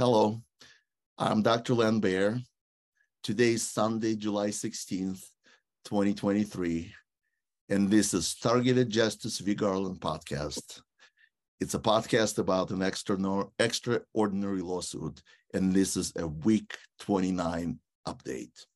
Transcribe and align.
Hello, 0.00 0.40
I'm 1.18 1.42
Dr. 1.42 1.74
Len 1.74 1.98
Ber. 1.98 2.38
Today 3.24 3.54
is 3.54 3.68
Sunday, 3.68 4.14
July 4.14 4.50
16th, 4.50 5.24
2023, 5.86 6.94
and 7.70 7.90
this 7.90 8.14
is 8.14 8.36
Targeted 8.36 8.90
Justice 8.90 9.40
V. 9.40 9.56
Garland 9.56 9.98
podcast. 9.98 10.82
It's 11.60 11.74
a 11.74 11.80
podcast 11.80 12.38
about 12.38 12.70
an 12.70 12.80
extraordinary 12.80 14.60
lawsuit, 14.60 15.20
and 15.52 15.72
this 15.72 15.96
is 15.96 16.12
a 16.14 16.28
week 16.28 16.78
29 17.00 17.80
update. 18.06 18.66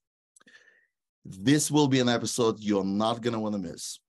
This 1.24 1.70
will 1.70 1.86
be 1.86 2.00
an 2.00 2.08
episode 2.08 2.58
you're 2.58 2.82
not 2.82 3.22
going 3.22 3.34
to 3.34 3.38
want 3.38 3.54
to 3.54 3.60
miss 3.60 4.00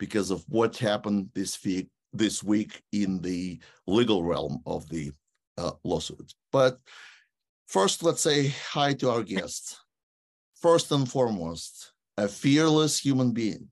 because 0.00 0.32
of 0.32 0.44
what 0.48 0.76
happened 0.78 1.28
this 1.32 1.64
week, 1.64 1.90
this 2.12 2.42
week 2.42 2.82
in 2.90 3.20
the 3.20 3.60
legal 3.86 4.24
realm 4.24 4.58
of 4.66 4.88
the 4.88 5.12
uh, 5.58 5.72
lawsuit. 5.84 6.34
But 6.52 6.78
first, 7.66 8.02
let's 8.02 8.20
say 8.20 8.48
hi 8.48 8.94
to 8.94 9.10
our 9.10 9.22
guest. 9.22 9.78
First 10.60 10.90
and 10.92 11.08
foremost, 11.08 11.92
a 12.16 12.28
fearless 12.28 12.98
human 12.98 13.32
being, 13.32 13.68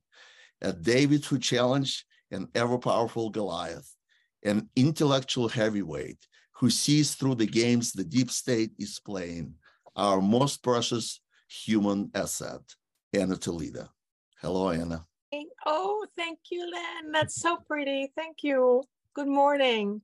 a 0.60 0.72
David 0.72 1.24
who 1.24 1.38
challenged 1.38 2.04
an 2.30 2.48
ever 2.54 2.78
powerful 2.78 3.30
Goliath, 3.30 3.94
an 4.42 4.68
intellectual 4.76 5.48
heavyweight 5.48 6.18
who 6.52 6.70
sees 6.70 7.14
through 7.14 7.36
the 7.36 7.46
games 7.46 7.92
the 7.92 8.04
deep 8.04 8.30
state 8.30 8.72
is 8.78 9.00
playing, 9.04 9.54
our 9.96 10.20
most 10.20 10.62
precious 10.62 11.20
human 11.48 12.10
asset, 12.14 12.60
Ana 13.12 13.36
Toledo. 13.36 13.88
Hello, 14.40 14.70
Ana. 14.70 15.06
Oh, 15.66 16.06
thank 16.16 16.38
you, 16.50 16.70
Len. 16.70 17.12
That's 17.12 17.40
so 17.40 17.56
pretty. 17.56 18.12
Thank 18.16 18.38
you. 18.42 18.82
Good 19.14 19.28
morning. 19.28 20.02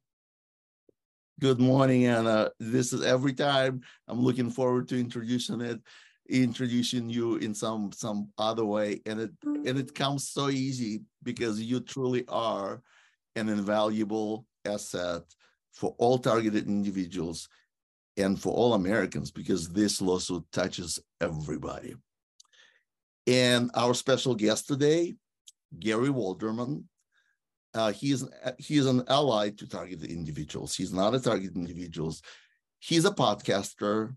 Good 1.41 1.59
morning, 1.59 2.07
Ana. 2.07 2.29
Uh, 2.29 2.49
this 2.61 2.93
is 2.93 3.03
every 3.03 3.33
time 3.33 3.81
I'm 4.07 4.21
looking 4.21 4.51
forward 4.51 4.89
to 4.89 5.01
introducing 5.01 5.63
it, 5.63 5.81
introducing 6.29 7.09
you 7.09 7.37
in 7.37 7.55
some 7.55 7.93
some 7.93 8.29
other 8.37 8.67
way, 8.67 9.01
and 9.07 9.19
it 9.19 9.31
and 9.43 9.79
it 9.79 9.95
comes 9.95 10.29
so 10.29 10.51
easy 10.51 11.01
because 11.23 11.59
you 11.59 11.81
truly 11.81 12.27
are 12.29 12.83
an 13.37 13.49
invaluable 13.49 14.45
asset 14.67 15.23
for 15.73 15.95
all 15.97 16.19
targeted 16.19 16.67
individuals 16.67 17.49
and 18.19 18.39
for 18.39 18.53
all 18.53 18.75
Americans 18.75 19.31
because 19.31 19.71
this 19.71 20.03
lawsuit 20.03 20.45
touches 20.53 20.99
everybody. 21.23 21.95
And 23.27 23.71
our 23.73 23.95
special 23.95 24.35
guest 24.35 24.69
today, 24.69 25.15
Gary 25.79 26.11
Warderman, 26.11 26.85
uh, 27.75 27.93
he 27.93 28.13
is 28.13 28.29
he 28.59 28.77
is 28.77 28.87
an 28.87 29.05
ally 29.09 29.51
to 29.51 29.67
targeted 29.67 30.11
individuals. 30.11 30.75
He's 30.75 30.93
not 30.93 31.15
a 31.15 31.21
targeted 31.21 31.57
individuals. 31.57 32.23
He's 32.79 33.05
a 33.05 33.11
podcaster 33.11 34.15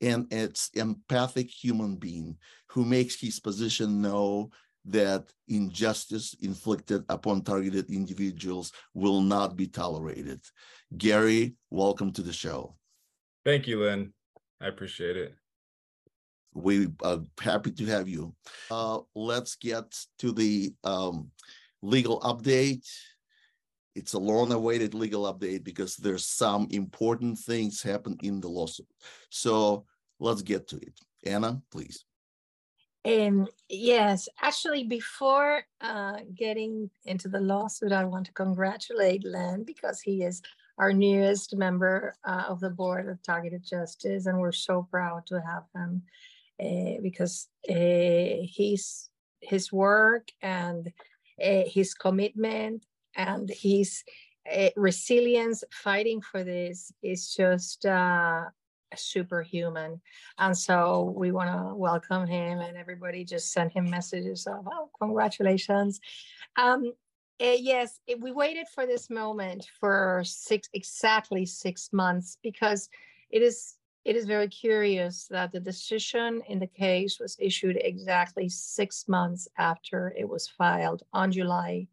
and 0.00 0.26
it's 0.32 0.70
empathic 0.74 1.48
human 1.50 1.96
being 1.96 2.36
who 2.68 2.84
makes 2.84 3.20
his 3.20 3.40
position 3.40 4.02
know 4.02 4.50
that 4.84 5.24
injustice 5.48 6.34
inflicted 6.40 7.04
upon 7.08 7.42
targeted 7.42 7.90
individuals 7.90 8.72
will 8.94 9.20
not 9.20 9.56
be 9.56 9.66
tolerated. 9.66 10.40
Gary, 10.96 11.54
welcome 11.70 12.12
to 12.12 12.22
the 12.22 12.32
show. 12.32 12.76
Thank 13.44 13.66
you, 13.66 13.82
Len. 13.82 14.12
I 14.60 14.68
appreciate 14.68 15.16
it. 15.16 15.34
We 16.54 16.88
are 17.02 17.20
happy 17.40 17.72
to 17.72 17.86
have 17.86 18.08
you. 18.08 18.34
Uh, 18.70 19.00
let's 19.14 19.56
get 19.56 19.94
to 20.20 20.32
the 20.32 20.72
um, 20.84 21.30
legal 21.86 22.20
update. 22.20 22.86
It's 23.94 24.12
a 24.12 24.18
long-awaited 24.18 24.92
legal 24.92 25.32
update 25.32 25.64
because 25.64 25.96
there's 25.96 26.26
some 26.26 26.68
important 26.70 27.38
things 27.38 27.82
happen 27.82 28.16
in 28.22 28.40
the 28.40 28.48
lawsuit. 28.48 28.88
So 29.30 29.86
let's 30.20 30.42
get 30.42 30.68
to 30.68 30.76
it. 30.76 30.98
Ana, 31.24 31.62
please. 31.70 32.04
Um, 33.06 33.46
yes, 33.68 34.28
actually, 34.42 34.84
before 34.84 35.62
uh, 35.80 36.18
getting 36.34 36.90
into 37.04 37.28
the 37.28 37.40
lawsuit, 37.40 37.92
I 37.92 38.04
want 38.04 38.26
to 38.26 38.32
congratulate 38.32 39.24
Len 39.24 39.62
because 39.62 40.00
he 40.00 40.24
is 40.24 40.42
our 40.78 40.92
newest 40.92 41.56
member 41.56 42.14
uh, 42.24 42.44
of 42.48 42.60
the 42.60 42.70
board 42.70 43.08
of 43.08 43.22
Targeted 43.22 43.64
Justice, 43.64 44.26
and 44.26 44.38
we're 44.38 44.52
so 44.52 44.86
proud 44.90 45.24
to 45.26 45.40
have 45.40 45.64
him 45.74 46.02
uh, 46.60 47.00
because 47.00 47.48
uh, 47.70 48.42
he's 48.42 49.08
his 49.40 49.72
work 49.72 50.28
and 50.42 50.92
uh, 51.42 51.62
his 51.66 51.94
commitment 51.94 52.84
and 53.16 53.48
his 53.48 54.02
uh, 54.52 54.70
resilience 54.76 55.64
fighting 55.72 56.20
for 56.20 56.44
this 56.44 56.92
is 57.02 57.34
just 57.34 57.84
uh, 57.86 58.44
superhuman. 58.94 60.00
And 60.38 60.56
so 60.56 61.14
we 61.16 61.32
want 61.32 61.50
to 61.50 61.74
welcome 61.74 62.26
him, 62.26 62.60
and 62.60 62.76
everybody 62.76 63.24
just 63.24 63.52
send 63.52 63.72
him 63.72 63.90
messages 63.90 64.46
of, 64.46 64.66
oh, 64.70 64.90
congratulations. 65.00 66.00
Um, 66.56 66.92
uh, 67.40 67.56
yes, 67.58 67.98
it, 68.06 68.20
we 68.20 68.32
waited 68.32 68.66
for 68.74 68.86
this 68.86 69.10
moment 69.10 69.66
for 69.78 70.22
six 70.24 70.68
exactly 70.72 71.44
six 71.44 71.90
months 71.92 72.38
because 72.42 72.88
it 73.30 73.42
is 73.42 73.74
it 74.06 74.14
is 74.14 74.24
very 74.24 74.46
curious 74.46 75.26
that 75.30 75.50
the 75.50 75.58
decision 75.58 76.40
in 76.46 76.60
the 76.60 76.66
case 76.68 77.18
was 77.18 77.36
issued 77.40 77.76
exactly 77.80 78.48
six 78.48 79.08
months 79.08 79.48
after 79.58 80.14
it 80.16 80.28
was 80.28 80.46
filed 80.46 81.02
on 81.12 81.32
July 81.32 81.88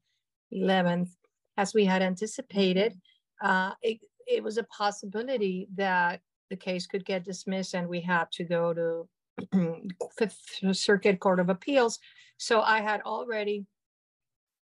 11th. 0.53 1.09
As 1.57 1.73
we 1.73 1.85
had 1.85 2.03
anticipated, 2.03 2.93
uh, 3.41 3.71
it, 3.81 3.97
it 4.27 4.43
was 4.43 4.59
a 4.59 4.63
possibility 4.65 5.67
that 5.73 6.21
the 6.51 6.55
case 6.55 6.85
could 6.85 7.03
get 7.03 7.25
dismissed 7.25 7.73
and 7.73 7.87
we 7.87 7.99
had 7.99 8.31
to 8.33 8.43
go 8.43 8.75
to 8.75 9.89
Fifth 10.15 10.59
Circuit 10.73 11.19
Court 11.19 11.39
of 11.39 11.49
Appeals. 11.49 11.97
So 12.37 12.61
I 12.61 12.81
had 12.81 13.01
already 13.01 13.65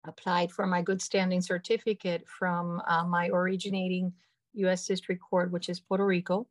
applied 0.08 0.54
for 0.54 0.66
my 0.66 0.82
good 0.82 1.02
standing 1.02 1.42
certificate 1.42 2.24
from 2.30 2.82
uh, 2.88 3.04
my 3.04 3.28
originating 3.28 4.14
U.S. 4.54 4.88
District 4.88 5.22
Court, 5.22 5.52
which 5.52 5.68
is 5.68 5.82
Puerto 5.82 6.06
Rico. 6.06 6.48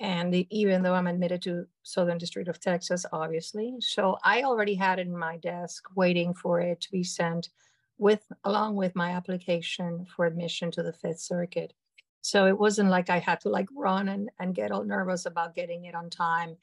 And 0.00 0.34
even 0.48 0.82
though 0.82 0.94
I'm 0.94 1.06
admitted 1.06 1.42
to 1.42 1.66
Southern 1.82 2.16
District 2.16 2.48
of 2.48 2.58
Texas, 2.58 3.04
obviously. 3.12 3.76
So 3.80 4.16
I 4.24 4.42
already 4.42 4.74
had 4.74 4.98
it 4.98 5.06
in 5.06 5.16
my 5.16 5.36
desk 5.36 5.84
waiting 5.94 6.32
for 6.32 6.60
it 6.60 6.80
to 6.80 6.90
be 6.90 7.04
sent 7.04 7.50
with 7.98 8.26
along 8.44 8.76
with 8.76 8.96
my 8.96 9.10
application 9.10 10.06
for 10.16 10.24
admission 10.24 10.70
to 10.70 10.82
the 10.82 10.94
Fifth 10.94 11.20
Circuit. 11.20 11.74
So 12.22 12.46
it 12.46 12.58
wasn't 12.58 12.88
like 12.88 13.10
I 13.10 13.18
had 13.18 13.40
to 13.42 13.50
like 13.50 13.68
run 13.76 14.08
and, 14.08 14.30
and 14.38 14.54
get 14.54 14.72
all 14.72 14.84
nervous 14.84 15.26
about 15.26 15.54
getting 15.54 15.84
it 15.84 15.94
on 15.94 16.08
time. 16.08 16.56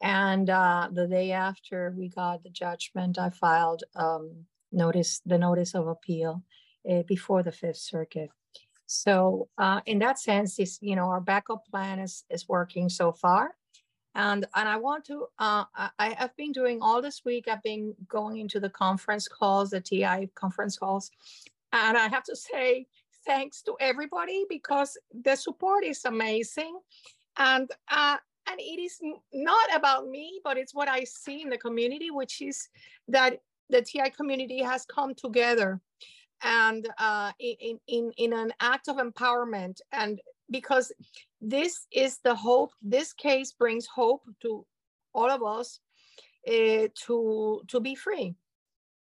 And 0.00 0.48
uh, 0.48 0.88
the 0.92 1.08
day 1.08 1.32
after 1.32 1.92
we 1.96 2.08
got 2.08 2.44
the 2.44 2.50
judgment, 2.50 3.18
I 3.18 3.30
filed 3.30 3.82
um, 3.96 4.44
notice 4.70 5.20
the 5.26 5.38
notice 5.38 5.74
of 5.74 5.88
appeal 5.88 6.44
uh, 6.88 7.02
before 7.02 7.42
the 7.42 7.52
Fifth 7.52 7.78
Circuit. 7.78 8.30
So 8.86 9.48
uh, 9.58 9.80
in 9.86 9.98
that 10.00 10.18
sense, 10.18 10.56
this 10.56 10.78
you 10.82 10.96
know 10.96 11.04
our 11.04 11.20
backup 11.20 11.66
plan 11.70 11.98
is 11.98 12.24
is 12.30 12.48
working 12.48 12.88
so 12.88 13.12
far, 13.12 13.54
and 14.14 14.46
and 14.54 14.68
I 14.68 14.76
want 14.76 15.04
to 15.06 15.26
uh, 15.38 15.64
I 15.98 16.14
have 16.18 16.36
been 16.36 16.52
doing 16.52 16.80
all 16.82 17.00
this 17.00 17.22
week. 17.24 17.48
I've 17.48 17.62
been 17.62 17.94
going 18.08 18.38
into 18.38 18.60
the 18.60 18.70
conference 18.70 19.26
calls, 19.26 19.70
the 19.70 19.80
TI 19.80 20.30
conference 20.34 20.76
calls, 20.78 21.10
and 21.72 21.96
I 21.96 22.08
have 22.08 22.24
to 22.24 22.36
say 22.36 22.86
thanks 23.26 23.62
to 23.62 23.74
everybody 23.80 24.44
because 24.48 24.98
the 25.24 25.34
support 25.34 25.84
is 25.84 26.04
amazing, 26.04 26.78
and 27.38 27.70
uh, 27.90 28.18
and 28.50 28.60
it 28.60 28.80
is 28.80 29.00
not 29.32 29.74
about 29.74 30.08
me, 30.08 30.40
but 30.44 30.58
it's 30.58 30.74
what 30.74 30.88
I 30.88 31.04
see 31.04 31.42
in 31.42 31.48
the 31.48 31.58
community, 31.58 32.10
which 32.10 32.42
is 32.42 32.68
that 33.08 33.40
the 33.70 33.80
TI 33.80 34.10
community 34.10 34.62
has 34.62 34.84
come 34.84 35.14
together 35.14 35.80
and 36.44 36.88
uh, 36.98 37.32
in, 37.40 37.80
in, 37.88 38.12
in 38.18 38.32
an 38.32 38.52
act 38.60 38.88
of 38.88 38.96
empowerment. 38.96 39.80
And 39.92 40.20
because 40.50 40.92
this 41.40 41.86
is 41.90 42.18
the 42.22 42.34
hope, 42.34 42.72
this 42.82 43.12
case 43.12 43.52
brings 43.52 43.86
hope 43.86 44.22
to 44.42 44.64
all 45.14 45.30
of 45.30 45.42
us 45.42 45.80
uh, 46.46 46.88
to, 47.06 47.62
to 47.66 47.80
be 47.80 47.94
free. 47.94 48.34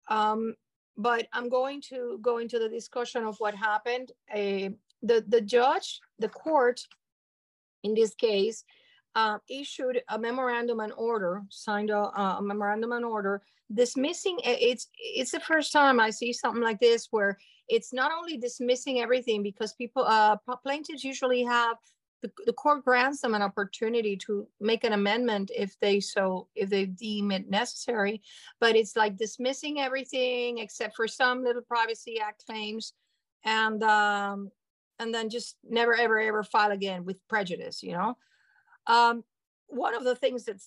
Um, 0.07 0.55
but 0.97 1.27
I'm 1.33 1.49
going 1.49 1.81
to 1.89 2.19
go 2.21 2.37
into 2.37 2.59
the 2.59 2.69
discussion 2.69 3.25
of 3.25 3.35
what 3.39 3.55
happened. 3.55 4.11
Uh, 4.31 4.69
the, 5.01 5.25
the 5.27 5.41
judge, 5.41 5.99
the 6.19 6.29
court 6.29 6.81
in 7.83 7.95
this 7.95 8.13
case, 8.13 8.63
uh, 9.15 9.37
issued 9.49 10.01
a 10.09 10.17
memorandum 10.17 10.79
and 10.79 10.93
order, 10.93 11.43
signed 11.49 11.89
a, 11.89 11.97
a, 11.97 12.41
memorandum 12.41 12.93
and 12.93 13.05
order 13.05 13.41
dismissing. 13.73 14.39
It's 14.43 14.87
it's 14.97 15.31
the 15.31 15.39
first 15.39 15.71
time 15.71 15.99
I 15.99 16.09
see 16.09 16.33
something 16.33 16.63
like 16.63 16.79
this 16.79 17.07
where 17.11 17.37
it's 17.67 17.93
not 17.93 18.11
only 18.11 18.37
dismissing 18.37 19.01
everything 19.01 19.43
because 19.43 19.73
people 19.73 20.03
uh, 20.05 20.37
plaintiffs 20.63 21.03
usually 21.03 21.43
have 21.43 21.77
the, 22.21 22.31
the 22.45 22.53
court 22.53 22.85
grants 22.85 23.21
them 23.21 23.33
an 23.33 23.41
opportunity 23.41 24.15
to 24.15 24.47
make 24.59 24.83
an 24.83 24.93
amendment 24.93 25.51
if 25.55 25.79
they 25.79 25.99
so 25.99 26.47
if 26.55 26.69
they 26.69 26.85
deem 26.85 27.31
it 27.31 27.49
necessary, 27.49 28.21
but 28.59 28.75
it's 28.75 28.95
like 28.95 29.17
dismissing 29.17 29.79
everything 29.79 30.59
except 30.59 30.95
for 30.95 31.07
some 31.07 31.43
little 31.43 31.61
Privacy 31.63 32.19
Act 32.19 32.45
claims, 32.45 32.93
and 33.43 33.83
um, 33.83 34.51
and 34.99 35.13
then 35.13 35.29
just 35.29 35.57
never 35.67 35.95
ever 35.95 36.19
ever 36.19 36.43
file 36.43 36.71
again 36.71 37.03
with 37.03 37.27
prejudice, 37.27 37.83
you 37.83 37.93
know. 37.93 38.15
Um, 38.87 39.23
one 39.67 39.95
of 39.95 40.03
the 40.03 40.15
things 40.15 40.45
that 40.45 40.61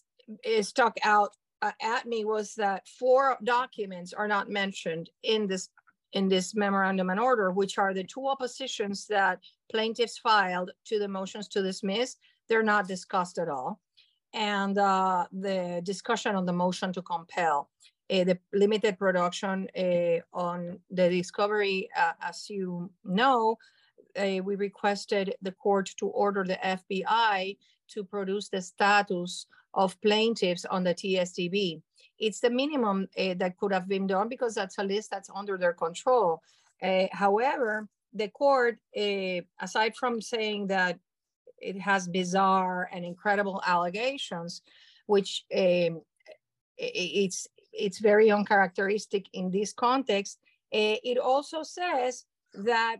is 0.44 0.68
stuck 0.68 0.96
out 1.04 1.30
uh, 1.62 1.72
at 1.82 2.06
me 2.06 2.24
was 2.24 2.54
that 2.54 2.86
four 2.98 3.36
documents 3.44 4.12
are 4.12 4.28
not 4.28 4.50
mentioned 4.50 5.10
in 5.22 5.46
this 5.46 5.68
in 6.12 6.28
this 6.28 6.54
memorandum 6.54 7.10
and 7.10 7.18
order, 7.18 7.50
which 7.50 7.76
are 7.76 7.92
the 7.92 8.04
two 8.04 8.28
oppositions 8.28 9.06
that 9.08 9.40
plaintiffs 9.70 10.16
filed 10.18 10.70
to 10.84 10.98
the 11.00 11.08
motions 11.08 11.48
to 11.48 11.60
dismiss. 11.60 12.16
They're 12.48 12.62
not 12.62 12.86
discussed 12.86 13.38
at 13.38 13.48
all. 13.48 13.80
And 14.32 14.78
uh, 14.78 15.26
the 15.32 15.80
discussion 15.82 16.36
on 16.36 16.46
the 16.46 16.52
motion 16.52 16.92
to 16.92 17.02
compel. 17.02 17.68
Uh, 18.10 18.24
the 18.24 18.38
limited 18.52 18.98
production 18.98 19.66
uh, 19.76 20.18
on 20.32 20.78
the 20.90 21.08
discovery, 21.08 21.88
uh, 21.96 22.12
as 22.22 22.48
you 22.48 22.90
know, 23.04 23.56
uh, 24.16 24.40
we 24.44 24.54
requested 24.56 25.34
the 25.42 25.52
court 25.52 25.90
to 25.96 26.06
order 26.08 26.44
the 26.44 26.58
FBI 26.64 27.56
to 27.88 28.04
produce 28.04 28.48
the 28.48 28.62
status 28.62 29.46
of 29.74 30.00
plaintiffs 30.00 30.64
on 30.64 30.84
the 30.84 30.94
TSDB. 30.94 31.82
It's 32.18 32.40
the 32.40 32.50
minimum 32.50 33.08
uh, 33.18 33.34
that 33.38 33.56
could 33.56 33.72
have 33.72 33.88
been 33.88 34.06
done 34.06 34.28
because 34.28 34.54
that's 34.54 34.78
a 34.78 34.84
list 34.84 35.10
that's 35.10 35.30
under 35.34 35.58
their 35.58 35.72
control. 35.72 36.42
Uh, 36.82 37.06
however, 37.12 37.88
the 38.12 38.28
court, 38.28 38.78
uh, 38.96 39.40
aside 39.60 39.96
from 39.96 40.20
saying 40.20 40.68
that 40.68 40.98
it 41.58 41.80
has 41.80 42.08
bizarre 42.08 42.88
and 42.92 43.04
incredible 43.04 43.60
allegations, 43.66 44.62
which 45.06 45.44
it's 46.76 47.48
it's 47.72 47.98
very 47.98 48.30
uncharacteristic 48.30 49.26
in 49.32 49.50
this 49.50 49.72
context, 49.72 50.38
it 50.70 51.18
also 51.18 51.62
says 51.62 52.24
that 52.54 52.98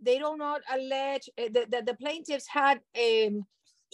they 0.00 0.18
do 0.18 0.36
not 0.36 0.62
allege 0.72 1.28
that, 1.36 1.70
that 1.70 1.86
the 1.86 1.94
plaintiffs 1.94 2.46
had 2.46 2.80
um, 2.98 3.46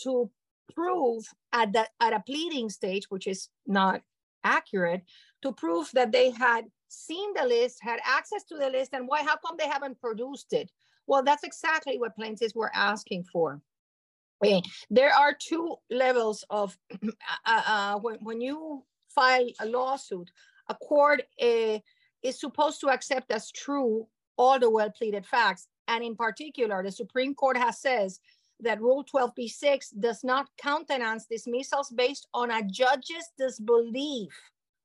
to 0.03 0.31
prove 0.75 1.25
at 1.53 1.73
the 1.73 1.87
at 2.01 2.13
a 2.13 2.23
pleading 2.27 2.71
stage, 2.71 3.05
which 3.09 3.27
is 3.27 3.49
not 3.67 4.03
accurate, 4.45 5.03
to 5.43 5.53
prove 5.53 5.91
that 5.93 6.13
they 6.13 6.31
had 6.31 6.65
seen 6.89 7.33
the 7.35 7.45
list, 7.45 7.79
had 7.81 8.01
access 8.05 8.45
to 8.45 8.57
the 8.57 8.69
list, 8.69 8.91
and 8.93 9.07
why? 9.07 9.23
How 9.23 9.37
come 9.37 9.57
they 9.59 9.69
haven't 9.69 10.01
produced 10.01 10.53
it? 10.53 10.71
Well, 11.07 11.23
that's 11.23 11.45
exactly 11.45 11.99
what 11.99 12.17
plaintiffs 12.17 12.55
were 12.55 12.71
asking 12.75 13.25
for. 13.25 13.61
Okay. 14.43 14.63
There 14.89 15.13
are 15.13 15.37
two 15.39 15.77
levels 15.91 16.45
of 16.51 16.77
uh, 17.47 17.63
uh, 17.67 17.99
when 17.99 18.17
when 18.23 18.41
you 18.41 18.85
file 19.09 19.49
a 19.61 19.67
lawsuit, 19.67 20.31
a 20.69 20.75
court 20.75 21.23
uh, 21.43 21.79
is 22.23 22.41
supposed 22.41 22.81
to 22.81 22.89
accept 22.89 23.31
as 23.31 23.51
true 23.51 24.07
all 24.37 24.59
the 24.59 24.71
well 24.71 24.91
pleaded 24.91 25.27
facts, 25.27 25.69
and 25.91 26.05
in 26.05 26.15
particular, 26.15 26.83
the 26.83 26.93
Supreme 26.93 27.35
Court 27.35 27.57
has 27.57 27.81
says 27.81 28.21
that 28.61 28.81
Rule 28.81 29.05
12b6 29.05 29.99
does 29.99 30.23
not 30.23 30.47
countenance 30.57 31.27
dismissals 31.29 31.91
based 31.91 32.29
on 32.33 32.51
a 32.51 32.63
judge's 32.63 33.29
disbelief 33.37 34.33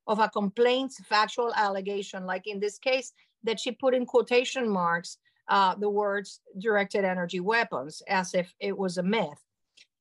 of 0.08 0.20
a 0.20 0.30
complaint's 0.30 1.00
factual 1.06 1.54
allegation, 1.56 2.26
like 2.26 2.48
in 2.48 2.60
this 2.60 2.80
case, 2.80 3.14
that 3.44 3.60
she 3.60 3.72
put 3.72 3.94
in 3.94 4.06
quotation 4.06 4.68
marks 4.68 5.18
uh, 5.48 5.76
the 5.76 5.90
words 5.90 6.42
directed 6.60 7.06
energy 7.06 7.40
weapons 7.40 8.02
as 8.08 8.34
if 8.34 8.52
it 8.60 8.76
was 8.76 8.98
a 8.98 9.04
myth. 9.04 9.44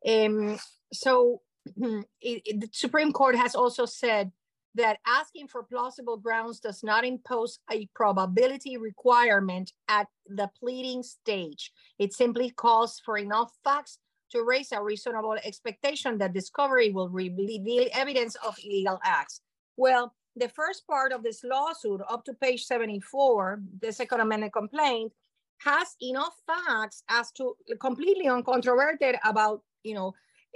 Um, 0.08 0.58
so 0.92 1.42
it, 1.76 2.06
it, 2.22 2.60
the 2.60 2.68
Supreme 2.72 3.12
Court 3.12 3.36
has 3.36 3.54
also 3.54 3.84
said 3.84 4.32
that 4.74 4.98
asking 5.06 5.48
for 5.48 5.62
plausible 5.62 6.16
grounds 6.16 6.60
does 6.60 6.82
not 6.82 7.04
impose 7.04 7.58
a 7.70 7.86
probability 7.94 8.76
requirement 8.76 9.72
at 9.88 10.08
the 10.26 10.50
pleading 10.58 11.02
stage. 11.02 11.72
It 11.98 12.12
simply 12.12 12.50
calls 12.50 13.00
for 13.04 13.16
enough 13.18 13.52
facts 13.62 13.98
to 14.30 14.42
raise 14.42 14.72
a 14.72 14.82
reasonable 14.82 15.36
expectation 15.44 16.18
that 16.18 16.32
discovery 16.32 16.90
will 16.90 17.08
reveal 17.08 17.86
evidence 17.92 18.36
of 18.44 18.56
illegal 18.64 18.98
acts. 19.04 19.40
Well, 19.76 20.12
the 20.36 20.48
first 20.48 20.86
part 20.86 21.12
of 21.12 21.22
this 21.22 21.44
lawsuit, 21.44 22.00
up 22.08 22.24
to 22.24 22.34
page 22.34 22.64
74, 22.64 23.62
the 23.80 23.92
Second 23.92 24.20
Amendment 24.20 24.52
complaint, 24.52 25.12
has 25.58 25.94
enough 26.02 26.34
facts 26.46 27.04
as 27.08 27.30
to 27.32 27.54
completely 27.80 28.26
uncontroverted 28.26 29.16
about, 29.24 29.62
you 29.84 29.94
know, 29.94 30.08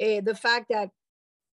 uh, 0.03 0.21
the 0.23 0.35
fact 0.35 0.67
that 0.71 0.91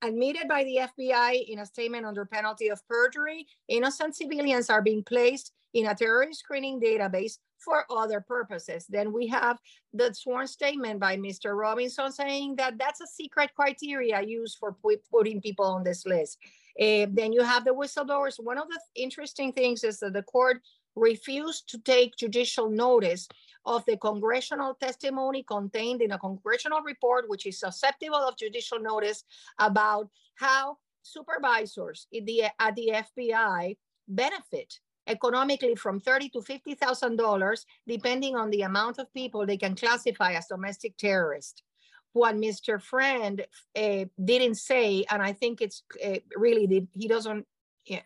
admitted 0.03 0.49
by 0.49 0.65
the 0.65 0.81
FBI 0.99 1.49
in 1.49 1.59
a 1.61 1.67
statement 1.67 2.07
under 2.07 2.25
penalty 2.25 2.69
of 2.69 2.87
perjury, 2.89 3.47
innocent 3.69 4.17
civilians 4.17 4.71
are 4.71 4.83
being 4.83 5.03
placed 5.05 5.53
in 5.75 5.87
a 5.87 5.95
terrorist 5.95 6.41
screening 6.41 6.81
database 6.81 7.39
for 7.59 7.85
other 7.91 8.21
purposes. 8.21 8.87
Then 8.89 9.13
we 9.13 9.27
have 9.29 9.59
the 9.93 10.13
sworn 10.15 10.47
statement 10.47 10.99
by 10.99 11.17
Mr. 11.17 11.57
Robinson 11.57 12.11
saying 12.11 12.57
that 12.57 12.79
that's 12.79 13.01
a 13.01 13.07
secret 13.07 13.51
criteria 13.55 14.23
used 14.23 14.57
for 14.59 14.77
putting 15.13 15.41
people 15.41 15.67
on 15.67 15.85
this 15.85 16.07
list. 16.07 16.39
Uh, 16.81 17.07
then 17.11 17.33
you 17.33 17.43
have 17.43 17.65
the 17.65 17.75
whistleblowers. 17.75 18.43
One 18.43 18.59
of 18.59 18.69
the 18.69 18.81
interesting 18.97 19.53
things 19.53 19.85
is 19.85 19.99
that 20.01 20.15
the 20.15 20.23
court 20.23 20.63
refused 20.97 21.69
to 21.69 21.79
take 21.79 22.17
judicial 22.17 22.71
notice 22.71 23.29
of 23.67 23.85
the 23.87 23.97
congressional 23.97 24.75
testimony 24.75 25.43
contained 25.43 26.03
in 26.03 26.13
a 26.13 26.19
congressional 26.19 26.81
report, 26.83 27.29
which 27.29 27.47
is 27.47 27.61
susceptible 27.61 28.17
of 28.17 28.37
judicial 28.37 28.79
notice 28.81 29.25
about 29.59 30.09
how 30.37 30.77
supervisors 31.03 32.07
the, 32.13 32.45
at 32.59 32.75
the 32.75 32.93
FBI 33.19 33.77
benefit 34.09 34.81
economically 35.07 35.75
from 35.75 36.01
thirty 36.01 36.29
to 36.31 36.43
fifty 36.43 36.75
thousand 36.75 37.17
dollars, 37.17 37.67
depending 37.87 38.37
on 38.37 38.51
the 38.51 38.63
amount 38.63 38.99
of 38.99 39.13
people 39.13 39.45
they 39.45 39.57
can 39.57 39.75
classify 39.75 40.33
as 40.33 40.47
domestic 40.47 40.97
terrorists. 40.97 41.63
What 42.13 42.35
Mr. 42.37 42.83
Friend 42.83 43.45
uh, 43.77 44.05
didn't 44.23 44.57
say, 44.57 45.05
and 45.11 45.23
I 45.23 45.33
think 45.33 45.61
it's 45.61 45.83
uh, 46.05 46.19
really 46.37 46.67
the, 46.67 46.87
he 46.95 47.09
doesn't. 47.09 47.47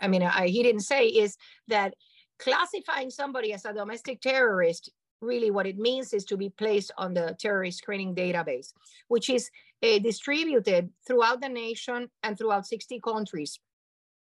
I 0.01 0.09
mean, 0.09 0.23
I, 0.23 0.47
he 0.49 0.63
didn't 0.63 0.83
say 0.83 1.07
is 1.07 1.37
that 1.69 1.95
classifying 2.39 3.11
somebody 3.11 3.53
as 3.53 3.65
a 3.65 3.73
domestic 3.73 4.21
terrorist 4.21 4.91
really 5.21 5.51
what 5.51 5.67
it 5.67 5.79
means 5.79 6.13
is 6.13 6.25
to 6.27 6.37
be 6.37 6.51
placed 6.51 6.93
on 6.99 7.15
the 7.15 7.37
terrorist 7.39 7.79
screening 7.79 8.15
database, 8.15 8.73
which 9.09 9.31
is 9.31 9.51
uh, 9.83 9.99
distributed 9.99 10.91
throughout 11.07 11.41
the 11.41 11.49
nation 11.49 12.09
and 12.23 12.39
throughout 12.39 12.67
60 12.67 13.01
countries. 13.01 13.59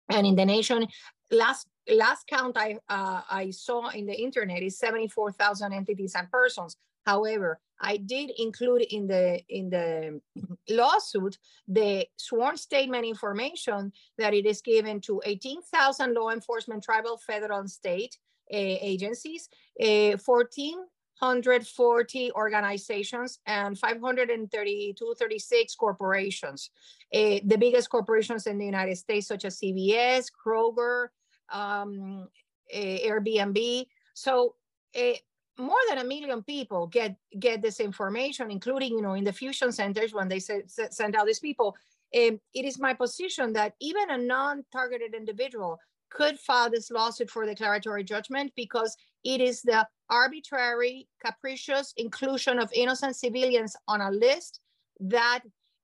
And 0.08 0.26
in 0.26 0.34
the 0.34 0.44
nation, 0.44 0.86
last 1.30 1.68
last 1.90 2.26
count 2.26 2.56
I 2.56 2.78
uh, 2.88 3.22
I 3.30 3.50
saw 3.50 3.88
in 3.88 4.06
the 4.06 4.20
internet 4.20 4.62
is 4.62 4.78
74,000 4.78 5.72
entities 5.72 6.14
and 6.14 6.30
persons. 6.30 6.76
However, 7.06 7.60
I 7.80 7.96
did 7.96 8.30
include 8.38 8.82
in 8.82 9.06
the 9.08 9.40
in 9.48 9.70
the 9.70 10.20
lawsuit 10.68 11.38
the 11.66 12.06
sworn 12.16 12.56
statement 12.56 13.04
information 13.04 13.92
that 14.18 14.34
it 14.34 14.46
is 14.46 14.62
given 14.62 15.00
to 15.02 15.20
18,000 15.24 16.14
law 16.14 16.30
enforcement, 16.30 16.84
tribal, 16.84 17.16
federal, 17.18 17.58
and 17.58 17.70
state, 17.70 18.16
agencies, 18.52 19.48
uh, 19.80 20.16
1,440 20.24 22.32
organizations, 22.32 23.38
and 23.46 23.78
532, 23.78 25.14
36 25.18 25.74
corporations. 25.74 26.70
Uh, 27.14 27.40
the 27.44 27.58
biggest 27.58 27.90
corporations 27.90 28.46
in 28.46 28.58
the 28.58 28.66
United 28.66 28.96
States, 28.96 29.26
such 29.26 29.44
as 29.44 29.58
CVS, 29.58 30.30
Kroger, 30.30 31.08
um, 31.52 32.28
Airbnb. 32.74 33.86
So 34.14 34.54
more 35.58 35.76
than 35.88 35.98
a 35.98 36.04
million 36.04 36.42
people 36.42 36.86
get 36.86 37.16
get 37.38 37.62
this 37.62 37.80
information, 37.80 38.50
including 38.50 38.92
you 38.92 39.02
know 39.02 39.14
in 39.14 39.24
the 39.24 39.32
fusion 39.32 39.72
centers 39.72 40.14
when 40.14 40.28
they 40.28 40.38
send 40.38 41.16
out 41.16 41.26
these 41.26 41.40
people. 41.40 41.76
Um, 42.14 42.38
it 42.52 42.66
is 42.66 42.78
my 42.78 42.92
position 42.92 43.54
that 43.54 43.74
even 43.80 44.10
a 44.10 44.18
non-targeted 44.18 45.14
individual 45.14 45.80
could 46.12 46.38
file 46.38 46.70
this 46.70 46.90
lawsuit 46.90 47.30
for 47.30 47.44
declaratory 47.46 48.04
judgment 48.04 48.52
because 48.56 48.96
it 49.24 49.40
is 49.40 49.62
the 49.62 49.86
arbitrary, 50.10 51.08
capricious 51.24 51.94
inclusion 51.96 52.58
of 52.58 52.70
innocent 52.74 53.16
civilians 53.16 53.76
on 53.88 54.00
a 54.00 54.10
list 54.10 54.60
that 55.00 55.40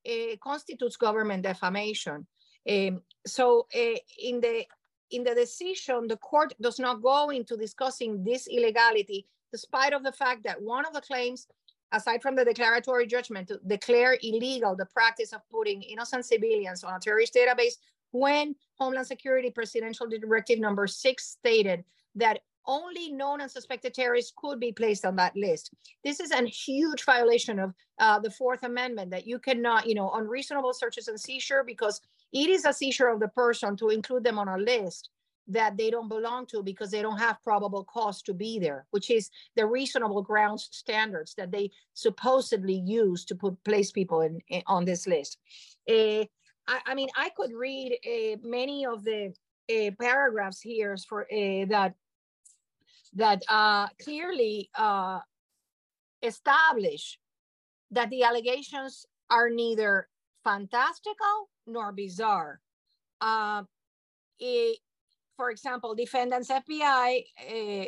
uh, 0.09 0.37
constitutes 0.43 0.97
government 0.97 1.43
defamation. 1.43 2.27
Um, 2.69 3.03
so 3.27 3.67
uh, 3.75 3.99
in 4.23 4.41
the 4.41 4.65
in 5.11 5.25
the 5.25 5.35
decision, 5.35 6.07
the 6.07 6.19
court 6.19 6.53
does 6.61 6.79
not 6.79 7.01
go 7.03 7.31
into 7.31 7.57
discussing 7.57 8.23
this 8.23 8.47
illegality, 8.47 9.27
despite 9.51 9.95
of 9.95 10.03
the 10.03 10.13
fact 10.13 10.45
that 10.45 10.61
one 10.61 10.85
of 10.85 10.93
the 10.93 11.01
claims, 11.01 11.47
aside 11.93 12.21
from 12.21 12.37
the 12.37 12.45
declaratory 12.45 13.07
judgment, 13.07 13.49
to 13.49 13.59
declare 13.67 14.19
illegal 14.23 14.77
the 14.77 14.85
practice 14.85 15.33
of 15.33 15.41
putting 15.51 15.81
innocent 15.83 16.27
civilians 16.27 16.85
on 16.85 16.95
a 16.95 17.01
terrorist 17.01 17.35
database 17.35 17.77
when 18.13 18.55
Homeland 18.79 19.07
Security 19.07 19.51
Presidential 19.51 20.07
Directive 20.09 20.59
number 20.59 20.87
six 20.87 21.27
stated 21.27 21.85
that 22.15 22.41
only 22.67 23.11
known 23.13 23.41
and 23.41 23.51
suspected 23.51 23.95
terrorists 23.95 24.33
could 24.37 24.61
be 24.61 24.73
placed 24.73 25.07
on 25.07 25.17
that 25.17 25.35
list. 25.35 25.73
This 26.05 26.21
is 26.21 26.31
a 26.33 26.45
huge 26.45 27.05
violation 27.05 27.59
of 27.59 27.73
uh, 27.99 28.19
the 28.19 28.31
Fourth 28.31 28.63
Amendment 28.63 29.11
that 29.11 29.27
you 29.27 29.39
cannot, 29.39 29.87
you 29.87 29.95
know, 29.95 30.11
unreasonable 30.13 30.75
searches 30.75 31.09
and 31.09 31.19
seizure 31.19 31.65
because 31.65 32.01
it 32.33 32.51
is 32.51 32.67
a 32.67 32.73
seizure 32.73 33.09
of 33.09 33.21
the 33.21 33.29
person 33.29 33.75
to 33.79 33.89
include 33.89 34.23
them 34.23 34.39
on 34.39 34.49
a 34.49 34.59
list. 34.59 35.09
that 35.49 35.77
they 35.77 35.91
don't 35.91 36.09
belong 36.09 36.47
to 36.47 36.63
because 36.63 36.91
they 36.91 37.03
don't 37.03 37.19
have 37.19 37.43
probable 37.43 37.85
cause 37.85 38.23
to 38.23 38.35
be 38.35 38.59
there, 38.59 38.87
which 38.91 39.11
is 39.11 39.31
the 39.57 39.67
reasonable 39.67 40.23
grounds 40.23 40.69
standards 40.71 41.35
that 41.35 41.51
they 41.51 41.71
supposedly 41.95 42.83
use 42.85 43.25
to 43.25 43.35
put 43.35 43.63
place 43.65 43.91
people 43.91 44.21
in, 44.21 44.39
in 44.49 44.63
on 44.67 44.85
this 44.85 45.07
list. 45.07 45.39
Uh, 45.89 46.25
I, 46.69 46.81
I, 46.87 46.95
mean, 46.95 47.09
I 47.17 47.31
could 47.31 47.53
read 47.53 47.99
uh, 48.07 48.37
many 48.43 48.87
of 48.87 49.03
the 49.03 49.33
uh, 49.71 49.91
paragraphs 50.01 50.61
here 50.61 50.97
for 51.09 51.27
that 51.31 51.95
that 53.15 53.43
clearly 54.03 54.71
establish 56.23 57.19
that 57.91 58.11
the 58.11 58.23
allegations 58.23 59.07
are 59.31 59.49
neither 59.49 60.09
fantastical 60.45 61.49
nor 61.67 61.93
bizarre. 61.93 62.61
Uh, 63.21 63.63
it, 64.39 64.79
for 65.37 65.51
example, 65.51 65.95
defendants 65.95 66.51
FBI, 66.51 67.25
uh, 67.41 67.85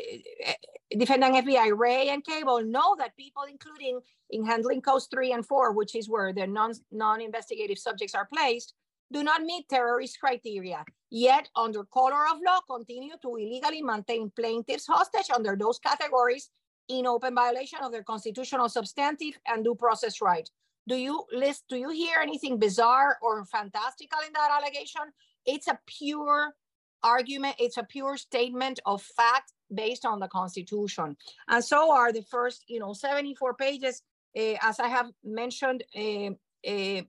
defendant 0.96 1.46
FBI 1.46 1.76
Wray 1.76 2.08
and 2.08 2.24
Kable 2.24 2.66
know 2.66 2.96
that 2.98 3.16
people, 3.16 3.44
including 3.48 4.00
in 4.30 4.44
handling 4.44 4.80
codes 4.80 5.08
three 5.10 5.32
and 5.32 5.46
four, 5.46 5.72
which 5.72 5.94
is 5.94 6.08
where 6.08 6.32
the 6.32 6.46
non 6.46 6.72
non-investigative 6.90 7.78
subjects 7.78 8.14
are 8.14 8.28
placed, 8.32 8.74
do 9.12 9.22
not 9.22 9.42
meet 9.42 9.68
terrorist 9.68 10.18
criteria. 10.20 10.84
Yet, 11.10 11.48
under 11.56 11.84
color 11.84 12.24
of 12.30 12.38
law, 12.44 12.60
continue 12.68 13.14
to 13.22 13.36
illegally 13.36 13.82
maintain 13.82 14.30
plaintiffs 14.30 14.86
hostage 14.86 15.30
under 15.34 15.56
those 15.56 15.78
categories 15.78 16.50
in 16.88 17.06
open 17.06 17.34
violation 17.34 17.80
of 17.82 17.92
their 17.92 18.04
constitutional 18.04 18.68
substantive 18.68 19.38
and 19.46 19.64
due 19.64 19.74
process 19.74 20.20
right. 20.20 20.48
Do 20.88 20.96
you 20.96 21.24
list, 21.32 21.64
do 21.68 21.76
you 21.76 21.90
hear 21.90 22.18
anything 22.20 22.58
bizarre 22.58 23.18
or 23.22 23.44
fantastical 23.44 24.18
in 24.26 24.32
that 24.32 24.50
allegation? 24.50 25.02
It's 25.46 25.68
a 25.68 25.78
pure 25.86 26.54
argument, 27.02 27.56
it's 27.58 27.76
a 27.76 27.84
pure 27.84 28.16
statement 28.16 28.80
of 28.86 29.02
fact 29.02 29.52
based 29.72 30.04
on 30.04 30.20
the 30.20 30.28
Constitution. 30.28 31.16
And 31.48 31.64
so 31.64 31.92
are 31.92 32.12
the 32.12 32.22
first, 32.22 32.64
you 32.68 32.80
know, 32.80 32.92
74 32.92 33.54
pages, 33.54 34.02
uh, 34.36 34.54
as 34.62 34.80
I 34.80 34.88
have 34.88 35.10
mentioned 35.24 35.84
uh, 35.96 37.02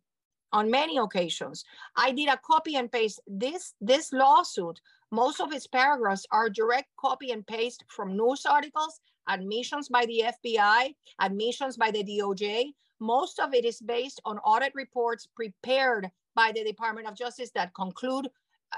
on 0.54 0.70
many 0.70 0.98
occasions. 0.98 1.64
I 1.96 2.12
did 2.12 2.30
a 2.30 2.38
copy 2.38 2.76
and 2.76 2.92
paste. 2.92 3.22
This, 3.28 3.74
this 3.82 4.12
lawsuit, 4.12 4.80
most 5.12 5.40
of 5.42 5.52
its 5.52 5.68
paragraphs 5.68 6.26
are 6.32 6.50
direct 6.50 6.90
copy 7.00 7.32
and 7.32 7.46
paste 7.46 7.84
from 7.88 8.16
news 8.16 8.46
articles, 8.46 9.00
admissions 9.30 9.90
by 9.90 10.06
the 10.06 10.24
FBI, 10.46 10.94
admissions 11.20 11.78
by 11.78 11.92
the 11.92 12.04
DOJ. 12.04 12.66
Most 13.00 13.40
of 13.40 13.54
it 13.54 13.66
is 13.66 13.82
based 13.82 14.22
on 14.26 14.38
audit 14.40 14.74
reports 14.76 15.28
prepared 15.36 16.10
by 16.36 16.52
the 16.54 16.64
Department 16.64 17.08
of 17.08 17.18
Justice 17.18 17.52
that 17.56 17.74
conclude 17.74 18.30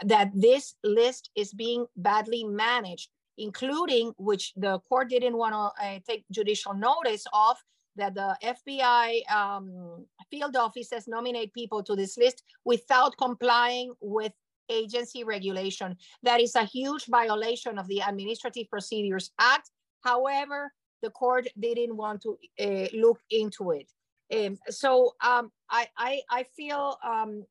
that 0.06 0.32
this 0.34 0.76
list 0.84 1.30
is 1.36 1.54
being 1.54 1.86
badly 1.96 2.44
managed, 2.44 3.10
including 3.38 4.14
which 4.18 4.54
the 4.56 4.80
court 4.80 5.10
didn't 5.10 5.38
want 5.38 5.54
to 5.54 5.86
uh, 5.86 6.00
take 6.08 6.26
judicial 6.32 6.74
notice 6.74 7.26
of 7.34 7.58
that 7.96 8.16
the 8.16 8.36
FBI 8.44 9.32
um, 9.32 10.06
field 10.32 10.56
offices 10.56 11.08
nominate 11.08 11.54
people 11.54 11.84
to 11.84 11.96
this 11.96 12.18
list 12.18 12.44
without 12.66 13.16
complying 13.18 13.94
with 14.02 14.32
agency 14.70 15.24
regulation. 15.24 15.96
That 16.24 16.42
is 16.42 16.56
a 16.56 16.64
huge 16.64 17.06
violation 17.06 17.78
of 17.78 17.88
the 17.88 18.00
Administrative 18.00 18.70
Procedures 18.70 19.32
Act. 19.40 19.70
However, 20.02 20.72
the 21.02 21.12
court 21.12 21.48
didn't 21.60 21.96
want 21.96 22.24
to 22.24 22.38
uh, 22.60 22.88
look 22.94 23.20
into 23.30 23.72
it. 23.72 23.92
Um, 24.34 24.58
so 24.70 25.14
um, 25.24 25.52
I, 25.70 25.88
I, 25.98 26.22
I 26.30 26.44
feel 26.56 26.98
um, 27.06 27.44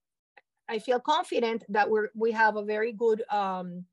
I 0.68 0.78
feel 0.78 1.00
confident 1.00 1.64
that 1.68 1.88
we're 1.90 2.08
we 2.14 2.32
have 2.32 2.56
a 2.56 2.64
very 2.64 2.92
good 2.92 3.22
um, 3.30 3.84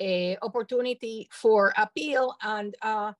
a 0.00 0.36
opportunity 0.42 1.28
for 1.32 1.72
appeal 1.76 2.34
and 2.42 2.74
uh, 2.82 3.12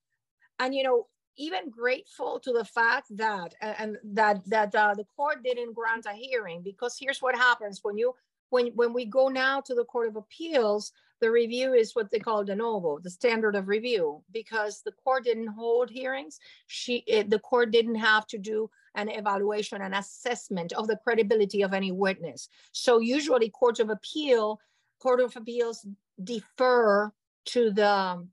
and 0.59 0.75
you 0.75 0.83
know 0.83 1.07
even 1.37 1.71
grateful 1.71 2.39
to 2.41 2.53
the 2.53 2.65
fact 2.65 3.07
that 3.17 3.55
and 3.61 3.97
that 4.05 4.43
that 4.47 4.75
uh, 4.75 4.95
the 4.95 5.07
court 5.17 5.43
didn't 5.43 5.75
grant 5.75 6.07
a 6.07 6.13
hearing 6.13 6.63
because 6.63 6.97
here's 6.99 7.23
what 7.23 7.35
happens 7.35 7.81
when 7.83 7.97
you 7.97 8.15
when 8.51 8.69
when 8.75 8.93
we 8.93 9.05
go 9.05 9.29
now 9.29 9.61
to 9.61 9.75
the 9.75 9.85
court 9.85 10.09
of 10.09 10.17
appeals 10.17 10.93
the 11.23 11.31
review 11.31 11.73
is 11.73 11.95
what 11.95 12.11
they 12.11 12.19
call 12.19 12.43
de 12.45 12.55
novo 12.55 12.99
the 12.99 13.09
standard 13.09 13.55
of 13.55 13.69
review 13.69 14.23
because 14.33 14.83
the 14.85 14.93
court 15.05 15.25
didn't 15.25 15.47
hold 15.47 15.89
hearings. 15.89 16.39
She 16.67 17.05
it, 17.07 17.31
the 17.31 17.39
court 17.39 17.71
didn't 17.71 17.95
have 17.95 18.27
to 18.27 18.39
do 18.39 18.69
an 18.95 19.09
evaluation 19.09 19.83
and 19.83 19.95
assessment 19.95 20.73
of 20.73 20.87
the 20.87 20.97
credibility 20.97 21.63
of 21.63 21.73
any 21.73 21.93
witness 21.93 22.49
so 22.73 22.99
usually 22.99 23.51
courts 23.51 23.81
of 23.81 23.91
appeal 23.91 24.61
court 25.01 25.21
of 25.21 25.35
appeals 25.37 25.87
defer 26.23 27.13
to 27.45 27.71
the 27.71 28.27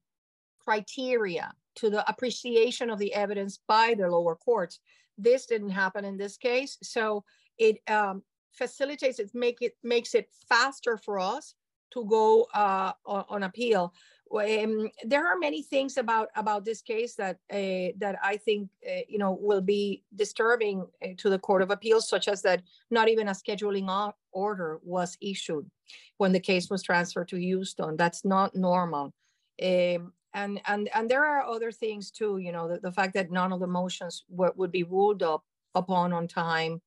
criteria 0.64 1.52
to 1.80 1.90
the 1.90 2.08
appreciation 2.10 2.90
of 2.90 3.00
the 3.00 3.14
evidence 3.14 3.60
by 3.68 3.96
the 3.98 4.08
lower 4.08 4.36
courts. 4.36 4.80
This 5.18 5.46
didn't 5.46 5.70
happen 5.70 6.06
in 6.06 6.18
this 6.18 6.38
case, 6.38 6.78
so 6.84 7.24
it 7.58 7.78
um, 7.90 8.22
facilitates 8.52 9.20
it, 9.20 9.32
make 9.34 9.62
it 9.62 9.74
makes 9.84 10.14
it 10.14 10.30
faster 10.48 10.98
for 10.98 11.20
us 11.20 11.56
to 11.92 12.06
go 12.06 12.48
uh, 12.54 12.92
on, 13.06 13.26
on, 13.30 13.44
appeal. 13.44 13.94
Um, 14.32 14.90
there 15.04 15.26
are 15.26 15.38
many 15.38 15.64
things 15.64 15.98
about 15.98 16.30
about 16.36 16.64
this 16.64 16.82
case 16.82 17.16
that 17.16 17.38
uh, 17.52 17.98
that 17.98 18.18
I 18.24 18.38
think 18.38 18.70
uh, 18.88 19.02
you 19.08 19.18
know 19.18 19.38
will 19.40 19.62
be 19.62 20.04
disturbing 20.16 20.86
uh, 21.04 21.10
to 21.18 21.30
the 21.30 21.40
Court 21.40 21.62
of 21.62 21.72
Appeals, 21.72 22.08
such 22.08 22.28
as 22.28 22.42
that 22.44 22.62
not 22.92 23.10
even 23.10 23.28
a 23.28 23.32
scheduling 23.32 24.14
order 24.32 24.80
was 24.84 25.18
issued 25.22 25.70
when 26.18 26.32
the 26.32 26.40
case 26.40 26.70
was 26.70 26.84
transferred 26.84 27.30
to 27.30 27.38
Houston. 27.38 27.98
That's 27.98 28.24
not 28.24 28.56
normal. 28.56 29.14
Um, 29.62 30.14
and 30.34 30.62
and 30.68 30.90
and 30.94 31.10
there 31.10 31.26
are 31.26 31.44
other 31.44 31.72
things 31.72 32.12
too 32.12 32.38
you 32.38 32.52
know 32.52 32.68
the, 32.68 32.80
the 32.80 32.92
fact 32.92 33.14
that 33.14 33.32
none 33.32 33.52
of 33.52 33.60
the 33.60 33.68
motions 33.68 34.26
w- 34.30 34.54
would 34.56 34.72
be 34.72 34.84
ruled 34.84 35.24
up 35.24 35.44
upon 35.76 36.14
on 36.14 36.28
time 36.28 36.82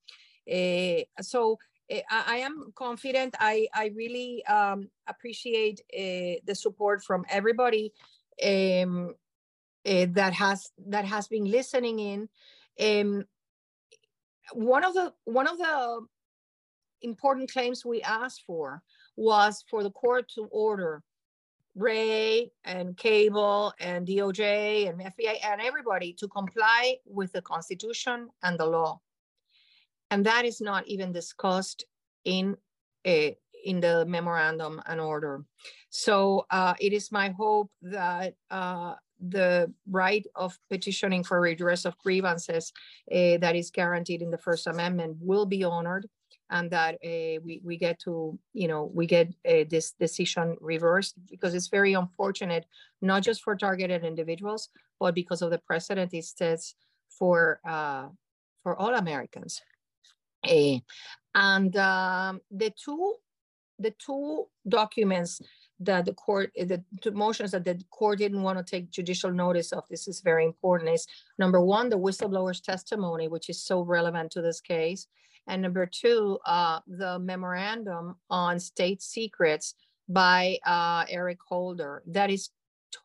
uh, 0.52 1.00
so 1.20 1.58
I, 2.10 2.36
am 2.38 2.72
confident 2.74 3.34
i 3.38 3.66
i 3.74 3.90
really 3.94 4.44
um, 4.46 4.88
appreciate 5.06 5.80
uh, 5.92 6.40
the 6.46 6.54
support 6.54 7.02
from 7.02 7.24
everybody 7.28 7.92
um, 8.44 9.14
that 9.84 10.32
has 10.32 10.70
that 10.86 11.04
has 11.04 11.28
been 11.28 11.44
listening 11.44 11.98
in 11.98 12.28
um, 12.80 13.24
one 14.52 14.84
of 14.84 14.94
the 14.94 15.12
one 15.24 15.46
of 15.46 15.58
the 15.58 16.06
important 17.02 17.52
claims 17.52 17.84
we 17.84 18.00
asked 18.02 18.44
for 18.46 18.82
was 19.16 19.64
for 19.68 19.82
the 19.82 19.90
court 19.90 20.30
to 20.34 20.44
order 20.50 21.02
Wray 21.74 22.52
and 22.64 22.96
Kable 22.96 23.72
and 23.80 24.06
DOJ 24.06 24.88
and 24.88 25.00
FBI 25.00 25.38
and 25.44 25.60
everybody 25.60 26.12
to 26.14 26.28
comply 26.28 26.96
with 27.06 27.32
the 27.32 27.42
Constitution 27.42 28.28
and 28.42 28.58
the 28.58 28.66
law. 28.66 29.00
And 30.12 30.26
that 30.26 30.44
is 30.44 30.60
not 30.60 30.86
even 30.86 31.10
discussed 31.10 31.86
in 32.26 32.54
a, 33.06 33.34
in 33.64 33.80
the 33.80 34.04
memorandum 34.04 34.82
and 34.84 35.00
order. 35.00 35.42
So 35.88 36.44
uh, 36.50 36.74
it 36.78 36.92
is 36.92 37.10
my 37.10 37.30
hope 37.30 37.70
that 37.80 38.34
uh, 38.50 38.96
the 39.26 39.72
right 39.88 40.26
of 40.34 40.58
petitioning 40.68 41.24
for 41.24 41.40
redress 41.40 41.86
of 41.86 41.96
grievances 41.96 42.74
uh, 43.10 43.38
that 43.38 43.56
is 43.56 43.70
guaranteed 43.70 44.20
in 44.20 44.30
the 44.30 44.36
First 44.36 44.66
Amendment 44.66 45.16
will 45.18 45.46
be 45.46 45.64
honored 45.64 46.06
and 46.50 46.70
that 46.70 46.96
uh, 46.96 47.40
we, 47.42 47.62
we 47.64 47.78
get 47.78 47.98
to, 48.00 48.38
you 48.52 48.68
know, 48.68 48.90
we 48.92 49.06
get 49.06 49.32
this 49.42 49.92
decision 49.98 50.58
reversed 50.60 51.14
because 51.30 51.54
it's 51.54 51.68
very 51.68 51.94
unfortunate, 51.94 52.66
not 53.00 53.22
just 53.22 53.42
for 53.42 53.56
targeted 53.56 54.04
individuals, 54.04 54.68
but 55.00 55.14
because 55.14 55.40
of 55.40 55.50
the 55.50 55.62
precedent 55.66 56.12
it 56.12 56.26
sets 56.26 56.74
for, 57.08 57.60
uh, 57.66 58.08
for 58.62 58.76
all 58.76 58.94
Americans. 58.94 59.62
Uh, 60.44 60.78
and 61.34 61.76
um, 61.76 62.40
the 62.50 62.70
two, 62.70 63.14
the 63.78 63.92
two 64.04 64.46
documents 64.68 65.40
that 65.80 66.04
the 66.04 66.12
court, 66.14 66.52
the 66.56 66.82
two 67.00 67.10
motions 67.10 67.50
that 67.52 67.64
the 67.64 67.78
court 67.90 68.18
didn't 68.18 68.42
want 68.42 68.58
to 68.58 68.64
take 68.64 68.90
judicial 68.90 69.32
notice 69.32 69.72
of, 69.72 69.84
this 69.88 70.06
is 70.06 70.20
very 70.20 70.44
important, 70.44 70.90
is 70.90 71.06
number 71.38 71.60
one, 71.60 71.88
the 71.88 71.98
whistleblower's 71.98 72.60
testimony, 72.60 73.28
which 73.28 73.48
is 73.48 73.62
so 73.62 73.80
relevant 73.80 74.30
to 74.32 74.42
this 74.42 74.60
case. 74.60 75.06
And 75.48 75.62
number 75.62 75.86
two, 75.86 76.38
uh, 76.46 76.80
the 76.86 77.18
memorandum 77.18 78.16
on 78.30 78.60
state 78.60 79.02
secrets 79.02 79.74
by 80.08 80.58
uh, 80.64 81.04
Eric 81.08 81.38
Holder. 81.48 82.02
That 82.06 82.30
is 82.30 82.50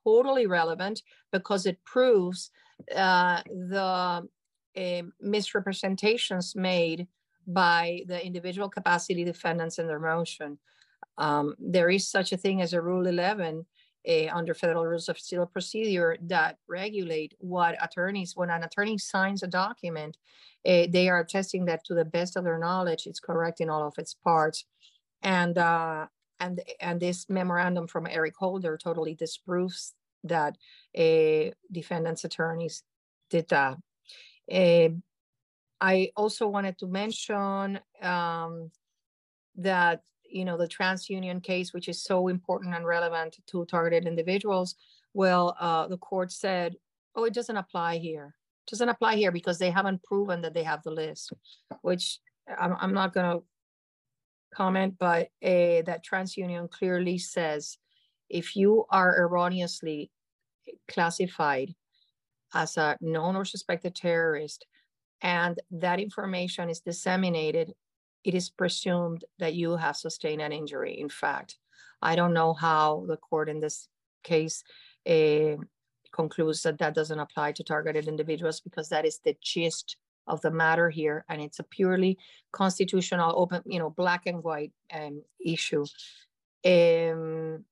totally 0.03 0.45
relevant 0.45 1.01
because 1.31 1.65
it 1.65 1.83
proves 1.83 2.51
uh, 2.95 3.41
the 3.47 4.27
uh, 4.77 5.01
misrepresentations 5.19 6.55
made 6.55 7.07
by 7.47 8.01
the 8.07 8.23
individual 8.23 8.69
capacity 8.69 9.23
defendants 9.23 9.79
in 9.79 9.87
their 9.87 9.99
motion. 9.99 10.59
Um, 11.17 11.55
there 11.59 11.89
is 11.89 12.07
such 12.07 12.31
a 12.31 12.37
thing 12.37 12.61
as 12.61 12.73
a 12.73 12.81
Rule 12.81 13.07
11 13.07 13.65
uh, 14.07 14.27
under 14.33 14.53
federal 14.53 14.85
rules 14.85 15.09
of 15.09 15.19
civil 15.19 15.45
procedure 15.45 16.17
that 16.21 16.57
regulate 16.67 17.33
what 17.39 17.75
attorneys, 17.81 18.35
when 18.35 18.49
an 18.49 18.63
attorney 18.63 18.97
signs 18.97 19.43
a 19.43 19.47
document, 19.47 20.17
uh, 20.65 20.87
they 20.89 21.09
are 21.09 21.19
attesting 21.19 21.65
that 21.65 21.83
to 21.85 21.93
the 21.93 22.05
best 22.05 22.35
of 22.35 22.43
their 22.43 22.59
knowledge, 22.59 23.07
it's 23.07 23.19
correct 23.19 23.61
in 23.61 23.69
all 23.69 23.87
of 23.87 23.97
its 23.97 24.13
parts. 24.13 24.65
And 25.23 25.57
uh, 25.57 26.07
and 26.39 26.61
and 26.79 26.99
this 26.99 27.27
memorandum 27.29 27.87
from 27.87 28.07
Eric 28.07 28.35
Holder 28.37 28.77
totally 28.77 29.15
disproves 29.15 29.93
that 30.23 30.57
uh, 30.97 31.51
defendants 31.71 32.23
attorneys 32.23 32.83
did 33.29 33.47
that. 33.49 33.77
Uh, 34.51 34.89
I 35.79 36.11
also 36.15 36.47
wanted 36.47 36.77
to 36.79 36.87
mention 36.87 37.79
um, 38.01 38.71
that 39.55 40.01
you 40.29 40.45
know 40.45 40.57
the 40.57 40.67
TransUnion 40.67 41.43
case, 41.43 41.73
which 41.73 41.87
is 41.87 42.03
so 42.03 42.27
important 42.27 42.75
and 42.75 42.85
relevant 42.85 43.37
to 43.47 43.65
targeted 43.65 44.07
individuals. 44.07 44.75
Well, 45.13 45.55
uh, 45.59 45.87
the 45.87 45.97
court 45.97 46.31
said, 46.31 46.75
"Oh, 47.15 47.25
it 47.25 47.33
doesn't 47.33 47.57
apply 47.57 47.97
here. 47.97 48.35
It 48.67 48.71
doesn't 48.71 48.89
apply 48.89 49.15
here 49.15 49.31
because 49.31 49.59
they 49.59 49.71
haven't 49.71 50.03
proven 50.03 50.41
that 50.41 50.53
they 50.53 50.63
have 50.63 50.83
the 50.83 50.91
list," 50.91 51.33
which 51.81 52.19
I'm, 52.59 52.75
I'm 52.79 52.93
not 52.93 53.13
going 53.13 53.39
to 53.39 53.43
comment, 54.53 54.95
but 54.99 55.27
uh, 55.43 55.83
that 55.85 56.03
TransUnion 56.09 56.71
clearly 56.71 57.17
says 57.17 57.77
if 58.29 58.55
you 58.55 58.85
are 58.89 59.21
erroneously 59.21 60.11
classified 60.89 61.73
as 62.53 62.77
a 62.77 62.97
known 63.01 63.35
or 63.35 63.45
suspected 63.45 63.95
terrorist 63.95 64.65
and 65.21 65.59
that 65.71 65.99
information 65.99 66.69
is 66.69 66.79
disseminated, 66.79 67.73
it 68.23 68.35
is 68.35 68.49
presumed 68.49 69.25
that 69.39 69.53
you 69.53 69.77
have 69.77 69.95
sustained 69.95 70.41
an 70.41 70.51
injury. 70.51 70.99
In 70.99 71.09
fact, 71.09 71.57
I 72.01 72.15
don't 72.15 72.33
know 72.33 72.53
how 72.53 73.05
the 73.07 73.17
court 73.17 73.49
in 73.49 73.59
this 73.59 73.87
case 74.23 74.63
uh, 75.09 75.55
concludes 76.11 76.61
that 76.63 76.77
that 76.79 76.95
doesn't 76.95 77.19
apply 77.19 77.53
to 77.53 77.63
targeted 77.63 78.07
individuals 78.07 78.59
because 78.59 78.89
that 78.89 79.05
is 79.05 79.19
the 79.23 79.35
gist 79.41 79.97
of 80.27 80.41
the 80.41 80.51
matter 80.51 80.89
here, 80.89 81.23
and 81.29 81.41
it's 81.41 81.59
a 81.59 81.63
purely 81.63 82.17
constitutional, 82.51 83.33
open, 83.37 83.61
you 83.65 83.79
know, 83.79 83.89
black 83.89 84.23
and 84.25 84.43
white 84.43 84.73
um, 84.93 85.23
issue. 85.39 85.85
Um, 86.65 87.63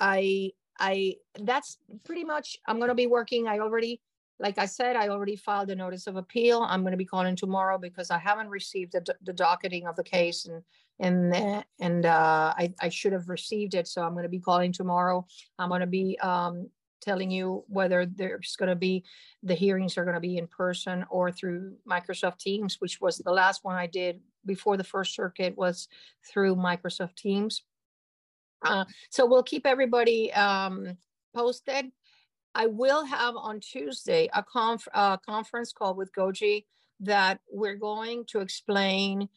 I, 0.00 0.50
I, 0.78 1.16
that's 1.40 1.78
pretty 2.04 2.24
much. 2.24 2.58
I'm 2.66 2.78
going 2.78 2.88
to 2.88 2.94
be 2.94 3.06
working. 3.06 3.46
I 3.46 3.60
already, 3.60 4.00
like 4.38 4.58
I 4.58 4.66
said, 4.66 4.96
I 4.96 5.08
already 5.08 5.36
filed 5.36 5.70
a 5.70 5.74
notice 5.74 6.06
of 6.06 6.16
appeal. 6.16 6.62
I'm 6.62 6.82
going 6.82 6.92
to 6.92 6.98
be 6.98 7.04
calling 7.04 7.36
tomorrow 7.36 7.78
because 7.78 8.10
I 8.10 8.18
haven't 8.18 8.48
received 8.48 8.92
the, 8.92 9.14
the 9.22 9.32
docketing 9.32 9.86
of 9.86 9.96
the 9.96 10.04
case, 10.04 10.46
and 10.46 10.62
and 11.00 11.64
and 11.80 12.06
uh, 12.06 12.52
I, 12.56 12.74
I 12.80 12.88
should 12.88 13.12
have 13.12 13.28
received 13.28 13.74
it. 13.74 13.88
So 13.88 14.02
I'm 14.02 14.12
going 14.12 14.24
to 14.24 14.28
be 14.28 14.40
calling 14.40 14.72
tomorrow. 14.72 15.26
I'm 15.58 15.68
going 15.70 15.80
to 15.80 15.86
be 15.86 16.18
um, 16.20 16.68
telling 17.00 17.30
you 17.30 17.64
whether 17.68 18.04
there's 18.04 18.56
going 18.56 18.68
to 18.68 18.76
be 18.76 19.04
the 19.42 19.54
hearings 19.54 19.96
are 19.96 20.04
going 20.04 20.14
to 20.14 20.20
be 20.20 20.36
in 20.36 20.46
person 20.46 21.06
or 21.08 21.30
through 21.32 21.74
Microsoft 21.88 22.38
Teams, 22.38 22.76
which 22.80 23.00
was 23.00 23.18
the 23.18 23.32
last 23.32 23.64
one 23.64 23.76
I 23.76 23.86
did 23.86 24.20
before 24.44 24.76
the 24.76 24.84
First 24.84 25.14
Circuit 25.14 25.56
was 25.56 25.88
through 26.30 26.56
Microsoft 26.56 27.16
Teams. 27.16 27.62
Uh, 28.62 28.84
so 29.10 29.26
we'll 29.26 29.42
keep 29.42 29.66
everybody 29.66 30.32
um, 30.32 30.96
posted. 31.34 31.86
I 32.56 32.66
will 32.68 33.04
have 33.04 33.36
on 33.36 33.60
Tuesday 33.60 34.30
a 34.32 34.42
conf- 34.42 34.88
conference 35.26 35.74
call 35.74 35.94
with 35.94 36.10
Goji 36.14 36.64
that 37.00 37.40
we're 37.52 37.76
going 37.76 38.24
to 38.28 38.40
explain 38.40 39.28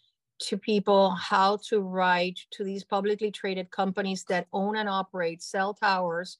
to 0.43 0.57
people 0.57 1.09
how 1.09 1.57
to 1.67 1.81
write 1.81 2.39
to 2.51 2.63
these 2.63 2.85
publicly 2.85 3.29
traded 3.29 3.71
companies 3.71 4.23
that 4.29 4.47
own 4.53 4.77
and 4.77 4.87
operate 4.87 5.43
cell 5.43 5.73
towers 5.73 6.37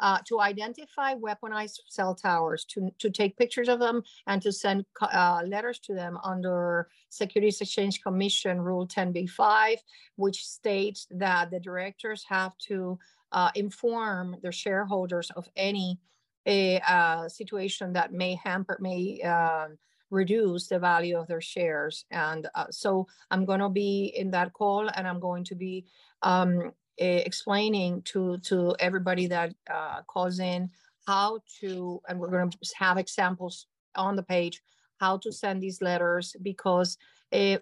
uh, 0.00 0.20
to 0.26 0.40
identify 0.40 1.14
weaponized 1.14 1.80
cell 1.88 2.14
towers, 2.14 2.64
to, 2.64 2.88
to 2.98 3.10
take 3.10 3.36
pictures 3.36 3.68
of 3.68 3.78
them, 3.78 4.02
and 4.26 4.40
to 4.40 4.50
send 4.50 4.86
uh, 5.02 5.42
letters 5.46 5.78
to 5.80 5.94
them 5.94 6.16
under 6.24 6.88
Securities 7.10 7.60
Exchange 7.60 8.02
Commission 8.02 8.58
Rule 8.58 8.88
10b5, 8.88 9.76
which 10.16 10.46
states 10.46 11.06
that 11.10 11.50
the 11.50 11.60
directors 11.60 12.24
have 12.26 12.56
to 12.68 12.98
uh, 13.32 13.50
inform 13.54 14.36
their 14.42 14.50
shareholders 14.50 15.30
of 15.36 15.46
any 15.56 16.00
a, 16.46 16.80
uh, 16.80 17.28
situation 17.28 17.92
that 17.92 18.12
may 18.12 18.34
hamper, 18.34 18.78
may 18.80 19.20
um, 19.22 19.78
reduce 20.10 20.68
the 20.68 20.78
value 20.78 21.18
of 21.18 21.26
their 21.26 21.40
shares. 21.40 22.04
And 22.10 22.48
uh, 22.54 22.66
so 22.70 23.06
I'm 23.30 23.44
going 23.44 23.60
to 23.60 23.68
be 23.68 24.12
in 24.16 24.30
that 24.32 24.52
call 24.52 24.88
and 24.88 25.08
I'm 25.08 25.20
going 25.20 25.44
to 25.44 25.54
be 25.54 25.86
um, 26.22 26.72
explaining 26.98 28.02
to 28.02 28.38
to 28.38 28.76
everybody 28.78 29.26
that 29.28 29.54
uh, 29.70 30.02
calls 30.02 30.38
in 30.38 30.70
how 31.06 31.40
to, 31.60 32.00
and 32.08 32.20
we're 32.20 32.30
going 32.30 32.50
to 32.50 32.58
have 32.76 32.98
examples 32.98 33.66
on 33.96 34.16
the 34.16 34.22
page 34.22 34.62
how 35.00 35.16
to 35.18 35.32
send 35.32 35.60
these 35.60 35.82
letters 35.82 36.36
because 36.42 36.96
uh, 37.32 37.56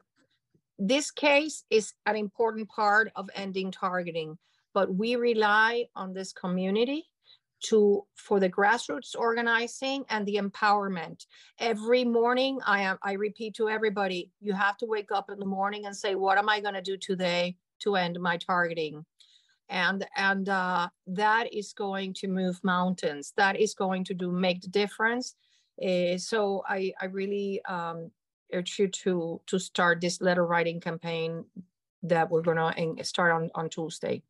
this 0.79 1.11
case 1.11 1.65
is 1.71 1.95
an 2.05 2.17
important 2.17 2.69
part 2.69 3.11
of 3.17 3.31
ending 3.35 3.71
targeting. 3.71 4.37
But 4.75 4.95
we 4.95 5.17
rely 5.17 5.87
on 5.97 6.13
this 6.13 6.33
community 6.33 7.10
to 7.61 8.05
for 8.15 8.41
the 8.41 8.49
grassroots 8.49 9.15
organizing 9.17 10.05
and 10.09 10.27
the 10.27 10.37
empowerment. 10.37 11.27
Every 11.59 12.05
morning 12.05 12.59
i 12.67 12.83
am 12.83 12.99
i 13.03 13.13
repeat 13.13 13.55
to 13.57 13.69
everybody 13.69 14.31
you 14.41 14.53
have 14.53 14.77
to 14.79 14.87
wake 14.87 15.13
up 15.13 15.31
in 15.31 15.39
the 15.39 15.47
morning 15.47 15.87
and 15.87 15.97
say 15.97 16.15
what 16.15 16.39
am 16.39 16.49
i 16.49 16.61
going 16.61 16.75
to 16.75 16.83
do 16.83 16.97
today 16.97 17.57
to 17.81 17.97
end 17.97 18.19
my 18.21 18.37
targeting? 18.37 19.05
And 19.69 20.07
and 20.17 20.49
uh, 20.49 20.89
that 21.07 21.55
is 21.55 21.73
going 21.73 22.15
to 22.15 22.29
move 22.29 22.59
mountains. 22.65 23.33
That 23.37 23.59
is 23.59 23.75
going 23.75 24.05
to 24.05 24.15
do 24.15 24.33
make 24.33 24.63
the 24.63 24.69
difference. 24.69 25.37
Uh, 25.81 26.19
so 26.19 26.63
i 26.69 26.93
i 27.01 27.07
really 27.07 27.63
um, 27.67 28.11
urge 28.53 28.79
you 28.79 28.89
to 28.89 29.41
to 29.47 29.59
start 29.59 30.01
this 30.01 30.21
letter 30.21 30.47
writing 30.47 30.81
campaign 30.81 31.45
that 32.03 32.31
we're 32.31 32.43
going 32.43 32.97
to 32.97 33.05
start 33.05 33.33
on 33.33 33.51
on 33.55 33.69
tuesday. 33.69 34.23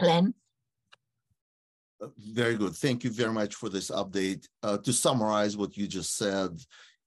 Len 0.00 0.34
very 2.18 2.56
good 2.56 2.74
thank 2.74 3.04
you 3.04 3.10
very 3.10 3.32
much 3.32 3.54
for 3.54 3.68
this 3.68 3.90
update 3.90 4.46
uh, 4.62 4.78
to 4.78 4.92
summarize 4.92 5.56
what 5.56 5.76
you 5.76 5.86
just 5.86 6.16
said 6.16 6.50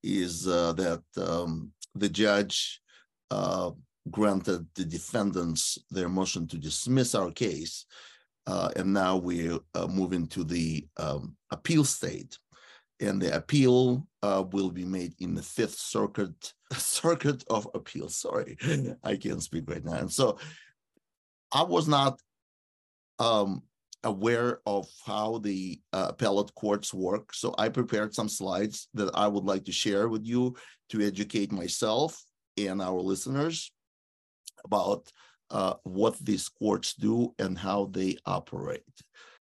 is 0.03 0.47
uh, 0.47 0.71
that 0.73 1.03
um, 1.17 1.71
the 1.95 2.09
judge 2.09 2.81
uh, 3.31 3.71
granted 4.11 4.67
the 4.75 4.85
defendants 4.85 5.79
their 5.89 6.09
motion 6.09 6.47
to 6.47 6.57
dismiss 6.57 7.15
our 7.15 7.31
case. 7.31 7.85
Uh, 8.47 8.69
and 8.75 8.93
now 8.93 9.17
we're 9.17 9.57
uh, 9.73 9.87
moving 9.87 10.27
to 10.27 10.43
the 10.43 10.85
um, 10.97 11.35
appeal 11.51 11.83
state. 11.83 12.37
And 13.01 13.21
the 13.21 13.35
appeal 13.35 14.07
uh, 14.23 14.43
will 14.51 14.69
be 14.69 14.85
made 14.85 15.15
in 15.19 15.33
the 15.33 15.41
Fifth 15.41 15.77
Circuit 15.77 16.53
Circuit 16.71 17.43
of 17.49 17.67
Appeal. 17.73 18.07
Sorry, 18.07 18.57
I 19.03 19.17
can't 19.17 19.43
speak 19.43 19.65
right 19.67 19.83
now. 19.83 19.95
And 19.95 20.11
so 20.11 20.37
I 21.51 21.63
was 21.63 21.89
not 21.89 22.21
um, 23.19 23.63
aware 24.05 24.59
of 24.65 24.87
how 25.05 25.39
the 25.39 25.79
uh, 25.91 26.07
appellate 26.09 26.53
courts 26.55 26.93
work. 26.93 27.33
So 27.33 27.53
I 27.57 27.69
prepared 27.69 28.13
some 28.13 28.29
slides 28.29 28.87
that 28.93 29.09
I 29.13 29.27
would 29.27 29.43
like 29.43 29.65
to 29.65 29.71
share 29.71 30.07
with 30.07 30.25
you 30.25 30.55
to 30.89 31.01
educate 31.01 31.51
myself 31.51 32.23
and 32.57 32.81
our 32.81 33.01
listeners 33.01 33.71
about 34.63 35.11
uh, 35.49 35.73
what 35.83 36.17
these 36.19 36.47
courts 36.47 36.93
do 36.93 37.33
and 37.39 37.57
how 37.57 37.89
they 37.91 38.17
operate. 38.25 38.83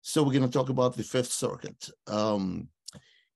So 0.02 0.24
we're 0.24 0.34
going 0.34 0.50
to 0.50 0.58
talk 0.58 0.70
about 0.70 0.96
the 0.96 1.04
Fifth 1.04 1.32
Circuit. 1.32 1.90
Um, 2.08 2.70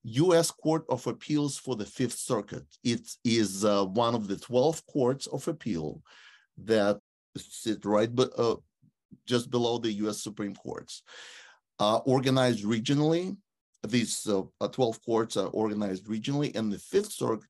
U.S. 0.03 0.51
Court 0.51 0.85
of 0.89 1.05
Appeals 1.07 1.57
for 1.57 1.75
the 1.75 1.85
Fifth 1.85 2.17
Circuit. 2.17 2.65
It 2.83 3.07
is 3.23 3.65
uh, 3.65 3.85
one 3.85 4.15
of 4.15 4.27
the 4.27 4.37
12 4.37 4.85
courts 4.85 5.27
of 5.27 5.47
appeal 5.47 6.01
that 6.63 6.99
sit 7.37 7.85
right 7.85 8.13
be, 8.13 8.25
uh, 8.37 8.55
just 9.25 9.49
below 9.49 9.77
the 9.77 9.91
U.S. 10.03 10.21
Supreme 10.21 10.55
Courts. 10.55 11.03
Uh, 11.79 11.97
organized 12.05 12.65
regionally, 12.65 13.37
these 13.87 14.27
uh, 14.27 14.67
12 14.67 15.03
courts 15.05 15.37
are 15.37 15.47
organized 15.47 16.07
regionally, 16.07 16.55
and 16.55 16.71
the 16.71 16.79
Fifth 16.79 17.13
Circuit, 17.13 17.47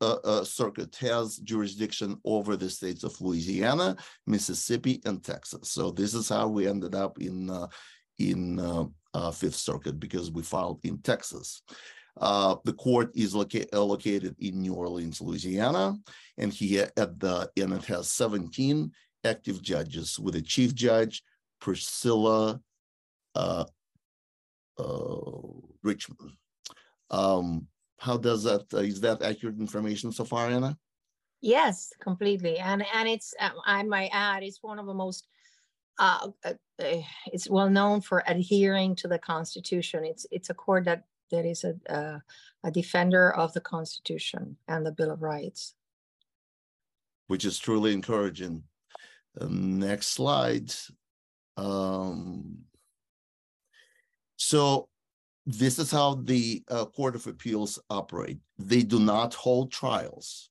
uh, 0.00 0.16
uh, 0.24 0.44
Circuit 0.44 0.96
has 0.96 1.36
jurisdiction 1.38 2.18
over 2.24 2.56
the 2.56 2.70
states 2.70 3.04
of 3.04 3.20
Louisiana, 3.20 3.96
Mississippi, 4.26 5.02
and 5.04 5.22
Texas. 5.22 5.70
So 5.70 5.90
this 5.90 6.14
is 6.14 6.28
how 6.28 6.48
we 6.48 6.66
ended 6.66 6.94
up 6.94 7.18
in 7.20 7.50
uh, 7.50 7.66
in 8.18 8.58
uh, 8.58 8.84
uh, 9.12 9.30
Fifth 9.30 9.56
Circuit 9.56 10.00
because 10.00 10.30
we 10.30 10.42
filed 10.42 10.80
in 10.84 10.98
Texas. 10.98 11.60
the 12.18 12.74
court 12.78 13.10
is 13.14 13.34
loca- 13.34 13.66
located 13.74 14.34
in 14.38 14.62
New 14.62 14.72
Orleans, 14.72 15.20
Louisiana, 15.20 15.94
and 16.38 16.50
he 16.50 16.78
at 16.78 16.94
the 16.96 17.50
and 17.58 17.74
it 17.74 17.84
has 17.84 18.10
17 18.10 18.90
active 19.26 19.62
judges 19.62 20.18
with 20.18 20.36
a 20.36 20.42
chief 20.42 20.74
judge, 20.74 21.22
Priscilla 21.60 22.60
uh, 23.34 23.64
Richman. 25.82 26.36
Um, 27.10 27.66
how 27.98 28.16
does 28.16 28.42
that 28.44 28.72
uh, 28.74 28.78
is 28.78 29.00
that 29.00 29.22
accurate 29.22 29.58
information 29.58 30.12
so 30.12 30.24
far, 30.24 30.48
Ana? 30.48 30.76
Yes, 31.40 31.92
completely. 32.00 32.58
And 32.58 32.84
and 32.94 33.08
it's 33.08 33.34
uh, 33.40 33.50
I 33.64 33.82
might 33.82 34.10
add 34.12 34.42
it's 34.42 34.62
one 34.62 34.78
of 34.78 34.86
the 34.86 34.94
most 34.94 35.26
uh, 35.98 36.28
uh, 36.44 36.54
uh, 36.82 37.02
it's 37.32 37.48
well 37.48 37.70
known 37.70 38.00
for 38.00 38.22
adhering 38.26 38.96
to 38.96 39.08
the 39.08 39.18
Constitution. 39.18 40.04
It's 40.04 40.26
it's 40.30 40.50
a 40.50 40.54
court 40.54 40.84
that 40.84 41.04
that 41.30 41.44
is 41.46 41.64
a 41.64 41.74
uh, 41.88 42.18
a 42.64 42.70
defender 42.70 43.32
of 43.34 43.52
the 43.52 43.60
Constitution 43.60 44.56
and 44.68 44.84
the 44.84 44.92
Bill 44.92 45.10
of 45.10 45.22
Rights, 45.22 45.74
which 47.28 47.44
is 47.44 47.58
truly 47.58 47.92
encouraging. 47.92 48.62
Next 49.40 50.08
slide. 50.08 50.72
Um, 51.56 52.58
so 54.36 54.88
this 55.46 55.78
is 55.78 55.90
how 55.90 56.14
the 56.14 56.62
uh, 56.68 56.86
Court 56.86 57.14
of 57.14 57.26
Appeals 57.26 57.78
operate. 57.88 58.38
They 58.58 58.82
do 58.82 58.98
not 58.98 59.34
hold 59.34 59.70
trials, 59.70 60.50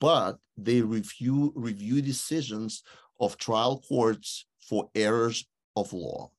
but 0.00 0.38
they 0.56 0.82
review 0.82 1.52
review 1.54 2.02
decisions 2.02 2.82
of 3.18 3.38
trial 3.38 3.82
courts 3.88 4.46
for 4.60 4.90
errors 4.94 5.46
of 5.74 5.92
law. 5.92 6.30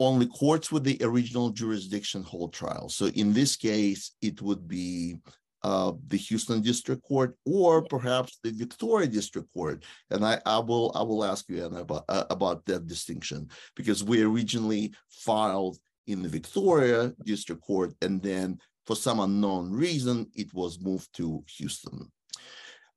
Only 0.00 0.26
courts 0.26 0.72
with 0.72 0.84
the 0.84 0.98
original 1.02 1.50
jurisdiction 1.50 2.22
hold 2.22 2.52
trials. 2.52 2.94
So 2.96 3.06
in 3.06 3.32
this 3.32 3.56
case, 3.56 4.12
it 4.20 4.42
would 4.42 4.68
be 4.68 5.16
uh, 5.64 5.92
the 6.08 6.18
Houston 6.18 6.60
District 6.60 7.02
Court 7.02 7.34
or 7.46 7.82
perhaps 7.82 8.38
the 8.44 8.52
Victoria 8.52 9.08
District 9.08 9.50
Court. 9.52 9.82
And 10.10 10.24
I, 10.24 10.38
I 10.44 10.58
will 10.58 10.92
I 10.94 11.02
will 11.02 11.24
ask 11.24 11.48
you 11.48 11.64
Ana, 11.64 11.80
about 11.80 12.04
uh, 12.08 12.24
about 12.28 12.64
that 12.66 12.86
distinction 12.86 13.48
because 13.74 14.04
we 14.04 14.22
originally 14.22 14.92
filed 15.08 15.78
in 16.06 16.22
the 16.22 16.28
Victoria 16.28 17.14
District 17.24 17.62
Court, 17.62 17.94
and 18.02 18.22
then 18.22 18.58
for 18.86 18.94
some 18.94 19.20
unknown 19.20 19.72
reason, 19.72 20.30
it 20.34 20.52
was 20.52 20.78
moved 20.82 21.08
to 21.14 21.42
Houston. 21.56 22.12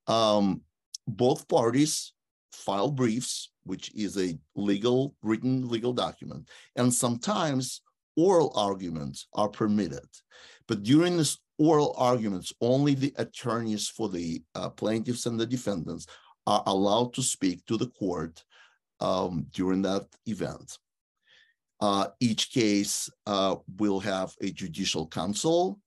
Um, 0.08 0.62
both 1.08 1.48
parties 1.48 2.12
file 2.52 2.92
briefs, 2.92 3.52
which 3.64 3.96
is 3.96 4.18
a 4.18 4.38
legal, 4.56 5.16
written 5.24 5.70
legal 5.70 5.94
document, 5.94 6.50
and 6.76 6.94
sometimes 6.94 7.82
oral 8.18 8.52
arguments 8.58 9.28
are 9.34 9.48
permitted. 9.48 10.10
But 10.68 10.84
during 10.84 11.16
this 11.16 11.38
oral 11.58 11.96
arguments, 11.98 12.54
only 12.62 12.94
the 12.94 13.14
attorneys 13.18 13.88
for 13.88 14.10
the 14.10 14.42
uh, 14.56 14.70
plaintiffs 14.70 15.26
and 15.26 15.40
the 15.40 15.46
defendants 15.46 16.08
are 16.46 16.64
allowed 16.66 17.14
to 17.14 17.22
speak 17.22 17.66
to 17.66 17.78
the 17.78 17.88
court 17.88 18.44
um, 19.00 19.46
during 19.52 19.82
that 19.82 20.06
event. 20.26 20.78
Uh, 21.80 22.08
each 22.20 22.52
case 22.52 23.10
uh, 23.28 23.56
will 23.78 24.00
have 24.00 24.34
a 24.42 24.50
judicial 24.50 25.08
council 25.08 25.80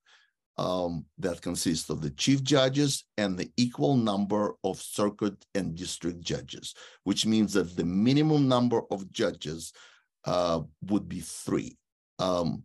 um, 0.58 1.06
that 1.18 1.40
consists 1.40 1.88
of 1.88 2.02
the 2.02 2.10
chief 2.10 2.42
judges 2.42 3.04
and 3.16 3.36
the 3.36 3.50
equal 3.56 3.96
number 3.96 4.54
of 4.62 4.80
circuit 4.80 5.34
and 5.54 5.74
district 5.74 6.20
judges, 6.20 6.74
which 7.04 7.24
means 7.24 7.54
that 7.54 7.74
the 7.76 7.84
minimum 7.84 8.46
number 8.46 8.82
of 8.90 9.10
judges 9.10 9.72
uh, 10.26 10.60
would 10.82 11.08
be 11.08 11.20
three. 11.20 11.76
Um, 12.18 12.64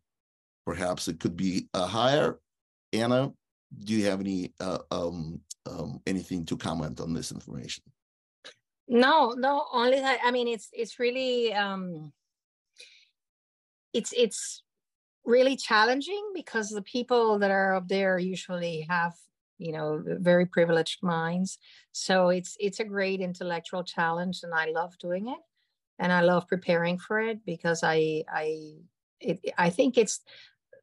perhaps 0.65 1.07
it 1.07 1.19
could 1.19 1.37
be 1.37 1.69
uh, 1.73 1.87
higher. 1.87 2.39
Ana, 3.01 3.31
do 3.83 3.93
you 3.93 4.05
have 4.05 4.19
any 4.19 4.53
uh, 4.59 4.79
um, 4.91 5.41
um, 5.65 6.01
anything 6.05 6.45
to 6.45 6.57
comment 6.57 6.99
on 6.99 7.13
this 7.13 7.31
information? 7.31 7.83
No, 8.87 9.31
no. 9.31 9.65
Only 9.71 9.99
that. 9.99 10.19
I 10.23 10.31
mean, 10.31 10.47
it's 10.47 10.69
it's 10.71 10.99
really 10.99 11.53
um, 11.53 12.11
it's 13.93 14.13
it's 14.15 14.63
really 15.25 15.55
challenging 15.55 16.31
because 16.33 16.69
the 16.69 16.83
people 16.83 17.39
that 17.39 17.51
are 17.51 17.75
up 17.75 17.87
there 17.87 18.19
usually 18.19 18.85
have 18.87 19.13
you 19.57 19.71
know 19.71 20.03
very 20.05 20.45
privileged 20.45 21.01
minds 21.01 21.57
so 21.91 22.29
it's 22.29 22.57
it's 22.59 22.79
a 22.79 22.83
great 22.83 23.21
intellectual 23.21 23.83
challenge 23.83 24.41
and 24.43 24.53
i 24.53 24.65
love 24.65 24.97
doing 24.99 25.29
it 25.29 25.39
and 25.97 26.11
i 26.11 26.21
love 26.21 26.47
preparing 26.47 26.97
for 26.97 27.19
it 27.19 27.39
because 27.45 27.81
i 27.83 28.23
i 28.29 28.73
it, 29.21 29.39
i 29.57 29.69
think 29.69 29.97
it's 29.97 30.19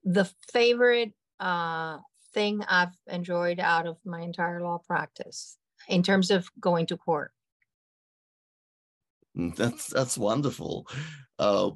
the 0.05 0.25
favorite 0.53 1.12
uh, 1.42 1.98
thing 2.33 2.62
i've 2.68 2.96
enjoyed 3.09 3.61
out 3.61 3.87
of 3.87 3.98
my 4.05 4.20
entire 4.20 4.61
law 4.62 4.78
practice 4.87 5.59
in 5.88 6.02
terms 6.02 6.31
of 6.31 6.48
going 6.61 6.87
to 6.87 6.96
court 6.96 7.33
mm, 9.37 9.55
that's 9.57 9.88
that's 9.88 10.16
wonderful 10.16 10.87
uh, 11.38 11.70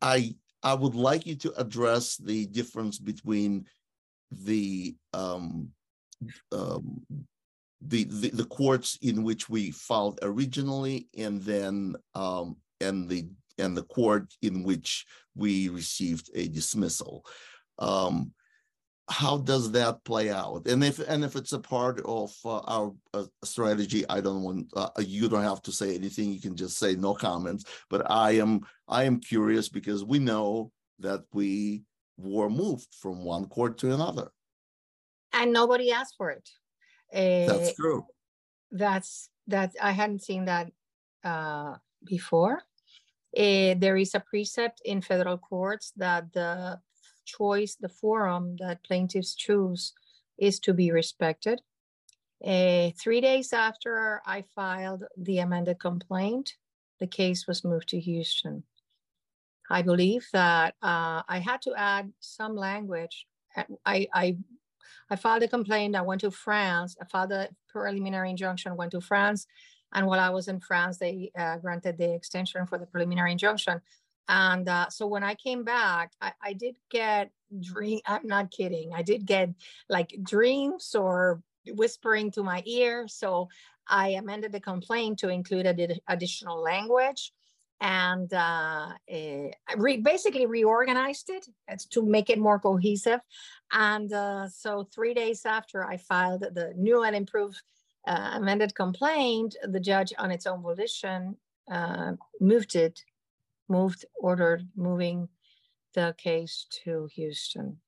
I 0.00 0.34
I 0.62 0.74
would 0.74 0.94
like 0.94 1.26
you 1.26 1.34
to 1.36 1.52
address 1.60 2.16
the 2.16 2.46
difference 2.46 2.98
between 2.98 3.66
the 4.30 4.94
um, 5.12 5.70
um, 6.52 7.02
the, 7.84 8.04
the, 8.04 8.30
the 8.30 8.44
courts 8.44 8.96
in 9.02 9.24
which 9.24 9.48
we 9.48 9.72
filed 9.72 10.20
originally, 10.22 11.08
and 11.18 11.42
then 11.42 11.96
um, 12.14 12.56
and 12.80 13.08
the 13.08 13.28
and 13.58 13.76
the 13.76 13.82
court 13.82 14.32
in 14.42 14.62
which 14.62 15.04
we 15.34 15.68
received 15.68 16.30
a 16.34 16.48
dismissal. 16.48 17.24
Um, 17.82 18.32
how 19.08 19.38
does 19.38 19.72
that 19.72 20.04
play 20.04 20.30
out? 20.30 20.66
And 20.66 20.82
if 20.84 20.98
and 21.00 21.24
if 21.24 21.36
it's 21.36 21.52
a 21.52 21.58
part 21.58 22.00
of 22.04 22.32
uh, 22.44 22.60
our 22.60 22.94
uh, 23.12 23.24
strategy 23.44 24.04
i 24.08 24.20
don't 24.20 24.42
want 24.42 24.66
uh, 24.74 24.90
you 24.98 25.28
don't 25.28 25.42
have 25.42 25.62
to 25.62 25.72
say 25.72 25.94
anything. 25.94 26.32
You 26.32 26.40
can 26.40 26.56
just 26.56 26.78
say 26.78 26.94
no 26.94 27.14
comments. 27.14 27.64
But 27.90 28.10
i 28.10 28.32
am 28.32 28.60
i 28.88 29.04
am 29.04 29.20
curious 29.20 29.68
because 29.68 30.04
we 30.04 30.18
know 30.18 30.70
that 31.00 31.22
we 31.32 31.82
were 32.16 32.48
moved 32.48 32.88
from 33.02 33.24
one 33.24 33.46
court 33.46 33.78
to 33.78 33.92
another. 33.92 34.30
And 35.32 35.52
nobody 35.52 35.90
asked 35.90 36.14
for 36.16 36.30
it. 36.30 36.48
That's 37.12 37.70
eh, 37.70 37.72
true. 37.76 38.06
that's 38.70 39.28
that 39.48 39.74
i 39.82 39.90
hadn't 39.90 40.22
seen 40.22 40.44
that 40.46 40.70
uh, 41.24 41.74
before. 42.04 42.62
Uh, 43.36 43.74
there 43.78 43.96
is 43.96 44.14
a 44.14 44.20
precept 44.20 44.80
in 44.84 45.00
federal 45.00 45.38
courts 45.38 45.92
that 45.96 46.32
the 46.32 46.78
choice, 47.24 47.74
the 47.74 47.88
forum 47.88 48.56
that 48.60 48.84
plaintiffs 48.84 49.34
choose 49.34 49.92
is 50.38 50.58
to 50.60 50.74
be 50.74 50.90
respected. 50.90 51.60
Uh, 52.44 52.90
three 52.98 53.20
days 53.20 53.52
after 53.52 54.20
I 54.26 54.42
filed 54.54 55.04
the 55.16 55.38
amended 55.38 55.78
complaint, 55.78 56.56
the 56.98 57.06
case 57.06 57.46
was 57.46 57.64
moved 57.64 57.88
to 57.90 58.00
Houston. 58.00 58.64
I 59.70 59.82
believe 59.82 60.26
that 60.32 60.74
uh, 60.82 61.22
I 61.28 61.38
had 61.38 61.62
to 61.62 61.74
add 61.74 62.12
some 62.20 62.56
language. 62.56 63.26
I, 63.86 64.08
I, 64.12 64.36
I 65.08 65.16
filed 65.16 65.44
a 65.44 65.48
complaint. 65.48 65.94
I 65.94 66.02
went 66.02 66.22
to 66.22 66.30
France. 66.30 66.96
I 67.00 67.04
filed 67.04 67.32
a 67.32 67.48
preliminary 67.68 68.30
injunction. 68.30 68.76
Went 68.76 68.92
to 68.92 69.00
France, 69.00 69.46
and 69.94 70.06
while 70.06 70.20
I 70.20 70.30
was 70.30 70.48
in 70.48 70.60
France, 70.60 70.98
they 70.98 71.30
uh, 71.38 71.58
granted 71.58 71.98
the 71.98 72.12
extension 72.14 72.66
for 72.66 72.78
the 72.78 72.86
preliminary 72.86 73.32
injunction. 73.32 73.80
And 74.28 74.68
uh, 74.68 74.88
so 74.90 75.06
when 75.06 75.22
I 75.22 75.34
came 75.34 75.64
back, 75.64 76.12
I, 76.20 76.32
I 76.42 76.52
did 76.52 76.76
get 76.90 77.30
dream. 77.60 78.00
I'm 78.06 78.26
not 78.26 78.50
kidding. 78.50 78.92
I 78.94 79.02
did 79.02 79.26
get 79.26 79.50
like 79.88 80.14
dreams 80.22 80.94
or 80.94 81.42
whispering 81.66 82.30
to 82.32 82.42
my 82.42 82.62
ear. 82.66 83.06
So 83.08 83.48
I 83.88 84.10
amended 84.10 84.52
the 84.52 84.60
complaint 84.60 85.18
to 85.20 85.28
include 85.28 85.66
ad- 85.66 86.00
additional 86.08 86.60
language 86.60 87.32
and 87.80 88.32
uh, 88.32 88.90
uh, 89.12 89.48
re- 89.76 89.96
basically 89.96 90.46
reorganized 90.46 91.30
it 91.30 91.46
to 91.90 92.06
make 92.06 92.30
it 92.30 92.38
more 92.38 92.60
cohesive. 92.60 93.20
And 93.72 94.12
uh, 94.12 94.48
so, 94.48 94.88
three 94.94 95.14
days 95.14 95.44
after 95.44 95.84
I 95.84 95.96
filed 95.96 96.42
the 96.42 96.72
new 96.76 97.02
and 97.02 97.16
improved 97.16 97.60
uh, 98.06 98.30
amended 98.34 98.74
complaint, 98.76 99.56
the 99.64 99.80
judge, 99.80 100.12
on 100.16 100.30
its 100.30 100.46
own 100.46 100.62
volition, 100.62 101.36
uh, 101.70 102.12
moved 102.40 102.76
it 102.76 103.02
moved, 103.68 104.04
ordered 104.18 104.68
moving 104.76 105.28
the 105.94 106.14
case 106.18 106.66
to 106.84 107.08
Houston. 107.14 107.78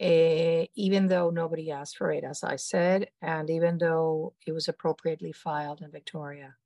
Uh, 0.00 0.66
even 0.74 1.06
though 1.06 1.30
nobody 1.30 1.70
asked 1.70 1.96
for 1.96 2.10
it, 2.10 2.24
as 2.24 2.42
I 2.42 2.56
said, 2.56 3.08
and 3.22 3.48
even 3.50 3.78
though 3.78 4.34
it 4.46 4.52
was 4.52 4.66
appropriately 4.66 5.32
filed 5.32 5.82
in 5.82 5.90
Victoria. 5.90 6.56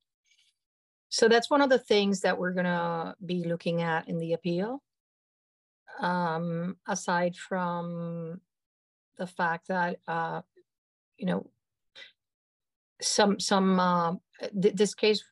So 1.11 1.29
that's 1.29 1.51
one 1.51 1.61
of 1.61 1.69
the 1.69 1.79
things 1.79 2.21
that 2.21 2.39
we're 2.39 2.53
going 2.53 2.67
to 2.67 3.17
be 3.25 3.45
looking 3.45 3.83
at 3.83 4.09
in 4.09 4.19
the 4.19 4.33
appeal. 4.35 4.83
Um, 6.01 6.77
aside 6.87 7.37
from 7.37 8.41
the 9.17 9.27
fact 9.27 9.69
that, 9.69 9.99
uh, 10.07 10.43
you 11.17 11.27
know, 11.27 11.51
some 13.01 13.39
some 13.41 13.79
uh, 13.79 14.15
th- 14.61 14.75
this 14.75 14.95
case 14.95 15.23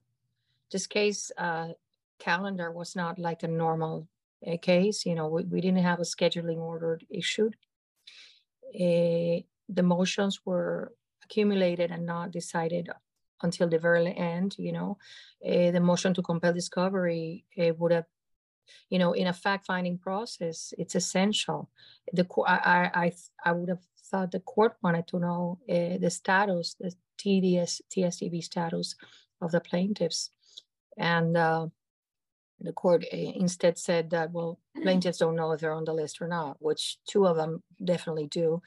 this 0.71 0.87
case 0.87 1.31
uh, 1.39 1.69
calendar 2.19 2.71
was 2.71 2.97
not 2.97 3.19
like 3.19 3.43
a 3.43 3.49
normal 3.49 4.09
uh, 4.47 4.57
case. 4.61 5.07
You 5.07 5.15
know, 5.15 5.29
we, 5.29 5.45
we 5.45 5.61
didn't 5.61 5.83
have 5.83 6.01
a 6.01 6.03
scheduling 6.03 6.59
order 6.59 7.01
issued. 7.11 7.57
Uh, 8.75 9.41
the 9.69 9.83
motions 9.83 10.41
were 10.45 10.93
accumulated 11.25 11.91
and 11.91 12.07
not 12.07 12.31
decided 12.31 12.89
until 13.43 13.69
the 13.69 13.79
very 13.79 14.17
end. 14.17 14.57
You 14.59 14.73
know, 14.73 14.99
uh, 15.45 15.71
the 15.71 15.81
motion 15.81 16.15
to 16.15 16.23
compel 16.23 16.53
discovery 16.53 17.45
would 17.57 17.93
have, 17.93 18.07
you 18.91 18.99
know, 18.99 19.13
in 19.13 19.27
a 19.27 19.33
fact-finding 19.33 19.99
process, 19.99 20.75
it's 20.79 20.95
essential. 20.95 21.71
The 22.13 22.27
I 22.47 22.91
I 22.95 23.13
I 23.45 23.53
would 23.53 23.69
have 23.69 23.85
thought 24.11 24.31
the 24.31 24.41
court 24.41 24.77
wanted 24.83 25.07
to 25.09 25.19
know 25.19 25.59
the 25.67 26.11
status, 26.11 26.77
the 26.79 26.93
TDS 27.19 27.81
TSDB 27.91 28.43
status 28.43 28.95
of 29.41 29.53
the 29.53 29.61
plaintiffs, 29.61 30.31
and 30.97 31.37
uh, 31.37 31.67
the 32.61 32.73
court 32.73 33.05
uh, 33.13 33.17
instead 33.17 33.79
said 33.79 34.11
that 34.11 34.33
well 34.33 34.59
plaintiffs 34.83 35.19
don't 35.19 35.37
know 35.37 35.53
if 35.53 35.61
they're 35.61 35.73
on 35.73 35.85
the 35.85 35.93
list 35.93 36.21
or 36.21 36.29
not 36.29 36.57
which 36.61 36.99
two 37.09 37.27
of 37.27 37.37
them 37.37 37.63
definitely 37.85 38.27
do 38.29 38.61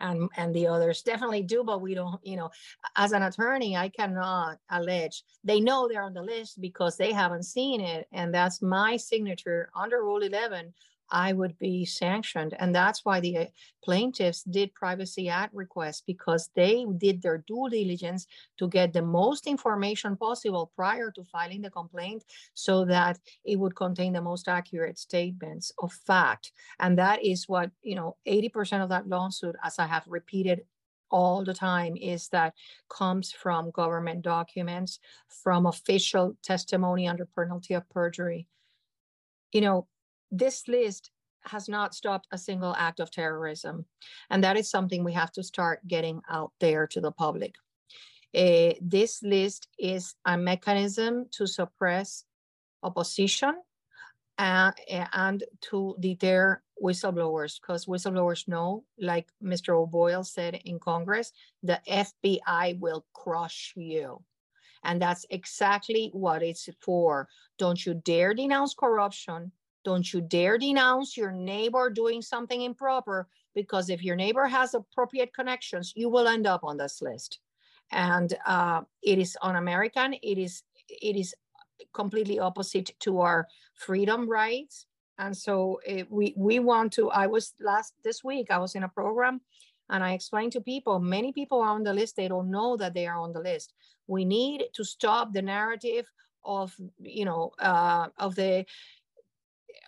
and 0.00 0.28
and 0.36 0.54
the 0.54 0.66
others 0.66 1.02
definitely 1.02 1.42
do 1.42 1.62
but 1.64 1.80
we 1.80 1.94
don't 1.94 2.20
you 2.24 2.36
know 2.36 2.50
as 2.96 3.12
an 3.12 3.22
attorney 3.22 3.76
i 3.76 3.88
cannot 3.88 4.58
allege 4.70 5.22
they 5.44 5.60
know 5.60 5.88
they're 5.88 6.02
on 6.02 6.14
the 6.14 6.22
list 6.22 6.60
because 6.60 6.96
they 6.96 7.12
haven't 7.12 7.44
seen 7.44 7.80
it 7.80 8.06
and 8.12 8.34
that's 8.34 8.62
my 8.62 8.96
signature 8.96 9.70
under 9.76 10.02
rule 10.02 10.22
11 10.22 10.72
I 11.10 11.32
would 11.32 11.58
be 11.58 11.84
sanctioned. 11.84 12.54
And 12.58 12.74
that's 12.74 13.04
why 13.04 13.20
the 13.20 13.38
uh, 13.38 13.44
plaintiffs 13.84 14.42
did 14.42 14.74
Privacy 14.74 15.28
Act 15.28 15.54
requests 15.54 16.02
because 16.06 16.50
they 16.54 16.84
did 16.98 17.22
their 17.22 17.38
due 17.46 17.68
diligence 17.70 18.26
to 18.58 18.68
get 18.68 18.92
the 18.92 19.02
most 19.02 19.46
information 19.46 20.16
possible 20.16 20.72
prior 20.74 21.10
to 21.12 21.24
filing 21.24 21.62
the 21.62 21.70
complaint 21.70 22.24
so 22.54 22.84
that 22.84 23.18
it 23.44 23.58
would 23.58 23.76
contain 23.76 24.12
the 24.12 24.22
most 24.22 24.48
accurate 24.48 24.98
statements 24.98 25.72
of 25.78 25.92
fact. 25.92 26.52
And 26.80 26.98
that 26.98 27.24
is 27.24 27.48
what, 27.48 27.70
you 27.82 27.94
know, 27.94 28.16
80% 28.26 28.82
of 28.82 28.88
that 28.88 29.08
lawsuit, 29.08 29.56
as 29.62 29.78
I 29.78 29.86
have 29.86 30.04
repeated 30.08 30.62
all 31.10 31.44
the 31.44 31.54
time 31.54 31.96
is 31.96 32.28
that 32.28 32.54
comes 32.88 33.32
from 33.32 33.70
government 33.70 34.22
documents, 34.22 34.98
from 35.28 35.66
official 35.66 36.36
testimony 36.42 37.06
under 37.06 37.26
penalty 37.26 37.74
of 37.74 37.88
perjury. 37.90 38.48
You 39.52 39.60
know, 39.60 39.86
this 40.30 40.68
list 40.68 41.10
has 41.44 41.68
not 41.68 41.94
stopped 41.94 42.26
a 42.32 42.38
single 42.38 42.74
act 42.76 43.00
of 43.00 43.10
terrorism. 43.10 43.84
And 44.30 44.42
that 44.44 44.56
is 44.56 44.70
something 44.70 45.04
we 45.04 45.12
have 45.12 45.32
to 45.32 45.42
start 45.42 45.86
getting 45.86 46.20
out 46.28 46.52
there 46.60 46.86
to 46.88 47.00
the 47.00 47.12
public. 47.12 47.54
Uh, 48.34 48.74
this 48.80 49.22
list 49.22 49.68
is 49.78 50.14
a 50.24 50.36
mechanism 50.36 51.26
to 51.32 51.46
suppress 51.46 52.24
opposition 52.82 53.54
uh, 54.38 54.72
and 55.12 55.44
to 55.62 55.96
deter 56.00 56.60
whistleblowers 56.82 57.58
because 57.60 57.86
whistleblowers 57.86 58.46
know, 58.46 58.84
like 58.98 59.28
Mr. 59.42 59.70
O'Boyle 59.70 60.24
said 60.24 60.60
in 60.64 60.78
Congress, 60.78 61.32
the 61.62 61.80
FBI 61.88 62.78
will 62.78 63.06
crush 63.14 63.72
you. 63.76 64.22
And 64.84 65.00
that's 65.00 65.24
exactly 65.30 66.10
what 66.12 66.42
it's 66.42 66.68
for. 66.80 67.28
Don't 67.58 67.84
you 67.84 67.94
dare 67.94 68.34
denounce 68.34 68.74
corruption. 68.74 69.52
Don't 69.86 70.12
you 70.12 70.20
dare 70.20 70.58
denounce 70.58 71.16
your 71.16 71.30
neighbor 71.30 71.90
doing 71.90 72.20
something 72.20 72.62
improper 72.62 73.28
because 73.54 73.88
if 73.88 74.02
your 74.02 74.16
neighbor 74.16 74.48
has 74.48 74.74
appropriate 74.74 75.32
connections, 75.32 75.92
you 75.94 76.08
will 76.08 76.26
end 76.26 76.44
up 76.44 76.64
on 76.64 76.76
this 76.76 77.00
list. 77.00 77.38
And 77.92 78.36
uh, 78.44 78.80
it 79.00 79.20
is 79.20 79.38
un-American. 79.42 80.14
It 80.14 80.38
is 80.38 80.64
it 80.88 81.14
is 81.14 81.36
completely 81.94 82.40
opposite 82.40 82.90
to 82.98 83.20
our 83.20 83.46
freedom 83.74 84.28
rights. 84.28 84.86
And 85.18 85.36
so 85.36 85.78
it, 85.86 86.00
eh, 86.00 86.04
we 86.10 86.34
we 86.36 86.58
want 86.58 86.92
to. 86.94 87.12
I 87.12 87.28
was 87.28 87.54
last 87.60 87.94
this 88.02 88.24
week. 88.24 88.50
I 88.50 88.58
was 88.58 88.74
in 88.74 88.82
a 88.82 88.88
program, 88.88 89.40
and 89.88 90.02
I 90.02 90.14
explained 90.14 90.50
to 90.54 90.60
people. 90.60 90.98
Many 90.98 91.32
people 91.32 91.60
are 91.60 91.70
on 91.78 91.84
the 91.84 91.94
list. 91.94 92.16
They 92.16 92.26
don't 92.26 92.50
know 92.50 92.76
that 92.76 92.92
they 92.92 93.06
are 93.06 93.20
on 93.20 93.32
the 93.32 93.46
list. 93.50 93.72
We 94.08 94.24
need 94.24 94.64
to 94.72 94.82
stop 94.82 95.32
the 95.32 95.42
narrative 95.42 96.06
of 96.46 96.74
you 96.98 97.24
know 97.24 97.52
uh, 97.58 98.08
of 98.18 98.34
the 98.34 98.64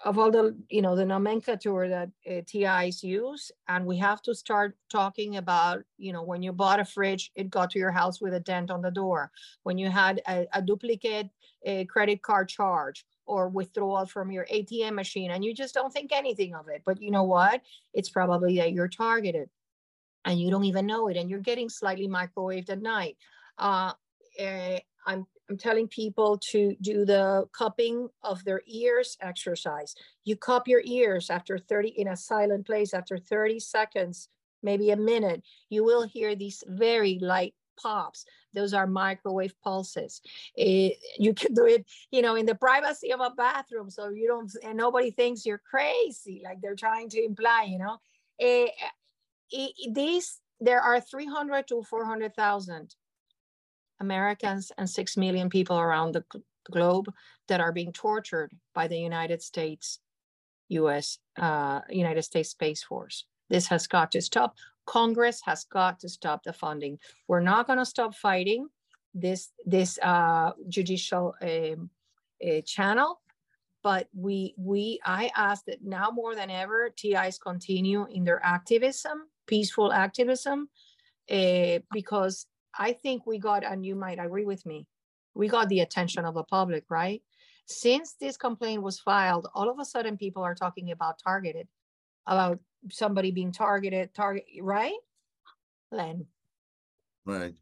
of 0.05 0.19
all 0.19 0.31
the 0.31 0.57
you 0.69 0.83
know 0.83 0.95
the 0.95 1.05
nomenclature 1.05 1.89
that 1.89 2.11
uh, 2.31 2.41
TIs 2.47 3.03
use, 3.03 3.51
and 3.69 3.85
we 3.85 3.97
have 3.99 4.23
to 4.23 4.35
start 4.35 4.77
talking 4.91 5.37
about 5.37 5.83
you 5.97 6.13
know 6.13 6.23
when 6.23 6.43
you 6.43 6.53
bought 6.53 6.81
a 6.81 6.85
fridge, 6.85 7.31
it 7.35 7.51
got 7.51 7.71
to 7.71 7.79
your 7.79 7.91
house 7.91 8.21
with 8.21 8.35
a 8.35 8.41
dent 8.41 8.71
on 8.71 8.83
the 8.83 8.91
door. 8.91 9.31
When 9.63 9.79
you 9.79 9.91
had 9.91 10.21
a, 10.29 10.47
a 10.53 10.63
duplicate 10.63 11.29
uh, 11.67 11.85
credit 11.89 12.23
card 12.23 12.49
charge 12.49 13.05
or 13.27 13.49
withdrawal 13.49 14.07
from 14.07 14.31
your 14.31 14.47
ATM 14.53 14.95
machine, 14.95 15.31
and 15.31 15.45
you 15.45 15.55
just 15.55 15.75
don't 15.75 15.93
think 15.93 16.13
anything 16.13 16.55
of 16.55 16.69
it. 16.69 16.83
But 16.87 17.03
you 17.03 17.11
know 17.11 17.25
what? 17.25 17.61
It's 17.93 18.11
probably 18.11 18.57
that 18.59 18.73
you're 18.73 18.89
targeted, 18.89 19.51
and 20.25 20.41
you 20.41 20.51
don't 20.51 20.65
even 20.65 20.87
know 20.87 21.09
it, 21.09 21.17
and 21.17 21.29
you're 21.29 21.41
getting 21.41 21.69
slightly 21.69 22.09
microwaved 22.09 22.71
at 22.71 22.83
night. 22.83 23.17
Uh, 23.59 23.93
uh, 24.41 24.79
I'm 25.07 25.27
I'm 25.49 25.57
telling 25.57 25.89
people 25.89 26.39
to 26.51 26.77
do 26.81 27.05
the 27.05 27.47
cupping 27.53 28.09
of 28.23 28.45
their 28.45 28.63
ears 28.67 29.17
exercise. 29.21 29.95
You 30.25 30.37
cup 30.37 30.69
your 30.69 30.83
ears 30.85 31.31
after 31.31 31.59
30 31.59 31.89
in 31.89 32.09
a 32.09 32.17
silent 32.17 32.67
place 32.67 32.93
after 32.93 33.19
30 33.19 33.61
seconds, 33.61 34.29
maybe 34.63 34.91
a 34.91 34.97
minute. 34.97 35.43
You 35.71 35.85
will 35.85 36.07
hear 36.07 36.35
these 36.35 36.63
very 36.67 37.19
light 37.21 37.55
pops. 37.81 38.25
Those 38.53 38.75
are 38.75 38.87
microwave 38.87 39.55
pulses. 39.63 40.21
It, 40.55 40.93
eh, 40.93 40.95
you 41.19 41.33
can 41.33 41.55
do 41.55 41.65
it, 41.65 41.87
you 42.11 42.21
know, 42.23 42.35
in 42.35 42.45
the 42.45 42.55
privacy 42.55 43.13
of 43.13 43.21
a 43.21 43.31
bathroom, 43.31 43.89
so 43.89 44.09
you 44.11 44.27
don't 44.27 44.53
and 44.65 44.77
nobody 44.77 45.11
thinks 45.11 45.47
you're 45.47 45.63
crazy, 45.71 46.43
like 46.45 46.61
they're 46.61 46.75
trying 46.75 47.09
to 47.11 47.25
imply, 47.25 47.65
you 47.65 47.79
know. 47.79 47.99
It, 48.39 48.73
it, 49.51 49.95
these 49.95 50.41
there 50.61 50.81
are 50.81 51.01
300 51.01 51.69
to 51.69 51.83
400,000 51.85 52.95
Americans 54.01 54.73
and 54.79 54.89
6 54.89 55.17
million 55.17 55.49
people 55.49 55.79
around 55.79 56.13
the 56.15 56.25
globe 56.71 57.13
that 57.49 57.61
are 57.61 57.73
being 57.73 57.93
tortured 57.93 58.51
by 58.75 58.89
the 58.89 58.99
United 58.99 59.43
States, 59.43 60.01
US, 60.69 61.19
uh, 61.39 61.81
United 61.91 62.23
States 62.23 62.51
Space 62.51 62.83
Force. 62.83 63.25
This 63.49 63.67
has 63.69 63.87
got 63.87 64.13
to 64.13 64.21
stop. 64.21 64.57
Congress 64.87 65.41
has 65.45 65.65
got 65.65 66.01
to 66.01 66.09
stop 66.09 66.43
the 66.43 66.53
funding. 66.53 66.99
We're 67.27 67.41
not 67.41 67.67
going 67.67 67.79
to 67.79 67.87
stop 67.87 68.15
fighting 68.15 68.69
this 69.15 69.51
this 69.65 69.99
uh, 70.03 70.53
judicial 70.69 71.35
um, 71.43 71.91
uh, 72.47 72.61
channel, 72.65 73.21
but 73.83 74.09
we 74.15 74.55
we 74.57 75.01
I 75.05 75.31
ask 75.37 75.65
that 75.67 75.83
now 75.83 76.11
more 76.11 76.35
than 76.35 76.51
ever 76.51 76.91
TIs 76.91 77.39
continue 77.39 78.07
in 78.11 78.25
their 78.25 78.45
activism, 78.45 79.29
peaceful 79.47 79.93
activism, 79.93 80.69
uh, 81.31 81.79
because 81.93 82.47
I 82.77 82.93
think 82.93 83.27
we 83.27 83.39
got, 83.39 83.65
and 83.65 83.85
you 83.85 83.95
might 83.95 84.19
agree 84.19 84.45
with 84.45 84.65
me, 84.67 84.87
we 85.35 85.49
got 85.49 85.69
the 85.69 85.81
attention 85.81 86.25
of 86.25 86.35
the 86.35 86.45
public, 86.45 86.85
right? 86.91 87.23
Since 87.67 88.15
this 88.21 88.37
complaint 88.37 88.83
was 88.83 88.99
filed, 88.99 89.49
all 89.55 89.69
of 89.71 89.79
a 89.79 89.85
sudden 89.85 90.17
people 90.17 90.43
are 90.43 90.55
talking 90.55 90.91
about 90.91 91.21
targeted, 91.23 91.69
about 92.27 92.59
somebody 92.91 93.31
being 93.31 93.53
targeted, 93.53 94.15
target, 94.15 94.45
right? 94.61 94.95
Len. 95.93 96.27
Right. 97.25 97.55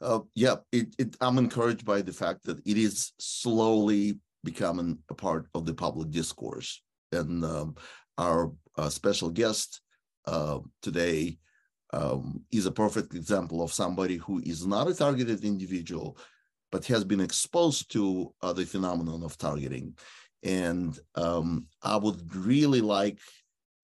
Uh, 0.00 0.20
yeah, 0.34 0.56
it, 0.72 0.94
it, 0.98 1.16
I'm 1.20 1.38
encouraged 1.38 1.84
by 1.84 2.02
the 2.02 2.12
fact 2.12 2.44
that 2.44 2.58
it 2.66 2.76
is 2.76 3.12
slowly 3.18 4.18
becoming 4.44 4.98
a 5.10 5.14
part 5.14 5.46
of 5.54 5.64
the 5.64 5.74
public 5.74 6.10
discourse. 6.10 6.82
And 7.12 7.44
um, 7.44 7.76
our 8.18 8.52
uh, 8.76 8.90
special 8.90 9.30
guest 9.30 9.80
uh, 10.26 10.58
today 10.82 11.38
um, 11.92 12.42
is 12.52 12.66
a 12.66 12.72
perfect 12.72 13.14
example 13.14 13.62
of 13.62 13.72
somebody 13.72 14.16
who 14.16 14.40
is 14.44 14.66
not 14.66 14.88
a 14.88 14.94
targeted 14.94 15.44
individual, 15.44 16.18
but 16.72 16.86
has 16.86 17.04
been 17.04 17.20
exposed 17.20 17.90
to 17.92 18.32
uh, 18.42 18.52
the 18.52 18.64
phenomenon 18.64 19.22
of 19.22 19.38
targeting. 19.38 19.96
And 20.42 20.98
um, 21.14 21.66
I 21.82 21.96
would 21.96 22.34
really 22.34 22.80
like 22.80 23.18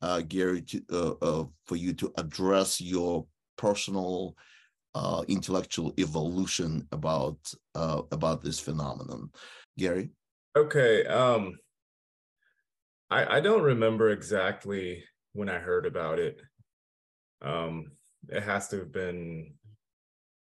uh, 0.00 0.22
Gary 0.22 0.62
to, 0.62 0.82
uh, 0.90 1.12
uh 1.22 1.44
for 1.64 1.76
you 1.76 1.92
to 1.94 2.12
address 2.18 2.80
your 2.80 3.24
personal 3.56 4.36
uh, 4.94 5.22
intellectual 5.28 5.92
evolution 5.98 6.86
about 6.92 7.38
uh, 7.74 8.02
about 8.10 8.42
this 8.42 8.60
phenomenon. 8.60 9.30
Gary. 9.78 10.10
Okay. 10.56 11.06
Um, 11.06 11.58
I 13.10 13.38
I 13.38 13.40
don't 13.40 13.62
remember 13.62 14.10
exactly 14.10 15.04
when 15.32 15.48
I 15.48 15.58
heard 15.58 15.86
about 15.86 16.18
it. 16.18 16.42
Um, 17.42 17.92
it 18.28 18.42
has 18.42 18.68
to 18.68 18.78
have 18.78 18.92
been 18.92 19.54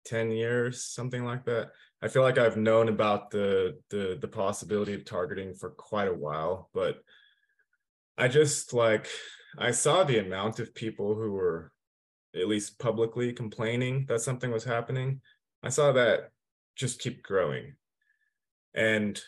10 0.06 0.30
years, 0.30 0.84
something 0.84 1.24
like 1.24 1.44
that. 1.46 1.70
I 2.02 2.08
feel 2.08 2.22
like 2.22 2.38
I've 2.38 2.56
known 2.56 2.88
about 2.88 3.30
the 3.30 3.78
the 3.90 4.18
the 4.20 4.28
possibility 4.28 4.92
of 4.92 5.04
targeting 5.04 5.54
for 5.54 5.70
quite 5.70 6.08
a 6.08 6.14
while, 6.14 6.68
but 6.74 6.96
I 8.18 8.26
just 8.26 8.72
like 8.72 9.08
I 9.56 9.70
saw 9.70 10.02
the 10.02 10.18
amount 10.18 10.58
of 10.58 10.74
people 10.74 11.14
who 11.14 11.32
were 11.32 11.70
at 12.34 12.48
least 12.48 12.78
publicly 12.78 13.32
complaining 13.32 14.06
that 14.08 14.20
something 14.20 14.50
was 14.50 14.64
happening. 14.64 15.20
I 15.62 15.68
saw 15.68 15.92
that 15.92 16.30
just 16.76 17.00
keep 17.00 17.22
growing. 17.22 17.74
And 18.74 19.20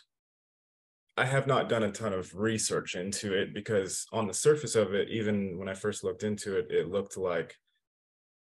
I 1.16 1.24
have 1.26 1.46
not 1.46 1.68
done 1.68 1.84
a 1.84 1.92
ton 1.92 2.12
of 2.12 2.34
research 2.34 2.96
into 2.96 3.32
it 3.34 3.54
because 3.54 4.06
on 4.12 4.26
the 4.26 4.34
surface 4.34 4.74
of 4.74 4.94
it, 4.94 5.08
even 5.10 5.58
when 5.58 5.68
I 5.68 5.74
first 5.74 6.02
looked 6.02 6.24
into 6.24 6.58
it, 6.58 6.66
it 6.70 6.90
looked 6.90 7.16
like 7.16 7.56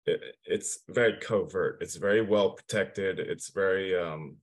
it, 0.07 0.21
it's 0.45 0.79
very 0.89 1.19
covert. 1.21 1.79
It's 1.83 1.97
very 1.97 2.23
well 2.23 2.53
protected. 2.53 3.19
It's 3.19 3.51
very 3.51 3.99
um, 3.99 4.37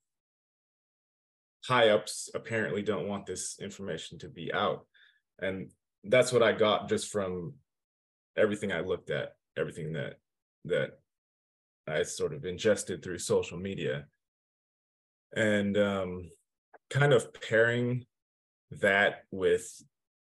high 1.66 1.90
ups 1.90 2.30
apparently 2.36 2.84
don't 2.84 3.08
want 3.08 3.26
this 3.26 3.58
information 3.60 4.20
to 4.20 4.30
be 4.30 4.54
out, 4.54 4.86
and 5.40 5.72
that's 6.04 6.32
what 6.32 6.44
I 6.44 6.52
got 6.52 6.90
just 6.90 7.12
from 7.12 7.54
everything 8.38 8.72
I 8.72 8.82
looked 8.82 9.10
at, 9.10 9.36
everything 9.58 9.94
that 9.94 10.20
that 10.66 11.00
I 11.88 12.04
sort 12.04 12.34
of 12.34 12.46
ingested 12.46 13.04
through 13.04 13.18
social 13.18 13.58
media, 13.58 14.06
and 15.36 15.78
um, 15.78 16.30
kind 16.94 17.12
of 17.12 17.34
pairing 17.34 18.06
that 18.82 19.24
with 19.32 19.84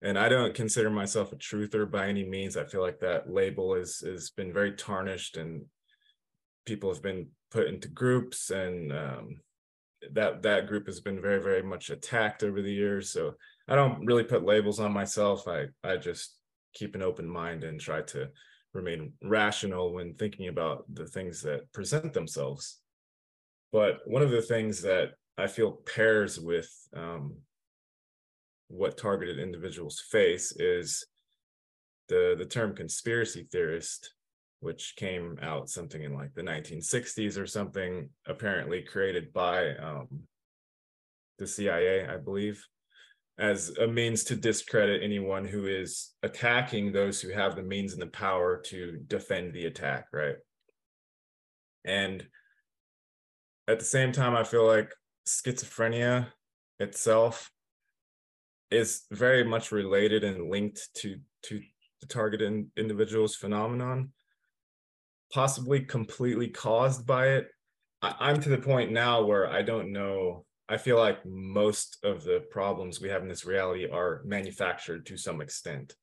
and 0.05 0.18
I 0.18 0.29
don't 0.29 0.55
consider 0.55 0.90
myself 0.90 1.33
a 1.33 1.37
truther 1.37 1.88
by 1.88 2.09
any 2.09 2.25
means. 2.25 2.57
I 2.57 2.64
feel 2.64 2.81
like 2.81 2.98
that 3.01 3.33
label 3.33 3.75
is 3.75 4.01
has 4.01 4.31
been 4.31 4.53
very 4.53 4.72
tarnished 4.72 5.37
and 5.37 5.64
people 6.66 6.92
have 6.92 7.03
been 7.03 7.29
put 7.51 7.68
into 7.68 7.88
groups 7.88 8.51
and 8.51 8.92
um, 8.92 9.40
that 10.12 10.42
that 10.42 10.66
group 10.66 10.87
has 10.87 11.01
been 11.01 11.20
very 11.20 11.40
very 11.40 11.62
much 11.62 11.90
attacked 11.90 12.42
over 12.42 12.62
the 12.62 12.72
years. 12.72 13.11
So 13.11 13.35
i 13.68 13.77
don't 13.77 14.05
really 14.05 14.25
put 14.25 14.44
labels 14.44 14.81
on 14.81 14.92
myself. 14.92 15.46
I 15.46 15.66
i 15.85 15.96
just 15.96 16.37
keep 16.75 16.94
an 16.94 17.03
open 17.03 17.29
mind 17.29 17.64
and 17.64 17.81
try 17.81 18.03
to 18.03 18.29
remain 18.72 19.12
rational 19.22 19.92
when 19.92 20.14
thinking 20.14 20.48
about 20.48 20.85
the 20.92 21.07
things 21.07 21.42
that 21.42 21.70
present 21.72 22.12
themselves. 22.12 22.79
But 23.70 24.01
one 24.07 24.22
of 24.22 24.31
the 24.31 24.42
things 24.42 24.83
that 24.83 25.12
i 25.38 25.47
feel 25.47 25.73
pairs 25.73 26.38
with 26.38 26.71
um, 26.97 27.35
what 28.68 28.97
targeted 28.97 29.38
individuals 29.38 30.03
face 30.11 30.53
is 30.59 31.07
the 32.09 32.35
the 32.38 32.47
term 32.47 32.75
conspiracy 32.75 33.47
theorist 33.51 34.12
which 34.62 34.95
came 34.95 35.37
out 35.42 35.68
something 35.68 36.05
in 36.05 36.14
like 36.14 36.33
the 36.35 36.42
1960s 36.42 37.37
or 37.37 37.49
something, 37.49 38.09
apparently 38.29 38.81
created 38.81 39.33
by 39.33 39.75
um, 39.75 40.07
the 41.40 41.49
CIA, 41.49 42.07
I 42.07 42.16
believe, 42.16 42.64
as 43.40 43.71
a 43.71 43.88
means 43.88 44.23
to 44.25 44.37
discredit 44.37 45.03
anyone 45.03 45.45
who 45.45 45.66
is 45.66 46.12
attacking 46.23 46.92
those 46.92 47.21
who 47.21 47.31
have 47.31 47.57
the 47.57 47.64
means 47.64 47.92
and 47.92 48.01
the 48.01 48.07
power 48.07 48.62
to 48.66 48.99
defend 49.09 49.53
the 49.53 49.66
attack, 49.66 50.07
right? 50.12 50.37
And 51.85 52.25
at 53.66 53.81
the 53.81 53.85
same 53.85 54.12
time, 54.12 54.37
I 54.37 54.45
feel 54.45 54.64
like 54.64 54.92
schizophrenia 55.26 56.28
itself 56.78 57.50
is 58.70 59.02
very 59.11 59.44
much 59.44 59.72
related 59.72 60.24
and 60.24 60.50
linked 60.50 60.88
to 60.94 61.18
to 61.42 61.61
the 62.00 62.06
targeted 62.06 62.68
individuals 62.76 63.37
phenomenon 63.37 64.12
possibly 65.32 65.80
completely 65.80 66.48
caused 66.48 67.06
by 67.06 67.28
it. 67.28 67.48
I, 68.02 68.30
am 68.30 68.40
to 68.40 68.48
the 68.48 68.58
point 68.58 68.92
now 68.92 69.22
where 69.22 69.48
I 69.48 69.62
don't 69.62 69.92
know. 69.92 70.44
I 70.68 70.76
feel 70.76 70.98
like 70.98 71.24
most 71.24 71.98
of 72.04 72.22
the 72.22 72.44
problems 72.50 73.00
we 73.00 73.08
have 73.08 73.22
in 73.22 73.28
this 73.28 73.44
reality 73.44 73.88
are 73.90 74.22
manufactured 74.24 75.06
to 75.06 75.16
some 75.16 75.40
extent. 75.40 75.94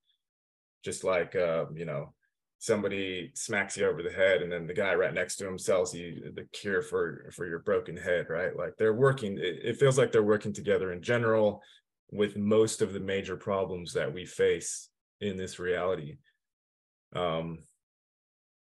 Just 0.84 1.04
like, 1.04 1.36
uh, 1.36 1.66
you 1.74 1.86
know, 1.86 2.14
somebody 2.60 3.32
smacks 3.36 3.78
you 3.78 3.88
over 3.88 4.04
the 4.04 4.12
head 4.12 4.42
and 4.42 4.52
then 4.52 4.68
the 4.68 4.74
guy 4.74 4.94
right 4.94 5.14
next 5.14 5.38
to 5.38 5.48
him 5.48 5.58
sells 5.58 5.96
you 5.96 6.32
the 6.36 6.44
cure 6.52 6.82
for 6.82 7.32
for 7.34 7.48
your 7.48 7.60
broken 7.60 7.96
head 7.96 8.28
right? 8.30 8.56
Like 8.56 8.76
they're 8.78 8.94
working 8.94 9.38
it, 9.38 9.60
it, 9.64 9.80
feels 9.80 9.98
like 9.98 10.12
they're 10.12 10.24
working 10.24 10.52
together 10.52 10.92
in 10.92 11.02
general 11.02 11.62
with 12.12 12.36
most 12.36 12.82
of 12.82 12.92
the 12.92 13.00
major 13.00 13.38
problems 13.38 13.94
that 13.94 14.14
we 14.14 14.26
face 14.26 14.90
in 15.22 15.38
this 15.38 15.58
reality. 15.58 16.18
Um 17.16 17.60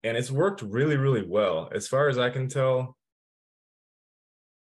and 0.04 0.16
it's 0.16 0.30
worked 0.30 0.60
really 0.60 0.98
really 0.98 1.26
well. 1.26 1.70
As 1.74 1.88
far 1.88 2.08
as 2.08 2.18
i 2.18 2.28
can 2.28 2.48
tell 2.48 2.98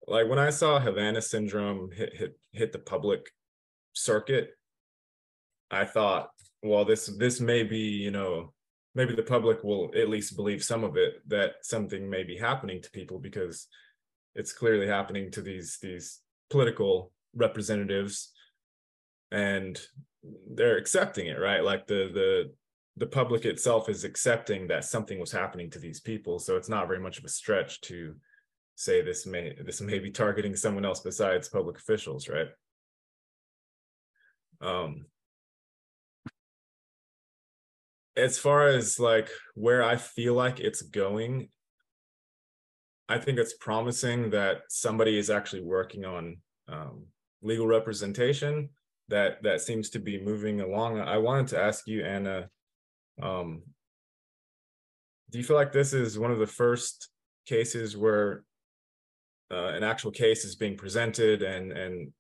like 0.07 0.29
when 0.29 0.39
i 0.39 0.51
saw 0.51 0.79
havana 0.79 1.21
syndrome 1.21 1.91
hit 1.91 2.15
hit 2.15 2.39
hit 2.53 2.73
the 2.73 2.79
public 2.79 3.21
circuit 3.93 4.51
i 5.71 5.85
thought 5.85 6.31
well 6.63 6.87
this 6.87 7.07
this 7.19 7.41
may 7.41 7.63
be 7.63 7.79
you 7.79 8.11
know 8.11 8.53
maybe 8.95 9.15
the 9.15 9.23
public 9.23 9.63
will 9.63 9.91
at 9.97 10.09
least 10.09 10.37
believe 10.37 10.63
some 10.63 10.85
of 10.85 10.97
it 10.97 11.23
that 11.29 11.57
something 11.63 12.09
may 12.09 12.23
be 12.23 12.37
happening 12.37 12.83
to 12.83 12.91
people 12.91 13.19
because 13.19 13.69
it's 14.35 14.53
clearly 14.53 14.87
happening 14.87 15.31
to 15.33 15.43
these 15.43 15.79
these 15.83 16.21
political 16.51 17.13
representatives. 17.35 18.33
And 19.31 19.79
they're 20.55 20.79
accepting 20.79 21.27
it 21.27 21.39
right? 21.39 21.63
Like 21.63 21.87
the 21.87 22.11
the 22.13 22.53
the 22.97 23.07
public 23.07 23.45
itself 23.45 23.89
is 23.89 24.03
accepting 24.05 24.67
that 24.67 24.85
something 24.85 25.21
was 25.21 25.31
happening 25.31 25.71
to 25.71 25.79
these 25.79 26.01
people. 26.01 26.39
So 26.39 26.57
it's 26.57 26.69
not 26.69 26.89
very 26.89 26.99
much 26.99 27.19
of 27.19 27.25
a 27.25 27.29
stretch 27.29 27.81
to 27.83 28.17
say 28.75 29.03
this 29.03 29.27
may 29.27 29.57
this 29.65 29.81
may 29.81 29.99
be 29.99 30.11
targeting 30.11 30.57
someone 30.57 30.85
else 30.85 31.01
besides 31.01 31.49
public 31.49 31.79
officials 31.79 32.29
right? 32.29 32.49
Um 34.61 35.07
as 38.19 38.39
far 38.39 38.69
as 38.69 38.99
like 38.99 39.31
where 39.55 39.83
i 39.83 39.97
feel 39.97 40.35
like 40.35 40.61
it's 40.61 40.83
going 40.83 41.49
i 43.09 43.19
think 43.19 43.39
it's 43.39 43.55
promising 43.55 44.31
that 44.31 44.63
somebody 44.69 45.19
is 45.19 45.31
actually 45.31 45.63
working 45.63 46.05
on 46.05 46.37
um, 46.69 47.07
legal 47.43 47.67
representation 47.67 48.69
that 49.09 49.43
that 49.43 49.61
seems 49.61 49.91
to 49.91 49.99
be 49.99 50.23
moving 50.23 50.61
along. 50.61 51.01
I 51.01 51.17
wanted 51.17 51.49
to 51.49 51.63
ask 51.63 51.87
you 51.87 52.05
Ana 52.05 52.49
um, 53.21 53.63
do 55.31 55.39
you 55.39 55.45
feel 55.45 55.57
like 55.57 55.73
this 55.73 55.93
is 55.93 56.19
one 56.19 56.31
of 56.31 56.39
the 56.39 56.47
first 56.47 57.09
cases 57.47 57.97
where 57.97 58.45
uh, 59.51 59.69
an 59.69 59.83
actual 59.83 60.11
case 60.11 60.45
is 60.45 60.57
being 60.57 60.77
presented 60.77 61.43
and 61.43 61.73
and 61.73 62.13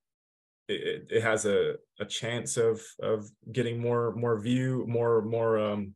it, 0.68 1.06
it 1.10 1.22
has 1.22 1.46
a, 1.46 1.74
a 1.98 2.04
chance 2.04 2.56
of 2.56 2.80
of 3.00 3.30
getting 3.52 3.80
more 3.80 4.14
more 4.14 4.38
view 4.38 4.84
more 4.88 5.22
more 5.22 5.58
um, 5.58 5.94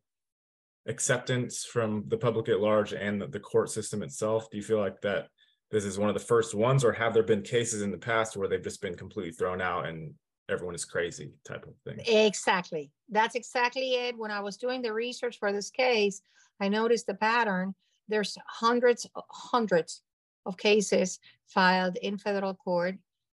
acceptance 0.89 1.65
from 1.65 2.05
the 2.09 2.17
public 2.17 2.49
at 2.49 2.61
large 2.61 2.93
and 2.93 3.21
the, 3.21 3.27
the 3.27 3.41
court 3.41 3.71
system 3.71 4.03
itself 4.03 4.51
do 4.51 4.57
you 4.57 4.63
feel 4.63 4.79
like 4.79 5.01
that 5.01 5.29
this 5.71 5.85
is 5.85 5.99
one 5.99 6.09
of 6.09 6.15
the 6.15 6.21
first 6.21 6.55
ones 6.55 6.85
or 6.85 6.93
have 6.93 7.15
there 7.15 7.23
been 7.23 7.43
cases 7.43 7.83
in 7.83 7.91
the 7.91 7.99
past 7.99 8.37
where 8.37 8.49
they've 8.49 8.63
just 8.63 8.83
been 8.83 8.95
completely 8.95 9.33
thrown 9.33 9.61
out 9.61 9.87
and 9.87 10.13
everyone 10.49 10.75
is 10.75 10.85
crazy 10.85 11.33
type 11.45 11.67
of 11.67 11.75
thing. 11.85 12.05
Exactly. 12.07 12.91
That's 13.09 13.35
exactly 13.35 13.95
it. 13.95 14.17
When 14.19 14.31
I 14.31 14.41
was 14.41 14.57
doing 14.57 14.83
the 14.83 14.93
research 14.93 15.39
for 15.39 15.53
this 15.53 15.71
case, 15.71 16.21
I 16.61 16.69
noticed 16.69 17.07
the 17.07 17.15
pattern. 17.15 17.75
There's 18.09 18.37
hundreds, 18.47 19.09
hundreds 19.31 20.03
of 20.45 20.57
cases 20.57 21.19
filed 21.47 21.97
in 21.97 22.19
federal 22.19 22.55
court, 22.55 22.97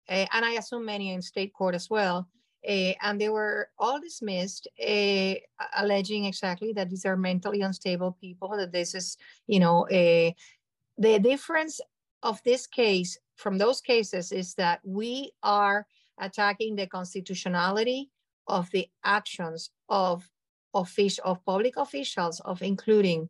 uh, 0.09 0.27
and 0.33 0.45
I 0.45 0.53
assume 0.53 0.85
many 0.85 1.13
in 1.13 1.23
state 1.23 1.53
court 1.53 1.75
as 1.75 1.89
well. 1.91 2.29
Uh, 2.69 2.95
and 3.03 3.21
they 3.21 3.29
were 3.29 3.69
all 3.79 4.01
dismissed, 4.01 4.69
uh, 4.89 5.35
alleging 5.77 6.27
exactly 6.27 6.73
that 6.73 6.89
these 6.89 7.05
are 7.05 7.17
mentally 7.17 7.61
unstable 7.61 8.17
people. 8.21 8.51
That 8.57 8.71
this 8.71 8.95
is, 8.95 9.17
you 9.49 9.59
know, 9.59 9.87
the 9.91 11.19
difference 11.19 11.81
of 12.23 12.41
this 12.45 12.67
case 12.67 13.19
from 13.37 13.59
those 13.59 13.81
cases 13.81 14.31
is 14.31 14.55
that 14.55 14.81
we 14.85 15.33
are 15.43 15.87
attacking 16.21 16.77
the 16.77 16.87
constitutionality 16.87 18.11
of 18.47 18.71
the 18.71 18.87
actions 19.05 19.71
of 19.89 20.29
official 20.75 21.25
of 21.25 21.45
public 21.45 21.77
officials 21.77 22.41
of 22.41 22.63
including 22.63 23.29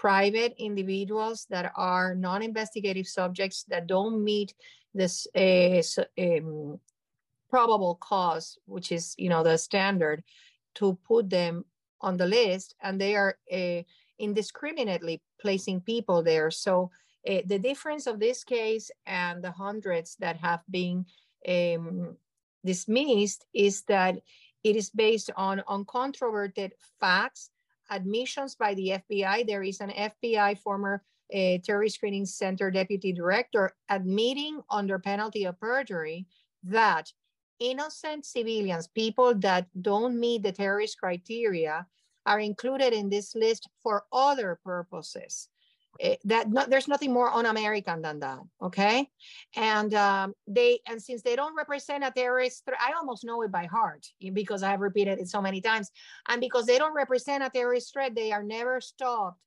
private 0.00 0.54
individuals 0.58 1.46
that 1.50 1.72
are 1.74 2.14
non-investigative 2.14 3.06
subjects 3.06 3.64
that 3.68 3.86
don't 3.86 4.22
meet 4.22 4.54
this 4.94 5.26
uh, 5.36 5.82
um, 6.20 6.78
probable 7.50 7.96
cause 8.00 8.58
which 8.66 8.92
is 8.92 9.14
you 9.18 9.28
know 9.28 9.42
the 9.42 9.56
standard 9.58 10.22
to 10.74 10.96
put 11.06 11.28
them 11.28 11.64
on 12.00 12.16
the 12.16 12.26
list 12.26 12.74
and 12.82 13.00
they 13.00 13.16
are 13.16 13.36
uh, 13.52 13.82
indiscriminately 14.18 15.20
placing 15.40 15.80
people 15.80 16.22
there. 16.22 16.50
So 16.50 16.90
uh, 17.28 17.42
the 17.46 17.58
difference 17.58 18.06
of 18.06 18.20
this 18.20 18.44
case 18.44 18.90
and 19.06 19.42
the 19.42 19.50
hundreds 19.50 20.16
that 20.20 20.36
have 20.36 20.60
been 20.70 21.06
um, 21.48 22.16
dismissed 22.64 23.44
is 23.54 23.82
that 23.82 24.18
it 24.64 24.76
is 24.76 24.90
based 24.90 25.30
on 25.36 25.62
uncontroverted 25.68 26.72
facts, 27.00 27.50
admissions 27.90 28.54
by 28.54 28.74
the 28.74 29.00
FBI. 29.10 29.46
There 29.46 29.62
is 29.62 29.80
an 29.80 29.90
FBI 29.90 30.58
former 30.58 31.02
uh, 31.34 31.58
terrorist 31.64 31.96
screening 31.96 32.26
center 32.26 32.70
deputy 32.70 33.12
director 33.12 33.76
admitting 33.88 34.62
under 34.70 34.98
penalty 34.98 35.44
of 35.44 35.60
perjury 35.60 36.26
that 36.64 37.12
innocent 37.58 38.24
civilians, 38.24 38.88
people 38.88 39.34
that 39.34 39.66
don't 39.82 40.18
meet 40.18 40.42
the 40.42 40.52
terrorist 40.52 40.98
criteria, 40.98 41.86
are 42.26 42.40
included 42.40 42.92
in 42.92 43.08
this 43.08 43.34
list 43.34 43.68
for 43.82 44.04
other 44.12 44.58
purposes. 44.64 45.48
Eh, 46.00 46.16
that 46.24 46.48
no, 46.48 46.64
there's 46.68 46.86
nothing 46.86 47.12
more 47.12 47.32
un-American 47.32 48.02
than 48.02 48.20
that. 48.20 48.38
Okay, 48.62 49.08
and 49.56 49.92
um, 49.94 50.32
they 50.46 50.78
and 50.86 51.02
since 51.02 51.22
they 51.22 51.34
don't 51.34 51.56
represent 51.56 52.04
a 52.04 52.12
terrorist, 52.12 52.64
threat, 52.64 52.78
I 52.80 52.92
almost 52.92 53.24
know 53.24 53.42
it 53.42 53.50
by 53.50 53.66
heart 53.66 54.06
because 54.32 54.62
I 54.62 54.70
have 54.70 54.80
repeated 54.80 55.18
it 55.18 55.28
so 55.28 55.42
many 55.42 55.60
times, 55.60 55.90
and 56.28 56.40
because 56.40 56.66
they 56.66 56.78
don't 56.78 56.94
represent 56.94 57.42
a 57.42 57.50
terrorist 57.50 57.92
threat, 57.92 58.14
they 58.14 58.30
are 58.30 58.44
never 58.44 58.80
stopped 58.80 59.40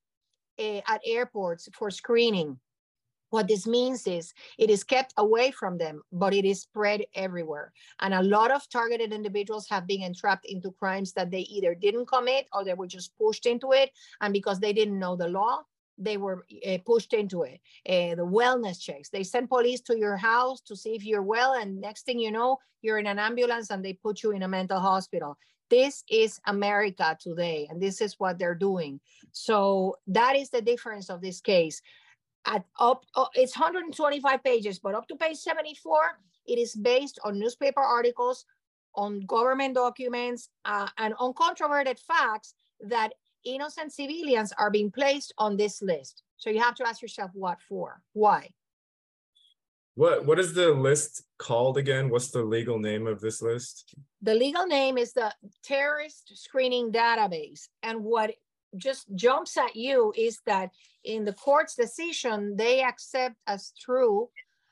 uh, 0.58 0.80
at 0.86 1.00
airports 1.06 1.68
for 1.72 1.90
screening. 1.90 2.58
What 3.30 3.48
this 3.48 3.66
means 3.66 4.06
is 4.06 4.34
it 4.58 4.68
is 4.68 4.84
kept 4.84 5.14
away 5.16 5.52
from 5.52 5.78
them, 5.78 6.02
but 6.12 6.34
it 6.34 6.44
is 6.44 6.60
spread 6.60 7.06
everywhere. 7.14 7.72
And 8.00 8.12
a 8.12 8.22
lot 8.22 8.50
of 8.50 8.68
targeted 8.68 9.10
individuals 9.10 9.66
have 9.70 9.86
been 9.86 10.02
entrapped 10.02 10.44
into 10.44 10.70
crimes 10.72 11.14
that 11.14 11.30
they 11.30 11.40
either 11.40 11.74
didn't 11.74 12.08
commit 12.08 12.46
or 12.52 12.62
they 12.62 12.74
were 12.74 12.86
just 12.86 13.16
pushed 13.16 13.46
into 13.46 13.72
it. 13.72 13.90
And 14.20 14.34
because 14.34 14.60
they 14.60 14.74
didn't 14.74 14.98
know 14.98 15.16
the 15.16 15.28
law, 15.28 15.62
they 16.02 16.16
were 16.16 16.44
uh, 16.66 16.78
pushed 16.84 17.12
into 17.12 17.42
it. 17.42 17.60
Uh, 17.88 18.14
the 18.14 18.26
wellness 18.26 18.80
checks. 18.80 19.08
They 19.08 19.22
send 19.22 19.48
police 19.48 19.80
to 19.82 19.98
your 19.98 20.16
house 20.16 20.60
to 20.62 20.76
see 20.76 20.94
if 20.94 21.04
you're 21.04 21.22
well, 21.22 21.54
and 21.54 21.80
next 21.80 22.04
thing 22.04 22.18
you 22.18 22.30
know, 22.30 22.58
you're 22.82 22.98
in 22.98 23.06
an 23.06 23.18
ambulance 23.18 23.70
and 23.70 23.84
they 23.84 23.94
put 23.94 24.22
you 24.22 24.32
in 24.32 24.42
a 24.42 24.48
mental 24.48 24.80
hospital. 24.80 25.36
This 25.70 26.04
is 26.10 26.38
America 26.46 27.16
today, 27.18 27.66
and 27.70 27.80
this 27.80 28.00
is 28.00 28.18
what 28.18 28.38
they're 28.38 28.54
doing. 28.54 29.00
So 29.30 29.96
that 30.08 30.36
is 30.36 30.50
the 30.50 30.60
difference 30.60 31.08
of 31.08 31.22
this 31.22 31.40
case. 31.40 31.80
At 32.44 32.64
up, 32.78 33.04
oh, 33.16 33.28
it's 33.34 33.56
125 33.56 34.44
pages, 34.44 34.78
but 34.80 34.94
up 34.94 35.08
to 35.08 35.16
page 35.16 35.38
74, 35.38 36.18
it 36.46 36.58
is 36.58 36.74
based 36.74 37.18
on 37.24 37.38
newspaper 37.38 37.80
articles, 37.80 38.44
on 38.96 39.20
government 39.20 39.76
documents, 39.76 40.50
uh, 40.64 40.88
and 40.98 41.14
uncontroverted 41.14 41.98
facts 42.00 42.54
that 42.80 43.14
innocent 43.44 43.92
civilians 43.92 44.52
are 44.58 44.70
being 44.70 44.90
placed 44.90 45.32
on 45.38 45.56
this 45.56 45.82
list. 45.82 46.22
So 46.36 46.50
you 46.50 46.60
have 46.60 46.74
to 46.76 46.86
ask 46.86 47.02
yourself 47.02 47.30
what 47.34 47.60
for? 47.68 48.00
Why? 48.12 48.50
What 49.94 50.24
what 50.24 50.38
is 50.38 50.54
the 50.54 50.70
list 50.70 51.22
called 51.38 51.76
again? 51.76 52.08
What's 52.08 52.30
the 52.30 52.42
legal 52.42 52.78
name 52.78 53.06
of 53.06 53.20
this 53.20 53.42
list? 53.42 53.94
The 54.22 54.34
legal 54.34 54.66
name 54.66 54.96
is 54.96 55.12
the 55.12 55.34
terrorist 55.62 56.32
screening 56.34 56.90
database. 56.90 57.68
And 57.82 58.02
what 58.02 58.34
just 58.76 59.14
jumps 59.14 59.56
at 59.58 59.76
you 59.76 60.14
is 60.16 60.40
that 60.46 60.70
in 61.04 61.24
the 61.24 61.34
court's 61.34 61.74
decision, 61.74 62.56
they 62.56 62.82
accept 62.82 63.36
as 63.46 63.72
true 63.78 64.30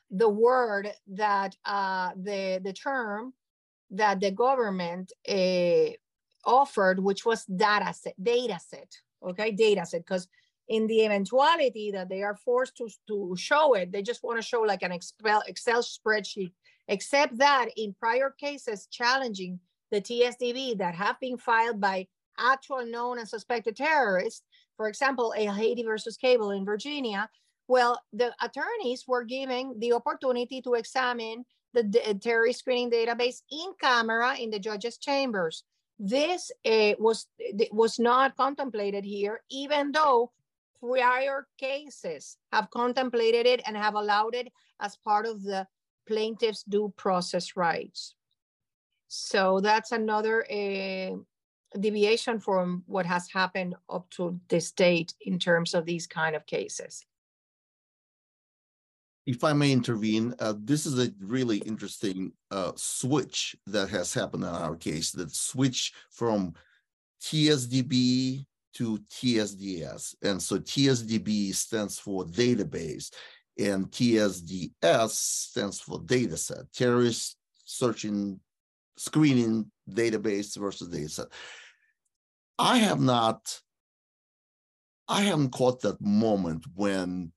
the 0.09 0.29
word 0.29 0.91
that 1.07 1.55
uh, 1.65 2.11
the 2.15 2.59
the 2.63 2.73
term 2.73 3.33
that 3.91 4.19
the 4.19 4.31
government 4.31 5.11
uh, 5.27 5.91
offered, 6.45 6.99
which 6.99 7.25
was 7.25 7.45
data 7.45 7.93
set, 7.93 8.15
data 8.21 8.59
set, 8.59 8.91
okay, 9.23 9.51
data 9.51 9.85
set, 9.85 10.01
because 10.01 10.27
in 10.67 10.87
the 10.87 11.05
eventuality 11.05 11.91
that 11.91 12.09
they 12.09 12.21
are 12.23 12.35
forced 12.35 12.77
to, 12.77 12.89
to 13.07 13.35
show 13.37 13.73
it, 13.73 13.91
they 13.91 14.01
just 14.01 14.23
want 14.23 14.37
to 14.37 14.47
show 14.47 14.61
like 14.61 14.83
an 14.83 14.91
Excel, 14.91 15.43
Excel 15.47 15.83
spreadsheet, 15.83 16.53
except 16.87 17.37
that 17.37 17.67
in 17.75 17.93
prior 17.99 18.33
cases 18.39 18.87
challenging 18.91 19.59
the 19.91 20.01
TSDB 20.01 20.77
that 20.77 20.95
have 20.95 21.19
been 21.19 21.37
filed 21.37 21.81
by 21.81 22.07
actual 22.37 22.85
known 22.85 23.19
and 23.19 23.27
suspected 23.27 23.75
terrorists, 23.75 24.43
for 24.77 24.87
example, 24.87 25.33
Elhady 25.37 25.83
versus 25.85 26.17
Kable 26.17 26.55
in 26.55 26.65
Virginia, 26.65 27.29
well, 27.67 28.01
the 28.13 28.33
attorneys 28.41 29.05
were 29.07 29.23
given 29.23 29.75
the 29.79 29.93
opportunity 29.93 30.61
to 30.61 30.73
examine 30.73 31.45
the 31.73 32.19
terrorist 32.21 32.59
screening 32.59 32.91
database 32.91 33.43
in 33.49 33.73
camera 33.79 34.35
in 34.37 34.49
the 34.49 34.59
judge's 34.59 34.97
chambers. 34.97 35.63
This 36.03 36.51
uh, 36.65 36.93
was, 36.97 37.27
was 37.71 37.99
not 37.99 38.35
contemplated 38.35 39.05
here, 39.05 39.41
even 39.51 39.91
though 39.91 40.31
prior 40.79 41.45
cases 41.59 42.37
have 42.51 42.71
contemplated 42.71 43.45
it 43.45 43.61
and 43.67 43.77
have 43.77 43.93
allowed 43.93 44.33
it 44.33 44.51
as 44.79 44.95
part 44.95 45.27
of 45.27 45.43
the 45.43 45.67
plaintiff's 46.07 46.63
due 46.63 46.91
process 46.97 47.55
rights. 47.55 48.15
So 49.09 49.59
that's 49.59 49.91
another 49.91 50.43
uh, 50.51 51.17
deviation 51.79 52.39
from 52.39 52.83
what 52.87 53.05
has 53.05 53.29
happened 53.29 53.75
up 53.87 54.09
to 54.11 54.39
this 54.47 54.71
date 54.71 55.13
in 55.21 55.37
terms 55.37 55.75
of 55.75 55.85
these 55.85 56.07
kind 56.07 56.35
of 56.35 56.47
cases 56.47 57.05
if 59.25 59.43
I 59.43 59.53
may 59.53 59.71
intervene, 59.71 60.33
uh, 60.39 60.53
this 60.57 60.85
is 60.85 60.99
a 60.99 61.11
really 61.19 61.57
interesting 61.59 62.31
uh, 62.49 62.71
switch 62.75 63.55
that 63.67 63.89
has 63.89 64.13
happened 64.13 64.43
in 64.43 64.49
our 64.49 64.75
case. 64.75 65.11
That 65.11 65.33
switch 65.33 65.93
from 66.09 66.53
TSDB 67.21 68.45
to 68.73 68.97
TSDS, 69.09 70.15
and 70.23 70.41
so 70.41 70.57
TSDB 70.57 71.53
stands 71.53 71.99
for 71.99 72.25
database, 72.25 73.11
and 73.59 73.91
TSDS 73.91 75.09
stands 75.11 75.79
for 75.79 75.99
dataset, 75.99 76.65
terrorist 76.73 77.37
searching 77.65 78.39
screening 78.97 79.69
database 79.89 80.57
versus 80.57 80.89
dataset. 80.89 81.27
I 82.57 82.77
have 82.77 82.99
not, 82.99 83.59
I 85.07 85.21
haven't 85.21 85.51
caught 85.51 85.81
that 85.81 86.01
moment 86.01 86.65
when 86.75 87.33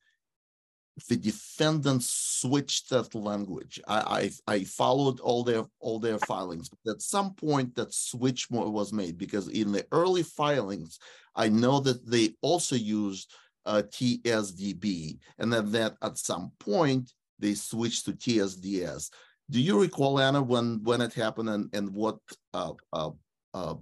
the 1.09 1.17
defendants 1.17 2.07
switched 2.41 2.91
that 2.91 3.15
language. 3.15 3.81
I, 3.89 4.31
I, 4.47 4.55
I 4.55 4.65
followed 4.65 5.21
all 5.21 5.43
their 5.43 5.65
all 5.81 5.99
their 5.99 6.19
filings, 6.19 6.69
but 6.69 6.93
at 6.93 7.03
some 7.03 7.35
point 7.35 7.75
that 7.75 7.93
switch 7.93 8.49
was 8.51 8.93
made 8.93 9.19
because 9.19 9.49
in 9.49 9.73
the 9.73 9.87
early 9.91 10.23
filings, 10.23 10.99
I 11.35 11.49
know 11.49 11.81
that 11.81 12.07
they 12.07 12.37
also 12.43 12.77
used 12.77 13.33
uh, 13.67 13.83
TSDB, 13.91 15.19
and 15.39 15.53
then 15.53 15.73
that 15.73 15.97
at 16.03 16.19
some 16.19 16.53
point 16.61 17.13
they 17.41 17.55
switched 17.55 18.05
to 18.05 18.13
TSDS. 18.13 19.11
Do 19.51 19.61
you 19.61 19.81
recall 19.81 20.21
Ana 20.21 20.43
when 20.43 20.81
when 20.85 21.01
it 21.01 21.13
happened 21.13 21.49
and 21.49 21.75
and 21.75 21.93
what 21.95 22.19
uh, 22.53 22.73
uh, 22.93 23.11
uh 23.53 23.75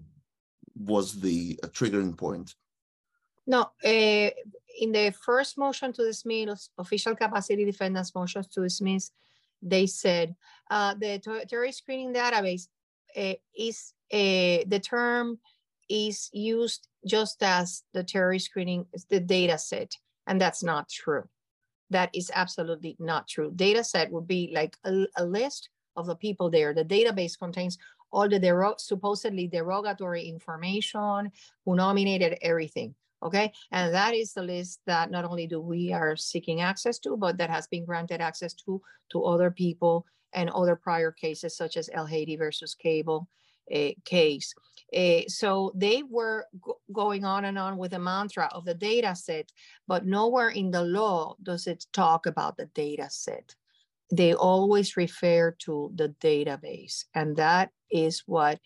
was 0.74 1.20
the 1.20 1.60
uh, 1.62 1.66
triggering 1.68 2.16
point? 2.16 2.54
No, 3.46 3.70
uh, 3.84 4.30
in 4.80 4.92
the 4.92 5.12
first 5.24 5.58
motion 5.58 5.92
to 5.92 6.04
dismiss, 6.04 6.70
official 6.78 7.14
capacity 7.14 7.64
defendants 7.64 8.14
motions 8.14 8.48
to 8.48 8.62
dismiss, 8.62 9.10
they 9.62 9.86
said 9.86 10.34
uh, 10.70 10.94
the 10.94 11.18
terrorist 11.48 11.78
screening 11.78 12.12
database 12.12 12.68
uh, 13.16 13.34
is 13.56 13.94
uh, 14.12 14.66
the 14.66 14.80
term 14.82 15.38
is 15.88 16.28
used 16.32 16.88
just 17.06 17.42
as 17.42 17.82
the 17.92 18.02
terrorist 18.02 18.46
screening 18.46 18.86
is 18.92 19.04
the 19.06 19.20
data 19.20 19.58
set, 19.58 19.96
and 20.26 20.40
that's 20.40 20.62
not 20.62 20.88
true. 20.88 21.28
That 21.90 22.10
is 22.14 22.30
absolutely 22.34 22.96
not 22.98 23.28
true. 23.28 23.52
Data 23.54 23.84
set 23.84 24.10
would 24.10 24.26
be 24.26 24.50
like 24.54 24.76
a, 24.84 25.06
a 25.16 25.24
list 25.24 25.68
of 25.96 26.06
the 26.06 26.16
people 26.16 26.50
there. 26.50 26.72
The 26.72 26.84
database 26.84 27.38
contains 27.38 27.78
all 28.10 28.28
the 28.28 28.40
dero 28.40 28.78
supposedly 28.78 29.46
derogatory 29.46 30.22
information, 30.22 31.30
who 31.64 31.76
nominated 31.76 32.38
everything 32.42 32.94
okay? 33.22 33.52
And 33.70 33.94
that 33.94 34.14
is 34.14 34.32
the 34.32 34.42
list 34.42 34.80
that 34.86 35.10
not 35.10 35.24
only 35.24 35.46
do 35.46 35.60
we 35.60 35.92
are 35.92 36.16
seeking 36.16 36.60
access 36.60 36.98
to, 37.00 37.16
but 37.16 37.38
that 37.38 37.50
has 37.50 37.66
been 37.66 37.84
granted 37.84 38.20
access 38.20 38.54
to 38.64 38.80
to 39.12 39.24
other 39.24 39.50
people 39.50 40.06
and 40.32 40.50
other 40.50 40.76
prior 40.76 41.12
cases 41.12 41.56
such 41.56 41.76
as 41.76 41.88
Elhady 41.90 42.38
versus 42.38 42.74
Kable 42.82 43.26
uh, 43.74 43.90
case. 44.04 44.54
Uh, 44.96 45.22
so 45.28 45.72
they 45.74 46.02
were 46.02 46.46
going 46.92 47.24
on 47.24 47.44
and 47.44 47.58
on 47.58 47.76
with 47.76 47.92
the 47.92 47.98
mantra 47.98 48.48
of 48.52 48.64
the 48.64 48.74
data 48.74 49.14
set, 49.14 49.50
but 49.86 50.04
nowhere 50.04 50.50
in 50.50 50.70
the 50.70 50.82
law 50.82 51.34
does 51.42 51.66
it 51.66 51.86
talk 51.92 52.26
about 52.26 52.56
the 52.56 52.66
data 52.74 53.08
set. 53.10 53.54
They 54.10 54.34
always 54.34 54.96
refer 54.96 55.52
to 55.60 55.90
the 55.94 56.14
database, 56.20 57.04
and 57.14 57.36
that 57.36 57.70
is 57.90 58.22
what 58.26 58.58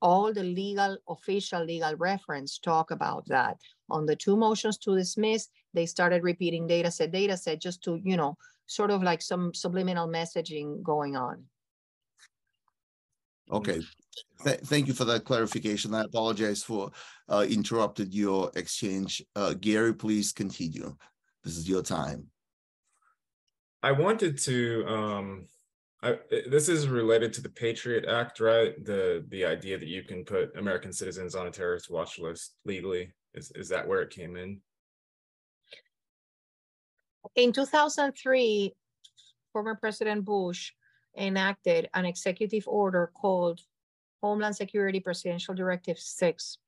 all 0.00 0.32
the 0.32 0.44
legal, 0.44 0.96
official 1.08 1.64
legal 1.64 1.94
reference 1.96 2.58
talk 2.58 2.90
about 2.90 3.26
that 3.26 3.58
on 3.90 4.06
the 4.06 4.16
two 4.16 4.36
motions 4.36 4.78
to 4.78 4.96
dismiss, 4.96 5.48
they 5.74 5.86
started 5.86 6.22
repeating 6.22 6.66
data 6.66 6.90
set, 6.90 7.12
data 7.12 7.36
set, 7.36 7.60
just 7.60 7.82
to, 7.84 8.00
you 8.04 8.16
know, 8.16 8.36
sort 8.66 8.90
of 8.90 9.02
like 9.02 9.22
some 9.22 9.54
subliminal 9.54 10.08
messaging 10.08 10.82
going 10.82 11.16
on. 11.16 11.44
Okay, 13.50 13.80
Th 14.44 14.60
thank 14.64 14.88
you 14.88 14.92
for 14.92 15.06
that 15.06 15.24
clarification. 15.24 15.94
I 15.94 16.02
apologize 16.02 16.62
for 16.62 16.90
uh, 17.30 17.46
interrupted 17.48 18.12
your 18.12 18.50
exchange. 18.56 19.22
Uh, 19.34 19.54
Gary, 19.54 19.94
please 19.94 20.32
continue. 20.32 20.94
This 21.44 21.56
is 21.56 21.66
your 21.66 21.82
time. 21.82 22.26
I 23.82 23.92
wanted 23.92 24.36
to, 24.38 24.84
um, 24.86 25.46
I, 26.02 26.18
this 26.50 26.68
is 26.68 26.88
related 26.88 27.32
to 27.34 27.40
the 27.40 27.48
Patriot 27.48 28.04
Act, 28.06 28.38
right? 28.40 28.72
The 28.84 29.24
the 29.28 29.46
idea 29.46 29.78
that 29.78 29.88
you 29.88 30.02
can 30.02 30.24
put 30.24 30.54
American 30.58 30.92
citizens 30.92 31.34
on 31.34 31.46
a 31.46 31.50
terrorist 31.50 31.90
watch 31.90 32.18
list 32.18 32.56
legally. 32.66 33.14
Is, 33.34 33.52
is 33.54 33.68
that 33.68 33.86
where 33.86 34.02
it 34.02 34.10
came 34.10 34.36
in? 34.36 34.60
In 37.36 37.52
2003, 37.52 38.74
former 39.52 39.74
President 39.74 40.24
Bush 40.24 40.72
enacted 41.16 41.88
an 41.94 42.04
executive 42.04 42.64
order 42.66 43.10
called 43.14 43.60
Homeland 44.22 44.56
Security 44.56 45.00
Presidential 45.00 45.54
Directive 45.54 45.98
6. 45.98 46.58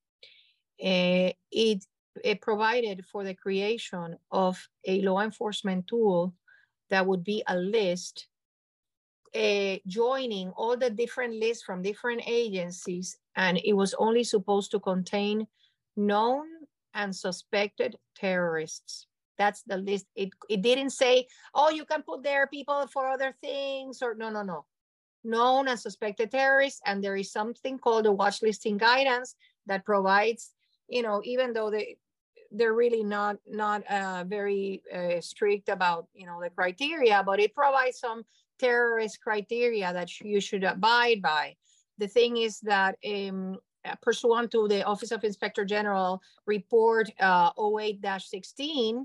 Uh, 0.82 1.30
it, 1.50 1.84
it 2.24 2.40
provided 2.40 3.04
for 3.06 3.24
the 3.24 3.34
creation 3.34 4.16
of 4.30 4.58
a 4.86 5.00
law 5.02 5.20
enforcement 5.20 5.86
tool 5.86 6.34
that 6.90 7.06
would 7.06 7.24
be 7.24 7.42
a 7.46 7.56
list 7.56 8.26
uh, 9.34 9.76
joining 9.86 10.50
all 10.50 10.76
the 10.76 10.90
different 10.90 11.34
lists 11.34 11.62
from 11.62 11.82
different 11.82 12.22
agencies, 12.26 13.18
and 13.36 13.60
it 13.64 13.74
was 13.74 13.94
only 13.94 14.24
supposed 14.24 14.72
to 14.72 14.80
contain 14.80 15.46
known 16.06 16.46
and 16.94 17.14
suspected 17.14 17.96
terrorists. 18.16 19.06
That's 19.38 19.62
the 19.62 19.78
list. 19.78 20.06
It, 20.14 20.30
it 20.48 20.62
didn't 20.62 20.90
say, 20.90 21.26
oh, 21.54 21.70
you 21.70 21.84
can 21.84 22.02
put 22.02 22.22
there 22.22 22.46
people 22.46 22.86
for 22.88 23.08
other 23.08 23.34
things 23.40 24.02
or 24.02 24.14
no, 24.14 24.30
no, 24.30 24.42
no. 24.42 24.66
Known 25.24 25.68
and 25.68 25.78
suspected 25.78 26.30
terrorists. 26.30 26.80
And 26.84 27.02
there 27.02 27.16
is 27.16 27.32
something 27.32 27.78
called 27.78 28.04
the 28.04 28.12
watch 28.12 28.42
listing 28.42 28.76
guidance 28.76 29.34
that 29.66 29.84
provides, 29.84 30.52
you 30.88 31.02
know, 31.02 31.22
even 31.24 31.52
though 31.52 31.70
the 31.70 31.96
they're 32.52 32.74
really 32.74 33.04
not 33.04 33.36
not 33.46 33.86
uh, 33.88 34.24
very 34.26 34.82
uh, 34.92 35.20
strict 35.20 35.68
about 35.68 36.08
you 36.14 36.26
know 36.26 36.40
the 36.42 36.50
criteria, 36.50 37.22
but 37.24 37.40
it 37.40 37.54
provides 37.54 37.98
some 37.98 38.24
terrorist 38.58 39.20
criteria 39.22 39.92
that 39.92 40.20
you 40.20 40.40
should 40.40 40.64
abide 40.64 41.22
by. 41.22 41.54
The 41.98 42.08
thing 42.08 42.38
is 42.38 42.60
that 42.60 42.96
um, 43.06 43.58
pursuant 44.02 44.50
to 44.52 44.68
the 44.68 44.84
Office 44.84 45.10
of 45.10 45.24
Inspector 45.24 45.64
General 45.64 46.20
report 46.46 47.10
uh, 47.20 47.52
08-16, 47.52 49.00
uh, 49.00 49.04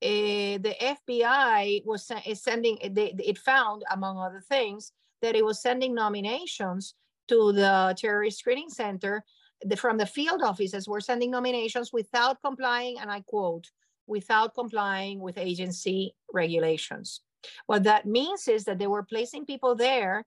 the 0.00 0.74
FBI 0.80 1.84
was 1.84 2.10
sending, 2.34 2.78
they, 2.90 3.14
it 3.18 3.38
found, 3.38 3.82
among 3.90 4.18
other 4.18 4.42
things, 4.48 4.92
that 5.20 5.36
it 5.36 5.44
was 5.44 5.62
sending 5.62 5.94
nominations 5.94 6.94
to 7.28 7.52
the 7.52 7.94
Terrorist 7.96 8.38
Screening 8.38 8.68
Center 8.68 9.24
the, 9.64 9.76
from 9.76 9.98
the 9.98 10.06
field 10.06 10.42
offices 10.42 10.88
were 10.88 11.00
sending 11.00 11.30
nominations 11.30 11.92
without 11.92 12.40
complying, 12.42 12.98
and 12.98 13.10
I 13.10 13.20
quote, 13.20 13.70
without 14.06 14.54
complying 14.54 15.20
with 15.20 15.38
agency 15.38 16.14
regulations. 16.32 17.20
What 17.66 17.84
that 17.84 18.06
means 18.06 18.48
is 18.48 18.64
that 18.64 18.78
they 18.78 18.86
were 18.86 19.02
placing 19.02 19.46
people 19.46 19.74
there 19.74 20.24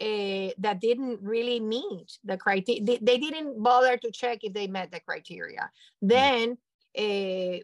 uh, 0.00 0.52
that 0.58 0.80
didn't 0.80 1.20
really 1.22 1.60
meet 1.60 2.18
the 2.24 2.36
criteria. 2.36 2.82
They, 2.82 2.98
they, 3.00 3.18
didn't 3.18 3.62
bother 3.62 3.96
to 3.96 4.10
check 4.10 4.40
if 4.42 4.52
they 4.52 4.66
met 4.66 4.90
the 4.90 5.00
criteria. 5.00 5.70
Hmm. 6.02 6.08
Then 6.08 6.58
uh, 6.98 7.58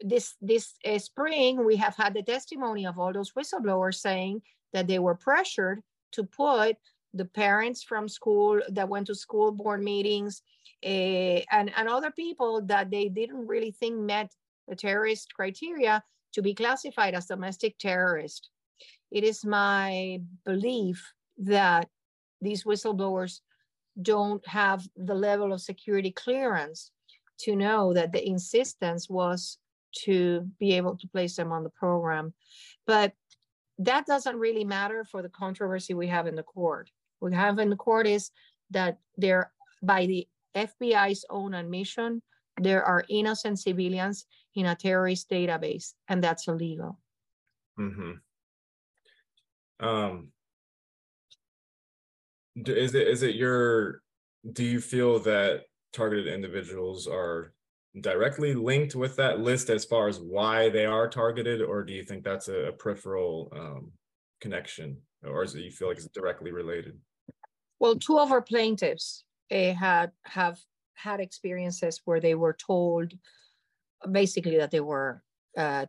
this 0.00 0.34
this 0.40 0.74
uh, 0.84 0.98
spring, 0.98 1.64
we 1.64 1.76
have 1.76 1.96
had 1.96 2.14
the 2.14 2.22
testimony 2.22 2.86
of 2.86 2.98
all 2.98 3.12
those 3.12 3.32
whistleblowers 3.32 3.96
saying 3.96 4.42
that 4.72 4.86
they 4.86 4.98
were 4.98 5.14
pressured 5.14 5.80
to 6.12 6.24
put 6.24 6.76
the 7.14 7.24
parents 7.24 7.82
from 7.82 8.08
school 8.08 8.60
that 8.70 8.88
went 8.88 9.06
to 9.06 9.14
school 9.14 9.52
board 9.52 9.82
meetings 9.82 10.42
uh, 10.84 11.40
and, 11.50 11.70
and 11.76 11.88
other 11.88 12.10
people 12.10 12.62
that 12.62 12.90
they 12.90 13.08
didn't 13.08 13.46
really 13.46 13.70
think 13.70 13.98
met 13.98 14.32
the 14.68 14.74
terrorist 14.74 15.32
criteria 15.34 16.02
to 16.32 16.42
be 16.42 16.54
classified 16.54 17.14
as 17.14 17.26
domestic 17.26 17.76
terrorist. 17.78 18.48
It 19.10 19.24
is 19.24 19.44
my 19.44 20.20
belief 20.44 21.12
that 21.38 21.88
these 22.40 22.64
whistleblowers 22.64 23.40
don't 24.00 24.46
have 24.46 24.86
the 24.96 25.14
level 25.14 25.52
of 25.52 25.60
security 25.60 26.10
clearance 26.10 26.90
to 27.40 27.56
know 27.56 27.92
that 27.92 28.12
the 28.12 28.26
insistence 28.26 29.08
was 29.08 29.58
to 30.04 30.48
be 30.58 30.72
able 30.72 30.96
to 30.96 31.08
place 31.08 31.36
them 31.36 31.52
on 31.52 31.62
the 31.62 31.70
program. 31.70 32.32
But 32.86 33.12
that 33.78 34.06
doesn't 34.06 34.38
really 34.38 34.64
matter 34.64 35.04
for 35.04 35.22
the 35.22 35.28
controversy 35.28 35.94
we 35.94 36.08
have 36.08 36.26
in 36.26 36.36
the 36.36 36.42
court 36.42 36.90
What 37.18 37.32
we 37.32 37.36
have 37.36 37.58
in 37.58 37.70
the 37.70 37.76
court 37.76 38.06
is 38.06 38.30
that 38.70 38.98
there, 39.16 39.52
by 39.82 40.06
the 40.06 40.26
FBI's 40.54 41.24
own 41.30 41.54
admission, 41.54 42.22
there 42.60 42.84
are 42.84 43.04
innocent 43.08 43.58
civilians 43.58 44.26
in 44.54 44.66
a 44.66 44.74
terrorist 44.74 45.30
database, 45.30 45.94
and 46.08 46.22
that's 46.22 46.48
illegal. 46.48 46.98
Mm-hmm. 47.78 48.12
Um, 49.80 50.28
is 52.56 52.94
it 52.94 53.08
is 53.08 53.22
it 53.22 53.34
your? 53.34 54.02
Do 54.52 54.64
you 54.64 54.80
feel 54.80 55.18
that 55.20 55.62
targeted 55.92 56.26
individuals 56.26 57.06
are 57.06 57.54
directly 58.00 58.54
linked 58.54 58.94
with 58.94 59.16
that 59.16 59.40
list 59.40 59.70
as 59.70 59.84
far 59.84 60.08
as 60.08 60.18
why 60.18 60.68
they 60.70 60.86
are 60.86 61.08
targeted, 61.08 61.60
or 61.60 61.84
do 61.84 61.92
you 61.92 62.02
think 62.02 62.24
that's 62.24 62.48
a, 62.48 62.68
a 62.68 62.72
peripheral 62.72 63.52
um, 63.54 63.92
connection, 64.40 64.96
or 65.24 65.44
is 65.44 65.54
it 65.54 65.60
you 65.60 65.70
feel 65.70 65.88
like 65.88 65.98
it's 65.98 66.08
directly 66.08 66.50
related? 66.50 66.98
Well, 67.78 67.96
two 67.96 68.18
of 68.18 68.32
our 68.32 68.42
plaintiffs 68.42 69.24
uh, 69.50 69.72
had 69.74 70.12
have 70.24 70.58
had 70.94 71.20
experiences 71.20 72.00
where 72.04 72.20
they 72.20 72.34
were 72.34 72.54
told 72.54 73.12
basically 74.10 74.56
that 74.58 74.70
they 74.70 74.80
were 74.80 75.22
uh, 75.56 75.86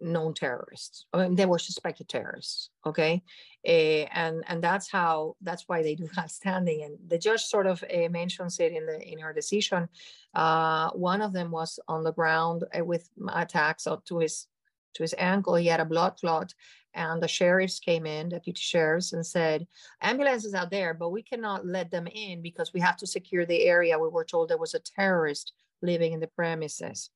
known 0.00 0.34
terrorists. 0.34 1.06
I 1.12 1.22
mean, 1.22 1.34
they 1.34 1.46
were 1.46 1.58
suspected 1.58 2.08
terrorists. 2.08 2.70
Okay, 2.86 3.22
uh, 3.66 4.06
and 4.12 4.44
and 4.48 4.62
that's 4.62 4.90
how 4.90 5.36
that's 5.42 5.64
why 5.68 5.82
they 5.82 5.94
do 6.00 6.08
have 6.16 6.30
standing. 6.30 6.82
And 6.82 6.98
the 7.08 7.18
judge 7.18 7.42
sort 7.42 7.66
of 7.66 7.82
uh, 7.82 8.08
mentions 8.08 8.60
it 8.60 8.72
in 8.72 8.86
the 8.86 9.00
in 9.00 9.18
her 9.18 9.32
decision. 9.32 9.88
Uh, 10.34 10.90
one 10.90 11.22
of 11.22 11.32
them 11.32 11.50
was 11.50 11.78
on 11.88 12.04
the 12.04 12.12
ground 12.12 12.64
with 12.74 13.08
attacks 13.28 13.86
up 13.86 14.04
to 14.06 14.18
his 14.18 14.46
to 14.94 15.02
his 15.02 15.14
ankle. 15.18 15.54
He 15.54 15.66
had 15.66 15.80
a 15.80 15.84
blood 15.84 16.16
clot, 16.20 16.54
and 16.94 17.22
the 17.22 17.28
sheriffs 17.28 17.78
came 17.78 18.06
in, 18.06 18.30
deputy 18.30 18.60
sheriffs, 18.60 19.12
and 19.12 19.24
said, 19.24 19.66
ambulances 20.00 20.54
out 20.54 20.70
there, 20.70 20.94
but 20.94 21.10
we 21.10 21.22
cannot 21.22 21.66
let 21.66 21.90
them 21.90 22.06
in 22.08 22.42
because 22.42 22.72
we 22.72 22.80
have 22.80 22.96
to 22.98 23.06
secure 23.06 23.46
the 23.46 23.64
area. 23.64 23.98
We 23.98 24.08
were 24.08 24.24
told 24.24 24.48
there 24.48 24.58
was 24.58 24.74
a 24.74 24.80
terrorist 24.80 25.52
living 25.82 26.12
in 26.12 26.20
the 26.20 26.26
premises. 26.26 27.10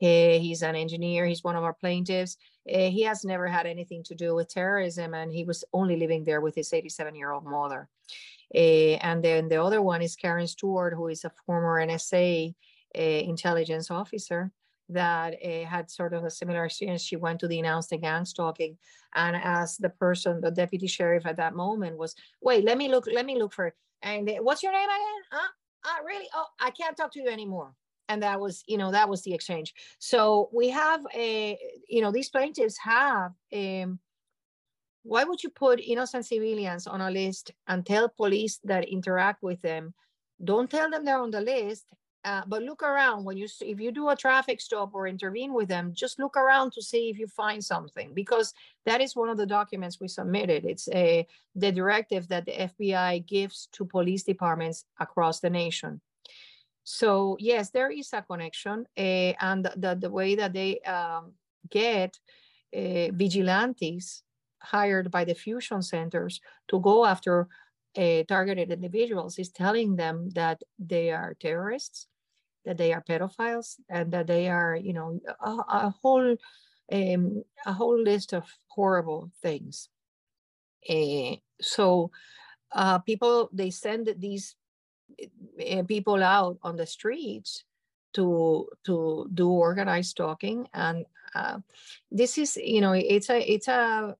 Eh, 0.00 0.38
he's 0.38 0.62
an 0.62 0.76
engineer. 0.76 1.26
He's 1.26 1.44
one 1.44 1.56
of 1.56 1.64
our 1.64 1.74
plaintiffs. 1.74 2.36
Eh, 2.68 2.90
he 2.90 3.02
has 3.02 3.24
never 3.24 3.46
had 3.46 3.66
anything 3.66 4.02
to 4.04 4.14
do 4.14 4.34
with 4.34 4.48
terrorism, 4.48 5.14
and 5.14 5.32
he 5.32 5.44
was 5.44 5.64
only 5.72 5.96
living 5.96 6.24
there 6.24 6.40
with 6.40 6.54
his 6.54 6.72
87 6.72 7.14
year 7.14 7.32
old 7.32 7.44
mother. 7.44 7.88
Eh, 8.54 8.98
and 9.00 9.22
then 9.22 9.48
the 9.48 9.62
other 9.62 9.82
one 9.82 10.02
is 10.02 10.16
Karen 10.16 10.46
Stewart, 10.46 10.94
who 10.94 11.08
is 11.08 11.24
a 11.24 11.32
former 11.46 11.84
NSA 11.84 12.54
intelligence 12.94 13.90
officer 13.90 14.52
that 14.88 15.34
uh, 15.44 15.64
had 15.64 15.90
sort 15.90 16.12
of 16.12 16.24
a 16.24 16.30
similar 16.30 16.64
experience. 16.64 17.02
She 17.02 17.16
went 17.16 17.40
to 17.40 17.48
denounce 17.48 17.88
the 17.88 17.96
gang 17.96 18.24
stalking, 18.24 18.76
and 19.14 19.36
as 19.36 19.76
the 19.78 19.88
person, 19.88 20.40
the 20.40 20.50
deputy 20.50 20.86
sheriff 20.86 21.26
at 21.26 21.36
that 21.36 21.54
moment 21.54 21.96
was, 21.96 22.14
wait, 22.40 22.64
let 22.64 22.78
me 22.78 22.88
look, 22.88 23.06
let 23.12 23.26
me 23.26 23.36
look 23.38 23.52
for 23.52 23.68
it. 23.68 23.74
And 24.02 24.30
what's 24.40 24.62
your 24.62 24.72
name 24.72 24.88
again? 24.88 25.22
Huh? 25.32 25.48
Uh, 25.84 26.04
really? 26.04 26.28
Oh, 26.34 26.46
I 26.60 26.70
can't 26.70 26.96
talk 26.96 27.12
to 27.12 27.20
you 27.20 27.28
anymore. 27.28 27.74
And 28.08 28.22
that 28.22 28.40
was, 28.40 28.62
you 28.66 28.76
know, 28.76 28.90
that 28.90 29.08
was 29.08 29.22
the 29.22 29.32
exchange. 29.32 29.74
So 29.98 30.50
we 30.52 30.68
have 30.70 31.04
a, 31.14 31.58
you 31.88 32.02
know, 32.02 32.12
these 32.12 32.30
plaintiffs 32.30 32.78
have. 32.78 33.32
Um, 33.52 33.98
why 35.02 35.24
would 35.24 35.42
you 35.42 35.50
put 35.50 35.80
innocent 35.80 36.24
civilians 36.24 36.86
on 36.86 37.00
a 37.02 37.10
list 37.10 37.50
and 37.66 37.84
tell 37.84 38.08
police 38.08 38.58
that 38.64 38.88
interact 38.88 39.42
with 39.42 39.60
them? 39.60 39.92
Don't 40.42 40.70
tell 40.70 40.90
them 40.90 41.04
they're 41.04 41.18
on 41.18 41.30
the 41.30 41.40
list 41.40 41.84
uh, 42.24 42.42
but 42.46 42.62
look 42.62 42.82
around 42.82 43.24
when 43.24 43.36
you 43.36 43.46
if 43.60 43.78
you 43.78 43.92
do 43.92 44.08
a 44.08 44.16
traffic 44.16 44.60
stop 44.60 44.94
or 44.94 45.06
intervene 45.06 45.52
with 45.52 45.68
them 45.68 45.92
just 45.94 46.18
look 46.18 46.36
around 46.36 46.72
to 46.72 46.82
see 46.82 47.10
if 47.10 47.18
you 47.18 47.26
find 47.26 47.62
something 47.62 48.12
because 48.14 48.54
that 48.86 49.00
is 49.00 49.14
one 49.14 49.28
of 49.28 49.36
the 49.36 49.46
documents 49.46 50.00
we 50.00 50.08
submitted 50.08 50.64
it's 50.64 50.88
a 50.92 51.26
the 51.54 51.70
directive 51.70 52.26
that 52.28 52.46
the 52.46 52.52
fbi 52.52 53.24
gives 53.26 53.68
to 53.72 53.84
police 53.84 54.22
departments 54.22 54.84
across 55.00 55.40
the 55.40 55.50
nation 55.50 56.00
so 56.84 57.36
yes 57.40 57.70
there 57.70 57.90
is 57.90 58.12
a 58.12 58.22
connection 58.22 58.86
uh, 58.96 59.32
and 59.40 59.68
the, 59.76 59.96
the 60.00 60.10
way 60.10 60.34
that 60.34 60.52
they 60.52 60.78
um, 60.80 61.32
get 61.70 62.18
uh, 62.76 63.08
vigilantes 63.12 64.22
hired 64.60 65.10
by 65.10 65.24
the 65.24 65.34
fusion 65.34 65.82
centers 65.82 66.40
to 66.68 66.80
go 66.80 67.04
after 67.04 67.48
uh, 67.96 68.22
targeted 68.28 68.70
individuals 68.70 69.38
is 69.38 69.50
telling 69.50 69.96
them 69.96 70.30
that 70.30 70.62
they 70.78 71.10
are 71.10 71.34
terrorists 71.40 72.06
that 72.64 72.78
they 72.78 72.92
are 72.92 73.02
pedophiles 73.02 73.76
and 73.88 74.12
that 74.12 74.26
they 74.26 74.48
are, 74.48 74.74
you 74.74 74.92
know, 74.92 75.20
a, 75.40 75.50
a 75.68 75.94
whole 76.02 76.36
um, 76.92 77.42
a 77.66 77.72
whole 77.72 78.00
list 78.00 78.32
of 78.32 78.44
horrible 78.68 79.30
things. 79.42 79.88
So 81.60 82.10
uh, 82.72 82.98
people 82.98 83.48
they 83.52 83.70
send 83.70 84.14
these 84.18 84.56
people 85.86 86.22
out 86.22 86.58
on 86.62 86.76
the 86.76 86.86
streets 86.86 87.64
to 88.14 88.68
to 88.84 89.28
do 89.34 89.50
organized 89.50 90.10
stalking, 90.10 90.68
and 90.72 91.06
uh, 91.34 91.58
this 92.10 92.38
is 92.38 92.56
you 92.56 92.80
know 92.80 92.92
it's 92.92 93.30
a 93.30 93.40
it's 93.40 93.68
a 93.68 94.16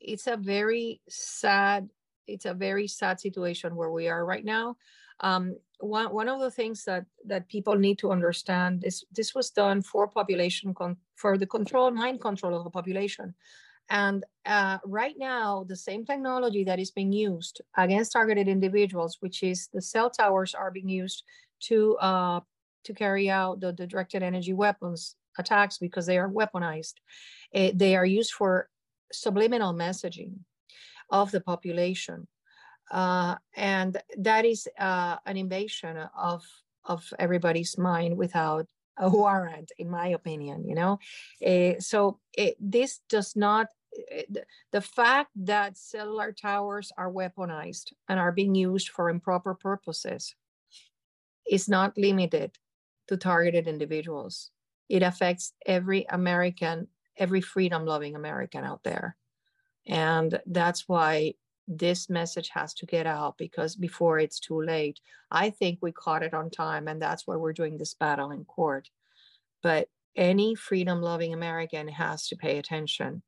it's 0.00 0.26
a 0.26 0.36
very 0.36 1.00
sad 1.08 1.88
it's 2.26 2.44
a 2.44 2.54
very 2.54 2.86
sad 2.86 3.18
situation 3.18 3.74
where 3.74 3.90
we 3.90 4.08
are 4.08 4.24
right 4.24 4.44
now 4.44 4.76
um, 5.20 5.56
one, 5.80 6.12
one 6.12 6.28
of 6.28 6.40
the 6.40 6.50
things 6.50 6.84
that, 6.84 7.04
that 7.26 7.48
people 7.48 7.76
need 7.76 7.98
to 7.98 8.10
understand 8.12 8.84
is 8.84 9.04
this 9.12 9.34
was 9.34 9.50
done 9.50 9.82
for 9.82 10.08
population, 10.08 10.74
con- 10.74 10.96
for 11.16 11.36
the 11.38 11.46
control, 11.46 11.90
mind 11.90 12.20
control 12.20 12.56
of 12.56 12.64
the 12.64 12.70
population. 12.70 13.34
And 13.90 14.24
uh, 14.44 14.78
right 14.84 15.14
now, 15.18 15.64
the 15.66 15.76
same 15.76 16.04
technology 16.04 16.64
that 16.64 16.78
is 16.78 16.90
being 16.90 17.12
used 17.12 17.60
against 17.76 18.12
targeted 18.12 18.48
individuals, 18.48 19.16
which 19.20 19.42
is 19.42 19.68
the 19.72 19.82
cell 19.82 20.10
towers, 20.10 20.54
are 20.54 20.70
being 20.70 20.88
used 20.88 21.24
to 21.60 21.96
uh, 21.98 22.40
to 22.84 22.94
carry 22.94 23.28
out 23.28 23.60
the, 23.60 23.72
the, 23.72 23.86
directed 23.86 24.22
energy 24.22 24.52
weapons 24.52 25.16
attacks 25.38 25.78
because 25.78 26.06
they 26.06 26.18
are 26.18 26.30
weaponized. 26.30 26.94
Uh, 27.54 27.70
they 27.74 27.96
are 27.96 28.06
used 28.06 28.32
for 28.32 28.68
subliminal 29.12 29.74
messaging 29.74 30.34
of 31.10 31.30
the 31.30 31.40
population. 31.40 32.26
Uh, 32.90 33.36
and 33.56 34.00
that 34.16 34.44
is 34.44 34.68
uh, 34.78 35.16
an 35.26 35.36
invasion 35.36 35.96
of 36.16 36.42
of 36.84 37.04
everybody's 37.18 37.76
mind 37.76 38.16
without 38.16 38.66
a 38.96 39.10
warrant, 39.10 39.70
in 39.78 39.90
my 39.90 40.08
opinion. 40.08 40.64
You 40.64 40.74
know, 40.74 40.98
uh, 41.46 41.80
so 41.80 42.18
it, 42.32 42.56
this 42.60 43.00
does 43.08 43.36
not. 43.36 43.68
Eh, 44.10 44.24
the 44.70 44.80
fact 44.80 45.30
that 45.36 45.76
cellular 45.76 46.32
towers 46.32 46.92
are 46.96 47.12
weaponized 47.12 47.92
and 48.08 48.18
are 48.18 48.32
being 48.32 48.54
used 48.54 48.88
for 48.90 49.10
improper 49.10 49.54
purposes 49.54 50.34
is 51.50 51.68
not 51.68 51.96
limited 51.96 52.56
to 53.08 53.16
targeted 53.16 53.66
individuals. 53.66 54.50
It 54.88 55.02
affects 55.02 55.52
every 55.66 56.06
American, 56.10 56.88
every 57.16 57.40
freedom 57.40 57.84
loving 57.84 58.14
American 58.14 58.64
out 58.64 58.84
there. 58.84 59.16
And 59.86 60.40
that's 60.46 60.88
why 60.88 61.34
this 61.66 62.08
message 62.08 62.48
has 62.50 62.72
to 62.74 62.86
get 62.86 63.06
out 63.06 63.36
because 63.36 63.76
before 63.76 64.18
it's 64.18 64.40
too 64.40 64.62
late. 64.62 65.00
I 65.30 65.50
think 65.50 65.78
we 65.82 65.92
caught 65.92 66.22
it 66.22 66.32
on 66.32 66.50
time, 66.50 66.88
and 66.88 67.00
that's 67.00 67.26
why 67.26 67.36
we're 67.36 67.52
doing 67.52 67.76
this 67.76 67.92
battle 67.92 68.30
in 68.30 68.44
court. 68.46 68.88
But 69.62 69.88
any 70.16 70.54
freedom 70.54 71.02
loving 71.02 71.34
American 71.34 71.88
has 71.88 72.26
to 72.28 72.36
pay 72.36 72.58
attention 72.58 73.22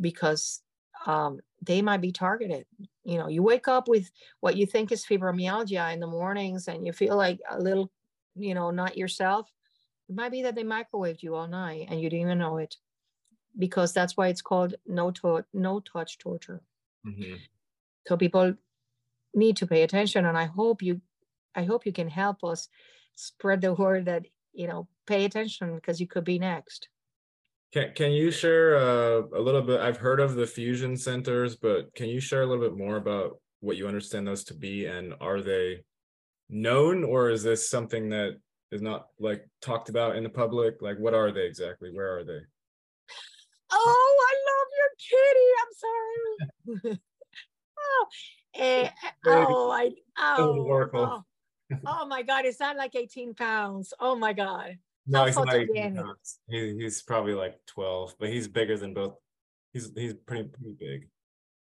because 0.00 0.62
um, 1.06 1.40
they 1.62 1.82
might 1.82 2.00
be 2.00 2.12
targeted. 2.12 2.66
You 3.04 3.18
know, 3.18 3.28
you 3.28 3.42
wake 3.42 3.68
up 3.68 3.88
with 3.88 4.10
what 4.40 4.56
you 4.56 4.66
think 4.66 4.92
is 4.92 5.04
fibromyalgia 5.04 5.92
in 5.92 6.00
the 6.00 6.06
mornings 6.06 6.68
and 6.68 6.86
you 6.86 6.92
feel 6.92 7.16
like 7.16 7.40
a 7.50 7.58
little, 7.58 7.90
you 8.34 8.54
know, 8.54 8.70
not 8.70 8.96
yourself. 8.96 9.50
It 10.08 10.14
might 10.14 10.32
be 10.32 10.42
that 10.42 10.54
they 10.54 10.64
microwaved 10.64 11.22
you 11.22 11.34
all 11.34 11.48
night 11.48 11.88
and 11.90 12.00
you 12.00 12.10
didn't 12.10 12.26
even 12.26 12.38
know 12.38 12.58
it 12.58 12.76
because 13.58 13.92
that's 13.92 14.16
why 14.16 14.28
it's 14.28 14.42
called 14.42 14.74
no, 14.86 15.10
to- 15.10 15.44
no 15.52 15.80
touch 15.80 16.18
torture. 16.18 16.62
Mm-hmm. 17.06 17.34
So 18.06 18.16
people 18.16 18.54
need 19.34 19.56
to 19.58 19.66
pay 19.66 19.82
attention, 19.82 20.26
and 20.26 20.36
I 20.36 20.44
hope 20.44 20.82
you, 20.82 21.00
I 21.54 21.64
hope 21.64 21.86
you 21.86 21.92
can 21.92 22.08
help 22.08 22.44
us 22.44 22.68
spread 23.14 23.60
the 23.60 23.72
word 23.74 24.06
that 24.06 24.26
you 24.52 24.66
know 24.66 24.88
pay 25.06 25.24
attention 25.24 25.74
because 25.76 26.00
you 26.00 26.06
could 26.06 26.24
be 26.24 26.38
next. 26.38 26.88
Can 27.74 27.92
Can 27.96 28.12
you 28.12 28.30
share 28.30 28.76
uh, 28.76 29.22
a 29.36 29.40
little 29.40 29.60
bit? 29.60 29.80
I've 29.80 29.96
heard 29.96 30.20
of 30.20 30.36
the 30.36 30.46
fusion 30.46 30.96
centers, 30.96 31.56
but 31.56 31.92
can 31.96 32.08
you 32.08 32.20
share 32.20 32.42
a 32.42 32.46
little 32.46 32.62
bit 32.62 32.78
more 32.78 32.96
about 32.96 33.40
what 33.58 33.76
you 33.76 33.88
understand 33.88 34.28
those 34.28 34.44
to 34.44 34.54
be, 34.54 34.86
and 34.86 35.12
are 35.20 35.42
they 35.42 35.80
known, 36.48 37.02
or 37.02 37.30
is 37.30 37.42
this 37.42 37.68
something 37.68 38.10
that 38.10 38.36
is 38.70 38.80
not 38.80 39.06
like 39.18 39.44
talked 39.60 39.88
about 39.88 40.14
in 40.14 40.22
the 40.22 40.28
public? 40.28 40.82
Like, 40.82 41.00
what 41.00 41.14
are 41.14 41.32
they 41.32 41.46
exactly? 41.46 41.90
Where 41.92 42.16
are 42.16 42.22
they? 42.22 42.38
Oh, 43.72 44.26
I 44.30 44.34
love 44.50 44.68
your 44.78 44.92
kitty. 45.10 45.50
I'm 45.62 46.84
sorry. 46.86 46.98
oh, 47.80 48.06
eh, 48.54 48.90
oh, 49.26 49.70
I, 49.72 49.90
oh, 50.18 50.90
oh, 50.94 51.22
oh, 51.86 52.06
my 52.06 52.22
God. 52.22 52.44
Is 52.44 52.58
that 52.58 52.76
like 52.76 52.94
18 52.94 53.34
pounds? 53.34 53.92
Oh 53.98 54.14
my 54.14 54.32
God. 54.32 54.76
No, 55.06 55.24
he's 55.24 55.36
not 55.36 55.52
18 55.52 55.96
pounds. 55.96 56.38
He, 56.48 56.76
he's 56.78 57.02
probably 57.02 57.34
like 57.34 57.58
12, 57.66 58.16
but 58.18 58.30
he's 58.30 58.48
bigger 58.48 58.76
than 58.76 58.94
both. 58.94 59.16
He's, 59.72 59.90
he's 59.94 60.14
pretty, 60.14 60.44
pretty 60.44 60.76
big. 60.78 61.08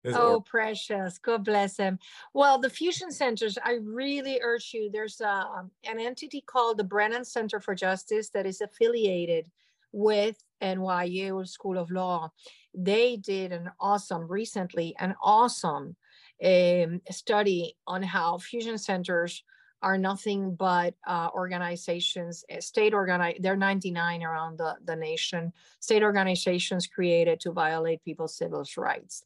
There's 0.03 0.17
oh, 0.17 0.37
or- 0.37 0.43
precious. 0.43 1.19
God 1.19 1.45
bless 1.45 1.77
him. 1.77 1.99
Well, 2.33 2.59
the 2.59 2.71
fusion 2.71 3.11
centers, 3.11 3.59
I 3.63 3.79
really 3.83 4.41
urge 4.43 4.71
you. 4.73 4.91
There's 4.91 5.21
a, 5.21 5.29
um, 5.29 5.71
an 5.85 5.99
entity 5.99 6.43
called 6.47 6.79
the 6.79 6.85
Brennan 6.85 7.25
Center 7.25 7.61
for 7.61 7.75
Justice 7.75 8.31
that 8.31 8.47
is 8.47 8.61
affiliated 8.61 9.51
with 9.93 10.37
NYU 10.63 11.47
School 11.47 11.79
of 11.79 11.91
Law. 11.91 12.31
They 12.75 13.17
did 13.17 13.53
an 13.53 13.71
awesome, 13.81 14.29
recently, 14.29 14.95
an 14.99 15.15
awesome 15.23 15.97
um, 16.45 17.01
study 17.11 17.77
on 17.87 18.03
how 18.03 18.39
fusion 18.39 18.79
centers 18.79 19.43
are 19.83 19.99
nothing 19.99 20.55
but 20.55 20.95
uh, 21.07 21.29
organizations, 21.35 22.45
eh, 22.49 22.61
state 22.61 22.95
organized, 22.95 23.43
there 23.43 23.53
are 23.53 23.57
99 23.57 24.23
around 24.23 24.59
the, 24.59 24.77
the 24.85 24.97
nation, 24.97 25.53
state 25.81 26.03
organizations 26.03 26.87
created 26.87 27.41
to 27.41 27.53
violate 27.53 28.03
people's 28.05 28.37
civil 28.37 28.65
rights. 28.77 29.25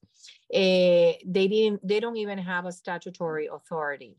Uh, 0.52 1.16
they 1.24 1.48
didn't, 1.48 1.86
they 1.86 2.00
don't 2.00 2.16
even 2.16 2.38
have 2.38 2.66
a 2.66 2.72
statutory 2.72 3.48
authority. 3.52 4.16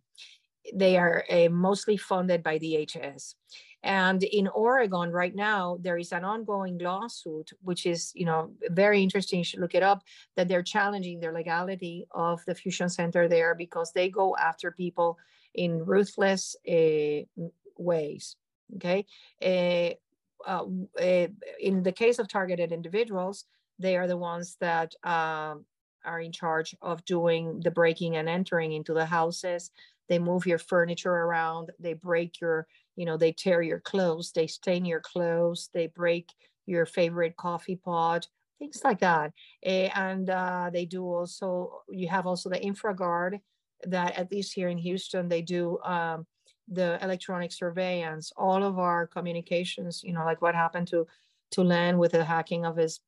They 0.73 0.97
are 0.97 1.23
uh, 1.29 1.49
mostly 1.49 1.97
funded 1.97 2.41
by 2.41 2.57
DHS. 2.57 3.35
And 3.83 4.23
in 4.23 4.47
Oregon 4.47 5.11
right 5.11 5.35
now, 5.35 5.77
there 5.81 5.97
is 5.97 6.13
an 6.13 6.23
ongoing 6.23 6.77
lawsuit, 6.77 7.51
which 7.61 7.85
is, 7.85 8.13
you 8.15 8.25
know, 8.25 8.51
very 8.69 9.03
interesting. 9.03 9.39
You 9.39 9.43
should 9.43 9.59
look 9.59 9.75
it 9.75 9.83
up. 9.83 10.03
That 10.37 10.47
they're 10.47 10.63
challenging 10.63 11.19
the 11.19 11.33
legality 11.33 12.07
of 12.11 12.43
the 12.45 12.55
fusion 12.55 12.87
center 12.87 13.27
there 13.27 13.53
because 13.55 13.91
they 13.91 14.09
go 14.09 14.37
after 14.37 14.71
people 14.71 15.17
in 15.53 15.85
ruthless 15.85 16.55
uh, 16.67 17.21
ways. 17.77 18.35
Okay, 18.75 19.05
uh, 19.41 19.89
uh, 20.47 20.65
in 21.59 21.83
the 21.83 21.91
case 21.91 22.19
of 22.19 22.27
targeted 22.27 22.71
individuals, 22.71 23.45
they 23.79 23.97
are 23.97 24.07
the 24.07 24.17
ones 24.17 24.57
that 24.59 24.93
um, 25.03 25.65
are 26.05 26.19
in 26.19 26.31
charge 26.31 26.75
of 26.81 27.03
doing 27.05 27.59
the 27.63 27.71
breaking 27.71 28.15
and 28.15 28.27
entering 28.27 28.73
into 28.73 28.93
the 28.93 29.05
houses. 29.05 29.71
They 30.09 30.19
move 30.19 30.45
your 30.45 30.57
furniture 30.57 31.13
around. 31.13 31.71
They 31.79 31.93
break 31.93 32.41
your 32.41 32.67
you 32.95 33.05
know 33.05 33.17
they 33.17 33.31
tear 33.31 33.61
your 33.61 33.79
clothes 33.79 34.31
they 34.33 34.47
stain 34.47 34.85
your 34.85 34.99
clothes 34.99 35.69
they 35.73 35.87
break 35.87 36.29
your 36.65 36.85
favorite 36.85 37.35
coffee 37.37 37.75
pot 37.75 38.27
things 38.59 38.81
like 38.83 38.99
that 38.99 39.31
and 39.63 40.29
uh, 40.29 40.69
they 40.71 40.85
do 40.85 41.03
also 41.03 41.81
you 41.89 42.07
have 42.07 42.27
also 42.27 42.49
the 42.49 42.59
InfraGard 42.59 43.39
that 43.87 44.17
at 44.17 44.31
least 44.31 44.53
here 44.53 44.69
in 44.69 44.77
houston 44.77 45.27
they 45.27 45.41
do 45.41 45.79
um, 45.83 46.25
the 46.69 46.97
electronic 47.03 47.51
surveillance. 47.51 48.31
All 48.37 48.63
of 48.63 48.79
our 48.79 49.07
communications 49.07 50.01
you 50.03 50.13
know 50.13 50.25
like 50.25 50.41
what 50.41 50.55
happened 50.55 50.87
to 50.89 51.07
to 51.51 51.63
len 51.63 51.97
with 51.97 52.13
the 52.13 52.23
hacking 52.23 52.65
of 52.65 52.77
his 52.77 52.99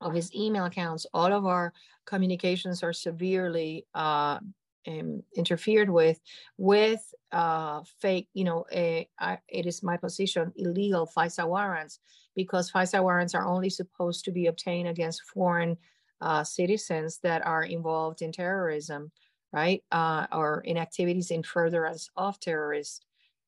of 0.00 0.14
his 0.14 0.32
email 0.34 0.64
accounts 0.64 1.06
all 1.12 1.32
of 1.32 1.44
our 1.44 1.72
communications 2.06 2.82
are 2.82 2.92
severely 2.92 3.84
uh, 3.94 4.38
um, 4.86 5.22
interfered 5.36 5.90
with 5.90 6.18
with 6.56 7.02
uh, 7.32 7.82
fake, 8.00 8.28
you 8.32 8.44
know, 8.44 8.64
a, 8.72 9.08
a, 9.20 9.38
it 9.48 9.66
is 9.66 9.82
my 9.82 9.96
position, 9.96 10.52
illegal 10.56 11.10
FISA 11.14 11.46
warrants, 11.46 11.98
because 12.34 12.70
FISA 12.70 13.02
warrants 13.02 13.34
are 13.34 13.46
only 13.46 13.70
supposed 13.70 14.24
to 14.24 14.32
be 14.32 14.46
obtained 14.46 14.88
against 14.88 15.22
foreign 15.22 15.76
uh, 16.20 16.42
citizens 16.42 17.18
that 17.22 17.46
are 17.46 17.64
involved 17.64 18.22
in 18.22 18.32
terrorism, 18.32 19.12
right? 19.52 19.82
Uh, 19.90 20.26
or 20.32 20.60
in 20.60 20.76
activities 20.76 21.30
in 21.30 21.42
furtherance 21.42 22.10
of 22.16 22.38
terrorist 22.40 23.04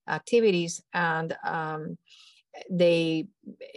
activities. 0.08 0.82
And 0.92 1.36
um, 1.44 1.98
they, 2.70 3.26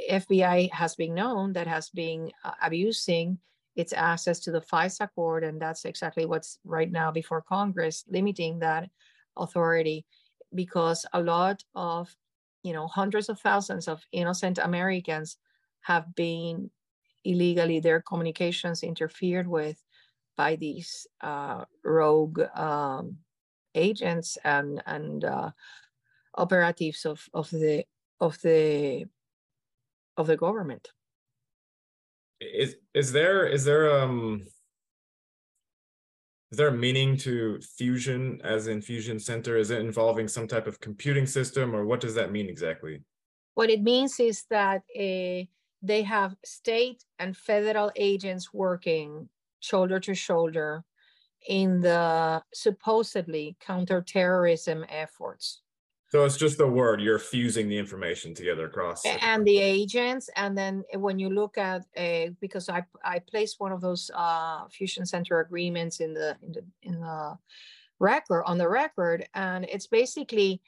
FBI 0.09 0.71
has 0.71 0.95
been 0.95 1.13
known 1.13 1.53
that 1.53 1.67
has 1.67 1.89
been 1.89 2.31
uh, 2.43 2.51
abusing 2.61 3.37
its 3.75 3.93
access 3.93 4.39
to 4.41 4.51
the 4.51 4.61
FISA 4.61 5.09
court, 5.15 5.43
and 5.43 5.59
that's 5.59 5.85
exactly 5.85 6.25
what's 6.25 6.59
right 6.63 6.91
now 6.91 7.11
before 7.11 7.41
Congress, 7.41 8.03
limiting 8.07 8.59
that 8.59 8.89
authority, 9.35 10.05
because 10.53 11.05
a 11.13 11.21
lot 11.21 11.63
of, 11.73 12.15
you 12.61 12.71
know, 12.73 12.87
hundreds 12.87 13.29
of 13.29 13.39
thousands 13.39 13.87
of 13.87 14.01
innocent 14.11 14.59
Americans 14.59 15.37
have 15.81 16.13
been 16.15 16.69
illegally 17.25 17.79
their 17.79 18.01
communications 18.01 18.83
interfered 18.83 19.47
with 19.47 19.81
by 20.37 20.55
these 20.55 21.07
uh, 21.21 21.65
rogue 21.83 22.41
um, 22.55 23.17
agents 23.75 24.37
and 24.43 24.81
and 24.85 25.23
uh, 25.25 25.51
operatives 26.35 27.05
of 27.05 27.27
of 27.33 27.49
the 27.49 27.85
of 28.19 28.39
the 28.41 29.05
of 30.17 30.27
the 30.27 30.37
government. 30.37 30.89
Is 32.39 32.75
is 32.93 33.11
there 33.11 33.45
is 33.45 33.63
there 33.63 34.01
um 34.01 34.43
is 36.51 36.57
there 36.57 36.67
a 36.67 36.77
meaning 36.77 37.17
to 37.17 37.59
fusion 37.77 38.39
as 38.43 38.67
in 38.67 38.79
fusion 38.81 39.19
center? 39.19 39.57
Is 39.57 39.71
it 39.71 39.79
involving 39.79 40.27
some 40.27 40.47
type 40.47 40.67
of 40.67 40.79
computing 40.79 41.25
system 41.25 41.75
or 41.75 41.83
what 41.83 41.99
does 41.99 42.13
that 42.13 42.31
mean 42.31 42.47
exactly? 42.47 43.01
What 43.55 43.71
it 43.71 43.81
means 43.81 44.19
is 44.19 44.45
that 44.51 44.83
uh, 44.95 45.45
they 45.81 46.03
have 46.03 46.35
state 46.45 47.03
and 47.17 47.35
federal 47.35 47.91
agents 47.95 48.53
working 48.53 49.29
shoulder 49.63 49.99
to 49.99 50.13
shoulder 50.13 50.83
in 51.47 51.81
the 51.81 52.41
supposedly 52.53 53.55
counterterrorism 53.59 54.85
efforts 54.89 55.63
so 56.13 56.25
it's 56.25 56.37
just 56.37 56.59
the 56.59 56.67
word 56.67 57.01
you're 57.01 57.17
fusing 57.17 57.67
the 57.67 57.75
information 57.79 58.35
together 58.35 58.67
across. 58.67 59.03
And 59.03 59.43
the 59.47 59.57
agents, 59.57 60.29
and 60.35 60.55
then 60.55 60.83
when 60.93 61.17
you 61.17 61.31
look 61.31 61.57
at 61.57 61.85
a 61.97 62.29
because 62.39 62.69
I 62.69 62.83
I 63.03 63.17
placed 63.17 63.59
one 63.59 63.71
of 63.71 63.81
those 63.81 64.11
uh, 64.13 64.67
fusion 64.67 65.07
center 65.07 65.39
agreements 65.39 66.01
in 66.01 66.13
the 66.13 66.37
in 66.43 66.51
the 66.51 66.63
in 66.83 66.99
the 66.99 67.35
record 67.99 68.43
on 68.43 68.59
the 68.59 68.69
record, 68.69 69.27
and 69.33 69.65
it's 69.65 69.87
basically 69.87 70.61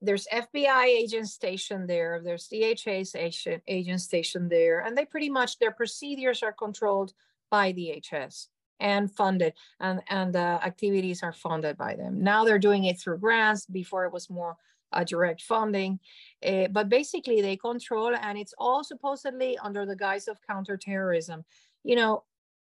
there's 0.00 0.28
FBI 0.32 0.84
agents 0.84 1.32
stationed 1.32 1.90
there, 1.90 2.20
there's 2.22 2.48
DHS 2.48 3.16
agent 3.16 3.64
agent 3.66 4.00
stationed 4.02 4.50
there, 4.50 4.82
and 4.86 4.96
they 4.96 5.04
pretty 5.04 5.30
much 5.30 5.58
their 5.58 5.72
procedures 5.72 6.44
are 6.44 6.52
controlled 6.52 7.12
by 7.56 7.72
DHS 7.72 8.48
and 8.80 9.04
funded 9.20 9.52
and 9.78 10.00
and 10.08 10.28
the 10.38 10.50
activities 10.70 11.22
are 11.22 11.36
funded 11.46 11.76
by 11.76 11.94
them 11.94 12.14
now 12.32 12.44
they're 12.44 12.66
doing 12.68 12.84
it 12.84 12.98
through 12.98 13.18
grants 13.18 13.64
before 13.66 14.04
it 14.06 14.12
was 14.12 14.28
more 14.28 14.56
uh, 14.92 15.04
direct 15.04 15.42
funding. 15.42 15.98
Uh, 16.44 16.68
but 16.70 16.88
basically, 16.88 17.40
they 17.40 17.56
control, 17.56 18.14
and 18.14 18.38
it's 18.38 18.54
all 18.58 18.84
supposedly 18.84 19.58
under 19.58 19.86
the 19.86 19.96
guise 19.96 20.28
of 20.28 20.38
counterterrorism. 20.46 21.44
You 21.84 21.96
know, 21.96 22.24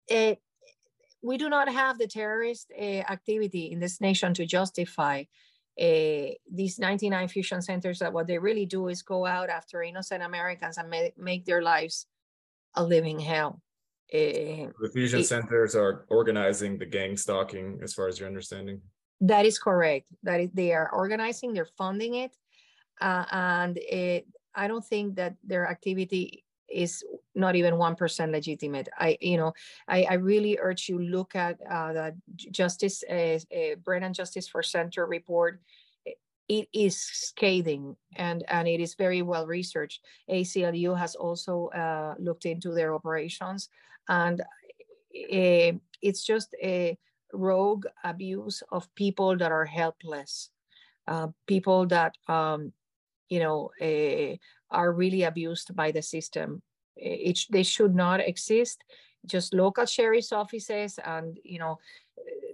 it, 0.08 0.40
we 1.22 1.38
do 1.38 1.48
not 1.48 1.68
have 1.68 1.98
the 1.98 2.06
terrorist 2.06 2.72
uh, 2.78 3.02
activity 3.10 3.72
in 3.72 3.80
this 3.80 4.00
nation 4.00 4.34
to 4.34 4.46
justify 4.46 5.24
uh, 5.80 6.26
these 6.52 6.78
99 6.78 7.28
fusion 7.28 7.60
centers 7.60 7.98
that 7.98 8.12
what 8.12 8.26
they 8.26 8.38
really 8.38 8.66
do 8.66 8.88
is 8.88 9.02
go 9.02 9.26
out 9.26 9.48
after 9.48 9.82
innocent 9.82 10.22
Americans 10.22 10.78
and 10.78 10.88
make, 10.88 11.18
make 11.18 11.44
their 11.44 11.62
lives 11.62 12.06
a 12.74 12.84
living 12.84 13.18
hell. 13.18 13.60
Uh, 14.14 14.70
the 14.80 14.90
fusion 14.92 15.20
it, 15.20 15.24
centers 15.24 15.74
are 15.74 16.04
organizing 16.08 16.78
the 16.78 16.86
gang 16.86 17.16
stalking, 17.16 17.80
as 17.82 17.92
far 17.92 18.06
as 18.06 18.20
your 18.20 18.28
understanding. 18.28 18.80
That 19.20 19.44
is 19.44 19.58
correct. 19.58 20.06
That 20.22 20.40
is, 20.40 20.50
they 20.54 20.72
are 20.72 20.88
organizing, 20.92 21.52
they're 21.52 21.74
funding 21.76 22.14
it, 22.14 22.36
uh, 23.00 23.24
and 23.32 23.76
it, 23.78 24.28
I 24.54 24.68
don't 24.68 24.84
think 24.84 25.16
that 25.16 25.34
their 25.42 25.66
activity 25.66 26.44
is 26.70 27.02
not 27.34 27.56
even 27.56 27.74
1% 27.74 28.30
legitimate. 28.30 28.88
I, 28.96 29.18
you 29.20 29.36
know, 29.36 29.52
I, 29.88 30.04
I 30.04 30.14
really 30.14 30.58
urge 30.60 30.88
you 30.88 31.00
look 31.00 31.34
at 31.34 31.58
uh, 31.68 31.92
the 31.92 32.16
Justice, 32.36 33.02
uh, 33.10 33.38
uh, 33.54 33.74
Brennan 33.82 34.14
Justice 34.14 34.46
for 34.46 34.62
Center 34.62 35.06
report. 35.06 35.60
It 36.48 36.68
is 36.72 37.00
scathing 37.00 37.96
and, 38.16 38.44
and 38.48 38.68
it 38.68 38.80
is 38.80 38.94
very 38.94 39.22
well 39.22 39.46
researched. 39.46 40.00
ACLU 40.30 40.96
has 40.96 41.14
also 41.14 41.68
uh, 41.68 42.14
looked 42.18 42.44
into 42.44 42.70
their 42.72 42.94
operations 42.94 43.70
and 44.08 44.40
uh, 44.40 45.72
it's 46.02 46.24
just 46.24 46.54
a 46.62 46.98
rogue 47.32 47.86
abuse 48.04 48.62
of 48.70 48.92
people 48.94 49.36
that 49.36 49.52
are 49.52 49.64
helpless, 49.64 50.50
uh, 51.08 51.28
people 51.46 51.86
that 51.86 52.14
um, 52.28 52.72
you 53.28 53.40
know, 53.40 53.70
uh, 53.80 54.36
are 54.70 54.92
really 54.92 55.22
abused 55.22 55.74
by 55.74 55.90
the 55.90 56.02
system. 56.02 56.62
It, 56.96 57.40
they 57.50 57.62
should 57.62 57.94
not 57.94 58.20
exist. 58.20 58.84
Just 59.26 59.54
local 59.54 59.86
sheriff's 59.86 60.32
offices 60.32 60.98
and, 61.04 61.38
you 61.44 61.58
know, 61.58 61.78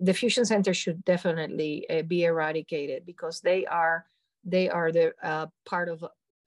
the 0.00 0.14
fusion 0.14 0.44
center 0.44 0.72
should 0.72 1.04
definitely 1.04 1.84
uh, 1.90 2.02
be 2.02 2.24
eradicated 2.24 3.04
because 3.04 3.40
they 3.40 3.66
are 3.66 4.06
they 4.42 4.70
are 4.70 4.90
the 4.90 5.12
uh, 5.22 5.46
part 5.66 5.88
of 5.90 6.02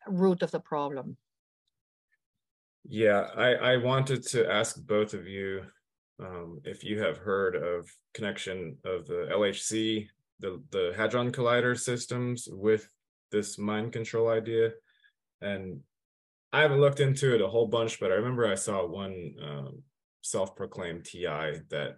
root 0.08 0.42
of 0.42 0.50
the 0.50 0.60
problem. 0.60 1.18
Yeah, 2.88 3.28
I, 3.36 3.54
I 3.54 3.78
wanted 3.78 4.24
to 4.28 4.52
ask 4.52 4.76
both 4.86 5.14
of 5.14 5.28
you 5.28 5.62
um, 6.20 6.60
if 6.64 6.84
you 6.84 7.00
have 7.02 7.18
heard 7.18 7.56
of 7.56 7.90
connection 8.14 8.78
of 8.86 9.08
the 9.08 9.30
LHC, 9.32 10.08
the, 10.40 10.62
the 10.72 10.94
Hadron 10.96 11.32
Collider 11.32 11.80
systems 11.80 12.48
with 12.52 12.88
this 13.32 13.58
mind 13.58 13.94
control 13.94 14.30
idea. 14.30 14.72
And 15.42 15.80
I 16.52 16.62
haven't 16.62 16.82
looked 16.82 17.00
into 17.00 17.34
it 17.34 17.42
a 17.42 17.48
whole 17.48 17.68
bunch, 17.68 18.00
but 18.00 18.12
I 18.12 18.16
remember 18.16 18.46
I 18.46 18.56
saw 18.56 18.86
one 18.86 19.36
um, 19.44 19.84
self-proclaimed 20.22 21.06
TI 21.06 21.62
that 21.70 21.98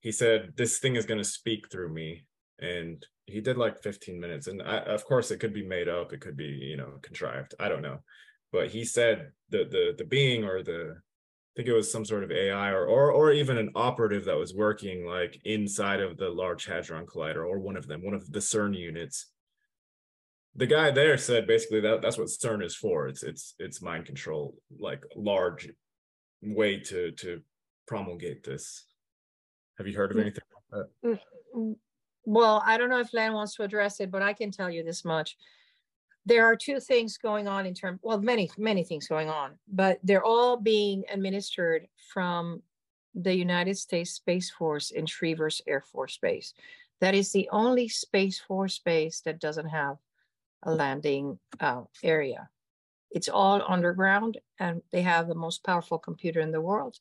he 0.00 0.12
said, 0.12 0.52
this 0.56 0.78
thing 0.78 0.96
is 0.96 1.06
going 1.06 1.18
to 1.18 1.24
speak 1.24 1.70
through 1.70 1.92
me. 1.92 2.24
And 2.60 3.04
he 3.26 3.40
did 3.40 3.58
like 3.58 3.82
15 3.82 4.20
minutes. 4.20 4.46
And 4.46 4.62
I, 4.62 4.78
of 4.78 5.04
course 5.04 5.30
it 5.30 5.40
could 5.40 5.52
be 5.52 5.66
made 5.66 5.88
up. 5.88 6.12
It 6.12 6.20
could 6.20 6.36
be, 6.36 6.44
you 6.44 6.76
know, 6.76 6.98
contrived. 7.02 7.54
I 7.58 7.68
don't 7.68 7.82
know. 7.82 7.98
But 8.54 8.68
he 8.68 8.84
said 8.84 9.32
the, 9.50 9.64
the, 9.64 9.94
the 9.98 10.04
being 10.04 10.44
or 10.44 10.62
the, 10.62 10.94
I 10.96 11.52
think 11.56 11.68
it 11.68 11.74
was 11.74 11.90
some 11.90 12.04
sort 12.04 12.24
of 12.24 12.30
AI 12.30 12.70
or, 12.70 12.86
or 12.86 13.10
or 13.10 13.32
even 13.32 13.58
an 13.58 13.70
operative 13.74 14.24
that 14.24 14.36
was 14.36 14.54
working 14.54 15.06
like 15.06 15.40
inside 15.44 16.00
of 16.00 16.16
the 16.16 16.28
Large 16.28 16.64
Hadron 16.66 17.06
Collider 17.06 17.44
or 17.44 17.58
one 17.58 17.76
of 17.76 17.86
them, 17.86 18.02
one 18.02 18.14
of 18.14 18.30
the 18.32 18.38
CERN 18.38 18.76
units 18.76 19.26
the 20.56 20.66
guy 20.66 20.90
there 20.90 21.16
said 21.16 21.46
basically 21.46 21.80
that 21.80 22.00
that's 22.00 22.18
what 22.18 22.28
CERN 22.28 22.64
is 22.64 22.76
for. 22.76 23.08
It's 23.08 23.22
it's 23.22 23.54
it's 23.58 23.82
mind 23.82 24.06
control, 24.06 24.54
like 24.78 25.04
large 25.16 25.68
way 26.42 26.78
to 26.80 27.10
to 27.12 27.40
promulgate 27.86 28.44
this. 28.44 28.84
Have 29.78 29.86
you 29.86 29.96
heard 29.96 30.12
of 30.12 30.16
mm. 30.16 30.20
anything 30.20 30.44
like 30.54 30.86
that? 31.02 31.08
Mm, 31.08 31.18
mm. 31.56 31.76
Well, 32.26 32.62
I 32.64 32.78
don't 32.78 32.88
know 32.88 33.00
if 33.00 33.12
Len 33.12 33.32
wants 33.32 33.54
to 33.56 33.64
address 33.64 34.00
it, 34.00 34.10
but 34.10 34.22
I 34.22 34.32
can 34.32 34.50
tell 34.50 34.70
you 34.70 34.82
this 34.82 35.04
much. 35.04 35.36
There 36.26 36.46
are 36.46 36.56
two 36.56 36.80
things 36.80 37.18
going 37.18 37.48
on 37.48 37.66
in 37.66 37.74
terms, 37.74 38.00
well, 38.02 38.20
many, 38.20 38.50
many 38.56 38.82
things 38.82 39.06
going 39.06 39.28
on, 39.28 39.52
but 39.68 39.98
they're 40.02 40.24
all 40.24 40.56
being 40.56 41.04
administered 41.10 41.86
from 42.12 42.62
the 43.14 43.34
United 43.34 43.76
States 43.76 44.12
Space 44.12 44.50
Force 44.50 44.90
in 44.90 45.06
Schriever's 45.06 45.60
Air 45.66 45.82
Force 45.82 46.18
Base. 46.18 46.54
That 47.00 47.14
is 47.14 47.32
the 47.32 47.48
only 47.52 47.88
Space 47.88 48.40
Force 48.40 48.78
base 48.78 49.20
that 49.22 49.40
doesn't 49.40 49.68
have 49.68 49.96
a 50.62 50.72
landing 50.72 51.38
uh, 51.60 51.82
area. 52.02 52.48
It's 53.10 53.28
all 53.28 53.62
underground 53.68 54.38
and 54.58 54.82
they 54.92 55.02
have 55.02 55.28
the 55.28 55.34
most 55.34 55.62
powerful 55.62 55.98
computer 55.98 56.40
in 56.40 56.50
the 56.50 56.60
world. 56.60 56.96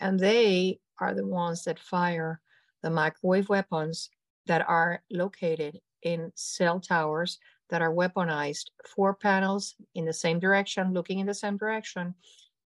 And 0.00 0.18
they 0.18 0.80
are 0.98 1.14
the 1.14 1.26
ones 1.26 1.64
that 1.64 1.78
fire 1.78 2.40
the 2.82 2.90
microwave 2.90 3.48
weapons 3.48 4.10
that 4.46 4.68
are 4.68 5.02
located 5.10 5.80
in 6.02 6.32
cell 6.34 6.80
towers 6.80 7.38
that 7.72 7.80
are 7.80 7.92
weaponized, 7.92 8.66
four 8.94 9.14
panels 9.14 9.74
in 9.94 10.04
the 10.04 10.12
same 10.12 10.38
direction, 10.38 10.92
looking 10.92 11.20
in 11.20 11.26
the 11.26 11.32
same 11.34 11.56
direction, 11.56 12.14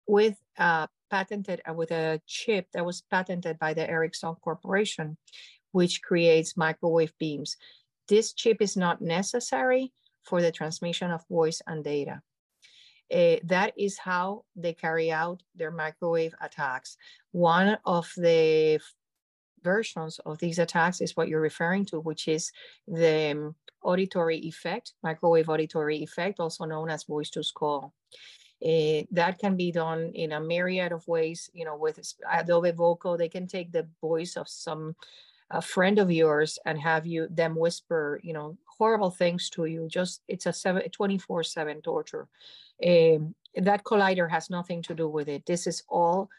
with 0.06 0.38
uh, 0.60 0.86
patented 1.10 1.60
uh, 1.68 1.74
with 1.74 1.90
a 1.90 2.22
chip 2.28 2.68
that 2.74 2.86
was 2.86 3.02
patented 3.10 3.58
by 3.58 3.74
the 3.74 3.90
Ericsson 3.90 4.36
Corporation, 4.36 5.18
which 5.72 6.04
creates 6.04 6.56
microwave 6.56 7.14
beams. 7.18 7.58
This 8.08 8.34
chip 8.34 8.58
is 8.62 8.78
not 8.78 9.02
necessary 9.02 9.92
for 10.24 10.40
the 10.40 10.52
transmission 10.52 11.10
of 11.10 11.28
voice 11.28 11.64
and 11.66 11.84
data. 11.84 12.22
Uh, 13.12 13.38
that 13.44 13.74
is 13.76 13.98
how 13.98 14.46
they 14.56 14.74
carry 14.74 15.12
out 15.12 15.42
their 15.56 15.72
microwave 15.72 16.36
attacks. 16.42 16.96
One 17.32 17.80
of 17.86 18.08
the 18.16 18.80
versions 19.64 20.20
of 20.26 20.38
these 20.40 20.60
attacks 20.60 21.02
is 21.02 21.16
what 21.16 21.28
you're 21.28 21.42
referring 21.42 21.86
to, 21.86 22.00
which 22.00 22.28
is 22.28 22.52
the 22.88 23.32
um, 23.32 23.56
auditory 23.84 24.38
effect, 24.38 24.94
microwave 25.04 25.50
auditory 25.50 25.98
effect, 26.04 26.40
also 26.40 26.66
known 26.66 26.90
as 26.90 27.04
voice 27.04 27.30
to 27.32 27.44
skull. 27.44 27.94
Uh, 28.64 29.02
that 29.12 29.40
can 29.40 29.58
be 29.58 29.72
done 29.72 30.12
in 30.14 30.34
a 30.34 30.40
myriad 30.40 30.92
of 30.92 31.08
ways. 31.08 31.50
You 31.54 31.66
know, 31.66 31.76
with 31.76 32.00
Adobe 32.32 32.72
VoCo, 32.72 33.18
they 33.18 33.30
can 33.30 33.48
take 33.48 33.72
the 33.72 33.88
voice 34.00 34.38
of 34.38 34.48
some 34.48 34.96
a 35.52 35.62
friend 35.62 36.00
of 36.00 36.12
yours 36.12 36.58
and 36.66 36.80
have 36.80 37.06
you 37.06 37.28
them 37.30 37.56
whisper, 37.56 38.20
you 38.24 38.34
know, 38.34 38.58
horrible 38.66 39.12
things 39.12 39.50
to 39.50 39.66
you. 39.66 39.88
Just 39.90 40.22
it's 40.28 40.46
a 40.46 40.90
24 40.90 41.44
seven 41.44 41.82
torture. 41.82 42.28
Um, 42.86 43.36
that 43.56 43.84
collider 43.84 44.30
has 44.30 44.50
nothing 44.50 44.82
to 44.84 44.96
do 44.96 45.08
with 45.10 45.28
it. 45.28 45.46
This 45.46 45.68
is 45.68 45.84
all 45.90 46.30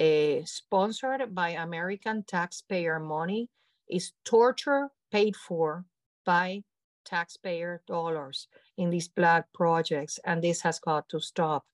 uh, 0.00 0.44
sponsored 0.44 1.34
by 1.34 1.50
American 1.50 2.24
taxpayer 2.24 2.98
money. 2.98 3.48
Is 3.86 4.12
torture 4.24 4.88
paid 5.12 5.36
for 5.36 5.84
by 6.24 6.62
taxpayer 7.04 7.82
dollars 7.86 8.48
in 8.78 8.88
these 8.90 9.08
black 9.08 9.52
projects, 9.52 10.18
and 10.24 10.42
this 10.42 10.62
has 10.62 10.78
got 10.78 11.08
to 11.10 11.20
stop. 11.20 11.64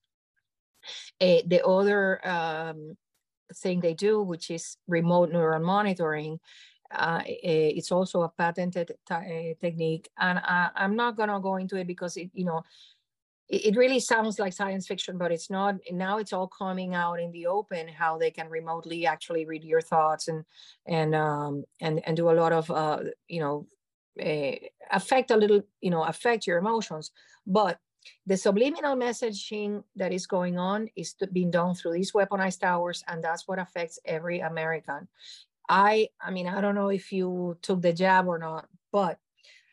Uh, 1.20 1.42
the 1.46 1.64
other 1.64 2.26
um, 2.26 2.96
thing 3.54 3.80
they 3.80 3.94
do, 3.94 4.22
which 4.22 4.50
is 4.50 4.76
remote 4.88 5.30
neural 5.30 5.62
monitoring, 5.62 6.40
uh, 6.92 7.22
eh, 7.26 7.72
it's 7.76 7.92
also 7.92 8.22
a 8.22 8.28
patented 8.28 8.92
technique. 9.60 10.08
And 10.18 10.38
I, 10.38 10.70
am 10.76 10.96
not 10.96 11.16
gonna 11.16 11.40
go 11.40 11.56
into 11.56 11.76
it 11.76 11.86
because 11.86 12.16
it, 12.16 12.30
you 12.34 12.44
know, 12.44 12.62
it, 13.50 13.76
really 13.76 14.00
sounds 14.00 14.38
like 14.38 14.52
science 14.52 14.86
fiction, 14.86 15.18
but 15.18 15.32
it's 15.32 15.50
not. 15.50 15.76
Now 15.90 16.18
it's 16.18 16.32
all 16.32 16.48
coming 16.48 16.94
out 16.94 17.20
in 17.20 17.32
the 17.32 17.46
open 17.46 17.88
how 17.88 18.16
they 18.16 18.30
can 18.30 18.48
remotely 18.48 19.06
actually 19.06 19.44
read 19.44 19.64
your 19.64 19.80
thoughts 19.80 20.28
and 20.28 20.44
and 20.86 21.14
um, 21.14 21.64
and 21.80 22.00
and 22.06 22.16
do 22.16 22.30
a 22.30 22.32
lot 22.32 22.52
of 22.52 22.70
uh, 22.70 23.00
you 23.28 23.40
know 23.40 23.66
uh, 24.24 24.56
affect 24.90 25.30
a 25.30 25.36
little 25.36 25.62
you 25.80 25.90
know 25.90 26.04
affect 26.04 26.46
your 26.46 26.58
emotions, 26.58 27.10
but 27.46 27.78
the 28.26 28.36
subliminal 28.36 28.96
messaging 28.96 29.84
that 29.96 30.12
is 30.12 30.26
going 30.26 30.58
on 30.58 30.88
is 30.96 31.14
being 31.32 31.50
done 31.50 31.74
through 31.74 31.92
these 31.92 32.12
weaponized 32.12 32.60
towers 32.60 33.04
and 33.08 33.22
that's 33.22 33.46
what 33.46 33.58
affects 33.58 33.98
every 34.06 34.40
american 34.40 35.06
I 35.70 36.08
I 36.20 36.32
mean 36.32 36.48
I 36.48 36.60
don't 36.60 36.74
know 36.74 36.88
if 36.88 37.12
you 37.12 37.56
took 37.62 37.80
the 37.80 37.92
jab 37.92 38.26
or 38.26 38.38
not, 38.38 38.68
but 38.90 39.18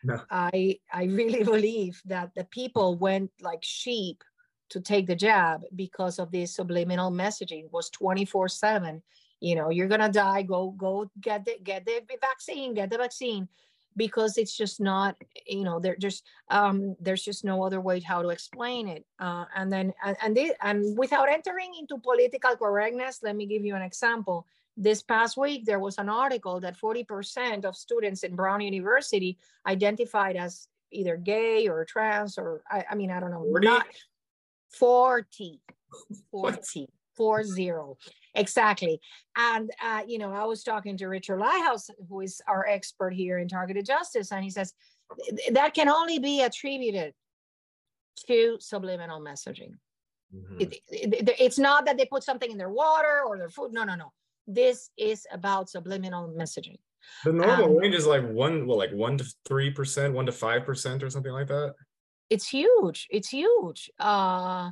no. 0.07 0.21
I 0.31 0.79
I 0.91 1.03
really 1.05 1.43
believe 1.53 2.01
that 2.05 2.31
the 2.35 2.45
people 2.45 2.95
went 2.95 3.31
like 3.41 3.63
sheep 3.63 4.23
to 4.69 4.81
take 4.81 5.07
the 5.07 5.15
jab 5.15 5.61
because 5.75 6.19
of 6.19 6.31
this 6.31 6.55
subliminal 6.55 7.11
messaging 7.11 7.65
it 7.65 7.71
was 7.71 7.89
24 7.89 8.49
7 8.49 9.01
you 9.39 9.55
know 9.55 9.69
you're 9.69 9.87
gonna 9.87 10.11
die. 10.11 10.41
Go 10.41 10.71
go 10.71 11.09
get 11.21 11.45
the 11.45 11.57
get 11.63 11.85
the 11.85 12.01
vaccine 12.21 12.73
get 12.73 12.89
the 12.89 12.97
vaccine. 12.97 13.47
Because 13.95 14.37
it's 14.37 14.55
just 14.55 14.79
not 14.79 15.15
you 15.47 15.63
know 15.63 15.79
there 15.79 15.95
just 15.95 16.23
um 16.49 16.95
there's 16.99 17.23
just 17.23 17.43
no 17.43 17.63
other 17.63 17.81
way 17.81 17.99
how 17.99 18.21
to 18.21 18.29
explain 18.29 18.87
it. 18.87 19.05
Uh, 19.19 19.45
and 19.55 19.71
then 19.71 19.93
and 20.03 20.17
and, 20.21 20.37
and 20.61 20.97
without 20.97 21.29
entering 21.29 21.71
into 21.79 21.97
political 21.97 22.55
correctness 22.55 23.19
let 23.23 23.35
me 23.35 23.45
give 23.45 23.65
you 23.65 23.75
an 23.75 23.81
example 23.81 24.45
this 24.77 25.01
past 25.01 25.35
week, 25.37 25.65
there 25.65 25.79
was 25.79 25.97
an 25.97 26.07
article 26.07 26.59
that 26.59 26.77
40% 26.77 27.65
of 27.65 27.75
students 27.75 28.23
in 28.23 28.35
Brown 28.35 28.61
University 28.61 29.37
identified 29.65 30.35
as 30.35 30.67
either 30.91 31.17
gay 31.17 31.67
or 31.67 31.83
trans 31.83 32.37
or, 32.37 32.61
I, 32.69 32.85
I 32.91 32.95
mean, 32.95 33.11
I 33.11 33.19
don't 33.19 33.31
know. 33.31 33.43
40? 33.43 33.67
Not 33.67 33.87
40, 34.71 35.59
40, 36.31 36.87
four 37.17 37.43
zero. 37.43 37.97
exactly. 38.35 39.01
And 39.35 39.71
uh, 39.83 40.03
you 40.07 40.19
know, 40.19 40.31
I 40.31 40.45
was 40.45 40.63
talking 40.63 40.95
to 40.97 41.07
Richard 41.07 41.39
Lighthouse, 41.39 41.89
who 42.07 42.21
is 42.21 42.39
our 42.47 42.65
expert 42.67 43.13
here 43.13 43.39
in 43.39 43.47
targeted 43.47 43.85
justice, 43.85 44.31
and 44.31 44.43
he 44.43 44.51
says 44.51 44.73
that 45.51 45.73
can 45.73 45.89
only 45.89 46.19
be 46.19 46.41
attributed 46.41 47.13
to 48.27 48.57
subliminal 48.59 49.19
messaging. 49.19 49.71
Mm-hmm. 50.33 50.61
It, 50.61 50.73
it, 50.89 51.35
it's 51.39 51.57
not 51.57 51.85
that 51.85 51.97
they 51.97 52.05
put 52.05 52.23
something 52.23 52.51
in 52.51 52.57
their 52.57 52.69
water 52.69 53.21
or 53.25 53.37
their 53.37 53.49
food. 53.49 53.73
No, 53.73 53.83
no, 53.83 53.95
no. 53.95 54.11
This 54.47 54.89
is 54.97 55.27
about 55.31 55.69
subliminal 55.69 56.33
messaging. 56.37 56.77
The 57.25 57.33
normal 57.33 57.65
um, 57.65 57.77
range 57.77 57.95
is 57.95 58.05
like 58.05 58.27
one, 58.27 58.65
well, 58.65 58.77
like 58.77 58.91
one 58.91 59.17
to 59.17 59.25
three 59.45 59.69
percent, 59.69 60.13
one 60.13 60.25
to 60.25 60.31
five 60.31 60.65
percent, 60.65 61.03
or 61.03 61.09
something 61.09 61.31
like 61.31 61.47
that. 61.47 61.75
It's 62.29 62.47
huge. 62.47 63.07
It's 63.09 63.29
huge. 63.29 63.89
Uh, 63.99 64.71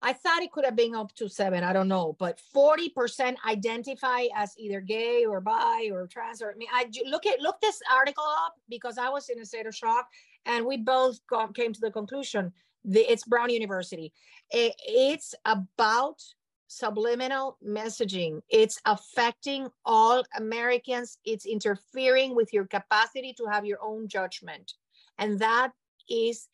I 0.00 0.12
thought 0.12 0.42
it 0.42 0.52
could 0.52 0.64
have 0.64 0.76
been 0.76 0.94
up 0.94 1.12
to 1.16 1.28
seven. 1.28 1.64
I 1.64 1.72
don't 1.72 1.88
know, 1.88 2.16
but 2.18 2.40
forty 2.52 2.88
percent 2.88 3.38
identify 3.46 4.26
as 4.34 4.54
either 4.58 4.80
gay 4.80 5.24
or 5.24 5.40
bi 5.40 5.88
or 5.92 6.06
trans. 6.06 6.40
Or 6.40 6.52
I 6.52 6.54
mean, 6.54 6.68
I 6.72 6.88
look 7.06 7.26
at 7.26 7.40
look 7.40 7.60
this 7.60 7.80
article 7.92 8.24
up 8.44 8.54
because 8.68 8.96
I 8.98 9.08
was 9.08 9.28
in 9.28 9.40
a 9.40 9.44
state 9.44 9.66
of 9.66 9.74
shock, 9.74 10.08
and 10.46 10.64
we 10.64 10.76
both 10.76 11.18
got, 11.26 11.54
came 11.54 11.72
to 11.72 11.80
the 11.80 11.90
conclusion 11.90 12.52
the, 12.84 13.00
it's 13.10 13.24
Brown 13.24 13.50
University. 13.50 14.12
It, 14.50 14.74
it's 14.86 15.34
about 15.44 16.22
subliminal 16.68 17.58
messaging. 17.66 18.40
It's 18.48 18.80
affecting 18.84 19.68
all 19.84 20.22
Americans. 20.36 21.18
It's 21.24 21.46
interfering 21.46 22.36
with 22.36 22.52
your 22.52 22.66
capacity 22.66 23.34
to 23.38 23.46
have 23.46 23.66
your 23.66 23.78
own 23.82 24.06
judgment. 24.06 24.74
And 25.18 25.38
that 25.40 25.72
is 26.08 26.48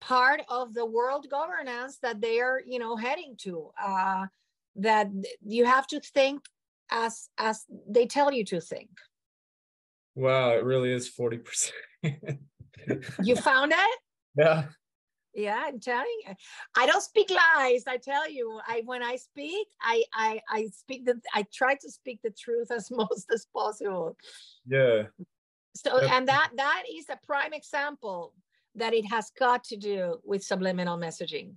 part 0.00 0.42
of 0.48 0.72
the 0.72 0.86
world 0.86 1.26
governance 1.30 1.98
that 2.02 2.20
they 2.20 2.40
are, 2.40 2.62
you 2.66 2.78
know, 2.78 2.96
heading 2.96 3.34
to. 3.40 3.70
Uh, 3.80 4.26
that 4.76 5.08
you 5.44 5.64
have 5.64 5.86
to 5.86 6.00
think 6.00 6.42
as 6.90 7.28
as 7.38 7.64
they 7.88 8.06
tell 8.06 8.32
you 8.32 8.44
to 8.44 8.60
think. 8.60 8.90
Wow, 10.14 10.50
it 10.50 10.64
really 10.64 10.92
is 10.92 11.10
40%. 11.10 11.70
you 13.22 13.36
found 13.36 13.72
it? 13.72 13.98
Yeah. 14.38 14.64
Yeah, 15.36 15.62
I'm 15.66 15.78
telling 15.78 16.06
you. 16.26 16.34
I 16.74 16.86
don't 16.86 17.02
speak 17.02 17.30
lies. 17.30 17.84
I 17.86 17.98
tell 17.98 18.28
you, 18.28 18.58
I 18.66 18.82
when 18.86 19.02
I 19.02 19.16
speak, 19.16 19.68
I 19.82 20.02
I 20.14 20.40
I 20.48 20.68
speak 20.74 21.04
the 21.04 21.20
I 21.34 21.44
try 21.52 21.74
to 21.74 21.90
speak 21.90 22.20
the 22.24 22.30
truth 22.30 22.70
as 22.70 22.90
most 22.90 23.30
as 23.32 23.46
possible. 23.54 24.16
Yeah. 24.66 25.04
So 25.74 25.98
and 25.98 26.26
that 26.26 26.52
that 26.56 26.84
is 26.90 27.04
a 27.10 27.18
prime 27.26 27.52
example 27.52 28.32
that 28.76 28.94
it 28.94 29.04
has 29.10 29.30
got 29.38 29.62
to 29.64 29.76
do 29.76 30.16
with 30.24 30.42
subliminal 30.42 30.96
messaging. 30.96 31.52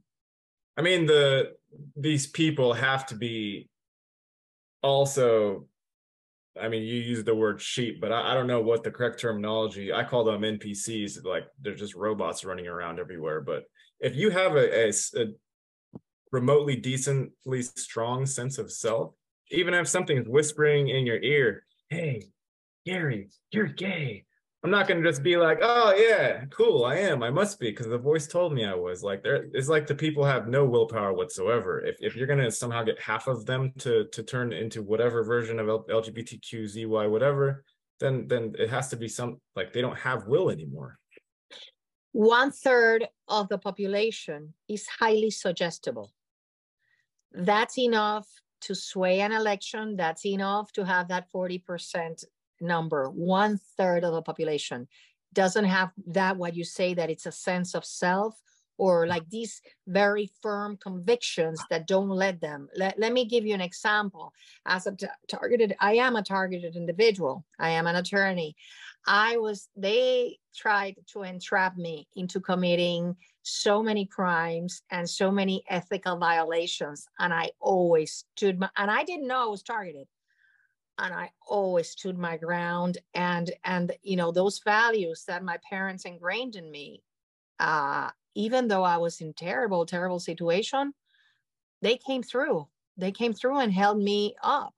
I 0.76 0.82
mean, 0.82 1.06
the 1.06 1.56
these 1.96 2.28
people 2.28 2.74
have 2.74 3.06
to 3.08 3.16
be 3.16 3.70
also 4.84 5.68
I 6.62 6.68
mean, 6.68 6.84
you 6.84 6.95
use 6.95 7.24
the 7.24 7.36
word 7.36 7.62
sheep, 7.62 7.99
but 8.01 8.12
I, 8.12 8.32
I, 8.32 8.34
don't 8.34 8.47
know 8.47 8.62
what 8.62 8.84
the 8.84 8.91
correct 8.91 9.20
terminology. 9.20 9.93
I 9.93 10.03
call 10.03 10.24
them 10.24 10.41
NPCs, 10.41 11.24
like 11.26 11.45
they're 11.62 11.76
just 11.76 11.95
robots 11.95 12.43
running 12.43 12.68
around 12.68 12.99
everywhere. 12.99 13.41
But 13.41 13.64
if 13.99 14.16
you 14.16 14.30
have 14.30 14.55
a, 14.55 14.88
a, 14.88 14.89
a 14.89 15.26
remotely 16.32 16.76
decently 16.76 17.62
strong 17.62 18.26
sense 18.26 18.57
of 18.57 18.72
self, 18.72 19.14
even 19.51 19.74
if 19.74 19.88
something 19.88 20.18
is 20.18 20.28
whispering 20.28 20.89
in 20.89 21.05
your 21.05 21.20
ear, 21.22 21.64
"Hey, 21.89 22.24
Gary, 22.86 23.30
you're 23.51 23.68
gay," 23.68 24.26
I'm 24.64 24.72
not 24.72 24.89
gonna 24.89 25.03
just 25.03 25.24
be 25.24 25.38
like, 25.38 25.60
oh 25.62 25.93
yeah, 25.95 26.43
cool, 26.49 26.84
I 26.84 26.95
am, 26.95 27.24
I 27.24 27.30
must 27.30 27.60
be, 27.62 27.70
because 27.70 27.88
the 27.88 27.97
voice 27.97 28.28
told 28.28 28.53
me 28.53 28.66
I 28.66 28.76
was. 28.76 29.03
Like 29.03 29.24
there 29.24 29.47
it's 29.53 29.70
like 29.70 29.88
the 29.88 29.95
people 29.95 30.26
have 30.26 30.47
no 30.49 30.66
willpower 30.66 31.14
whatsoever. 31.14 31.80
If 31.80 31.95
if 32.01 32.16
you're 32.16 32.28
gonna 32.28 32.51
somehow 32.51 32.84
get 32.84 32.99
half 32.99 33.28
of 33.28 33.45
them 33.45 33.72
to 33.80 34.05
to 34.12 34.24
turn 34.24 34.51
into 34.51 34.82
whatever 34.82 35.24
version 35.24 35.60
of 35.60 35.68
LGBTQ, 35.68 36.68
ZY, 36.68 37.07
whatever, 37.07 37.64
then 38.01 38.28
then 38.28 38.53
it 38.60 38.70
has 38.70 38.89
to 38.89 38.97
be 38.97 39.07
some 39.07 39.39
like 39.55 39.72
they 39.72 39.82
don't 39.82 39.97
have 39.97 40.28
will 40.28 40.49
anymore. 40.49 40.99
One 42.12 42.51
third 42.51 43.07
of 43.30 43.47
the 43.47 43.60
population 43.60 44.55
is 44.68 44.86
highly 44.88 45.30
suggestible. 45.30 46.12
That's 47.32 47.78
enough 47.78 48.28
to 48.62 48.76
sway 48.76 49.22
an 49.22 49.32
election. 49.32 49.95
That's 49.95 50.26
enough 50.26 50.72
to 50.74 50.86
have 50.86 51.07
that 51.10 51.28
40% 51.34 52.26
number, 52.62 53.10
one 53.10 53.60
third 53.78 54.03
of 54.03 54.14
the 54.14 54.22
population 54.22 54.88
doesn't 55.34 55.66
have 55.66 55.91
that, 56.07 56.38
what 56.38 56.55
you 56.55 56.64
say, 56.64 56.93
that 56.93 57.10
it's 57.10 57.26
a 57.26 57.32
sense 57.32 57.76
of 57.76 57.86
self 57.86 58.41
or 58.78 59.05
like 59.05 59.30
these 59.30 59.62
very 59.88 60.32
firm 60.41 60.78
convictions 60.78 61.62
that 61.70 61.86
don't 61.86 62.10
let 62.10 62.39
them. 62.39 62.70
Let, 62.76 62.97
let 62.97 63.12
me 63.12 63.26
give 63.26 63.45
you 63.45 63.53
an 63.53 63.62
example. 63.62 64.34
As 64.66 64.88
a 64.88 64.95
t- 64.95 65.05
targeted, 65.28 65.76
I 65.80 65.95
am 65.95 66.16
a 66.16 66.24
targeted 66.24 66.78
individual. 66.78 67.45
I 67.60 67.72
am 67.72 67.88
an 67.88 67.97
attorney. 67.97 68.55
I 69.05 69.38
was, 69.38 69.68
they 69.76 70.38
tried 70.55 70.95
to 71.14 71.24
entrap 71.24 71.76
me 71.76 72.07
into 72.16 72.39
committing 72.39 73.18
so 73.43 73.84
many 73.84 74.05
crimes 74.05 74.82
and 74.91 75.10
so 75.10 75.30
many 75.30 75.64
ethical 75.70 76.18
violations. 76.18 77.05
And 77.20 77.34
I 77.34 77.51
always 77.60 78.26
stood 78.36 78.60
my, 78.60 78.70
and 78.78 78.89
I 78.89 79.03
didn't 79.03 79.28
know 79.28 79.43
I 79.43 79.47
was 79.47 79.64
targeted 79.64 80.07
and 81.00 81.14
I 81.14 81.32
always 81.47 81.89
stood 81.89 82.18
my 82.18 82.38
ground 82.38 82.97
and 83.14 83.52
and 83.64 83.91
you 84.04 84.18
know 84.18 84.32
those 84.32 84.60
values 84.60 85.24
that 85.28 85.43
my 85.43 85.58
parents 85.70 86.06
ingrained 86.06 86.56
in 86.56 86.70
me 86.70 87.02
uh 87.60 88.10
even 88.36 88.68
though 88.68 88.84
I 88.84 88.97
was 88.97 89.22
in 89.22 89.34
terrible 89.34 89.86
terrible 89.86 90.20
situation 90.20 90.93
they 91.82 91.95
came 91.95 92.24
through. 92.24 92.68
They 92.97 93.14
came 93.14 93.32
through 93.34 93.60
and 93.60 93.72
held 93.72 93.97
me 93.97 94.36
up 94.43 94.74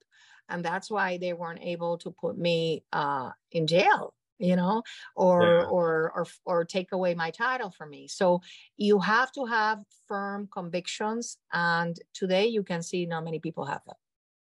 and 0.48 0.64
that's 0.64 0.90
why 0.90 1.18
they 1.18 1.32
weren't 1.32 1.60
able 1.60 1.98
to 1.98 2.10
put 2.10 2.38
me 2.38 2.84
uh 2.92 3.30
in 3.50 3.66
jail 3.66 4.14
you 4.38 4.56
know 4.56 4.82
or 5.14 5.42
yeah. 5.42 5.64
or 5.64 6.12
or 6.14 6.26
or 6.44 6.64
take 6.64 6.92
away 6.92 7.14
my 7.14 7.30
title 7.30 7.70
from 7.70 7.90
me. 7.90 8.06
So 8.08 8.42
you 8.76 9.00
have 9.00 9.32
to 9.32 9.44
have 9.46 9.80
firm 10.06 10.48
convictions 10.52 11.36
and 11.52 11.98
today 12.14 12.46
you 12.46 12.62
can 12.62 12.82
see 12.82 13.06
not 13.06 13.24
many 13.24 13.40
people 13.40 13.64
have 13.64 13.82
that. 13.86 13.96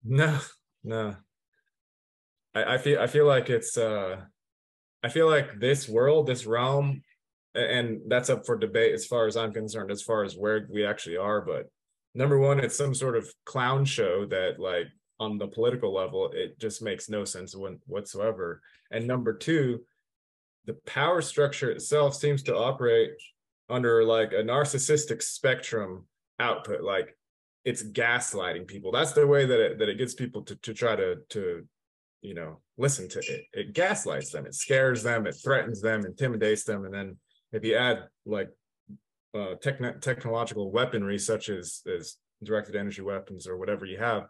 No 0.02 0.38
no 0.84 1.16
I, 2.56 2.74
I 2.74 2.78
feel 2.78 3.00
I 3.00 3.06
feel 3.06 3.26
like 3.26 3.50
it's 3.50 3.76
uh 3.76 4.16
I 5.02 5.08
feel 5.08 5.28
like 5.28 5.60
this 5.60 5.88
world, 5.88 6.26
this 6.26 6.46
realm, 6.46 7.02
and 7.54 8.00
that's 8.08 8.30
up 8.30 8.46
for 8.46 8.56
debate 8.56 8.94
as 8.94 9.06
far 9.06 9.26
as 9.26 9.36
I'm 9.36 9.52
concerned, 9.52 9.90
as 9.90 10.02
far 10.02 10.24
as 10.24 10.34
where 10.36 10.66
we 10.70 10.84
actually 10.84 11.18
are. 11.18 11.42
But 11.42 11.70
number 12.14 12.38
one, 12.38 12.58
it's 12.58 12.76
some 12.76 12.94
sort 12.94 13.16
of 13.16 13.30
clown 13.44 13.84
show 13.84 14.26
that 14.26 14.58
like 14.58 14.86
on 15.20 15.38
the 15.38 15.46
political 15.46 15.94
level, 15.94 16.30
it 16.32 16.58
just 16.58 16.82
makes 16.82 17.08
no 17.08 17.24
sense 17.24 17.54
whatsoever. 17.86 18.62
And 18.90 19.06
number 19.06 19.34
two, 19.34 19.80
the 20.64 20.74
power 20.86 21.20
structure 21.22 21.70
itself 21.70 22.14
seems 22.14 22.42
to 22.44 22.56
operate 22.56 23.10
under 23.68 24.02
like 24.04 24.32
a 24.32 24.42
narcissistic 24.42 25.22
spectrum 25.22 26.06
output. 26.40 26.82
Like 26.82 27.16
it's 27.64 27.82
gaslighting 27.82 28.66
people. 28.66 28.92
That's 28.92 29.12
the 29.12 29.26
way 29.26 29.44
that 29.46 29.60
it, 29.60 29.78
that 29.78 29.88
it 29.88 29.98
gets 29.98 30.14
people 30.14 30.42
to, 30.42 30.56
to 30.56 30.74
try 30.74 30.96
to, 30.96 31.16
to 31.30 31.66
you 32.22 32.34
know 32.34 32.60
listen 32.78 33.08
to 33.08 33.18
it. 33.18 33.44
It 33.52 33.72
gaslights 33.72 34.30
them 34.30 34.46
it 34.46 34.54
scares 34.54 35.02
them 35.02 35.26
it 35.26 35.36
threatens 35.42 35.80
them 35.80 36.04
intimidates 36.04 36.64
them. 36.64 36.84
And 36.84 36.94
then 36.94 37.16
if 37.52 37.64
you 37.64 37.76
add 37.76 38.04
like 38.24 38.50
uh, 39.34 39.54
techn- 39.62 40.00
technological 40.00 40.70
weaponry 40.70 41.18
such 41.18 41.48
as 41.48 41.82
as 41.86 42.16
directed 42.42 42.76
energy 42.76 43.02
weapons 43.02 43.46
or 43.46 43.56
whatever 43.56 43.86
you 43.86 43.98
have 43.98 44.28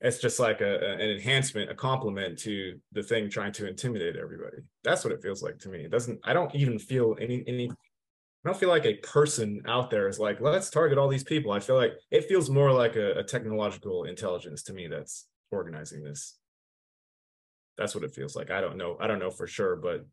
it's 0.00 0.18
just 0.18 0.38
like 0.38 0.60
a, 0.60 0.78
a, 0.78 0.92
an 0.94 1.10
enhancement 1.10 1.70
a 1.70 1.74
complement 1.74 2.38
to 2.38 2.78
the 2.92 3.02
thing 3.02 3.30
trying 3.30 3.52
to 3.52 3.66
intimidate 3.66 4.16
everybody. 4.16 4.58
That's 4.84 5.02
what 5.04 5.12
it 5.12 5.22
feels 5.22 5.42
like 5.42 5.58
to 5.60 5.68
me. 5.68 5.84
It 5.84 5.90
doesn't 5.90 6.20
i 6.24 6.32
don't 6.32 6.54
even 6.54 6.78
feel 6.78 7.16
any 7.20 7.44
any 7.46 7.70
I 8.46 8.50
don't 8.50 8.60
feel 8.60 8.68
like 8.68 8.86
a 8.86 8.94
person 8.98 9.60
out 9.66 9.90
there 9.90 10.06
is 10.06 10.20
like, 10.20 10.40
let's 10.40 10.70
target 10.70 10.98
all 10.98 11.08
these 11.08 11.24
people. 11.24 11.50
I 11.50 11.58
feel 11.58 11.74
like 11.74 11.94
it 12.12 12.26
feels 12.28 12.48
more 12.48 12.70
like 12.70 12.94
a, 12.94 13.14
a 13.14 13.24
technological 13.24 14.04
intelligence 14.04 14.62
to 14.64 14.72
me 14.72 14.86
that's 14.86 15.26
organizing 15.50 16.04
this 16.04 16.38
that's 17.76 17.94
what 17.94 18.04
it 18.04 18.14
feels 18.14 18.34
like. 18.34 18.50
I 18.50 18.60
don't 18.60 18.76
know 18.76 18.96
i 19.00 19.06
don't 19.06 19.18
know 19.18 19.30
for 19.30 19.46
sure 19.46 19.76
but 19.76 20.06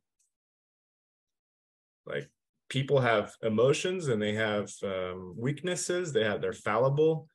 like 2.05 2.29
people 2.73 2.99
have 2.99 3.35
emotions 3.43 4.07
and 4.07 4.19
they 4.19 4.33
have 4.33 4.71
um, 4.83 5.35
weaknesses. 5.37 6.11
They 6.11 6.23
have 6.23 6.41
they're 6.41 6.53
fallible. 6.53 7.27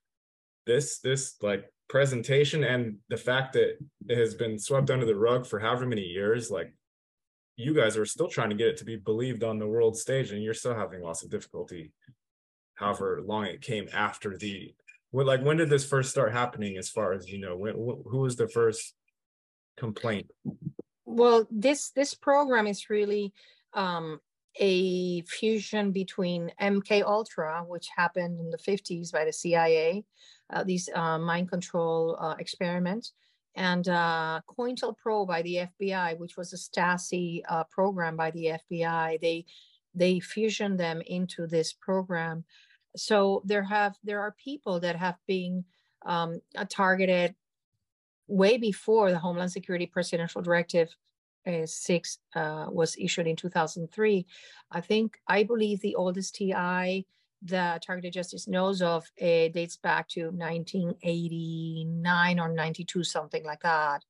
This 0.67 0.99
this 0.99 1.37
like 1.41 1.65
presentation 1.89 2.65
and 2.65 2.97
the 3.09 3.17
fact 3.17 3.53
that 3.53 3.79
it 4.09 4.19
has 4.19 4.35
been 4.35 4.59
swept 4.59 4.91
under 4.91 5.07
the 5.07 5.15
rug 5.15 5.47
for 5.47 5.59
however 5.59 5.87
many 5.87 6.03
years 6.03 6.51
like 6.51 6.71
you 7.57 7.73
guys 7.73 7.97
are 7.97 8.05
still 8.05 8.29
trying 8.29 8.51
to 8.51 8.57
get 8.57 8.67
it 8.67 8.77
to 8.77 8.85
be 8.85 8.97
believed 8.97 9.43
on 9.43 9.59
the 9.59 9.67
world 9.67 9.97
stage 9.97 10.31
and 10.31 10.43
you're 10.43 10.53
still 10.53 10.75
having 10.75 11.01
lots 11.01 11.23
of 11.23 11.31
difficulty 11.31 11.91
however 12.75 13.23
long 13.25 13.47
it 13.47 13.63
came 13.63 13.89
after 13.95 14.37
the 14.37 14.75
well, 15.13 15.25
like 15.25 15.43
when 15.43 15.57
did 15.57 15.71
this 15.71 15.87
first 15.87 16.11
start 16.11 16.35
happening 16.35 16.77
as 16.77 16.91
far 16.91 17.15
as 17.15 17.27
you 17.27 17.39
know 17.39 17.57
when, 17.57 17.73
who 17.75 18.19
was 18.19 18.37
the 18.37 18.49
first 18.49 18.93
complaint? 19.79 20.31
Well, 21.07 21.47
this 21.51 21.91
this 21.91 22.15
program 22.15 22.67
is 22.67 22.91
really 22.91 23.33
um, 23.73 24.21
a 24.57 25.23
fusion 25.23 25.93
between 25.93 26.53
MK 26.61 27.03
Ultra, 27.03 27.65
which 27.67 27.89
happened 27.97 28.41
in 28.41 28.51
the 28.51 28.59
50s 28.59 29.13
by 29.13 29.25
the 29.25 29.33
CIA, 29.33 30.05
uh, 30.51 30.65
these 30.65 30.89
uh, 30.95 31.19
mind 31.19 31.49
control 31.49 32.17
uh, 32.21 32.35
experiments, 32.39 33.13
and 33.55 33.89
uh, 33.89 34.41
COINTELPRO 34.59 35.27
by 35.27 35.43
the 35.43 35.69
FBI, 35.81 36.19
which 36.19 36.37
was 36.37 36.53
a 36.53 36.57
Stasi 36.57 37.43
uh, 37.49 37.65
program 37.65 38.17
by 38.17 38.31
the 38.33 38.59
FBI. 38.71 39.21
They 39.21 39.47
they 39.95 40.21
fusion 40.21 40.77
them 40.77 41.03
into 41.07 41.47
this 41.47 41.73
program. 41.73 42.45
So 42.97 43.43
there 43.45 43.65
have 43.65 43.97
there 44.05 44.21
are 44.21 44.35
people 44.43 44.81
that 44.81 44.97
have 44.97 45.17
been 45.27 45.65
um, 46.05 46.41
targeted 46.69 47.35
way 48.29 48.59
before 48.59 49.11
the 49.11 49.19
Homeland 49.19 49.53
Security 49.53 49.87
Presidential 49.87 50.43
Directive 50.43 50.95
uh, 51.47 51.67
6 51.67 52.19
uh, 52.37 52.67
was 52.71 52.97
issued 52.99 53.27
in 53.27 53.37
2003. 53.37 54.27
I 54.71 54.81
think, 54.81 55.19
I 55.27 55.43
believe 55.45 55.81
the 55.81 55.97
oldest 55.97 56.37
TI 56.37 57.07
that 57.43 57.85
Targeted 57.85 58.13
Justice 58.13 58.49
knows 58.49 58.83
of 58.83 59.05
uh, 59.21 59.49
dates 59.49 59.77
back 59.77 60.09
to 60.09 60.31
1989 60.31 62.41
or 62.41 62.53
92, 62.53 63.05
something 63.05 63.45
like 63.45 63.63
that. 63.63 64.05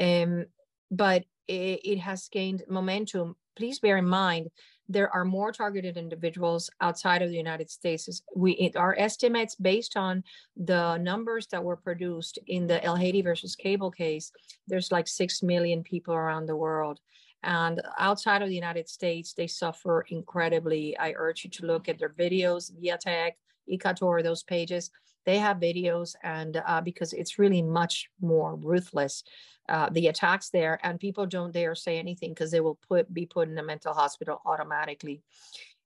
Um, 0.00 0.46
but 0.90 1.24
it, 1.48 1.80
it 1.84 1.98
has 1.98 2.28
gained 2.28 2.64
momentum. 2.68 3.36
Please 3.56 3.78
bear 3.78 3.96
in 3.96 4.06
mind 4.06 4.48
there 4.88 5.12
are 5.14 5.24
more 5.24 5.52
targeted 5.52 5.96
individuals 5.96 6.70
outside 6.80 7.22
of 7.22 7.30
the 7.30 7.36
United 7.36 7.70
States. 7.70 8.22
We 8.34 8.52
it, 8.52 8.76
our 8.76 8.94
estimates 8.98 9.54
based 9.54 9.96
on 9.96 10.22
the 10.56 10.96
numbers 10.98 11.46
that 11.48 11.64
were 11.64 11.76
produced 11.76 12.38
in 12.46 12.66
the 12.66 12.78
Elhady 12.80 13.22
versus 13.22 13.56
Kable 13.56 13.94
case. 13.94 14.30
There's 14.66 14.92
like 14.92 15.08
six 15.08 15.42
million 15.42 15.82
people 15.82 16.14
around 16.14 16.46
the 16.46 16.56
world, 16.56 17.00
and 17.42 17.80
outside 17.98 18.42
of 18.42 18.48
the 18.48 18.54
United 18.54 18.88
States, 18.88 19.32
they 19.32 19.46
suffer 19.46 20.04
incredibly. 20.08 20.96
I 20.98 21.14
urge 21.16 21.44
you 21.44 21.50
to 21.50 21.66
look 21.66 21.88
at 21.88 21.98
their 21.98 22.10
videos, 22.10 22.72
Viatech, 22.72 23.32
ICATOR, 23.70 24.22
those 24.22 24.42
pages. 24.42 24.90
They 25.24 25.38
have 25.38 25.56
videos, 25.56 26.14
and 26.22 26.62
uh, 26.64 26.80
because 26.80 27.12
it's 27.12 27.38
really 27.38 27.62
much 27.62 28.08
more 28.20 28.54
ruthless 28.54 29.24
uh, 29.68 29.88
the 29.90 30.08
attacks 30.08 30.50
there 30.50 30.78
and 30.82 31.00
people 31.00 31.26
don't 31.26 31.52
dare 31.52 31.74
say 31.74 31.98
anything 31.98 32.30
because 32.30 32.50
they 32.50 32.60
will 32.60 32.78
put 32.88 33.12
be 33.12 33.26
put 33.26 33.48
in 33.48 33.58
a 33.58 33.62
mental 33.62 33.92
hospital 33.92 34.40
automatically. 34.46 35.22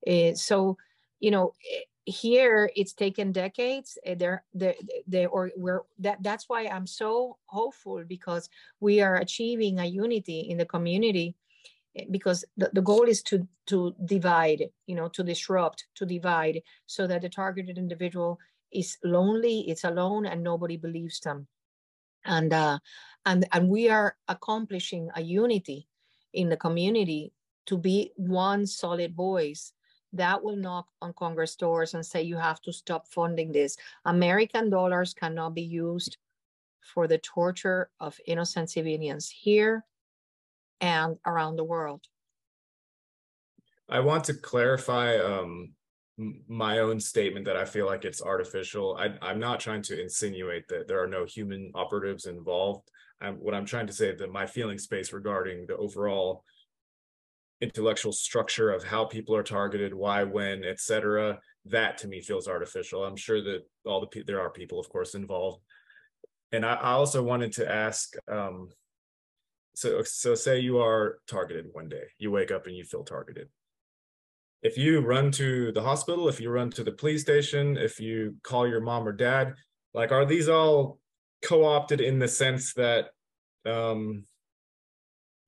Uh, 0.07 0.35
so 0.35 0.77
you 1.21 1.31
know 1.31 1.53
eh, 1.73 1.83
here 2.07 2.71
it's 2.75 2.95
taken 2.95 3.31
decades 3.31 3.99
eh, 4.05 4.15
they're 4.15 4.43
they 4.55 4.75
they 5.07 5.27
or 5.27 5.51
we're 5.57 5.83
that 5.99 6.21
that's 6.23 6.49
why 6.49 6.67
i'm 6.67 6.87
so 6.87 7.37
hopeful 7.45 8.03
because 8.09 8.49
we 8.81 9.01
are 9.01 9.17
achieving 9.17 9.79
a 9.79 9.85
unity 9.85 10.41
in 10.41 10.57
the 10.57 10.65
community 10.65 11.37
because 12.11 12.45
the, 12.57 12.71
the 12.73 12.83
goal 12.83 13.03
is 13.03 13.23
to 13.23 13.47
to 13.67 13.95
divide 14.05 14.65
you 14.87 14.95
know 14.95 15.09
to 15.09 15.23
disrupt 15.23 15.87
to 15.95 16.07
divide 16.07 16.61
so 16.87 17.07
that 17.07 17.23
the 17.23 17.29
targeted 17.29 17.79
individual 17.79 18.39
is 18.73 18.97
lonely 19.05 19.69
it's 19.69 19.85
alone 19.85 20.25
and 20.27 20.43
nobody 20.43 20.77
believes 20.77 21.21
them 21.21 21.47
and 22.25 22.53
uh, 22.53 22.79
and 23.27 23.47
and 23.53 23.69
we 23.69 23.89
are 23.89 24.17
accomplishing 24.29 25.11
a 25.15 25.23
unity 25.23 25.89
in 26.33 26.49
the 26.49 26.57
community 26.57 27.33
to 27.67 27.77
be 27.77 28.13
one 28.17 28.67
solid 28.67 29.15
voice 29.15 29.73
that 30.13 30.43
will 30.43 30.57
knock 30.57 30.89
on 31.01 31.13
congress 31.13 31.55
doors 31.55 31.95
and 31.95 32.05
say 32.05 32.23
you 32.23 32.37
have 32.37 32.61
to 32.63 32.73
stop 32.73 33.07
funding 33.07 33.53
this. 33.53 33.77
American 34.05 34.71
dollars 34.71 35.15
cannot 35.15 35.55
be 35.55 35.63
used 35.63 36.17
for 36.81 37.07
the 37.07 37.19
torture 37.19 37.91
of 38.01 38.19
innocent 38.27 38.71
civilians 38.71 39.29
here 39.29 39.85
and 40.81 41.19
around 41.27 41.57
the 41.57 41.65
world. 41.65 42.01
I 43.89 44.01
want 44.01 44.25
to 44.25 44.35
clarify 44.35 45.19
um, 45.19 45.75
my 46.49 46.79
own 46.79 47.01
statement 47.01 47.47
that 47.47 47.57
I 47.57 47.65
feel 47.65 47.87
like 47.87 48.05
it's 48.05 48.23
artificial. 48.23 48.99
I, 48.99 49.31
am 49.31 49.39
not 49.39 49.61
trying 49.61 49.83
to 49.83 50.01
insinuate 50.01 50.69
that 50.69 50.87
there 50.87 51.03
are 51.03 51.07
no 51.07 51.25
human 51.25 51.73
operatives 51.75 52.27
involved. 52.27 52.89
I'm, 53.21 53.37
what 53.37 53.55
I'm 53.55 53.65
trying 53.65 53.87
to 53.87 53.93
say 53.93 54.15
that 54.15 54.33
my 54.33 54.47
feeling 54.47 54.79
space 54.79 55.13
regarding 55.13 55.67
the 55.67 55.77
overall 55.77 56.45
intellectual 57.61 58.13
structure 58.13 58.71
of 58.71 58.85
how 58.85 59.05
people 59.05 59.35
are 59.35 59.43
targeted, 59.43 59.95
why, 59.95 60.25
when, 60.25 60.65
etc. 60.65 61.39
That 61.67 61.99
to 61.99 62.09
me 62.09 62.21
feels 62.21 62.49
artificial. 62.49 63.05
I'm 63.05 63.17
sure 63.17 63.43
that 63.43 63.61
all 63.87 64.01
the 64.01 64.23
there 64.23 64.41
are 64.41 64.51
people, 64.51 64.79
of 64.79 64.89
course, 64.89 65.15
involved. 65.15 65.63
And 66.53 66.67
I, 66.67 66.75
I 66.75 66.91
also 66.93 67.23
wanted 67.23 67.53
to 67.55 67.71
ask. 67.71 68.15
Um, 68.31 68.71
so, 69.75 70.03
so 70.03 70.35
say 70.35 70.59
you 70.59 70.79
are 70.79 71.19
targeted 71.27 71.67
one 71.73 71.89
day. 71.89 72.03
You 72.19 72.31
wake 72.31 72.51
up 72.51 72.67
and 72.67 72.77
you 72.77 72.85
feel 72.85 73.05
targeted 73.05 73.49
if 74.63 74.77
you 74.77 75.01
run 75.01 75.31
to 75.33 75.73
the 75.73 75.83
hospital, 75.83 76.29
if 76.29 76.41
you 76.41 76.51
run 76.51 76.71
to 76.71 76.85
the 76.85 76.93
police 76.93 77.23
station, 77.23 77.77
if 77.77 77.99
you 77.99 78.37
call 78.43 78.67
your 78.67 78.81
mom 78.81 79.09
or 79.09 79.13
dad, 79.13 79.55
like 79.95 80.13
are 80.13 80.27
these 80.27 80.49
all 80.49 80.99
co-opted 81.43 82.01
in 82.01 82.19
the 82.19 82.29
sense 82.29 82.75
that 82.75 83.07
um, 83.65 84.25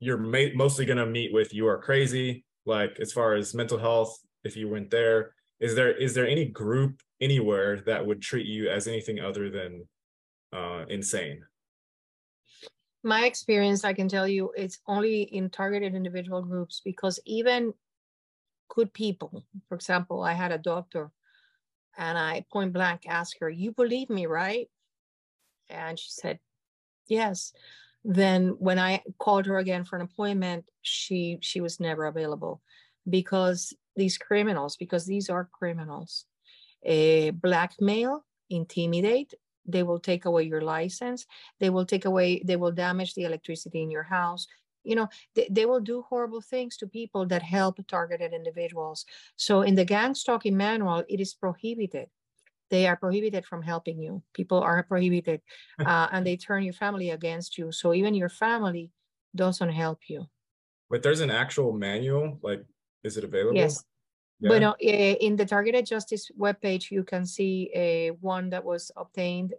you're 0.01 0.19
ma- 0.19 0.55
mostly 0.55 0.87
going 0.87 0.99
to 0.99 1.07
meet 1.07 1.33
with 1.33 1.53
you 1.53 1.67
are 1.69 1.79
crazy, 1.79 2.45
like 2.65 2.99
as 3.01 3.13
far 3.13 3.35
as 3.35 3.55
mental 3.55 3.79
health, 3.79 4.19
if 4.45 4.57
you 4.57 4.69
went 4.69 4.91
there, 4.91 5.35
is 5.61 5.75
there 5.75 5.93
is 5.93 6.15
there 6.15 6.27
any 6.27 6.47
group 6.47 7.01
anywhere 7.21 7.81
that 7.83 8.05
would 8.05 8.21
treat 8.21 8.47
you 8.47 8.69
as 8.69 8.89
anything 8.89 9.21
other 9.21 9.51
than 9.51 9.87
uh, 10.53 10.85
insane? 10.89 11.43
My 13.05 13.27
experience, 13.27 13.85
I 13.85 13.93
can 13.93 14.09
tell 14.09 14.27
you, 14.27 14.53
it's 14.57 14.79
only 14.87 15.23
in 15.23 15.51
targeted 15.51 15.95
individual 15.95 16.41
groups 16.43 16.81
because 16.85 17.21
even 17.27 17.75
good 18.75 18.93
people. 18.93 19.45
For 19.69 19.75
example, 19.75 20.23
I 20.23 20.33
had 20.33 20.53
a 20.53 20.59
doctor 20.59 21.11
and 21.97 22.17
I 22.17 22.45
point 22.53 22.73
blank 22.73 23.03
asked 23.07 23.37
her, 23.41 23.49
You 23.49 23.73
believe 23.73 24.09
me, 24.09 24.27
right? 24.27 24.69
And 25.69 25.99
she 25.99 26.09
said, 26.11 26.39
Yes. 27.09 27.53
Then 28.05 28.57
when 28.59 28.79
I 28.79 29.03
called 29.19 29.47
her 29.47 29.59
again 29.59 29.85
for 29.85 29.97
an 29.97 30.03
appointment, 30.03 30.65
she 30.81 31.39
she 31.41 31.61
was 31.61 31.79
never 31.79 32.07
available 32.07 32.61
because 33.09 33.75
these 33.95 34.19
criminals, 34.19 34.77
because 34.77 35.05
these 35.07 35.29
are 35.29 35.49
criminals, 35.53 36.25
a 36.83 37.31
blackmail, 37.31 38.25
intimidate, 38.51 39.35
they 39.67 39.83
will 39.83 40.01
take 40.01 40.25
away 40.25 40.45
your 40.45 40.63
license, 40.63 41.27
they 41.61 41.71
will 41.71 41.87
take 41.87 42.05
away, 42.05 42.43
they 42.45 42.57
will 42.57 42.73
damage 42.73 43.15
the 43.15 43.25
electricity 43.25 43.83
in 43.83 43.91
your 43.91 44.03
house, 44.03 44.47
you 44.85 44.95
know 44.95 45.09
they, 45.35 45.49
they 45.51 45.67
will 45.67 45.81
do 45.81 46.03
horrible 46.09 46.41
things 46.41 46.77
to 46.77 46.87
people 46.87 47.27
that 47.27 47.43
help 47.43 47.79
targeted 47.87 48.33
individuals. 48.33 49.05
So 49.37 49.63
in 49.63 49.75
the 49.75 49.85
gang 49.85 50.15
stalking 50.15 50.57
manual 50.57 51.05
it 51.09 51.21
is 51.21 51.35
prohibited. 51.35 52.09
They 52.71 52.87
are 52.87 52.97
prohibited 52.97 53.45
from 53.45 53.63
helping 53.63 54.01
you. 54.01 54.23
People 54.33 54.61
are 54.61 54.83
prohibited 54.83 55.43
uh, 55.79 56.09
and 56.11 56.27
they 56.27 56.37
turn 56.37 56.63
your 56.63 56.73
family 56.73 57.11
against 57.11 57.59
you. 57.59 57.73
So 57.73 57.93
even 57.93 58.15
your 58.15 58.31
family 58.31 58.91
doesn't 59.35 59.71
help 59.71 60.01
you. 60.09 60.27
But 60.91 61.03
there's 61.03 61.21
an 61.21 61.31
actual 61.31 61.73
manual 61.73 62.39
like 62.43 62.65
is 63.03 63.17
it 63.17 63.25
available? 63.25 63.57
Yes. 63.57 63.85
Yeah. 64.41 64.49
But 64.49 64.63
uh, 64.63 64.75
in 64.81 65.37
the 65.37 65.47
targeted 65.47 65.87
justice 65.87 66.31
webpage, 66.39 66.91
you 66.91 67.05
can 67.05 67.25
see 67.25 67.71
a 67.75 68.11
one 68.21 68.51
that 68.51 68.65
was 68.65 68.91
obtained 68.97 69.55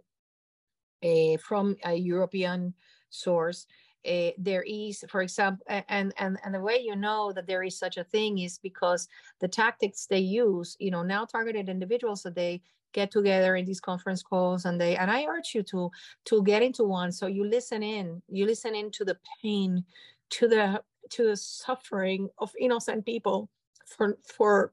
a, 1.02 1.36
from 1.38 1.76
a 1.84 1.94
European 1.94 2.74
source 3.10 3.66
uh, 4.06 4.30
there 4.38 4.64
is, 4.66 5.04
for 5.08 5.22
example, 5.22 5.64
and, 5.68 6.12
and, 6.18 6.38
and 6.44 6.54
the 6.54 6.60
way 6.60 6.78
you 6.78 6.96
know 6.96 7.32
that 7.32 7.46
there 7.46 7.62
is 7.62 7.78
such 7.78 7.96
a 7.96 8.04
thing 8.04 8.38
is 8.38 8.58
because 8.58 9.08
the 9.40 9.48
tactics 9.48 10.06
they 10.06 10.18
use, 10.18 10.76
you 10.78 10.90
know, 10.90 11.02
now 11.02 11.24
targeted 11.24 11.68
individuals 11.68 12.22
that 12.22 12.34
they 12.34 12.62
get 12.92 13.10
together 13.10 13.56
in 13.56 13.64
these 13.64 13.80
conference 13.80 14.22
calls 14.22 14.66
and 14.66 14.80
they 14.80 14.96
and 14.96 15.10
i 15.10 15.24
urge 15.24 15.52
you 15.52 15.64
to 15.64 15.90
to 16.24 16.44
get 16.44 16.62
into 16.62 16.84
one 16.84 17.10
so 17.10 17.26
you 17.26 17.44
listen 17.44 17.82
in 17.82 18.22
you 18.28 18.46
listen 18.46 18.72
into 18.72 19.04
the 19.04 19.18
pain 19.42 19.84
to 20.30 20.46
the 20.46 20.80
to 21.10 21.24
the 21.24 21.36
suffering 21.36 22.28
of 22.38 22.52
innocent 22.58 23.04
people 23.04 23.50
for 23.86 24.16
for 24.22 24.72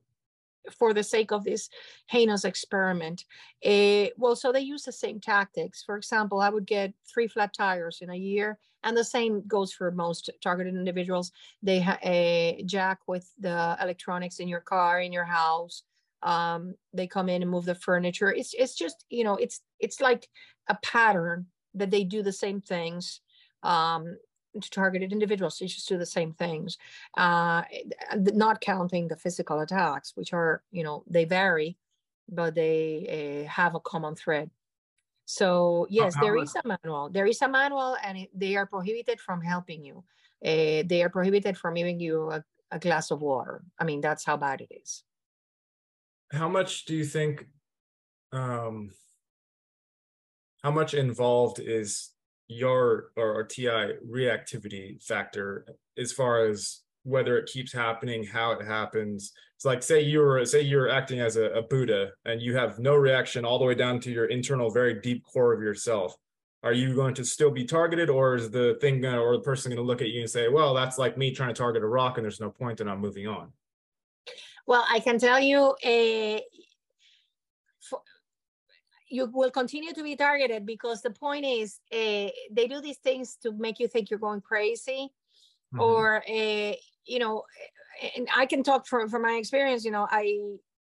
for 0.71 0.93
the 0.93 1.03
sake 1.03 1.32
of 1.32 1.43
this 1.43 1.69
heinous 2.07 2.45
experiment. 2.45 3.25
Uh, 3.65 4.07
well, 4.17 4.36
so 4.36 4.51
they 4.51 4.59
use 4.61 4.84
the 4.84 4.91
same 4.91 5.19
tactics. 5.19 5.84
For 5.84 5.97
example, 5.97 6.39
I 6.39 6.49
would 6.49 6.65
get 6.65 6.93
three 7.11 7.27
flat 7.27 7.53
tires 7.53 7.99
in 8.01 8.09
a 8.09 8.15
year, 8.15 8.59
and 8.84 8.95
the 8.95 9.03
same 9.03 9.43
goes 9.47 9.71
for 9.71 9.91
most 9.91 10.29
targeted 10.41 10.75
individuals. 10.75 11.32
They 11.61 11.82
ha- 11.82 11.99
uh, 12.03 12.63
jack 12.65 12.99
with 13.07 13.32
the 13.39 13.77
electronics 13.82 14.39
in 14.39 14.47
your 14.47 14.61
car, 14.61 15.01
in 15.01 15.13
your 15.13 15.25
house. 15.25 15.84
Um, 16.23 16.75
they 16.93 17.07
come 17.07 17.29
in 17.29 17.41
and 17.41 17.49
move 17.49 17.65
the 17.65 17.75
furniture. 17.75 18.32
It's 18.32 18.53
it's 18.53 18.75
just 18.75 19.05
you 19.09 19.23
know 19.23 19.36
it's 19.36 19.61
it's 19.79 20.01
like 20.01 20.27
a 20.67 20.75
pattern 20.75 21.47
that 21.73 21.91
they 21.91 22.03
do 22.03 22.21
the 22.23 22.34
same 22.34 22.61
things. 22.61 23.21
Um, 23.63 24.17
to 24.59 24.69
targeted 24.69 25.13
individuals. 25.13 25.57
They 25.57 25.67
just 25.67 25.88
do 25.88 25.97
the 25.97 26.05
same 26.05 26.34
things, 26.34 26.77
uh, 27.17 27.63
not 28.13 28.61
counting 28.61 29.07
the 29.07 29.15
physical 29.15 29.59
attacks, 29.61 30.11
which 30.15 30.34
are, 30.34 30.61
you 30.71 30.84
know, 30.84 31.03
they 31.07 31.25
vary, 31.25 31.77
but 32.27 32.55
they 32.55 33.45
uh, 33.45 33.49
have 33.49 33.75
a 33.75 33.79
common 33.79 34.15
thread. 34.15 34.49
So 35.26 35.88
yes, 35.89 36.15
there 36.19 36.38
is 36.38 36.53
a 36.55 36.67
manual. 36.67 37.09
There 37.09 37.26
is 37.26 37.41
a 37.41 37.47
manual, 37.47 37.95
and 38.03 38.17
it, 38.17 38.30
they 38.34 38.55
are 38.55 38.65
prohibited 38.65 39.19
from 39.19 39.41
helping 39.41 39.86
you. 39.86 40.03
Uh, 40.43 40.84
they 40.86 41.01
are 41.03 41.09
prohibited 41.09 41.57
from 41.57 41.76
giving 41.76 41.99
you 41.99 42.32
a, 42.32 42.43
a 42.72 42.80
glass 42.80 43.11
of 43.11 43.22
water. 43.22 43.63
I 43.80 43.84
mean, 43.84 44.01
that's 44.01 44.26
how 44.26 44.38
bad 44.38 44.61
it 44.61 44.69
is. 44.72 45.03
How 46.32 46.49
much 46.49 46.86
do 46.86 46.95
you 46.95 47.05
think 47.05 47.47
um 48.34 48.91
how 50.63 50.72
much 50.72 50.93
involved 50.93 51.59
is 51.59 52.11
your 52.47 53.11
or, 53.17 53.36
or 53.36 53.43
TI 53.43 53.95
reactivity 54.07 55.01
factor 55.03 55.65
as 55.97 56.11
far 56.11 56.45
as 56.45 56.80
whether 57.03 57.37
it 57.37 57.49
keeps 57.49 57.73
happening, 57.73 58.23
how 58.23 58.51
it 58.51 58.65
happens. 58.65 59.33
It's 59.55 59.65
like 59.65 59.83
say 59.83 60.01
you're 60.01 60.45
say 60.45 60.61
you're 60.61 60.89
acting 60.89 61.19
as 61.19 61.35
a, 61.35 61.45
a, 61.51 61.61
Buddha 61.61 62.11
and 62.25 62.41
you 62.41 62.55
have 62.55 62.79
no 62.79 62.95
reaction 62.95 63.45
all 63.45 63.59
the 63.59 63.65
way 63.65 63.75
down 63.75 63.99
to 64.01 64.11
your 64.11 64.25
internal, 64.25 64.71
very 64.71 64.99
deep 65.01 65.23
core 65.23 65.53
of 65.53 65.61
yourself. 65.61 66.15
Are 66.63 66.73
you 66.73 66.93
going 66.93 67.15
to 67.15 67.25
still 67.25 67.49
be 67.49 67.65
targeted, 67.65 68.09
or 68.09 68.35
is 68.35 68.51
the 68.51 68.77
thing 68.81 69.01
gonna, 69.01 69.19
or 69.19 69.37
the 69.37 69.43
person 69.43 69.71
going 69.71 69.77
to 69.77 69.83
look 69.83 70.01
at 70.01 70.09
you 70.09 70.21
and 70.21 70.29
say, 70.29 70.47
"Well, 70.47 70.75
that's 70.75 70.99
like 70.99 71.17
me 71.17 71.31
trying 71.31 71.49
to 71.49 71.55
target 71.55 71.83
a 71.83 71.87
rock, 71.87 72.17
and 72.17 72.25
there's 72.25 72.39
no 72.39 72.51
point, 72.51 72.81
and 72.81 72.89
I'm 72.89 72.99
moving 72.99 73.27
on." 73.27 73.51
Well, 74.67 74.85
I 74.87 74.99
can 74.99 75.17
tell 75.17 75.39
you, 75.39 75.75
a. 75.83 76.37
Uh, 76.37 76.39
you 79.11 79.25
will 79.25 79.51
continue 79.51 79.93
to 79.93 80.03
be 80.03 80.15
targeted 80.15 80.65
because 80.65 81.01
the 81.01 81.11
point 81.11 81.45
is 81.45 81.79
uh, 81.91 82.31
they 82.49 82.67
do 82.67 82.79
these 82.79 82.97
things 82.97 83.35
to 83.43 83.51
make 83.51 83.77
you 83.77 83.87
think 83.87 84.09
you're 84.09 84.19
going 84.19 84.39
crazy 84.39 85.11
mm-hmm. 85.73 85.81
or 85.81 86.23
uh, 86.29 86.73
you 87.05 87.19
know 87.19 87.43
and 88.15 88.27
i 88.35 88.45
can 88.45 88.63
talk 88.63 88.87
from 88.87 89.09
from 89.09 89.21
my 89.21 89.33
experience 89.33 89.83
you 89.85 89.91
know 89.91 90.07
i 90.09 90.37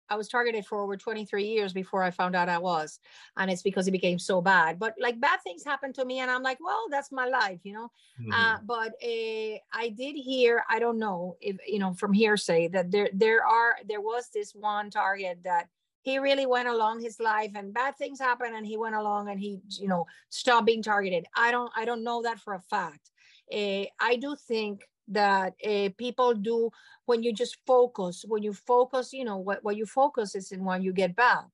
I 0.09 0.16
was 0.16 0.28
targeted 0.28 0.66
for 0.66 0.80
over 0.80 0.96
23 0.96 1.44
years 1.44 1.72
before 1.72 2.02
I 2.02 2.11
found 2.11 2.36
out 2.36 2.48
I 2.48 2.59
was. 2.59 2.98
And 3.36 3.50
it's 3.50 3.62
because 3.62 3.88
it 3.88 3.92
became 3.92 4.18
so 4.18 4.40
bad. 4.40 4.78
But 4.78 4.94
like 4.98 5.20
bad 5.20 5.40
things 5.42 5.64
happened 5.64 5.94
to 5.96 6.05
me. 6.05 6.20
And 6.20 6.30
I'm 6.30 6.42
like, 6.42 6.59
well, 6.61 6.86
that's 6.90 7.11
my 7.11 7.26
life, 7.26 7.61
you 7.62 7.72
know? 7.72 7.90
Mm-hmm. 8.20 8.32
Uh, 8.32 8.59
but 8.64 8.92
uh, 9.02 9.59
I 9.72 9.88
did 9.96 10.14
hear, 10.16 10.64
I 10.68 10.78
don't 10.78 10.98
know 10.98 11.36
if, 11.40 11.57
you 11.66 11.78
know, 11.78 11.94
from 11.94 12.12
hearsay 12.12 12.68
that 12.68 12.90
there, 12.90 13.09
there 13.12 13.44
are, 13.44 13.76
there 13.88 14.00
was 14.00 14.28
this 14.32 14.55
one 14.55 14.90
target 14.90 15.38
that 15.44 15.68
he 16.02 16.18
really 16.18 16.44
went 16.44 16.68
along 16.68 17.00
his 17.00 17.18
life 17.18 17.52
and 17.55 17.72
bad 17.72 17.96
things 17.96 18.20
happened 18.20 18.55
and 18.55 18.66
he 18.66 18.76
went 18.76 18.94
along 18.94 19.30
and 19.30 19.40
he, 19.40 19.61
you 19.80 19.88
know, 19.88 20.07
stopped 20.28 20.66
being 20.66 20.82
targeted. 20.82 21.24
I 21.34 21.50
don't, 21.50 21.72
I 21.74 21.86
don't 21.86 22.05
know 22.05 22.22
that 22.22 22.38
for 22.38 22.55
a 22.55 22.61
fact. 22.61 23.11
Uh, 23.52 23.84
I 24.00 24.16
do 24.20 24.36
think 24.46 24.82
that 25.09 25.55
uh, 25.66 25.88
people 25.98 26.34
do 26.34 26.70
when 27.07 27.22
you 27.22 27.32
just 27.32 27.59
focus 27.66 28.24
when 28.26 28.42
you 28.42 28.52
focus 28.52 29.12
you 29.12 29.24
know 29.24 29.36
what, 29.36 29.62
what 29.62 29.76
you 29.76 29.84
focus 29.84 30.34
is 30.34 30.50
in 30.52 30.64
when 30.64 30.82
you 30.82 30.92
get 30.92 31.14
bad 31.14 31.44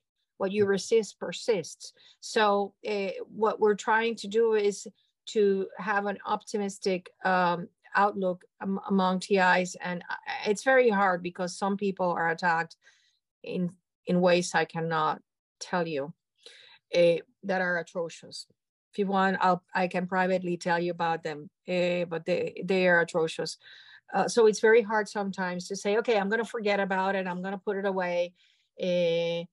what 0.40 0.52
you 0.52 0.64
resist 0.64 1.20
persists. 1.20 1.92
So 2.20 2.72
uh, 2.88 3.10
what 3.28 3.60
we're 3.60 3.74
trying 3.74 4.16
to 4.16 4.26
do 4.26 4.54
is 4.54 4.88
to 5.26 5.68
have 5.76 6.06
an 6.06 6.16
optimistic 6.24 7.10
um, 7.26 7.68
outlook 7.94 8.44
am- 8.62 8.80
among 8.88 9.20
tis 9.20 9.76
and 9.82 10.02
it's 10.46 10.64
very 10.64 10.88
hard 10.88 11.22
because 11.22 11.58
some 11.58 11.76
people 11.76 12.06
are 12.06 12.30
attacked 12.30 12.76
in 13.42 13.68
in 14.06 14.20
ways 14.20 14.54
i 14.54 14.64
cannot 14.64 15.20
tell 15.58 15.88
you 15.88 16.12
uh, 16.94 17.16
that 17.42 17.60
are 17.60 17.78
atrocious 17.78 18.46
if 18.92 18.98
you 18.98 19.06
want, 19.06 19.36
I'll 19.40 19.62
I 19.74 19.86
can 19.86 20.06
privately 20.06 20.56
tell 20.56 20.80
you 20.80 20.90
about 20.90 21.22
them, 21.22 21.48
uh, 21.68 22.04
but 22.06 22.24
they 22.26 22.62
they 22.64 22.88
are 22.88 23.00
atrocious. 23.00 23.56
Uh, 24.12 24.26
so 24.26 24.46
it's 24.46 24.60
very 24.60 24.82
hard 24.82 25.08
sometimes 25.08 25.68
to 25.68 25.76
say, 25.76 25.98
okay, 25.98 26.18
I'm 26.18 26.28
going 26.28 26.42
to 26.42 26.48
forget 26.48 26.80
about 26.80 27.14
it. 27.14 27.28
I'm 27.28 27.42
going 27.42 27.52
to 27.52 27.58
put 27.58 27.76
it 27.76 27.86
away. 27.86 28.32
Uh, 28.82 29.44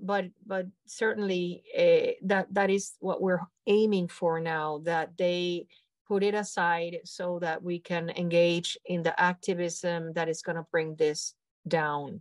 but 0.00 0.26
but 0.46 0.66
certainly 0.86 1.64
uh, 1.76 2.12
that 2.22 2.46
that 2.52 2.70
is 2.70 2.92
what 3.00 3.20
we're 3.20 3.40
aiming 3.66 4.08
for 4.08 4.38
now. 4.40 4.80
That 4.84 5.16
they 5.16 5.66
put 6.06 6.22
it 6.22 6.34
aside 6.34 6.98
so 7.04 7.40
that 7.40 7.62
we 7.64 7.80
can 7.80 8.10
engage 8.10 8.78
in 8.86 9.02
the 9.02 9.18
activism 9.20 10.12
that 10.12 10.28
is 10.28 10.42
going 10.42 10.56
to 10.56 10.66
bring 10.70 10.94
this 10.94 11.34
down. 11.66 12.20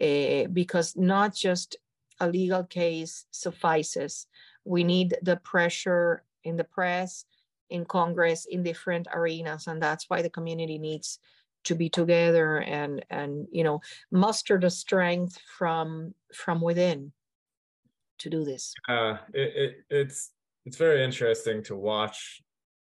Uh, 0.00 0.46
because 0.50 0.96
not 0.96 1.34
just 1.34 1.76
a 2.20 2.26
legal 2.26 2.64
case 2.64 3.26
suffices 3.30 4.26
we 4.64 4.84
need 4.84 5.16
the 5.22 5.36
pressure 5.36 6.24
in 6.44 6.56
the 6.56 6.64
press, 6.64 7.24
in 7.70 7.84
Congress, 7.84 8.46
in 8.46 8.62
different 8.62 9.08
arenas, 9.12 9.66
and 9.66 9.82
that's 9.82 10.08
why 10.08 10.22
the 10.22 10.30
community 10.30 10.78
needs 10.78 11.18
to 11.64 11.74
be 11.74 11.88
together 11.88 12.58
and 12.58 13.04
and 13.08 13.48
you 13.50 13.64
know 13.64 13.80
muster 14.10 14.60
the 14.60 14.70
strength 14.70 15.38
from 15.58 16.14
from 16.34 16.60
within 16.60 17.10
to 18.18 18.30
do 18.30 18.44
this. 18.44 18.74
Uh, 18.88 19.16
it, 19.32 19.52
it 19.56 19.74
it's 19.90 20.30
it's 20.66 20.76
very 20.76 21.02
interesting 21.02 21.62
to 21.64 21.76
watch 21.76 22.42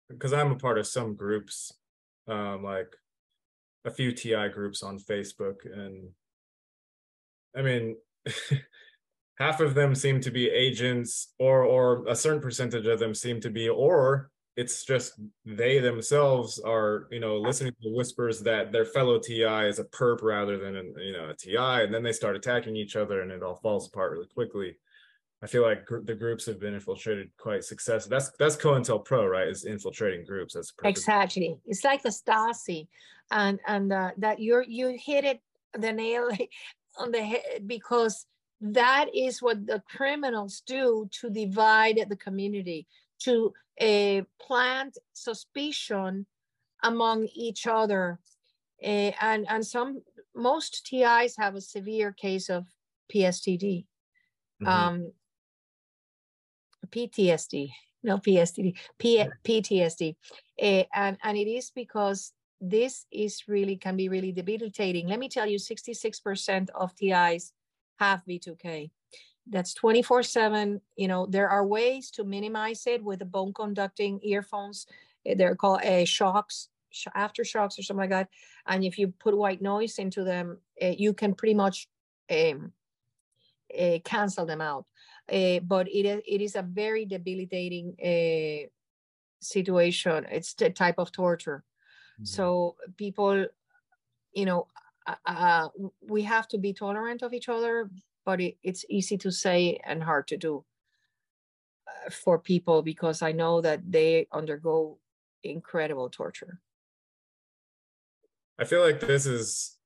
because 0.09 0.33
I'm 0.33 0.51
a 0.51 0.55
part 0.55 0.77
of 0.77 0.87
some 0.87 1.15
groups, 1.15 1.71
um, 2.27 2.63
like 2.63 2.93
a 3.85 3.91
few 3.91 4.11
TI 4.11 4.49
groups 4.49 4.83
on 4.83 4.99
Facebook, 4.99 5.65
and 5.65 6.09
I 7.55 7.61
mean. 7.61 7.97
half 9.37 9.59
of 9.59 9.75
them 9.75 9.95
seem 9.95 10.19
to 10.21 10.31
be 10.31 10.49
agents 10.49 11.33
or 11.39 11.63
or 11.63 12.05
a 12.07 12.15
certain 12.15 12.41
percentage 12.41 12.87
of 12.87 12.99
them 12.99 13.13
seem 13.13 13.39
to 13.41 13.49
be 13.49 13.69
or 13.69 14.29
it's 14.57 14.83
just 14.83 15.19
they 15.45 15.77
themselves 15.77 16.59
are 16.59 17.07
you 17.11 17.19
know 17.19 17.37
listening 17.37 17.71
to 17.71 17.89
the 17.89 17.95
whispers 17.95 18.41
that 18.41 18.71
their 18.71 18.85
fellow 18.85 19.19
ti 19.19 19.43
is 19.43 19.79
a 19.79 19.83
perp 19.85 20.21
rather 20.23 20.57
than 20.57 20.75
a, 20.75 21.01
you 21.01 21.13
know 21.13 21.29
a 21.29 21.35
ti 21.35 21.55
and 21.55 21.93
then 21.93 22.03
they 22.03 22.11
start 22.11 22.35
attacking 22.35 22.75
each 22.75 22.95
other 22.95 23.21
and 23.21 23.31
it 23.31 23.43
all 23.43 23.55
falls 23.55 23.87
apart 23.87 24.11
really 24.11 24.27
quickly. 24.33 24.75
I 25.43 25.45
feel 25.45 25.61
like 25.61 25.85
gr- 25.85 25.99
the 25.99 26.15
groups 26.15 26.47
have 26.47 26.59
been 26.59 26.73
infiltrated 26.73 27.29
quite 27.37 27.63
successfully 27.63 28.15
that's 28.15 28.31
that's 28.39 28.57
cointelpro 28.57 29.29
right 29.29 29.47
is 29.47 29.65
infiltrating 29.65 30.25
groups 30.25 30.55
that's 30.55 30.73
exactly. 30.83 31.59
It's 31.67 31.83
like 31.83 32.01
the 32.01 32.09
stasi 32.09 32.87
and 33.29 33.59
and 33.67 33.93
uh, 33.93 34.11
that 34.17 34.39
you're 34.39 34.63
you 34.63 34.97
hit 34.99 35.23
it 35.23 35.39
the 35.77 35.93
nail 35.93 36.29
on 36.97 37.11
the 37.11 37.21
head 37.21 37.67
because 37.67 38.25
that 38.61 39.07
is 39.13 39.41
what 39.41 39.65
the 39.67 39.81
criminals 39.87 40.63
do 40.65 41.07
to 41.19 41.29
divide 41.29 42.03
the 42.09 42.15
community, 42.15 42.87
to 43.19 43.53
uh, 43.79 44.21
plant 44.39 44.97
suspicion 45.13 46.25
among 46.83 47.27
each 47.33 47.67
other. 47.67 48.19
Uh, 48.83 49.11
and, 49.21 49.45
and 49.49 49.65
some, 49.65 50.01
most 50.35 50.85
TIs 50.85 51.35
have 51.37 51.55
a 51.55 51.61
severe 51.61 52.11
case 52.11 52.49
of 52.49 52.65
PSTD, 53.13 53.85
mm-hmm. 54.61 54.67
um, 54.67 55.11
PTSD, 56.87 57.69
no 58.03 58.17
PSTD, 58.17 58.75
P- 58.97 59.29
PTSD. 59.43 60.15
Uh, 60.61 60.83
and, 60.93 61.17
and 61.23 61.37
it 61.37 61.47
is 61.47 61.71
because 61.71 62.33
this 62.59 63.05
is 63.11 63.43
really, 63.47 63.77
can 63.77 63.95
be 63.95 64.09
really 64.09 64.31
debilitating. 64.31 65.07
Let 65.07 65.19
me 65.19 65.29
tell 65.29 65.45
you, 65.45 65.57
66% 65.59 66.69
of 66.73 66.95
TIs 66.95 67.53
have 67.99 68.23
V2K. 68.25 68.91
That's 69.49 69.73
24 69.73 70.23
7. 70.23 70.81
You 70.95 71.07
know, 71.07 71.25
there 71.25 71.49
are 71.49 71.65
ways 71.65 72.11
to 72.11 72.23
minimize 72.23 72.85
it 72.87 73.03
with 73.03 73.19
the 73.19 73.25
bone 73.25 73.53
conducting 73.53 74.19
earphones. 74.23 74.87
Eh, 75.25 75.35
they're 75.35 75.55
called 75.55 75.81
uh, 75.81 76.05
Shokz, 76.05 76.67
AfterShokz 77.15 77.79
or 77.79 77.83
something 77.83 77.97
like 77.97 78.09
that. 78.09 78.29
And 78.65 78.83
if 78.83 78.97
you 78.97 79.09
put 79.19 79.37
white 79.37 79.61
noise 79.61 79.99
into 79.99 80.23
them, 80.23 80.57
uh, 80.81 80.93
you 80.97 81.13
can 81.13 81.33
pretty 81.33 81.53
much 81.53 81.87
um, 82.29 82.71
uh, 83.77 83.99
cancel 84.03 84.45
them 84.45 84.61
out. 84.61 84.85
Uh, 85.31 85.59
but 85.59 85.87
it 85.89 86.05
is, 86.05 86.21
it 86.27 86.41
is 86.41 86.55
a 86.55 86.61
very 86.61 87.05
debilitating 87.05 87.95
uh, 88.01 88.67
situation. 89.39 90.25
It's 90.29 90.55
a 90.61 90.69
type 90.69 90.95
of 90.97 91.11
torture. 91.11 91.63
Mm-hmm. 92.15 92.25
So 92.25 92.75
people, 92.95 93.45
you 94.33 94.45
know, 94.45 94.67
uh, 95.07 95.15
uh, 95.25 95.67
we 96.01 96.21
have 96.23 96.47
to 96.49 96.57
be 96.57 96.73
tolerant 96.73 97.21
of 97.21 97.33
each 97.33 97.49
other, 97.49 97.89
but 98.25 98.41
it, 98.41 98.57
it's 98.63 98.85
easy 98.89 99.17
to 99.17 99.31
say 99.31 99.79
and 99.85 100.03
hard 100.03 100.27
to 100.27 100.37
do 100.37 100.63
uh, 101.87 102.09
for 102.09 102.37
people 102.37 102.81
because 102.81 103.21
I 103.21 103.31
know 103.31 103.61
that 103.61 103.89
they 103.89 104.27
undergo 104.31 104.97
incredible 105.43 106.09
torture. 106.09 106.59
I 108.59 108.65
feel 108.65 108.81
like 108.81 108.99
this 108.99 109.25
is 109.25 109.77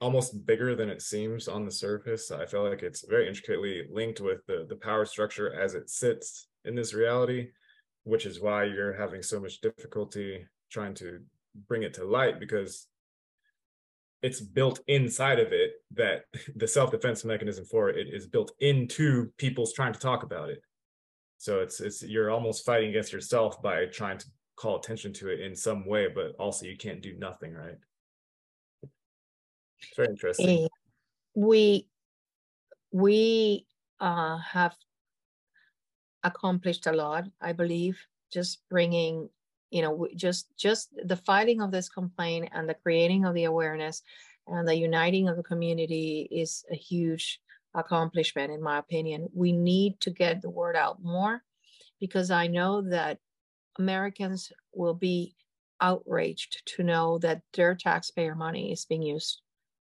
almost 0.00 0.44
bigger 0.44 0.74
than 0.74 0.90
it 0.90 1.00
seems 1.00 1.48
on 1.48 1.64
the 1.64 1.70
surface. 1.70 2.30
I 2.30 2.44
feel 2.44 2.68
like 2.68 2.82
it's 2.82 3.06
very 3.08 3.28
intricately 3.28 3.84
linked 3.90 4.20
with 4.20 4.44
the, 4.46 4.66
the 4.68 4.76
power 4.76 5.04
structure 5.04 5.58
as 5.58 5.74
it 5.74 5.88
sits 5.88 6.48
in 6.64 6.74
this 6.74 6.92
reality, 6.92 7.48
which 8.04 8.26
is 8.26 8.40
why 8.40 8.64
you're 8.64 8.92
having 8.92 9.22
so 9.22 9.40
much 9.40 9.60
difficulty 9.60 10.44
trying 10.70 10.94
to 10.94 11.20
bring 11.68 11.84
it 11.84 11.94
to 11.94 12.04
light 12.04 12.38
because 12.38 12.88
it's 14.26 14.40
built 14.40 14.80
inside 14.88 15.38
of 15.38 15.52
it 15.52 15.70
that 15.94 16.24
the 16.56 16.66
self-defense 16.66 17.24
mechanism 17.24 17.64
for 17.64 17.88
it 17.90 18.08
is 18.12 18.26
built 18.26 18.50
into 18.58 19.30
people's 19.38 19.72
trying 19.72 19.92
to 19.92 20.00
talk 20.00 20.24
about 20.24 20.50
it. 20.50 20.60
So 21.38 21.60
it's 21.60 21.80
it's 21.80 22.02
you're 22.02 22.30
almost 22.30 22.66
fighting 22.66 22.90
against 22.90 23.12
yourself 23.12 23.62
by 23.62 23.86
trying 23.86 24.18
to 24.18 24.26
call 24.56 24.78
attention 24.78 25.12
to 25.12 25.28
it 25.28 25.40
in 25.40 25.54
some 25.54 25.86
way 25.86 26.08
but 26.12 26.32
also 26.38 26.64
you 26.64 26.76
can't 26.76 27.02
do 27.02 27.14
nothing 27.18 27.52
right? 27.52 27.78
It's 28.82 29.96
very 29.96 30.08
interesting. 30.08 30.68
We 31.34 31.86
we 32.90 33.66
uh, 34.00 34.38
have 34.38 34.74
accomplished 36.24 36.86
a 36.88 36.92
lot 36.92 37.24
i 37.40 37.52
believe 37.52 37.96
just 38.32 38.68
bringing 38.68 39.28
you 39.70 39.82
know 39.82 40.06
just 40.16 40.46
just 40.56 40.90
the 41.04 41.16
filing 41.16 41.60
of 41.60 41.70
this 41.70 41.88
complaint 41.88 42.48
and 42.52 42.68
the 42.68 42.74
creating 42.74 43.24
of 43.24 43.34
the 43.34 43.44
awareness 43.44 44.02
and 44.46 44.66
the 44.66 44.76
uniting 44.76 45.28
of 45.28 45.36
the 45.36 45.42
community 45.42 46.28
is 46.30 46.64
a 46.70 46.76
huge 46.76 47.40
accomplishment 47.74 48.52
in 48.52 48.62
my 48.62 48.78
opinion. 48.78 49.28
We 49.34 49.52
need 49.52 50.00
to 50.00 50.10
get 50.10 50.40
the 50.40 50.50
word 50.50 50.76
out 50.76 51.02
more 51.02 51.42
because 52.00 52.30
i 52.30 52.46
know 52.46 52.82
that 52.82 53.18
americans 53.78 54.52
will 54.72 54.94
be 54.94 55.34
outraged 55.80 56.62
to 56.64 56.82
know 56.82 57.18
that 57.18 57.42
their 57.54 57.74
taxpayer 57.74 58.34
money 58.34 58.72
is 58.72 58.84
being 58.84 59.02
used 59.02 59.40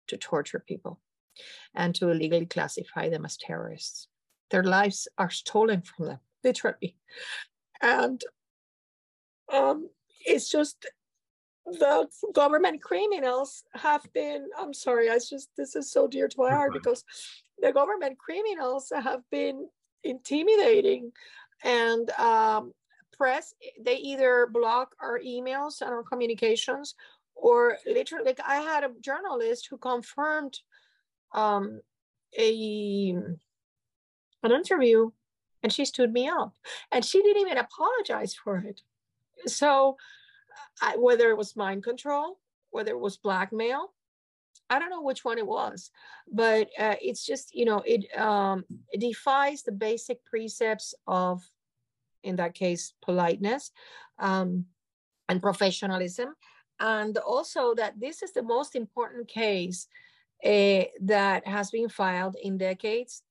to 0.07 0.17
torture 0.17 0.63
people 0.67 0.99
and 1.73 1.95
to 1.95 2.09
illegally 2.09 2.45
classify 2.45 3.09
them 3.09 3.25
as 3.25 3.37
terrorists. 3.37 4.07
Their 4.51 4.63
lives 4.63 5.07
are 5.17 5.29
stolen 5.29 5.81
from 5.81 6.07
them 6.07 6.19
literally. 6.43 6.95
And 7.81 8.21
um, 9.51 9.89
it's 10.25 10.49
just 10.49 10.85
the 11.65 12.07
government 12.33 12.81
criminals 12.81 13.63
have 13.73 14.01
been 14.13 14.47
i'm 14.57 14.73
sorry 14.73 15.09
i 15.09 15.15
just 15.15 15.49
this 15.57 15.75
is 15.75 15.91
so 15.91 16.07
dear 16.07 16.27
to 16.27 16.35
my 16.39 16.49
heart 16.49 16.73
because 16.73 17.03
the 17.61 17.71
government 17.71 18.17
criminals 18.17 18.91
have 18.95 19.21
been 19.31 19.67
intimidating 20.03 21.11
and 21.63 22.09
um, 22.11 22.73
press 23.15 23.53
they 23.83 23.97
either 23.97 24.47
block 24.51 24.95
our 25.01 25.19
emails 25.19 25.81
and 25.81 25.91
our 25.91 26.03
communications 26.03 26.95
or 27.35 27.77
literally 27.85 28.25
like 28.25 28.39
i 28.47 28.55
had 28.55 28.83
a 28.83 28.91
journalist 29.01 29.67
who 29.69 29.77
confirmed 29.77 30.59
um, 31.33 31.81
a 32.37 33.15
an 34.43 34.51
interview 34.51 35.11
and 35.61 35.73
she 35.73 35.83
stood 35.85 36.13
me 36.13 36.27
up 36.27 36.53
and 36.91 37.03
she 37.03 37.21
didn't 37.21 37.41
even 37.41 37.57
apologize 37.57 38.33
for 38.33 38.57
it 38.57 38.81
so 39.47 39.97
I, 40.81 40.95
whether 40.97 41.29
it 41.29 41.37
was 41.37 41.55
mind 41.55 41.83
control 41.83 42.39
whether 42.71 42.91
it 42.91 42.99
was 42.99 43.17
blackmail 43.17 43.93
i 44.69 44.79
don't 44.79 44.89
know 44.89 45.01
which 45.01 45.25
one 45.25 45.37
it 45.37 45.47
was 45.47 45.91
but 46.31 46.69
uh, 46.77 46.95
it's 47.01 47.25
just 47.25 47.55
you 47.55 47.65
know 47.65 47.81
it, 47.85 48.05
um, 48.19 48.65
it 48.91 49.01
defies 49.01 49.63
the 49.63 49.71
basic 49.71 50.23
precepts 50.25 50.93
of 51.07 51.41
in 52.23 52.35
that 52.37 52.53
case 52.53 52.93
politeness 53.01 53.71
um, 54.19 54.65
and 55.27 55.41
professionalism. 55.41 56.35
And 56.79 57.17
also 57.17 57.75
that 57.75 57.99
this 57.99 58.23
is 58.23 58.31
the 58.31 58.43
most 58.43 58.75
important 58.75 59.27
case 59.27 59.87
uh, 60.45 60.83
that 61.01 61.45
has 61.45 61.71
been 61.71 61.89
filed 61.89 62.35
in 62.41 62.57
decades 62.57 63.23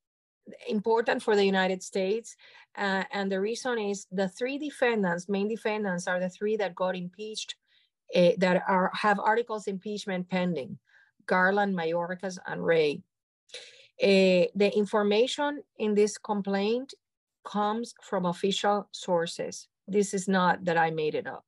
important 0.69 1.23
for 1.23 1.37
the 1.37 1.45
United 1.45 1.83
States. 1.83 2.37
Uh, 2.77 3.05
and 3.13 3.31
the 3.31 3.41
reason 3.41 3.79
is 3.79 4.07
the 4.13 4.29
three 4.29 4.59
defendants, 4.59 5.29
main 5.29 5.49
defendants, 5.49 6.07
are 6.07 6.21
the 6.21 6.29
three 6.29 6.57
that 6.57 6.75
got 6.75 6.97
impeached, 6.97 7.57
uh, 8.15 8.31
that 8.39 8.63
are 8.69 8.91
have 8.95 9.19
articles 9.19 9.67
impeachment 9.67 10.29
pending: 10.29 10.79
Garland, 11.27 11.77
Mayorkas, 11.77 12.39
and 12.47 12.65
Wray. 12.65 13.03
Uh, 14.01 14.47
the 14.55 14.71
information 14.77 15.63
in 15.79 15.95
this 15.95 16.19
complaint 16.19 16.95
comes 17.45 17.95
from 18.03 18.27
official 18.27 18.89
sources. 18.93 19.69
This 19.89 20.15
is 20.15 20.29
not 20.29 20.65
that 20.65 20.77
I 20.77 20.91
made 20.91 21.15
it 21.15 21.27
up. 21.27 21.45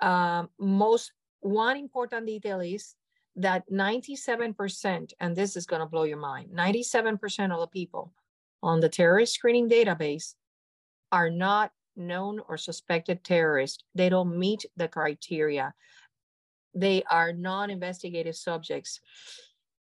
Um, 0.00 0.50
most 0.58 1.12
one 1.40 1.76
important 1.76 2.26
detail 2.26 2.60
is 2.60 2.94
that 3.36 3.64
97%, 3.70 5.12
and 5.20 5.36
this 5.36 5.56
is 5.56 5.66
going 5.66 5.80
to 5.80 5.86
blow 5.86 6.04
your 6.04 6.16
mind 6.16 6.50
97% 6.54 7.52
of 7.52 7.60
the 7.60 7.66
people 7.66 8.12
on 8.62 8.80
the 8.80 8.88
terrorist 8.88 9.34
screening 9.34 9.68
database 9.68 10.34
are 11.12 11.30
not 11.30 11.70
known 11.96 12.40
or 12.48 12.56
suspected 12.56 13.22
terrorists. 13.24 13.84
They 13.94 14.08
don't 14.08 14.38
meet 14.38 14.64
the 14.76 14.88
criteria. 14.88 15.74
They 16.74 17.02
are 17.10 17.32
non 17.32 17.70
investigative 17.70 18.36
subjects. 18.36 19.00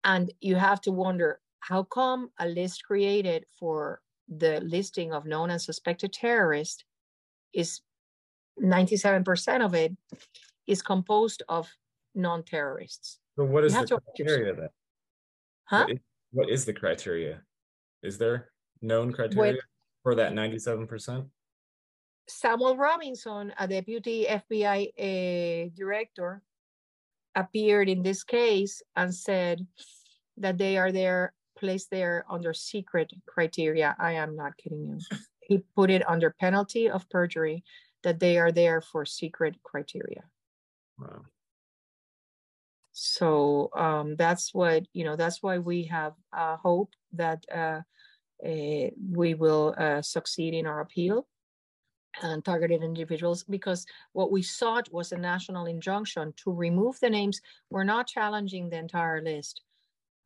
And 0.04 0.32
you 0.40 0.56
have 0.56 0.80
to 0.82 0.92
wonder 0.92 1.40
how 1.60 1.82
come 1.84 2.30
a 2.38 2.48
list 2.48 2.84
created 2.84 3.44
for 3.58 4.00
the 4.28 4.60
listing 4.60 5.12
of 5.12 5.26
known 5.26 5.50
and 5.50 5.60
suspected 5.60 6.12
terrorists 6.12 6.84
is 7.52 7.80
97% 8.62 9.64
of 9.64 9.74
it 9.74 9.96
is 10.66 10.82
composed 10.82 11.42
of 11.48 11.68
non 12.14 12.42
terrorists? 12.44 13.19
So 13.40 13.46
what 13.46 13.64
is 13.64 13.72
the 13.72 13.86
criteria 13.86 14.54
then? 14.54 14.68
Huh? 15.64 15.84
What 15.86 15.90
is, 15.92 15.98
what 16.32 16.50
is, 16.50 16.64
the 16.66 16.74
criteria? 16.74 17.40
Is 18.02 18.18
there 18.18 18.50
known 18.82 19.14
criteria 19.14 19.52
With, 19.54 19.60
for 20.02 20.14
that 20.14 20.34
97%? 20.34 21.26
Samuel 22.28 22.76
Robinson, 22.76 23.54
a 23.58 23.66
deputy 23.66 24.26
FBI 24.28 24.88
uh, 24.88 25.02
eh, 25.02 25.68
director, 25.74 26.42
appeared 27.34 27.88
in 27.88 28.02
this 28.02 28.24
case 28.24 28.82
and 28.94 29.14
said 29.14 29.66
that 30.36 30.58
they 30.58 30.76
are 30.76 30.92
there, 30.92 31.32
placed 31.58 31.90
there 31.90 32.26
under 32.28 32.52
secret 32.52 33.10
criteria. 33.26 33.96
I 33.98 34.12
am 34.12 34.36
not 34.36 34.54
kidding 34.58 34.84
you. 34.84 35.16
he 35.40 35.64
put 35.74 35.88
it 35.88 36.06
under 36.06 36.34
penalty 36.38 36.90
of 36.90 37.08
perjury 37.08 37.64
that 38.02 38.20
they 38.20 38.36
are 38.36 38.52
there 38.52 38.82
for 38.82 39.06
secret 39.06 39.56
criteria. 39.62 40.24
Wow 40.98 41.22
so 43.02 43.70
um, 43.74 44.14
that's 44.16 44.52
what 44.52 44.84
you 44.92 45.04
know 45.04 45.16
that's 45.16 45.42
why 45.42 45.56
we 45.56 45.84
have 45.84 46.12
uh, 46.36 46.58
hope 46.58 46.92
that 47.14 47.42
uh, 47.50 47.80
uh, 48.46 48.90
we 49.10 49.32
will 49.32 49.74
uh, 49.78 50.02
succeed 50.02 50.52
in 50.52 50.66
our 50.66 50.80
appeal 50.80 51.26
and 52.20 52.44
targeted 52.44 52.82
individuals 52.82 53.42
because 53.44 53.86
what 54.12 54.30
we 54.30 54.42
sought 54.42 54.92
was 54.92 55.12
a 55.12 55.16
national 55.16 55.64
injunction 55.64 56.34
to 56.44 56.52
remove 56.52 57.00
the 57.00 57.08
names. 57.08 57.40
We're 57.70 57.84
not 57.84 58.06
challenging 58.06 58.68
the 58.68 58.76
entire 58.76 59.22
list. 59.22 59.62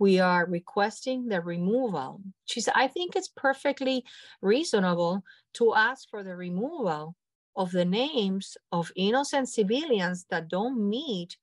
We 0.00 0.18
are 0.18 0.44
requesting 0.44 1.28
the 1.28 1.42
removal. 1.42 2.22
She 2.46 2.60
said, 2.60 2.74
i 2.74 2.88
think 2.88 3.14
it's 3.14 3.30
perfectly 3.36 4.04
reasonable 4.42 5.22
to 5.58 5.74
ask 5.76 6.10
for 6.10 6.24
the 6.24 6.34
removal 6.34 7.14
of 7.54 7.70
the 7.70 7.84
names 7.84 8.56
of 8.72 8.90
innocent 8.96 9.48
civilians 9.48 10.26
that 10.30 10.48
don't 10.48 10.88
meet 10.90 11.36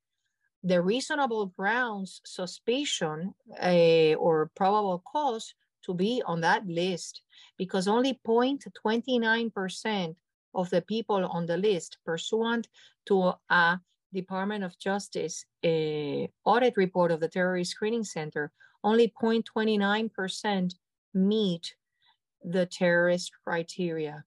the 0.64 0.82
reasonable 0.82 1.48
grounds 1.48 2.22
suspicion 2.26 3.34
uh, 3.62 4.14
or 4.16 4.52
probable 4.56 5.04
cause 5.12 5.54
to 5.84 5.94
be 5.94 6.22
on 6.26 6.42
that 6.42 6.66
list 6.68 7.22
because 7.58 7.88
only 7.88 8.20
0.29% 8.26 10.16
of 10.54 10.70
the 10.70 10.82
people 10.82 11.26
on 11.26 11.46
the 11.46 11.58
list 11.58 11.98
pursuant 12.06 12.68
to 13.08 13.34
a 13.50 13.80
Department 14.14 14.64
of 14.64 14.78
Justice 14.78 15.46
uh, 15.64 16.28
audit 16.46 16.76
report 16.78 17.12
of 17.12 17.20
the 17.20 17.30
Terrorist 17.30 17.72
Screening 17.72 18.04
Center, 18.04 18.52
only 18.84 19.12
0.29% 19.22 20.74
meet 21.14 21.76
the 22.44 22.66
terrorist 22.66 23.32
criteria. 23.44 24.24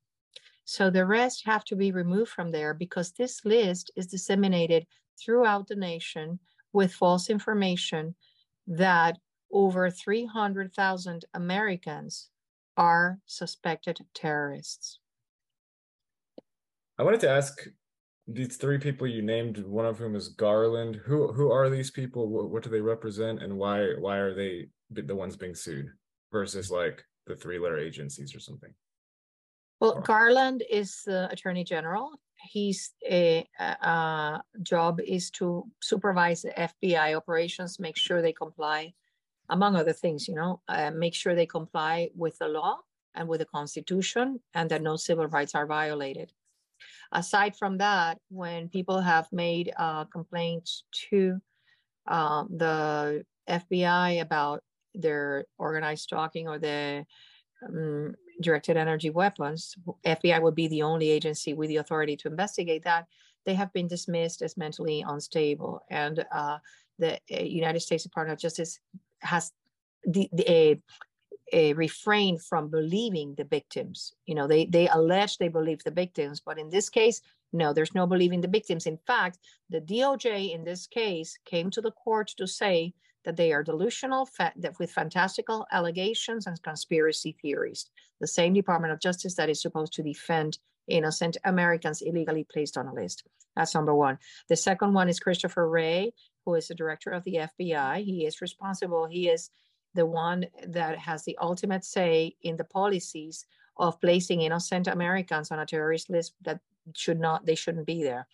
So 0.64 0.88
the 0.88 1.04
rest 1.04 1.44
have 1.44 1.64
to 1.66 1.76
be 1.76 1.92
removed 1.92 2.30
from 2.30 2.50
there 2.50 2.72
because 2.72 3.12
this 3.12 3.44
list 3.44 3.90
is 3.96 4.06
disseminated 4.06 4.86
throughout 5.18 5.68
the 5.68 5.76
nation 5.76 6.38
with 6.72 6.92
false 6.92 7.30
information 7.30 8.14
that 8.66 9.18
over 9.52 9.90
300,000 9.90 11.24
Americans 11.34 12.28
are 12.76 13.18
suspected 13.26 14.00
terrorists. 14.14 14.98
I 16.98 17.02
wanted 17.02 17.20
to 17.20 17.30
ask 17.30 17.66
these 18.26 18.56
three 18.56 18.78
people 18.78 19.06
you 19.06 19.22
named, 19.22 19.58
one 19.58 19.86
of 19.86 19.98
whom 19.98 20.16
is 20.16 20.28
Garland. 20.28 20.96
Who 21.04 21.32
who 21.32 21.50
are 21.50 21.68
these 21.68 21.90
people? 21.90 22.28
What, 22.28 22.50
what 22.50 22.62
do 22.62 22.70
they 22.70 22.80
represent, 22.80 23.42
and 23.42 23.58
why 23.58 23.94
why 23.98 24.16
are 24.16 24.34
they 24.34 24.68
the 24.90 25.14
ones 25.14 25.36
being 25.36 25.54
sued 25.54 25.88
versus 26.32 26.70
like 26.70 27.04
the 27.26 27.36
three 27.36 27.58
letter 27.58 27.78
agencies 27.78 28.34
or 28.34 28.40
something? 28.40 28.72
Well, 29.80 30.00
Garland 30.00 30.62
is 30.70 31.02
the 31.04 31.28
Attorney 31.30 31.64
General 31.64 32.12
his 32.52 32.90
uh, 33.10 33.42
uh, 33.60 34.38
job 34.62 35.00
is 35.00 35.30
to 35.32 35.64
supervise 35.80 36.42
the 36.42 36.50
FBI 36.50 37.16
operations, 37.16 37.78
make 37.78 37.96
sure 37.96 38.22
they 38.22 38.32
comply, 38.32 38.92
among 39.48 39.76
other 39.76 39.92
things, 39.92 40.28
you 40.28 40.34
know, 40.34 40.60
uh, 40.68 40.90
make 40.90 41.14
sure 41.14 41.34
they 41.34 41.46
comply 41.46 42.10
with 42.14 42.38
the 42.38 42.48
law 42.48 42.78
and 43.14 43.28
with 43.28 43.40
the 43.40 43.46
Constitution 43.46 44.40
and 44.54 44.70
that 44.70 44.82
no 44.82 44.96
civil 44.96 45.26
rights 45.26 45.54
are 45.54 45.66
violated. 45.66 46.32
Aside 47.12 47.56
from 47.56 47.78
that, 47.78 48.18
when 48.28 48.68
people 48.68 49.00
have 49.00 49.28
made 49.32 49.72
uh, 49.76 50.04
complaints 50.04 50.84
to 51.10 51.40
um, 52.06 52.48
the 52.50 53.24
FBI 53.48 54.20
about 54.20 54.62
their 54.94 55.44
organized 55.58 56.02
stalking 56.02 56.48
or 56.48 56.58
the 56.58 57.04
um, 57.66 58.14
directed 58.40 58.76
energy 58.76 59.10
weapons, 59.10 59.76
FBI 60.04 60.40
would 60.42 60.54
be 60.54 60.68
the 60.68 60.82
only 60.82 61.10
agency 61.10 61.54
with 61.54 61.68
the 61.68 61.76
authority 61.76 62.16
to 62.18 62.28
investigate 62.28 62.84
that. 62.84 63.06
They 63.46 63.54
have 63.54 63.72
been 63.72 63.88
dismissed 63.88 64.42
as 64.42 64.56
mentally 64.56 65.04
unstable, 65.06 65.82
and 65.90 66.24
uh, 66.32 66.58
the 66.98 67.18
uh, 67.32 67.42
United 67.42 67.80
States 67.80 68.04
Department 68.04 68.38
of 68.38 68.42
Justice 68.42 68.80
has 69.20 69.52
the, 70.04 70.28
the 70.32 70.50
a, 70.50 70.82
a 71.52 71.72
refrained 71.74 72.42
from 72.42 72.70
believing 72.70 73.34
the 73.36 73.44
victims. 73.44 74.14
You 74.26 74.34
know, 74.34 74.46
they 74.46 74.66
they 74.66 74.88
allege 74.88 75.38
they 75.38 75.48
believe 75.48 75.84
the 75.84 75.90
victims, 75.90 76.40
but 76.40 76.58
in 76.58 76.70
this 76.70 76.88
case, 76.88 77.20
No, 77.54 77.72
there's 77.72 77.94
no 77.94 78.06
believing 78.06 78.40
the 78.40 78.48
victims. 78.48 78.86
In 78.86 78.98
fact, 79.06 79.38
the 79.70 79.80
DOJ 79.80 80.52
in 80.54 80.64
this 80.64 80.88
case 80.88 81.38
came 81.44 81.70
to 81.70 81.80
the 81.80 81.92
court 81.92 82.28
to 82.36 82.46
say 82.46 82.94
that 83.24 83.36
they 83.36 83.52
are 83.52 83.62
delusional 83.62 84.28
with 84.78 84.90
fantastical 84.90 85.66
allegations 85.72 86.46
and 86.46 86.62
conspiracy 86.62 87.36
theories. 87.40 87.90
The 88.20 88.26
same 88.26 88.52
Department 88.52 88.92
of 88.92 89.00
Justice 89.00 89.34
that 89.36 89.48
is 89.48 89.62
supposed 89.62 89.92
to 89.94 90.02
defend 90.02 90.58
innocent 90.88 91.36
Americans 91.44 92.02
illegally 92.02 92.44
placed 92.44 92.76
on 92.76 92.86
a 92.86 92.94
list. 92.94 93.24
That's 93.56 93.74
number 93.74 93.94
one. 93.94 94.18
The 94.48 94.56
second 94.56 94.92
one 94.92 95.08
is 95.08 95.20
Christopher 95.20 95.68
Wray, 95.68 96.12
who 96.44 96.54
is 96.54 96.68
the 96.68 96.74
director 96.74 97.10
of 97.10 97.24
the 97.24 97.48
FBI. 97.60 98.04
He 98.04 98.26
is 98.26 98.40
responsible. 98.40 99.06
He 99.06 99.28
is 99.28 99.50
the 99.94 100.04
one 100.04 100.46
that 100.66 100.98
has 100.98 101.24
the 101.24 101.38
ultimate 101.40 101.84
say 101.84 102.34
in 102.42 102.56
the 102.56 102.64
policies 102.64 103.46
of 103.76 104.00
placing 104.00 104.42
innocent 104.42 104.88
Americans 104.88 105.50
on 105.50 105.60
a 105.60 105.66
terrorist 105.66 106.10
list 106.10 106.34
that 106.42 106.60
should 106.94 107.18
not, 107.18 107.46
they 107.46 107.54
shouldn't 107.54 107.86
be 107.86 108.02
there. 108.02 108.26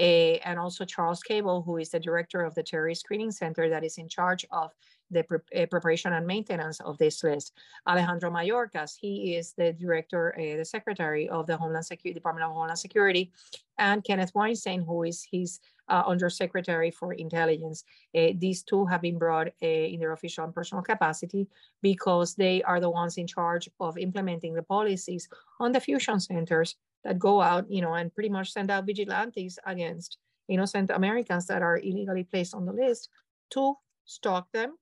Uh, 0.00 0.38
and 0.44 0.58
also 0.58 0.84
Charles 0.84 1.22
Kable, 1.28 1.64
who 1.64 1.78
is 1.78 1.90
the 1.90 1.98
director 1.98 2.42
of 2.42 2.54
the 2.54 2.62
Terrorist 2.62 3.00
Screening 3.00 3.32
Center 3.32 3.68
that 3.68 3.84
is 3.84 3.98
in 3.98 4.08
charge 4.08 4.46
of 4.52 4.70
the 5.10 5.24
pre 5.24 5.38
uh, 5.56 5.66
preparation 5.66 6.12
and 6.12 6.26
maintenance 6.26 6.80
of 6.80 6.98
this 6.98 7.24
list. 7.24 7.52
Alejandro 7.88 8.30
Mayorkas, 8.30 8.96
he 9.00 9.34
is 9.36 9.54
the 9.54 9.72
director, 9.72 10.34
uh, 10.38 10.56
the 10.56 10.64
secretary 10.64 11.28
of 11.28 11.46
the 11.46 11.56
Homeland 11.56 11.86
Security 11.86 12.14
Department 12.14 12.44
of 12.44 12.52
Homeland 12.52 12.78
Security, 12.78 13.32
and 13.78 14.04
Kenneth 14.04 14.32
Wainstein, 14.34 14.84
who 14.84 15.02
is 15.02 15.26
his 15.30 15.60
uh, 15.88 16.02
undersecretary 16.06 16.90
for 16.90 17.14
intelligence. 17.14 17.84
Uh, 18.14 18.28
these 18.36 18.62
two 18.62 18.84
have 18.86 19.02
been 19.02 19.18
brought 19.18 19.48
in 19.60 19.98
their 19.98 20.12
official 20.12 20.44
and 20.44 20.54
personal 20.54 20.82
capacity 20.82 21.46
because 21.82 22.34
they 22.34 22.62
are 22.62 22.80
the 22.80 22.90
ones 22.90 23.16
in 23.16 23.26
charge 23.26 23.68
of 23.80 23.96
implementing 23.98 24.54
the 24.54 24.62
policies 24.62 25.28
on 25.60 25.72
the 25.72 25.80
fusion 25.80 26.20
centers 26.20 26.76
that 27.04 27.18
go 27.18 27.40
out, 27.40 27.70
you 27.70 27.80
know, 27.80 27.94
and 27.94 28.14
pretty 28.14 28.28
much 28.28 28.52
send 28.52 28.70
out 28.70 28.86
vigilantes 28.86 29.58
against 29.64 30.18
innocent 30.48 30.90
Americans 30.90 31.46
that 31.46 31.62
are 31.62 31.78
illegally 31.78 32.24
placed 32.24 32.54
on 32.54 32.64
the 32.66 32.72
list 32.72 33.08
to 33.50 33.74
stalk 34.04 34.50
them 34.52 34.76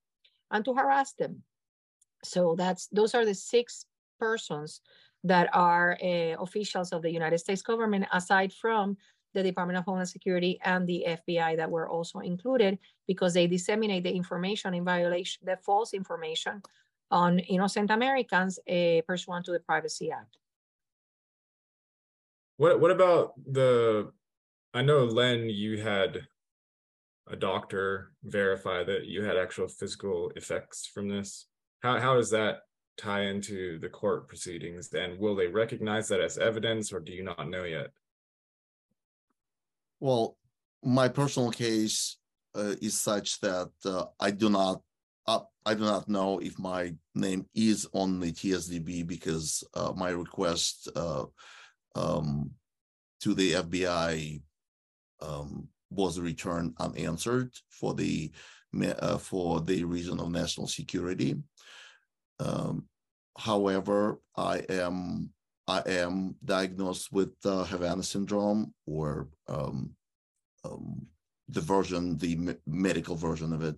and 0.51 0.64
to 0.64 0.74
harass 0.74 1.12
them. 1.12 1.43
So 2.24 2.55
that's 2.56 2.86
those 2.88 3.14
are 3.14 3.24
the 3.24 3.34
six 3.34 3.86
persons 4.18 4.80
that 5.24 5.48
are 5.52 5.98
uh, 6.02 6.40
officials 6.40 6.93
of 6.93 7.02
the 7.02 7.10
United 7.10 7.38
States 7.38 7.62
government, 7.62 8.06
aside 8.12 8.52
from 8.52 8.97
the 9.34 9.43
Department 9.43 9.78
of 9.78 9.84
Homeland 9.84 10.09
Security 10.09 10.59
and 10.64 10.86
the 10.86 11.05
FBI 11.09 11.56
that 11.56 11.70
were 11.70 11.88
also 11.88 12.20
included 12.20 12.78
because 13.06 13.34
they 13.34 13.47
disseminate 13.47 14.05
the 14.05 14.12
information 14.12 14.72
in 14.72 14.84
violation, 14.84 15.43
the 15.44 15.59
false 15.64 15.93
information 15.93 16.62
on 17.10 17.38
innocent 17.40 17.90
Americans 17.90 18.59
uh, 18.68 19.01
pursuant 19.06 19.44
to 19.44 19.52
the 19.52 19.60
Privacy 19.60 20.10
Act. 20.10 20.38
What 22.56 22.80
what 22.80 22.90
about 22.90 23.32
the 23.50 24.10
I 24.72 24.82
know 24.82 25.04
Len 25.04 25.48
you 25.48 25.80
had 25.80 26.26
a 27.28 27.36
doctor 27.36 28.12
verify 28.22 28.84
that 28.84 29.06
you 29.06 29.22
had 29.24 29.36
actual 29.36 29.68
physical 29.68 30.30
effects 30.36 30.86
from 30.86 31.08
this. 31.08 31.46
How 31.80 31.98
how 31.98 32.14
does 32.14 32.30
that 32.30 32.60
tie 32.96 33.22
into 33.22 33.78
the 33.78 33.88
court 33.88 34.26
proceedings 34.26 34.92
and 34.94 35.18
will 35.18 35.36
they 35.36 35.48
recognize 35.48 36.08
that 36.08 36.20
as 36.20 36.38
evidence 36.38 36.92
or 36.92 37.00
do 37.00 37.12
you 37.12 37.22
not 37.22 37.48
know 37.50 37.64
yet? 37.64 37.88
Well, 40.00 40.36
my 40.82 41.08
personal 41.08 41.50
case 41.50 42.16
uh, 42.54 42.74
is 42.80 42.98
such 42.98 43.40
that 43.40 43.70
uh, 43.84 44.04
I 44.18 44.30
do 44.30 44.48
not 44.48 44.80
uh, 45.26 45.40
I 45.66 45.74
do 45.74 45.80
not 45.80 46.08
know 46.08 46.38
if 46.38 46.58
my 46.58 46.94
name 47.14 47.46
is 47.54 47.86
on 47.92 48.20
the 48.20 48.32
TSDB 48.32 49.06
because 49.06 49.64
uh, 49.74 49.92
my 49.96 50.10
request 50.10 50.88
uh, 50.94 51.24
um, 51.97 52.51
to 53.23 53.35
the 53.35 53.52
FBI 53.52 54.43
um, 55.20 55.68
was 55.90 56.20
returned 56.20 56.74
unanswered 56.78 57.52
for 57.70 57.94
the 57.94 58.31
uh, 59.01 59.16
for 59.18 59.60
the 59.60 59.85
reason 59.85 60.20
of 60.20 60.31
national 60.31 60.66
security. 60.66 61.36
Um, 62.39 62.85
however, 63.39 64.20
I 64.36 64.59
am 64.68 65.31
I 65.66 65.82
am 65.86 66.36
diagnosed 66.44 67.12
with 67.12 67.32
uh, 67.44 67.64
Havana 67.64 68.02
syndrome 68.02 68.73
or 68.86 69.28
um, 69.48 69.90
um, 70.64 71.06
the 71.48 71.60
version, 71.60 72.18
the 72.18 72.36
me 72.36 72.55
medical 72.66 73.16
version 73.16 73.52
of 73.52 73.62
it. 73.62 73.77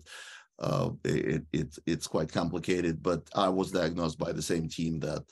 Uh, 0.59 0.89
it, 1.05 1.43
it, 1.53 1.77
it's 1.85 2.05
quite 2.05 2.31
complicated, 2.31 3.01
but 3.01 3.21
I 3.33 3.47
was 3.47 3.71
diagnosed 3.71 4.19
by 4.19 4.33
the 4.33 4.41
same 4.41 4.67
team 4.67 4.99
that 4.99 5.23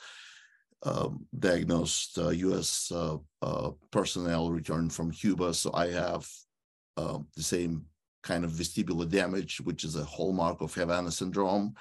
um, 0.83 1.25
diagnosed 1.37 2.17
uh, 2.17 2.29
U.S. 2.29 2.91
Uh, 2.93 3.17
uh, 3.41 3.71
personnel 3.91 4.51
returned 4.51 4.93
from 4.93 5.11
Cuba. 5.11 5.53
So 5.53 5.71
I 5.73 5.87
have 5.87 6.27
um, 6.97 7.27
the 7.35 7.43
same 7.43 7.85
kind 8.23 8.43
of 8.43 8.51
vestibular 8.51 9.09
damage, 9.09 9.59
which 9.61 9.83
is 9.83 9.95
a 9.95 10.03
hallmark 10.03 10.61
of 10.61 10.73
Havana 10.73 11.11
syndrome. 11.11 11.73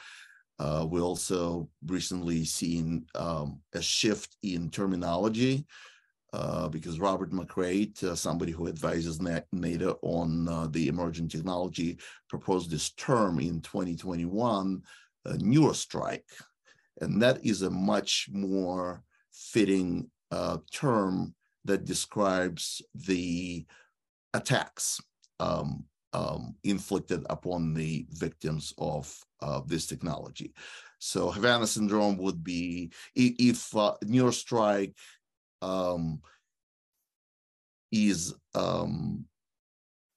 Uh, 0.59 0.86
we 0.89 1.01
also 1.01 1.68
recently 1.86 2.44
seen 2.44 3.05
um, 3.14 3.60
a 3.74 3.82
shift 3.82 4.36
in 4.43 4.70
terminology 4.70 5.66
uh, 6.32 6.68
because 6.68 6.98
Robert 6.98 7.31
McCreight, 7.31 8.02
uh, 8.02 8.14
somebody 8.14 8.52
who 8.52 8.68
advises 8.68 9.20
NATO 9.52 9.98
on 10.02 10.48
uh, 10.48 10.66
the 10.70 10.89
emerging 10.89 11.28
technology, 11.28 11.98
proposed 12.28 12.70
this 12.70 12.90
term 12.90 13.39
in 13.39 13.60
2021, 13.60 14.82
neurostrike. 15.27 16.23
And 17.01 17.20
that 17.23 17.44
is 17.44 17.62
a 17.62 17.70
much 17.70 18.28
more 18.32 19.02
fitting 19.32 20.10
uh, 20.31 20.59
term 20.73 21.35
that 21.64 21.85
describes 21.85 22.82
the 22.94 23.66
attacks 24.35 25.01
um, 25.40 25.85
um, 26.12 26.55
inflicted 26.64 27.27
upon 27.28 27.74
the 27.74 28.06
victims 28.10 28.73
of 28.78 29.14
uh, 29.43 29.60
this 29.66 29.86
technology. 29.86 30.55
So 30.98 31.31
Havana 31.31 31.66
syndrome 31.66 32.16
would 32.18 32.43
be 32.43 32.93
if 33.14 33.77
uh, 33.77 33.94
neurostrike 34.05 34.94
um, 35.60 36.20
is 37.93 38.35
um, 38.55 39.27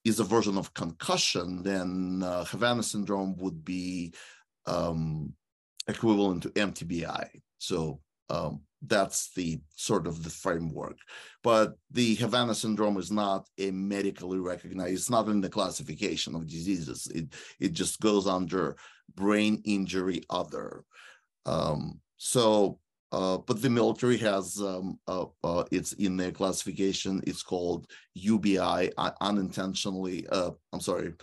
is 0.06 0.20
a 0.20 0.24
version 0.24 0.58
of 0.58 0.74
concussion, 0.74 1.62
then 1.62 2.24
uh, 2.24 2.46
Havana 2.46 2.84
syndrome 2.84 3.36
would 3.38 3.66
be 3.66 4.14
um, 4.66 5.34
equivalent 5.90 6.44
to 6.44 6.50
MTBI. 6.50 7.28
So 7.58 8.00
um, 8.30 8.62
that's 8.82 9.34
the 9.34 9.60
sort 9.76 10.08
of 10.08 10.24
the 10.24 10.30
framework. 10.30 10.98
But 11.44 11.74
the 11.92 12.16
Havana 12.16 12.56
syndrome 12.56 12.98
is 12.98 13.12
not 13.12 13.48
a 13.58 13.72
medically 13.72 14.40
recognized, 14.40 14.94
it's 14.94 15.10
not 15.10 15.28
in 15.28 15.42
the 15.42 15.50
classification 15.50 16.36
of 16.36 16.48
diseases. 16.48 17.08
It, 17.14 17.34
it 17.60 17.74
just 17.74 18.00
goes 18.00 18.28
under 18.28 18.78
brain 19.16 19.62
injury 19.66 20.22
other. 20.30 20.84
Um, 21.46 22.00
so, 22.18 22.80
uh, 23.12 23.40
but 23.40 23.62
the 23.62 23.70
military 23.70 24.18
has, 24.18 24.62
um, 24.62 25.00
uh, 25.08 25.26
uh, 25.44 25.64
it's 25.72 25.94
in 25.94 26.16
their 26.16 26.32
classification, 26.32 27.22
it's 27.26 27.42
called 27.42 27.88
UBI, 28.14 28.92
unintentionally, 29.20 30.28
uh, 30.32 30.52
I'm 30.72 30.80
sorry, 30.80 31.14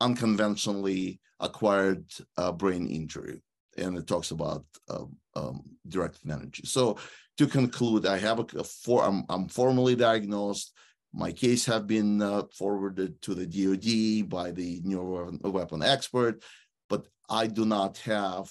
unconventionally 0.00 1.20
acquired 1.40 2.04
uh, 2.36 2.52
brain 2.52 2.86
injury 2.86 3.42
and 3.80 3.96
it 3.96 4.06
talks 4.06 4.30
about 4.30 4.64
um, 4.88 5.16
um, 5.34 5.62
directed 5.88 6.30
energy. 6.30 6.62
So 6.66 6.98
to 7.38 7.46
conclude, 7.46 8.06
I 8.06 8.18
have 8.18 8.38
a, 8.40 8.46
a 8.58 8.64
for, 8.64 9.04
I'm, 9.04 9.24
I'm 9.28 9.48
formally 9.48 9.96
diagnosed. 9.96 10.76
My 11.12 11.32
case 11.32 11.66
have 11.66 11.86
been 11.86 12.22
uh, 12.22 12.44
forwarded 12.56 13.20
to 13.22 13.34
the 13.34 13.46
DoD 13.46 14.28
by 14.28 14.52
the 14.52 14.80
new 14.84 15.40
weapon 15.42 15.82
expert, 15.82 16.42
but 16.88 17.06
I 17.28 17.46
do 17.46 17.64
not 17.64 17.98
have 17.98 18.50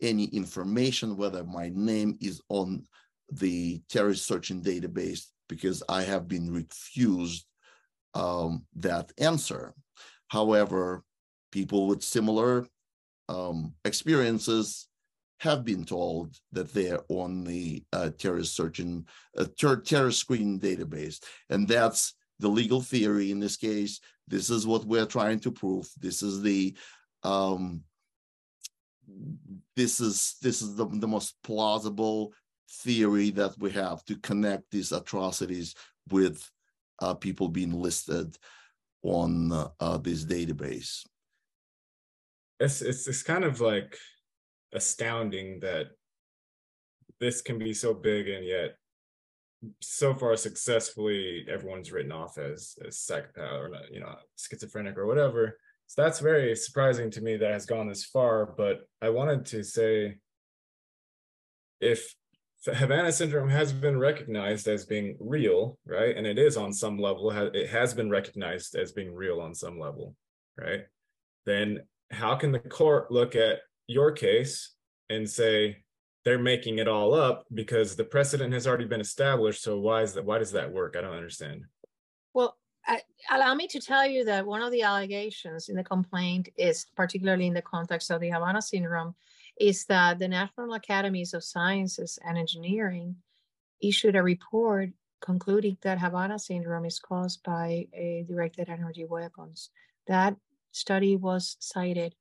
any 0.00 0.24
information 0.24 1.16
whether 1.16 1.44
my 1.44 1.70
name 1.74 2.18
is 2.20 2.40
on 2.48 2.84
the 3.30 3.82
terrorist 3.88 4.26
searching 4.26 4.62
database 4.62 5.26
because 5.48 5.82
I 5.88 6.02
have 6.02 6.28
been 6.28 6.52
refused 6.52 7.46
um, 8.14 8.64
that 8.76 9.12
answer. 9.18 9.74
However, 10.28 11.02
people 11.52 11.86
with 11.86 12.02
similar 12.02 12.66
um, 13.28 13.74
experiences 13.84 14.88
have 15.40 15.64
been 15.64 15.84
told 15.84 16.36
that 16.52 16.72
they're 16.72 17.00
on 17.08 17.44
the 17.44 17.82
uh, 17.92 18.10
terrorist 18.18 18.56
searching 18.56 19.06
uh, 19.36 19.44
ter 19.58 19.76
terrorist 19.76 20.20
screening 20.20 20.58
database, 20.58 21.22
and 21.50 21.68
that's 21.68 22.14
the 22.40 22.48
legal 22.48 22.80
theory 22.80 23.30
in 23.30 23.38
this 23.38 23.56
case. 23.56 24.00
This 24.26 24.50
is 24.50 24.66
what 24.66 24.84
we're 24.84 25.06
trying 25.06 25.40
to 25.40 25.52
prove. 25.52 25.88
This 25.98 26.22
is 26.22 26.42
the 26.42 26.76
um, 27.22 27.82
this 29.76 30.00
is 30.00 30.36
this 30.42 30.60
is 30.60 30.74
the, 30.74 30.86
the 30.86 31.08
most 31.08 31.34
plausible 31.44 32.32
theory 32.82 33.30
that 33.30 33.54
we 33.58 33.70
have 33.70 34.04
to 34.04 34.16
connect 34.16 34.70
these 34.70 34.92
atrocities 34.92 35.74
with 36.10 36.48
uh, 37.00 37.14
people 37.14 37.48
being 37.48 37.72
listed 37.72 38.36
on 39.02 39.52
uh, 39.52 39.96
this 39.98 40.24
database 40.24 41.04
it's 42.60 42.82
it's 42.82 43.06
it's 43.06 43.22
kind 43.22 43.44
of 43.44 43.60
like 43.60 43.96
astounding 44.72 45.60
that 45.60 45.86
this 47.20 47.40
can 47.40 47.58
be 47.58 47.72
so 47.72 47.94
big 47.94 48.28
and 48.28 48.44
yet 48.44 48.76
so 49.80 50.14
far 50.14 50.36
successfully 50.36 51.44
everyone's 51.50 51.90
written 51.90 52.12
off 52.12 52.38
as 52.38 52.76
as 52.86 52.98
psychopath 52.98 53.52
or 53.52 53.70
you 53.90 54.00
know 54.00 54.14
schizophrenic 54.36 54.96
or 54.96 55.06
whatever. 55.06 55.58
So 55.86 56.02
that's 56.02 56.20
very 56.20 56.54
surprising 56.54 57.10
to 57.12 57.22
me 57.22 57.36
that 57.38 57.50
has 57.50 57.64
gone 57.64 57.88
this 57.88 58.04
far 58.04 58.54
but 58.58 58.80
i 59.00 59.08
wanted 59.08 59.46
to 59.46 59.64
say 59.64 60.18
if 61.80 62.14
havana 62.66 63.10
syndrome 63.10 63.48
has 63.48 63.72
been 63.72 63.98
recognized 63.98 64.68
as 64.68 64.84
being 64.84 65.16
real 65.18 65.78
right 65.86 66.14
and 66.14 66.26
it 66.26 66.38
is 66.38 66.58
on 66.58 66.74
some 66.74 66.98
level 66.98 67.30
it 67.54 67.70
has 67.70 67.94
been 67.94 68.10
recognized 68.10 68.74
as 68.74 68.92
being 68.92 69.14
real 69.14 69.40
on 69.40 69.54
some 69.54 69.80
level 69.80 70.14
right 70.58 70.82
then 71.46 71.80
how 72.10 72.34
can 72.36 72.52
the 72.52 72.58
court 72.58 73.10
look 73.10 73.36
at 73.36 73.58
your 73.86 74.12
case 74.12 74.74
and 75.10 75.28
say 75.28 75.78
they're 76.24 76.38
making 76.38 76.78
it 76.78 76.88
all 76.88 77.14
up 77.14 77.46
because 77.54 77.96
the 77.96 78.04
precedent 78.04 78.52
has 78.52 78.66
already 78.66 78.84
been 78.84 79.00
established. 79.00 79.62
So 79.62 79.78
why 79.78 80.02
is 80.02 80.12
that? 80.14 80.24
Why 80.24 80.38
does 80.38 80.52
that 80.52 80.70
work? 80.70 80.94
I 80.96 81.00
don't 81.00 81.14
understand. 81.14 81.64
Well, 82.34 82.56
allow 83.30 83.54
me 83.54 83.66
to 83.68 83.80
tell 83.80 84.06
you 84.06 84.24
that 84.26 84.46
one 84.46 84.60
of 84.62 84.70
the 84.70 84.82
allegations 84.82 85.68
in 85.68 85.76
the 85.76 85.84
complaint 85.84 86.50
is, 86.56 86.86
particularly 86.96 87.46
in 87.46 87.54
the 87.54 87.62
context 87.62 88.10
of 88.10 88.20
the 88.20 88.30
Havana 88.30 88.60
syndrome, 88.60 89.14
is 89.58 89.84
that 89.86 90.18
the 90.18 90.28
National 90.28 90.74
Academies 90.74 91.34
of 91.34 91.42
Sciences 91.44 92.18
and 92.26 92.36
Engineering 92.36 93.16
issued 93.82 94.16
a 94.16 94.22
report 94.22 94.90
concluding 95.20 95.78
that 95.82 95.98
Havana 95.98 96.38
syndrome 96.38 96.84
is 96.84 96.98
caused 96.98 97.42
by 97.42 97.86
directed 98.28 98.68
energy 98.68 99.04
weapons. 99.04 99.70
That 100.06 100.36
study 100.72 101.16
was 101.16 101.56
cited 101.60 102.14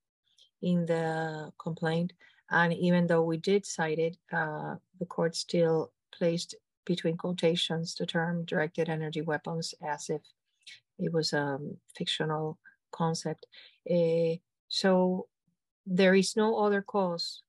in 0.62 0.86
the 0.86 1.52
complaint. 1.60 2.14
And 2.50 2.74
even 2.74 3.08
though 3.08 3.24
we 3.24 3.38
did 3.38 3.66
cite 3.66 4.00
it, 4.00 4.18
uh, 4.32 4.76
the 5.00 5.06
court 5.06 5.36
still 5.36 5.92
placed 6.14 6.56
between 6.86 7.18
quotations 7.18 7.96
the 7.96 8.06
term 8.06 8.46
directed 8.46 8.88
energy 8.90 9.22
weapons 9.22 9.74
as 9.86 10.10
if 10.10 10.22
it 10.98 11.12
was 11.12 11.34
a 11.34 11.60
fictional 11.96 12.58
concept. 12.92 13.46
Uh, 13.90 14.36
so 14.70 15.28
there 15.86 16.16
is 16.16 16.36
no 16.36 16.58
other 16.58 16.82
cause 16.82 17.44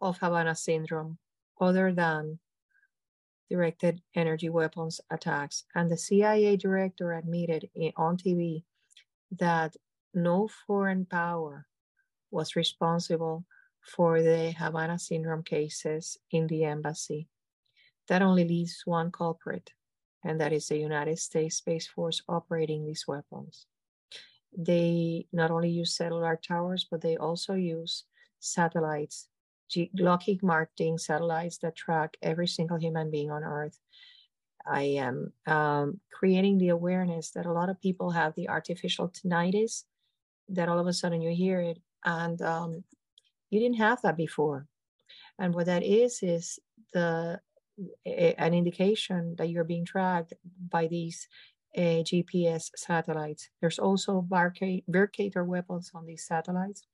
of 0.00 0.18
Havana 0.18 0.54
syndrome 0.54 1.18
other 1.60 1.92
than 1.92 2.38
directed 3.50 4.00
energy 4.14 4.48
weapons 4.48 5.00
attacks. 5.10 5.64
And 5.74 5.90
the 5.90 5.98
CIA 5.98 6.56
director 6.56 7.12
admitted 7.12 7.68
on 7.96 8.16
TV 8.16 8.64
that 9.38 9.76
no 10.14 10.48
foreign 10.66 11.06
power 11.06 11.66
was 12.30 12.56
responsible 12.56 13.44
for 13.80 14.22
the 14.22 14.52
Havana 14.52 14.98
syndrome 14.98 15.42
cases 15.42 16.18
in 16.30 16.46
the 16.46 16.64
embassy. 16.64 17.28
That 18.08 18.22
only 18.22 18.44
leaves 18.44 18.82
one 18.84 19.10
culprit, 19.10 19.70
and 20.24 20.40
that 20.40 20.52
is 20.52 20.68
the 20.68 20.78
United 20.78 21.18
States 21.18 21.56
Space 21.56 21.86
Force 21.86 22.22
operating 22.28 22.84
these 22.84 23.04
weapons. 23.06 23.66
They 24.56 25.26
not 25.32 25.50
only 25.50 25.70
use 25.70 25.96
cellular 25.96 26.36
towers, 26.36 26.86
but 26.90 27.00
they 27.00 27.16
also 27.16 27.54
use 27.54 28.04
satellites, 28.40 29.28
Lockheed 29.98 30.42
Martin 30.42 30.98
satellites 30.98 31.58
that 31.58 31.74
track 31.74 32.16
every 32.22 32.46
single 32.46 32.78
human 32.78 33.10
being 33.10 33.30
on 33.30 33.42
Earth. 33.42 33.78
I 34.66 34.82
am 34.82 35.32
um, 35.46 36.00
creating 36.12 36.58
the 36.58 36.68
awareness 36.68 37.30
that 37.32 37.46
a 37.46 37.52
lot 37.52 37.68
of 37.68 37.80
people 37.80 38.10
have 38.10 38.34
the 38.34 38.48
artificial 38.48 39.08
tinnitus, 39.08 39.84
that 40.48 40.68
all 40.68 40.78
of 40.78 40.86
a 40.86 40.92
sudden 40.92 41.20
you 41.20 41.34
hear 41.34 41.60
it, 41.60 41.78
and 42.04 42.40
um, 42.42 42.84
you 43.50 43.60
didn't 43.60 43.78
have 43.78 44.02
that 44.02 44.16
before. 44.16 44.66
And 45.38 45.54
what 45.54 45.66
that 45.66 45.82
is, 45.82 46.20
is 46.22 46.58
the 46.92 47.40
an 48.06 48.54
indication 48.54 49.34
that 49.36 49.48
you're 49.48 49.64
being 49.64 49.84
tracked 49.84 50.32
by 50.70 50.86
these 50.86 51.28
uh, 51.76 52.02
GPS 52.06 52.70
satellites. 52.76 53.48
There's 53.60 53.78
also 53.78 54.26
Vircator 54.30 55.44
weapons 55.44 55.90
on 55.94 56.06
these 56.06 56.24
satellites, 56.24 56.86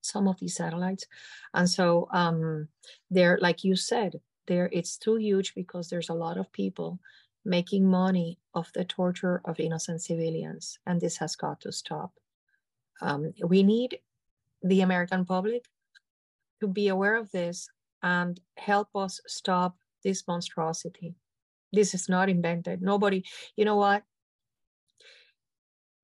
some 0.00 0.26
of 0.26 0.38
these 0.40 0.56
satellites. 0.56 1.06
And 1.54 1.70
so 1.70 2.08
um, 2.12 2.68
they're, 3.10 3.38
like 3.40 3.62
you 3.62 3.76
said, 3.76 4.20
there 4.46 4.68
it's 4.72 4.96
too 4.96 5.16
huge 5.16 5.54
because 5.54 5.88
there's 5.88 6.08
a 6.08 6.14
lot 6.14 6.36
of 6.36 6.52
people 6.52 6.98
making 7.44 7.88
money 7.88 8.38
off 8.54 8.72
the 8.72 8.84
torture 8.84 9.40
of 9.44 9.60
innocent 9.60 10.02
civilians. 10.02 10.78
And 10.86 11.00
this 11.00 11.16
has 11.18 11.36
got 11.36 11.60
to 11.60 11.72
stop. 11.72 12.12
Um, 13.00 13.32
we 13.44 13.62
need 13.62 13.98
the 14.62 14.80
American 14.80 15.24
public 15.24 15.64
to 16.60 16.68
be 16.68 16.88
aware 16.88 17.16
of 17.16 17.30
this 17.30 17.68
and 18.02 18.40
help 18.56 18.88
us 18.94 19.20
stop 19.26 19.76
this 20.04 20.24
monstrosity. 20.26 21.14
This 21.72 21.94
is 21.94 22.08
not 22.08 22.28
invented. 22.28 22.80
Nobody, 22.80 23.24
you 23.56 23.64
know 23.64 23.76
what? 23.76 24.02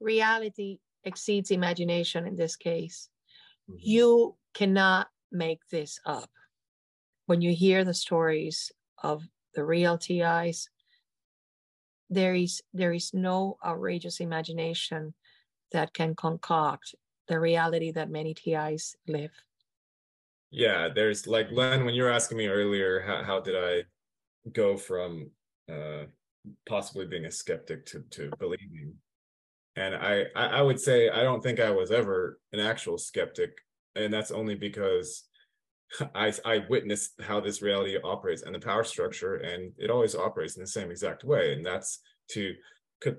Reality 0.00 0.78
exceeds 1.04 1.50
imagination 1.50 2.26
in 2.26 2.36
this 2.36 2.56
case. 2.56 3.08
Mm-hmm. 3.70 3.78
You 3.80 4.36
cannot 4.54 5.08
make 5.30 5.60
this 5.70 5.98
up. 6.04 6.30
When 7.26 7.40
you 7.40 7.54
hear 7.54 7.84
the 7.84 7.94
stories 7.94 8.72
of 9.02 9.22
the 9.54 9.64
real 9.64 9.96
TIs, 9.96 10.68
there 12.10 12.34
is 12.34 12.60
there 12.74 12.92
is 12.92 13.14
no 13.14 13.56
outrageous 13.64 14.20
imagination 14.20 15.14
that 15.72 15.92
can 15.92 16.14
concoct 16.14 16.94
the 17.28 17.38
reality 17.38 17.92
that 17.92 18.10
many 18.10 18.34
TIs 18.34 18.96
live. 19.06 19.30
Yeah, 20.50 20.88
there's 20.94 21.26
like 21.26 21.50
Len, 21.50 21.84
when 21.84 21.94
you 21.94 22.02
were 22.02 22.10
asking 22.10 22.38
me 22.38 22.46
earlier, 22.46 23.00
how, 23.00 23.22
how 23.22 23.40
did 23.40 23.56
I 23.56 23.84
go 24.52 24.76
from 24.76 25.30
uh, 25.72 26.04
possibly 26.68 27.06
being 27.06 27.24
a 27.24 27.30
skeptic 27.30 27.86
to, 27.86 28.00
to 28.10 28.30
believing? 28.38 28.94
And 29.76 29.94
I, 29.94 30.26
I 30.36 30.60
would 30.60 30.78
say 30.78 31.08
I 31.08 31.22
don't 31.22 31.42
think 31.42 31.58
I 31.58 31.70
was 31.70 31.90
ever 31.90 32.38
an 32.52 32.60
actual 32.60 32.98
skeptic, 32.98 33.52
and 33.96 34.12
that's 34.12 34.30
only 34.30 34.54
because 34.54 35.24
I 36.14 36.32
I 36.44 36.64
witnessed 36.68 37.12
how 37.22 37.40
this 37.40 37.62
reality 37.62 37.96
operates 38.04 38.42
and 38.42 38.54
the 38.54 38.58
power 38.58 38.84
structure, 38.84 39.36
and 39.36 39.72
it 39.78 39.90
always 39.90 40.14
operates 40.14 40.56
in 40.56 40.62
the 40.62 40.66
same 40.66 40.90
exact 40.90 41.24
way, 41.24 41.54
and 41.54 41.64
that's 41.64 42.00
to 42.32 42.54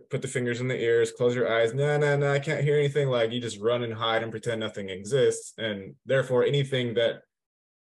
put 0.09 0.21
the 0.21 0.27
fingers 0.27 0.61
in 0.61 0.67
the 0.67 0.79
ears, 0.79 1.11
close 1.11 1.35
your 1.35 1.51
eyes. 1.51 1.73
No, 1.73 1.97
no, 1.97 2.17
no, 2.17 2.31
I 2.31 2.39
can't 2.39 2.63
hear 2.63 2.77
anything. 2.77 3.09
Like 3.09 3.31
you 3.31 3.39
just 3.39 3.59
run 3.59 3.83
and 3.83 3.93
hide 3.93 4.23
and 4.23 4.31
pretend 4.31 4.59
nothing 4.59 4.89
exists. 4.89 5.53
And 5.57 5.95
therefore, 6.05 6.43
anything 6.43 6.93
that 6.95 7.21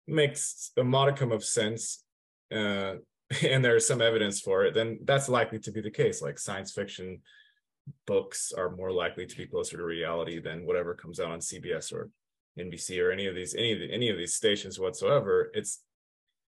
makes 0.07 0.71
a 0.77 0.83
modicum 0.83 1.31
of 1.31 1.43
sense, 1.43 2.03
uh, 2.51 2.95
and 3.43 3.63
there's 3.63 3.87
some 3.87 4.01
evidence 4.01 4.41
for 4.41 4.65
it, 4.65 4.73
then 4.73 4.99
that's 5.03 5.29
likely 5.29 5.59
to 5.59 5.71
be 5.71 5.81
the 5.81 5.91
case. 5.91 6.21
Like 6.21 6.39
science 6.39 6.71
fiction 6.71 7.21
books 8.05 8.51
are 8.55 8.75
more 8.75 8.91
likely 8.91 9.25
to 9.25 9.37
be 9.37 9.47
closer 9.47 9.77
to 9.77 9.83
reality 9.83 10.39
than 10.39 10.65
whatever 10.65 10.93
comes 10.93 11.19
out 11.19 11.31
on 11.31 11.39
CBS 11.39 11.91
or 11.91 12.09
NBC 12.59 13.01
or 13.01 13.11
any 13.11 13.27
of 13.27 13.35
these 13.35 13.55
any 13.55 13.71
of 13.73 13.79
the, 13.79 13.91
any 13.91 14.09
of 14.09 14.17
these 14.17 14.35
stations 14.35 14.79
whatsoever. 14.79 15.51
It's 15.53 15.81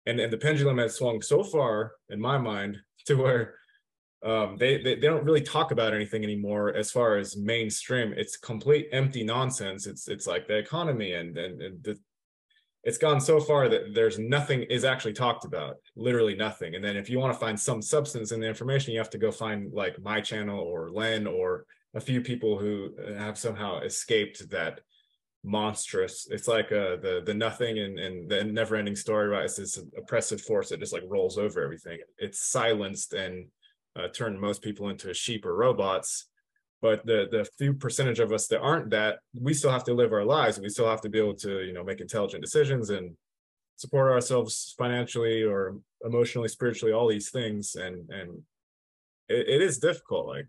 and 0.05 0.19
and 0.19 0.33
the 0.33 0.37
pendulum 0.37 0.77
has 0.79 0.95
swung 0.95 1.21
so 1.21 1.43
far 1.43 1.93
in 2.09 2.19
my 2.19 2.37
mind 2.37 2.77
to 3.05 3.15
where 3.15 3.55
um, 4.23 4.57
they, 4.57 4.77
they 4.77 4.95
they 4.95 5.07
don't 5.07 5.23
really 5.23 5.41
talk 5.41 5.71
about 5.71 5.93
anything 5.93 6.23
anymore 6.23 6.73
as 6.75 6.91
far 6.91 7.17
as 7.17 7.35
mainstream. 7.37 8.13
It's 8.15 8.37
complete 8.37 8.87
empty 8.91 9.23
nonsense. 9.23 9.87
It's 9.87 10.07
it's 10.07 10.27
like 10.27 10.47
the 10.47 10.57
economy 10.57 11.13
and 11.13 11.37
and, 11.37 11.61
and 11.61 11.83
the, 11.83 11.99
it's 12.83 12.97
gone 12.97 13.21
so 13.21 13.39
far 13.39 13.69
that 13.69 13.93
there's 13.93 14.17
nothing 14.17 14.63
is 14.63 14.83
actually 14.83 15.13
talked 15.13 15.45
about, 15.45 15.75
literally 15.95 16.35
nothing. 16.35 16.75
And 16.75 16.83
then 16.83 16.97
if 16.97 17.09
you 17.09 17.19
want 17.19 17.31
to 17.33 17.39
find 17.39 17.59
some 17.59 17.81
substance 17.81 18.31
in 18.31 18.39
the 18.39 18.47
information, 18.47 18.91
you 18.91 18.99
have 18.99 19.09
to 19.11 19.19
go 19.19 19.31
find 19.31 19.71
like 19.71 20.01
my 20.01 20.19
channel 20.19 20.59
or 20.59 20.89
Len 20.89 21.27
or 21.27 21.65
a 21.93 22.01
few 22.01 22.21
people 22.21 22.57
who 22.57 22.95
have 23.17 23.37
somehow 23.37 23.81
escaped 23.81 24.49
that 24.49 24.81
monstrous. 25.43 26.27
It's 26.29 26.47
like 26.47 26.71
uh, 26.71 26.97
the 26.97 27.23
the 27.25 27.33
nothing 27.33 27.79
and 27.79 27.99
and 27.99 28.29
the 28.29 28.43
never 28.43 28.75
ending 28.75 28.95
story, 28.95 29.27
right? 29.27 29.45
It's 29.45 29.57
this 29.57 29.79
oppressive 29.97 30.41
force 30.41 30.69
that 30.69 30.79
just 30.79 30.93
like 30.93 31.03
rolls 31.07 31.37
over 31.37 31.63
everything. 31.63 31.99
It's 32.17 32.47
silenced 32.47 33.13
and 33.13 33.47
uh, 33.95 34.07
turn 34.07 34.39
most 34.39 34.61
people 34.61 34.89
into 34.89 35.13
sheep 35.13 35.45
or 35.45 35.55
robots. 35.55 36.27
But 36.81 37.05
the 37.05 37.27
the 37.29 37.45
few 37.57 37.73
percentage 37.73 38.19
of 38.19 38.31
us 38.31 38.47
that 38.47 38.59
aren't 38.59 38.89
that 38.89 39.19
we 39.33 39.53
still 39.53 39.71
have 39.71 39.83
to 39.85 39.93
live 39.93 40.13
our 40.13 40.25
lives. 40.25 40.59
We 40.59 40.69
still 40.69 40.89
have 40.89 41.01
to 41.01 41.09
be 41.09 41.19
able 41.19 41.35
to 41.35 41.61
you 41.61 41.73
know 41.73 41.83
make 41.83 42.01
intelligent 42.01 42.43
decisions 42.43 42.89
and 42.89 43.15
support 43.75 44.11
ourselves 44.11 44.73
financially 44.77 45.43
or 45.43 45.77
emotionally 46.03 46.47
spiritually 46.47 46.93
all 46.93 47.07
these 47.07 47.29
things. 47.29 47.75
And 47.75 48.09
and 48.09 48.41
it, 49.29 49.47
it 49.47 49.61
is 49.61 49.77
difficult. 49.77 50.27
Like 50.27 50.47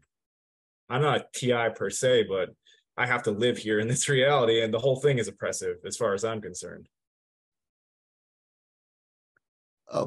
i'm 0.92 1.02
not 1.02 1.20
a 1.20 1.26
ti 1.34 1.54
per 1.74 1.90
se 1.90 2.24
but 2.24 2.50
i 2.96 3.06
have 3.06 3.22
to 3.22 3.30
live 3.30 3.56
here 3.56 3.80
in 3.80 3.88
this 3.88 4.08
reality 4.16 4.62
and 4.62 4.72
the 4.72 4.78
whole 4.78 4.96
thing 4.96 5.18
is 5.18 5.28
oppressive 5.28 5.76
as 5.86 5.96
far 5.96 6.14
as 6.14 6.24
i'm 6.24 6.40
concerned. 6.40 6.88
Uh, 9.90 10.06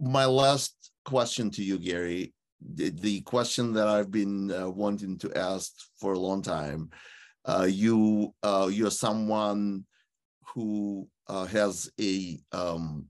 my 0.00 0.26
last 0.26 0.92
question 1.04 1.50
to 1.50 1.62
you 1.62 1.78
gary 1.78 2.32
the, 2.74 3.20
question 3.22 3.72
that 3.74 3.88
I've 3.88 4.10
been 4.10 4.50
uh, 4.50 4.68
wanting 4.70 5.18
to 5.18 5.36
ask 5.36 5.72
for 5.98 6.12
a 6.12 6.18
long 6.18 6.42
time. 6.42 6.90
Uh, 7.44 7.66
you 7.68 8.34
uh, 8.42 8.68
you're 8.70 8.90
someone 8.90 9.84
who 10.54 11.08
uh, 11.28 11.46
has 11.46 11.90
a 12.00 12.38
um, 12.52 13.06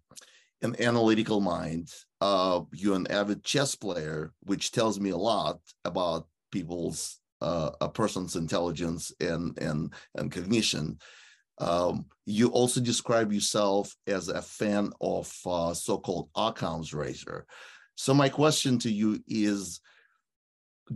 an 0.63 0.77
analytical 0.81 1.41
mind. 1.41 1.89
uh, 2.21 2.61
you're 2.73 2.97
an 2.97 3.11
avid 3.11 3.43
chess 3.43 3.75
player, 3.75 4.33
which 4.45 4.71
tells 4.71 5.01
me 5.01 5.11
a 5.11 5.17
lot 5.17 5.59
about 5.85 6.29
people's 6.53 7.19
uh, 7.41 7.71
a 7.81 7.89
person's 7.89 8.37
intelligence 8.37 9.13
and 9.21 9.59
and 9.59 9.93
and 10.15 10.31
cognition. 10.31 10.99
Um, 11.59 12.07
you 12.25 12.49
also 12.49 12.81
describe 12.81 13.33
yourself 13.33 13.95
as 14.07 14.29
a 14.29 14.41
fan 14.41 14.93
of 15.01 15.27
so-called 15.77 16.31
Occam's 16.35 16.95
razor. 16.95 17.47
So 17.95 18.15
my 18.15 18.29
question 18.29 18.79
to 18.81 18.91
you 18.91 19.23
is, 19.29 19.81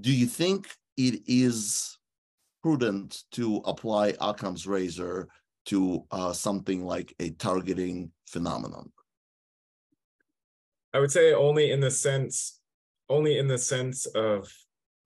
do 0.00 0.12
you 0.12 0.26
think 0.26 0.68
it 0.96 1.22
is 1.26 1.98
prudent 2.62 3.22
to 3.32 3.62
apply 3.64 4.14
Occam's 4.20 4.66
razor 4.66 5.28
to 5.66 6.04
uh, 6.10 6.32
something 6.32 6.84
like 6.84 7.14
a 7.20 7.30
targeting 7.30 8.10
phenomenon? 8.28 8.90
I 10.94 10.98
would 10.98 11.12
say 11.12 11.32
only 11.32 11.70
in 11.70 11.80
the 11.80 11.90
sense, 11.90 12.60
only 13.08 13.38
in 13.38 13.46
the 13.46 13.58
sense 13.58 14.06
of 14.06 14.50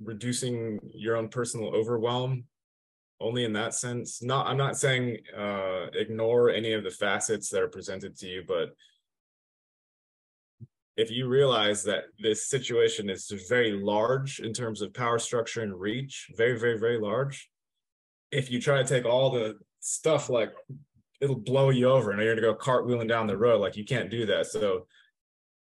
reducing 0.03 0.79
your 0.95 1.17
own 1.17 1.29
personal 1.29 1.75
overwhelm. 1.75 2.45
Only 3.23 3.45
in 3.45 3.53
that 3.53 3.75
sense. 3.75 4.23
Not, 4.23 4.47
I'm 4.47 4.57
not 4.57 4.79
saying 4.79 5.19
uh, 5.37 5.89
ignore 5.93 6.49
any 6.49 6.73
of 6.73 6.85
the 6.85 6.91
facets 6.91 7.51
that 7.51 7.61
are 7.61 7.69
presented 7.69 8.17
to 8.17 8.27
you, 8.27 8.45
but 8.49 8.75
if 11.01 11.11
you 11.11 11.29
realize 11.29 11.83
that 11.85 12.05
this 12.19 12.49
situation 12.49 13.09
is 13.09 13.33
very 13.49 13.73
large 13.73 14.41
in 14.41 14.53
terms 14.53 14.83
of 14.83 14.93
power 14.93 15.19
structure 15.19 15.63
and 15.63 15.81
reach, 15.81 16.31
very, 16.37 16.59
very, 16.59 16.79
very 16.79 17.01
large, 17.01 17.49
if 18.31 18.51
you 18.51 18.61
try 18.61 18.83
to 18.83 18.89
take 18.89 19.07
all 19.07 19.31
the 19.31 19.59
stuff 19.81 20.29
like 20.29 20.53
it'll 21.21 21.37
blow 21.37 21.71
you 21.71 21.89
over 21.91 22.11
and 22.11 22.21
you're 22.21 22.35
gonna 22.35 22.47
go 22.47 22.55
cartwheeling 22.55 23.09
down 23.09 23.27
the 23.27 23.37
road, 23.37 23.61
like 23.61 23.77
you 23.77 23.85
can't 23.85 24.11
do 24.11 24.27
that. 24.27 24.47
So 24.47 24.87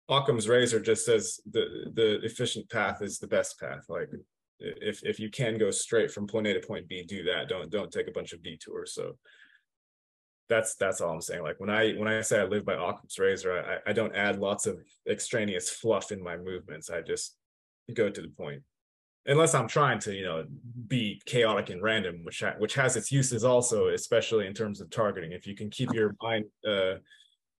Occam's 0.08 0.48
razor 0.48 0.80
just 0.80 1.06
says 1.06 1.40
the 1.50 1.90
the 1.94 2.20
efficient 2.22 2.68
path 2.70 3.00
is 3.00 3.18
the 3.18 3.26
best 3.26 3.58
path. 3.58 3.84
Like 3.88 4.10
if 4.58 5.02
if 5.04 5.18
you 5.18 5.30
can 5.30 5.58
go 5.58 5.70
straight 5.70 6.10
from 6.10 6.26
point 6.26 6.46
A 6.46 6.54
to 6.54 6.66
point 6.66 6.86
B, 6.88 7.02
do 7.02 7.24
that. 7.24 7.48
Don't 7.48 7.70
don't 7.70 7.90
take 7.90 8.08
a 8.08 8.12
bunch 8.12 8.32
of 8.32 8.42
detours. 8.42 8.92
So 8.92 9.16
that's 10.48 10.74
that's 10.76 11.00
all 11.00 11.14
I'm 11.14 11.20
saying. 11.20 11.42
Like 11.42 11.58
when 11.58 11.70
I 11.70 11.92
when 11.92 12.08
I 12.08 12.20
say 12.20 12.40
I 12.40 12.44
live 12.44 12.64
by 12.64 12.74
Occam's 12.74 13.18
razor, 13.18 13.80
I, 13.86 13.90
I 13.90 13.92
don't 13.92 14.14
add 14.14 14.38
lots 14.38 14.66
of 14.66 14.78
extraneous 15.08 15.70
fluff 15.70 16.12
in 16.12 16.22
my 16.22 16.36
movements. 16.36 16.90
I 16.90 17.00
just 17.00 17.36
go 17.92 18.10
to 18.10 18.20
the 18.20 18.28
point. 18.28 18.62
Unless 19.26 19.54
I'm 19.54 19.68
trying 19.68 20.00
to, 20.00 20.14
you 20.14 20.22
know, 20.22 20.44
be 20.86 21.20
chaotic 21.24 21.70
and 21.70 21.82
random, 21.82 22.20
which 22.24 22.40
ha- 22.40 22.56
which 22.58 22.74
has 22.74 22.94
its 22.96 23.10
uses 23.10 23.42
also, 23.42 23.88
especially 23.88 24.46
in 24.46 24.52
terms 24.52 24.82
of 24.82 24.90
targeting. 24.90 25.32
If 25.32 25.46
you 25.46 25.54
can 25.54 25.70
keep 25.70 25.92
your 25.94 26.14
mind, 26.20 26.44
uh, 26.66 26.96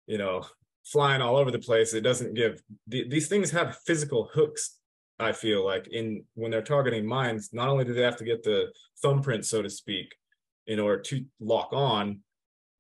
you 0.07 0.19
know, 0.19 0.45
flying 0.85 1.23
all 1.23 1.37
over 1.37 1.51
the 1.51 1.59
place, 1.59 1.95
it 1.95 2.03
doesn't 2.03 2.35
give. 2.35 2.63
Th- 2.91 3.09
these 3.09 3.29
things 3.29 3.51
have 3.51 3.79
physical 3.87 4.29
hooks. 4.35 4.79
I 5.19 5.33
feel 5.33 5.65
like 5.65 5.89
in 5.89 6.25
when 6.35 6.51
they're 6.51 6.61
targeting 6.61 7.07
minds, 7.07 7.51
not 7.55 7.69
only 7.69 7.85
do 7.85 7.95
they 7.95 8.03
have 8.03 8.17
to 8.17 8.25
get 8.25 8.43
the 8.43 8.71
thumbprint, 9.01 9.47
so 9.47 9.63
to 9.63 9.71
speak, 9.71 10.15
in 10.67 10.79
order 10.79 11.01
to 11.01 11.25
lock 11.41 11.71
on, 11.73 12.21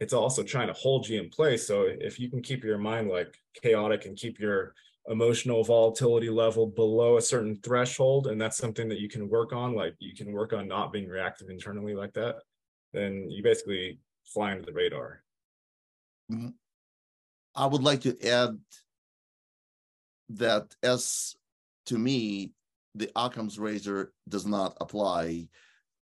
it's 0.00 0.12
also 0.12 0.42
trying 0.42 0.66
to 0.66 0.72
hold 0.74 1.08
you 1.08 1.20
in 1.20 1.28
place. 1.28 1.66
So 1.66 1.86
if 1.88 2.18
you 2.18 2.28
can 2.28 2.42
keep 2.42 2.64
your 2.64 2.78
mind 2.78 3.08
like 3.08 3.34
chaotic 3.62 4.06
and 4.06 4.16
keep 4.16 4.40
your 4.40 4.74
emotional 5.08 5.62
volatility 5.62 6.30
level 6.30 6.66
below 6.66 7.16
a 7.16 7.22
certain 7.22 7.56
threshold, 7.56 8.26
and 8.26 8.40
that's 8.40 8.56
something 8.56 8.88
that 8.88 9.00
you 9.00 9.08
can 9.08 9.28
work 9.28 9.52
on, 9.52 9.74
like 9.74 9.94
you 9.98 10.14
can 10.14 10.32
work 10.32 10.52
on 10.52 10.66
not 10.66 10.92
being 10.92 11.08
reactive 11.08 11.48
internally 11.50 11.94
like 11.94 12.12
that, 12.14 12.36
then 12.92 13.30
you 13.30 13.42
basically 13.42 13.98
fly 14.24 14.52
under 14.52 14.64
the 14.64 14.72
radar. 14.72 15.22
Mm-hmm. 16.32 16.48
I 17.54 17.66
would 17.66 17.82
like 17.82 18.00
to 18.00 18.26
add 18.26 18.58
that 20.30 20.74
as 20.82 21.36
to 21.86 21.98
me, 21.98 22.52
the 22.94 23.10
Occam's 23.14 23.58
razor 23.58 24.12
does 24.28 24.46
not 24.46 24.76
apply 24.80 25.48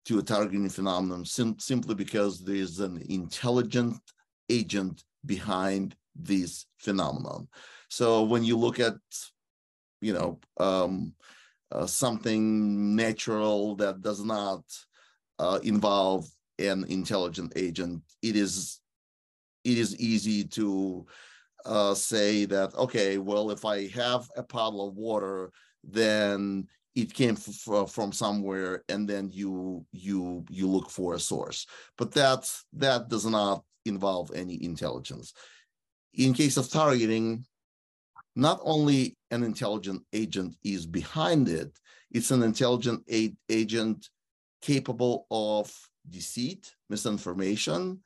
to 0.06 0.18
a 0.18 0.22
targeting 0.22 0.68
phenomenon 0.68 1.24
sim- 1.24 1.58
simply 1.58 1.94
because 1.94 2.42
there 2.42 2.56
is 2.56 2.80
an 2.80 3.02
intelligent 3.08 4.00
agent 4.48 5.04
behind 5.24 5.96
this 6.14 6.66
phenomenon. 6.78 7.48
So 7.88 8.22
when 8.22 8.44
you 8.44 8.56
look 8.56 8.80
at, 8.80 8.94
you 10.00 10.12
know, 10.12 10.38
um, 10.58 11.12
uh, 11.72 11.86
something 11.86 12.94
natural 12.94 13.74
that 13.76 14.00
does 14.00 14.24
not 14.24 14.62
uh, 15.38 15.58
involve 15.62 16.28
an 16.58 16.84
intelligent 16.88 17.52
agent, 17.56 18.02
it 18.22 18.36
is 18.36 18.80
it 19.64 19.78
is 19.78 19.96
easy 19.96 20.44
to 20.44 21.04
uh, 21.64 21.94
say 21.94 22.44
that 22.44 22.72
okay, 22.76 23.18
well, 23.18 23.50
if 23.50 23.64
I 23.64 23.88
have 23.88 24.28
a 24.36 24.42
puddle 24.44 24.86
of 24.88 24.96
water, 24.96 25.50
then 25.82 26.68
it 26.96 27.12
came 27.12 27.36
f- 27.36 27.90
from 27.90 28.10
somewhere 28.10 28.82
and 28.88 29.06
then 29.06 29.30
you 29.30 29.84
you 29.92 30.44
you 30.48 30.66
look 30.66 30.90
for 30.90 31.14
a 31.14 31.20
source. 31.20 31.66
But 31.98 32.10
that 32.12 32.50
that 32.72 33.08
does 33.08 33.26
not 33.26 33.62
involve 33.84 34.32
any 34.34 34.64
intelligence. 34.64 35.34
In 36.14 36.32
case 36.32 36.56
of 36.56 36.70
targeting 36.70 37.44
not 38.34 38.60
only 38.62 39.16
an 39.30 39.42
intelligent 39.42 40.02
agent 40.12 40.56
is 40.64 40.86
behind 40.86 41.48
it 41.48 41.78
it's 42.10 42.30
an 42.30 42.42
intelligent 42.42 43.02
agent 43.48 44.08
capable 44.62 45.26
of 45.30 45.72
deceit 46.08 46.74
misinformation. 46.88 48.00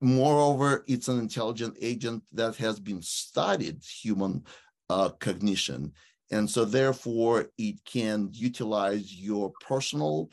Moreover 0.00 0.82
it's 0.88 1.08
an 1.08 1.18
intelligent 1.18 1.76
agent 1.82 2.22
that 2.32 2.56
has 2.56 2.80
been 2.80 3.02
studied 3.02 3.82
human 3.84 4.44
uh, 4.88 5.10
cognition 5.10 5.92
and 6.30 6.48
so 6.48 6.64
therefore 6.64 7.46
it 7.58 7.84
can 7.84 8.28
utilize 8.32 9.14
your 9.14 9.52
personal 9.60 10.30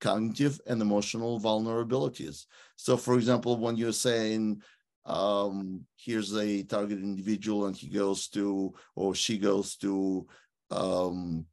cognitive 0.00 0.60
and 0.66 0.82
emotional 0.82 1.40
vulnerabilities. 1.40 2.46
So 2.76 2.96
for 2.96 3.14
example, 3.16 3.56
when 3.56 3.76
you're 3.76 3.92
saying, 3.92 4.62
um, 5.04 5.84
here's 5.96 6.36
a 6.36 6.62
target 6.64 6.98
individual 6.98 7.66
and 7.66 7.76
he 7.76 7.88
goes 7.88 8.28
to, 8.28 8.74
or 8.94 9.14
she 9.14 9.38
goes 9.38 9.76
to 9.76 10.26
um, 10.70 11.46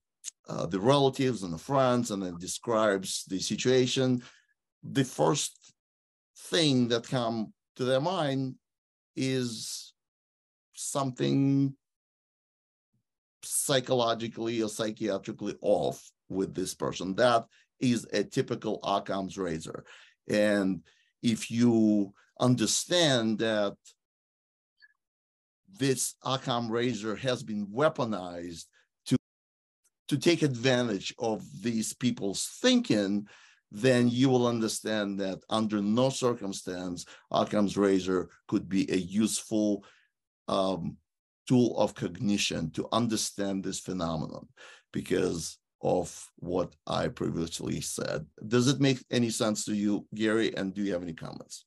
uh, 0.48 0.66
the 0.66 0.80
relatives 0.80 1.44
and 1.44 1.54
the 1.54 1.58
friends 1.58 2.12
and 2.12 2.24
then 2.24 2.38
describes 2.38 3.24
the 3.28 3.40
situation, 3.40 4.22
the 4.84 5.04
first 5.04 5.74
thing 6.38 6.88
that 6.88 7.08
come 7.08 7.54
to 7.76 7.86
their 7.86 8.02
mind 8.02 8.56
is 9.16 9.94
something 10.74 11.76
psychologically 13.50 14.62
or 14.62 14.70
psychiatrically 14.70 15.56
off 15.62 16.12
with 16.30 16.54
this 16.54 16.76
person. 16.76 17.16
That 17.16 17.46
is 17.80 18.06
a 18.14 18.24
typical 18.24 18.80
Occam's 18.84 19.38
razor. 19.38 19.86
And 20.30 20.82
if 21.24 21.50
you 21.50 22.14
understand 22.40 23.40
that 23.40 23.76
this 25.80 26.16
Occam 26.24 26.72
razor 26.72 27.16
has 27.16 27.42
been 27.42 27.66
weaponized 27.68 28.66
to, 29.08 29.18
to 30.10 30.18
take 30.18 30.44
advantage 30.44 31.14
of 31.18 31.44
these 31.62 31.94
people's 31.94 32.50
thinking, 32.62 33.28
then 33.72 34.10
you 34.10 34.30
will 34.30 34.48
understand 34.48 35.20
that 35.20 35.40
under 35.50 35.82
no 35.82 36.10
circumstance, 36.10 37.06
Occam's 37.32 37.78
razor 37.78 38.30
could 38.48 38.70
be 38.70 38.92
a 38.92 38.98
useful 38.98 39.84
um, 40.48 40.98
tool 41.50 41.76
of 41.78 41.96
cognition 41.96 42.70
to 42.72 42.88
understand 42.92 43.64
this 43.64 43.80
phenomenon 43.80 44.48
because 44.94 45.58
of 45.82 46.30
what 46.36 46.76
I 46.86 47.08
previously 47.08 47.82
said. 47.82 48.26
Does 48.48 48.68
it 48.68 48.80
make 48.80 49.04
any 49.10 49.32
sense 49.32 49.66
to 49.66 49.74
you, 49.74 50.06
Gary? 50.14 50.56
And 50.56 50.74
do 50.74 50.84
you 50.84 50.94
have 50.94 51.02
any 51.02 51.14
comments? 51.14 51.66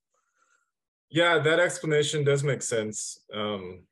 Yeah, 1.11 1.39
that 1.41 1.59
explanation 1.59 2.23
does 2.23 2.45
make 2.45 2.63
sense. 2.63 3.19
Um, 3.35 3.83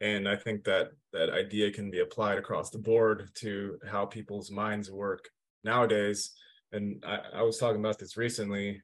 and 0.00 0.28
I 0.28 0.36
think 0.36 0.62
that 0.64 0.92
that 1.12 1.30
idea 1.30 1.72
can 1.72 1.90
be 1.90 2.00
applied 2.00 2.38
across 2.38 2.70
the 2.70 2.78
board 2.78 3.30
to 3.36 3.78
how 3.90 4.06
people's 4.06 4.50
minds 4.50 4.90
work 4.92 5.28
nowadays. 5.64 6.30
And 6.70 7.02
I, 7.04 7.40
I 7.40 7.42
was 7.42 7.58
talking 7.58 7.80
about 7.80 7.98
this 7.98 8.16
recently, 8.16 8.80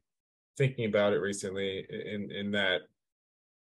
thinking 0.59 0.87
about 0.87 1.13
it 1.13 1.19
recently, 1.19 1.87
in 1.89 2.31
in 2.33 2.51
that 2.53 2.81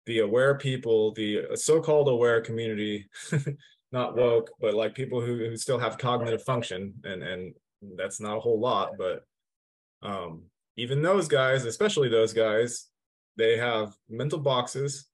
the 0.06 0.20
aware 0.20 0.56
people, 0.56 1.12
the 1.12 1.46
so-called 1.54 2.08
aware 2.08 2.40
community, 2.40 3.08
not 3.92 4.16
woke, 4.16 4.50
but 4.60 4.74
like 4.74 4.94
people 4.94 5.20
who, 5.20 5.36
who 5.36 5.56
still 5.56 5.78
have 5.78 5.98
cognitive 5.98 6.42
function, 6.42 6.94
and 7.04 7.22
and 7.22 7.54
that's 7.96 8.20
not 8.20 8.36
a 8.36 8.40
whole 8.40 8.60
lot, 8.60 8.92
but 8.96 9.24
um, 10.02 10.42
even 10.76 11.02
those 11.02 11.28
guys, 11.28 11.64
especially 11.64 12.08
those 12.08 12.32
guys, 12.32 12.88
they 13.36 13.56
have 13.56 13.94
mental 14.08 14.38
boxes, 14.38 15.06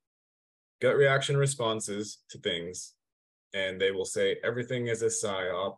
gut 0.80 0.96
reaction 0.96 1.36
responses 1.36 2.18
to 2.30 2.38
things, 2.38 2.94
and 3.54 3.80
they 3.80 3.90
will 3.90 4.04
say 4.04 4.36
everything 4.44 4.88
is 4.88 5.02
a 5.02 5.06
psyop, 5.06 5.76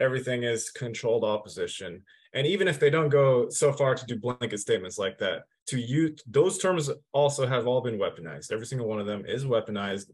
everything 0.00 0.42
is 0.42 0.70
controlled 0.70 1.24
opposition. 1.24 2.02
And 2.34 2.46
even 2.46 2.68
if 2.68 2.78
they 2.78 2.90
don't 2.90 3.08
go 3.08 3.48
so 3.48 3.72
far 3.72 3.94
to 3.94 4.06
do 4.06 4.18
blanket 4.18 4.58
statements 4.58 4.98
like 4.98 5.18
that, 5.18 5.42
to 5.68 5.78
you, 5.78 6.14
those 6.26 6.58
terms 6.58 6.90
also 7.12 7.46
have 7.46 7.66
all 7.66 7.80
been 7.80 7.98
weaponized. 7.98 8.52
Every 8.52 8.66
single 8.66 8.88
one 8.88 9.00
of 9.00 9.06
them 9.06 9.24
is 9.26 9.44
weaponized. 9.44 10.06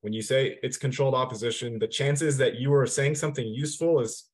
When 0.00 0.12
you 0.12 0.22
say 0.22 0.58
it's 0.62 0.76
controlled 0.76 1.14
opposition, 1.14 1.78
the 1.78 1.86
chances 1.86 2.36
that 2.38 2.56
you 2.56 2.72
are 2.74 2.86
saying 2.86 3.14
something 3.16 3.46
useful 3.46 4.00
is 4.00 4.24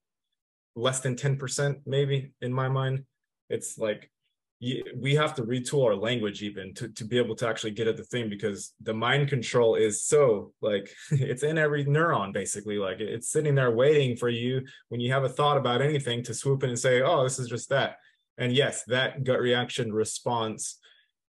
less 0.76 1.00
than 1.00 1.16
10%, 1.16 1.80
maybe 1.86 2.32
in 2.40 2.52
my 2.52 2.68
mind. 2.68 3.04
It's 3.50 3.78
like 3.78 4.10
we 4.60 5.14
have 5.14 5.34
to 5.34 5.42
retool 5.42 5.84
our 5.84 5.96
language 5.96 6.42
even 6.42 6.72
to, 6.74 6.88
to 6.88 7.04
be 7.04 7.18
able 7.18 7.34
to 7.36 7.48
actually 7.48 7.72
get 7.72 7.88
at 7.88 7.96
the 7.96 8.04
thing 8.04 8.28
because 8.28 8.72
the 8.80 8.94
mind 8.94 9.28
control 9.28 9.74
is 9.74 10.04
so 10.04 10.52
like 10.62 10.90
it's 11.10 11.42
in 11.42 11.58
every 11.58 11.84
neuron 11.84 12.32
basically. 12.32 12.78
Like 12.78 13.00
it's 13.00 13.30
sitting 13.30 13.54
there 13.54 13.70
waiting 13.70 14.16
for 14.16 14.28
you 14.28 14.62
when 14.88 15.00
you 15.00 15.12
have 15.12 15.24
a 15.24 15.28
thought 15.28 15.56
about 15.56 15.82
anything 15.82 16.22
to 16.24 16.34
swoop 16.34 16.62
in 16.62 16.70
and 16.70 16.78
say 16.78 17.02
oh 17.02 17.24
this 17.24 17.38
is 17.38 17.48
just 17.48 17.68
that. 17.70 17.96
And 18.38 18.52
yes 18.52 18.84
that 18.84 19.24
gut 19.24 19.40
reaction 19.40 19.92
response 19.92 20.78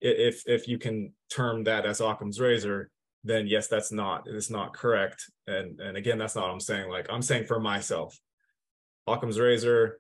if 0.02 0.44
if 0.46 0.68
you 0.68 0.78
can 0.78 1.14
term 1.30 1.64
that 1.64 1.86
as 1.86 2.02
occam's 2.02 2.40
razor 2.40 2.90
then 3.24 3.48
yes 3.48 3.68
that's 3.68 3.92
not 3.92 4.28
it's 4.28 4.52
not 4.52 4.74
correct. 4.74 5.26
And 5.48 5.80
and 5.82 5.98
again 5.98 6.18
that's 6.18 6.36
not 6.36 6.46
what 6.46 6.54
i'm 6.54 6.60
saying. 6.60 6.90
Like 6.90 7.08
i'm 7.10 7.24
saying 7.24 7.46
for 7.46 7.60
myself 7.60 8.18
occam's 9.08 9.40
razor 9.40 10.00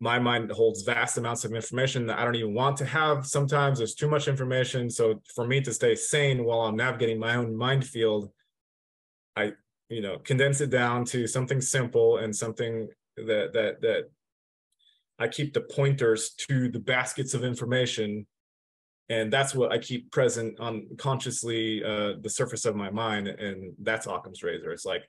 my 0.00 0.18
mind 0.18 0.50
holds 0.52 0.82
vast 0.82 1.18
amounts 1.18 1.44
of 1.44 1.52
information 1.52 2.06
that 2.06 2.18
I 2.18 2.24
don't 2.24 2.36
even 2.36 2.54
want 2.54 2.76
to 2.78 2.84
have. 2.84 3.26
Sometimes 3.26 3.78
there's 3.78 3.94
too 3.94 4.08
much 4.08 4.28
information. 4.28 4.88
So 4.90 5.20
for 5.34 5.46
me 5.46 5.60
to 5.62 5.72
stay 5.72 5.94
sane 5.94 6.44
while 6.44 6.60
I'm 6.60 6.76
navigating 6.76 7.18
my 7.18 7.34
own 7.34 7.56
mind 7.56 7.84
field, 7.84 8.30
I, 9.34 9.52
you 9.88 10.00
know, 10.00 10.18
condense 10.18 10.60
it 10.60 10.70
down 10.70 11.04
to 11.06 11.26
something 11.26 11.60
simple 11.60 12.18
and 12.18 12.34
something 12.34 12.88
that 13.16 13.52
that 13.52 13.80
that 13.80 14.10
I 15.18 15.26
keep 15.26 15.52
the 15.52 15.62
pointers 15.62 16.30
to 16.48 16.68
the 16.68 16.78
baskets 16.78 17.34
of 17.34 17.42
information. 17.42 18.26
And 19.08 19.32
that's 19.32 19.54
what 19.54 19.72
I 19.72 19.78
keep 19.78 20.12
present 20.12 20.60
on 20.60 20.86
consciously 20.96 21.82
uh, 21.82 22.14
the 22.20 22.30
surface 22.30 22.66
of 22.66 22.76
my 22.76 22.90
mind. 22.90 23.26
And 23.26 23.72
that's 23.80 24.06
Occam's 24.06 24.42
razor. 24.42 24.70
It's 24.70 24.84
like 24.84 25.02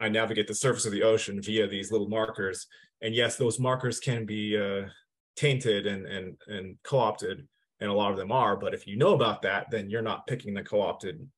I 0.00 0.08
navigate 0.08 0.48
the 0.48 0.54
surface 0.54 0.84
of 0.84 0.92
the 0.92 1.04
ocean 1.04 1.40
via 1.40 1.66
these 1.68 1.90
little 1.90 2.08
markers. 2.08 2.66
And 3.04 3.14
yes, 3.14 3.36
those 3.36 3.60
markers 3.60 4.00
can 4.00 4.24
be 4.24 4.56
uh, 4.58 4.88
tainted 5.36 5.86
and, 5.86 6.06
and, 6.06 6.38
and 6.48 6.76
co-opted, 6.84 7.46
and 7.80 7.90
a 7.90 7.92
lot 7.92 8.10
of 8.10 8.16
them 8.16 8.32
are. 8.32 8.56
But 8.56 8.72
if 8.72 8.86
you 8.86 8.96
know 8.96 9.12
about 9.12 9.42
that, 9.42 9.70
then 9.70 9.90
you're 9.90 10.00
not 10.00 10.26
picking 10.26 10.54
the 10.54 10.62
co-opted 10.62 11.28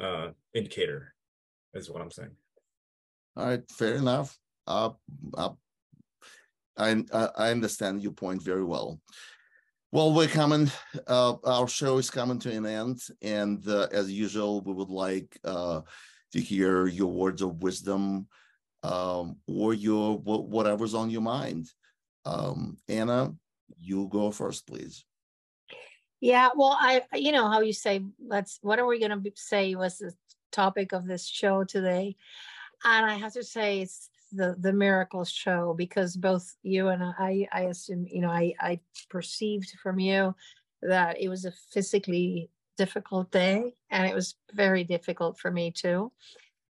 uh, 0.00 0.28
indicator, 0.54 1.12
is 1.74 1.90
what 1.90 2.00
I'm 2.00 2.12
saying. 2.12 2.36
All 3.36 3.46
right, 3.46 3.68
fair 3.68 3.96
enough. 3.96 4.38
Uh, 4.64 4.90
uh, 5.36 5.54
I, 6.78 7.02
I 7.36 7.50
understand 7.50 8.00
your 8.00 8.12
point 8.12 8.40
very 8.40 8.64
well. 8.64 9.00
Well, 9.90 10.14
we're 10.14 10.28
coming. 10.28 10.70
Uh, 11.08 11.34
our 11.44 11.66
show 11.66 11.98
is 11.98 12.10
coming 12.10 12.38
to 12.38 12.52
an 12.52 12.64
end, 12.64 13.00
and 13.22 13.66
uh, 13.66 13.88
as 13.90 14.12
usual, 14.12 14.60
we 14.60 14.72
would 14.72 14.90
like 14.90 15.36
uh, 15.44 15.80
to 16.32 16.40
hear 16.40 16.86
your 16.86 17.12
words 17.12 17.42
of 17.42 17.60
wisdom 17.60 18.28
um, 18.86 19.36
or 19.46 19.74
your 19.74 20.18
whatever's 20.18 20.94
on 20.94 21.10
your 21.10 21.22
mind. 21.22 21.68
Um, 22.24 22.76
Ana, 22.88 23.34
you 23.78 24.08
go 24.08 24.30
first, 24.30 24.66
please. 24.66 25.04
Yeah, 26.20 26.50
well, 26.56 26.76
I, 26.80 27.02
you 27.14 27.32
know 27.32 27.48
how 27.48 27.60
you 27.60 27.72
say, 27.72 28.02
let's, 28.24 28.58
what 28.62 28.78
are 28.78 28.86
we 28.86 28.98
going 28.98 29.22
to 29.22 29.32
say 29.34 29.74
was 29.74 29.98
the 29.98 30.12
topic 30.50 30.92
of 30.92 31.06
this 31.06 31.26
show 31.26 31.64
today? 31.64 32.16
And 32.84 33.06
I 33.06 33.14
have 33.14 33.32
to 33.34 33.42
say, 33.44 33.82
it's 33.82 34.08
the 34.32 34.56
the 34.58 34.72
miracles 34.72 35.30
show 35.30 35.72
because 35.76 36.16
both 36.16 36.56
you 36.62 36.88
and 36.88 37.02
I, 37.02 37.46
I 37.52 37.62
assume, 37.62 38.06
you 38.08 38.20
know, 38.20 38.30
I, 38.30 38.54
I 38.60 38.80
perceived 39.08 39.70
from 39.82 40.00
you 40.00 40.34
that 40.82 41.20
it 41.20 41.28
was 41.28 41.44
a 41.44 41.52
physically 41.72 42.50
difficult 42.76 43.30
day 43.30 43.74
and 43.90 44.06
it 44.06 44.14
was 44.14 44.34
very 44.52 44.84
difficult 44.84 45.38
for 45.38 45.50
me 45.50 45.70
too 45.70 46.12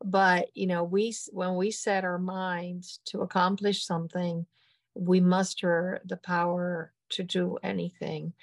but 0.04 0.50
you 0.54 0.68
know 0.68 0.84
we 0.84 1.16
when 1.32 1.56
we 1.56 1.72
set 1.72 2.04
our 2.04 2.20
minds 2.20 3.00
to 3.06 3.22
accomplish 3.22 3.86
something 3.86 4.46
we 4.94 5.20
muster 5.20 6.02
the 6.06 6.18
power 6.18 6.92
to 7.10 7.24
do 7.24 7.58
anything 7.64 8.34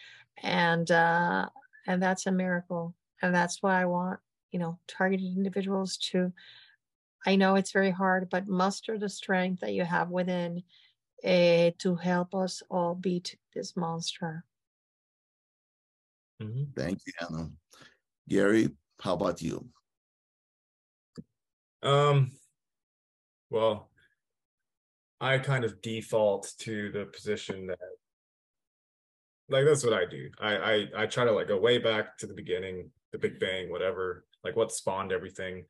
and 0.42 0.90
uh 0.90 1.46
and 1.86 2.02
that's 2.02 2.26
a 2.26 2.32
miracle 2.32 2.94
and 3.22 3.34
that's 3.34 3.62
why 3.62 3.82
i 3.82 3.84
want 3.84 4.18
you 4.52 4.58
know 4.58 4.78
targeted 4.88 5.26
individuals 5.36 5.98
to 5.98 6.32
i 7.26 7.36
know 7.36 7.54
it's 7.56 7.72
very 7.72 7.90
hard 7.90 8.30
but 8.30 8.48
muster 8.48 8.98
the 8.98 9.08
strength 9.08 9.60
that 9.60 9.74
you 9.74 9.84
have 9.84 10.08
within 10.08 10.62
uh, 11.22 11.70
to 11.78 11.94
help 12.00 12.34
us 12.34 12.62
all 12.70 12.94
beat 12.94 13.36
this 13.54 13.76
monster 13.76 14.44
Mm-hmm. 16.42 16.72
Thank 16.74 17.00
you, 17.06 17.12
Ana. 17.20 17.50
Gary, 18.26 18.70
how 18.98 19.12
about 19.12 19.42
you? 19.42 19.68
Um, 21.82 22.30
well, 23.50 23.90
I 25.20 25.38
kind 25.38 25.64
of 25.64 25.82
default 25.82 26.52
to 26.60 26.90
the 26.92 27.06
position 27.06 27.66
that 27.66 27.78
like 29.48 29.64
that's 29.64 29.84
what 29.84 29.92
I 29.92 30.04
do. 30.06 30.30
I 30.40 30.56
I 30.56 30.86
I 31.02 31.06
try 31.06 31.24
to 31.24 31.32
like 31.32 31.48
go 31.48 31.58
way 31.58 31.78
back 31.78 32.16
to 32.18 32.26
the 32.26 32.34
beginning, 32.34 32.90
the 33.12 33.18
Big 33.18 33.40
Bang, 33.40 33.70
whatever, 33.70 34.24
like 34.44 34.56
what 34.56 34.72
spawned 34.72 35.12
everything. 35.12 35.64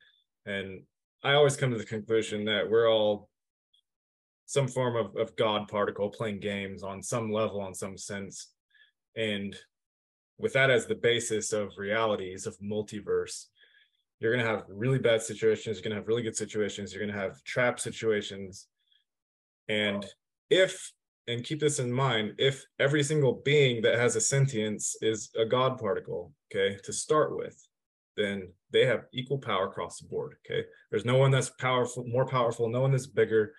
And 0.45 0.83
I 1.23 1.33
always 1.33 1.57
come 1.57 1.71
to 1.71 1.77
the 1.77 1.85
conclusion 1.85 2.45
that 2.45 2.69
we're 2.69 2.89
all 2.89 3.29
some 4.45 4.67
form 4.67 4.95
of, 4.95 5.15
of 5.15 5.35
God 5.35 5.67
particle 5.67 6.09
playing 6.09 6.39
games 6.39 6.83
on 6.83 7.01
some 7.01 7.31
level, 7.31 7.61
on 7.61 7.73
some 7.73 7.97
sense. 7.97 8.49
And 9.15 9.55
with 10.37 10.53
that 10.53 10.69
as 10.69 10.85
the 10.85 10.95
basis 10.95 11.53
of 11.53 11.77
realities 11.77 12.45
of 12.45 12.57
multiverse 12.59 13.45
you're 14.21 14.33
going 14.33 14.45
to 14.45 14.49
have 14.49 14.63
really 14.69 14.99
bad 14.99 15.21
situations 15.21 15.77
you're 15.77 15.83
going 15.83 15.91
to 15.91 15.97
have 15.97 16.07
really 16.07 16.21
good 16.21 16.37
situations 16.37 16.93
you're 16.93 17.03
going 17.03 17.13
to 17.13 17.19
have 17.19 17.43
trap 17.43 17.79
situations. 17.79 18.67
And 19.67 20.05
if 20.49 20.91
and 21.27 21.43
keep 21.43 21.59
this 21.59 21.79
in 21.79 21.91
mind 21.91 22.33
if 22.37 22.63
every 22.79 23.03
single 23.03 23.41
being 23.43 23.81
that 23.81 23.99
has 23.99 24.15
a 24.15 24.21
sentience 24.21 24.95
is 25.01 25.29
a 25.37 25.45
god 25.45 25.77
particle 25.77 26.33
okay 26.49 26.77
to 26.83 26.93
start 26.93 27.35
with 27.37 27.57
then 28.17 28.51
they 28.71 28.85
have 28.85 29.05
equal 29.13 29.37
power 29.37 29.67
across 29.67 29.99
the 29.99 30.07
board 30.07 30.35
okay? 30.45 30.65
There's 30.89 31.05
no 31.05 31.17
one 31.17 31.31
that's 31.31 31.49
powerful 31.49 32.05
more 32.05 32.25
powerful 32.25 32.69
no 32.69 32.81
one 32.81 32.91
that's 32.91 33.07
bigger 33.07 33.53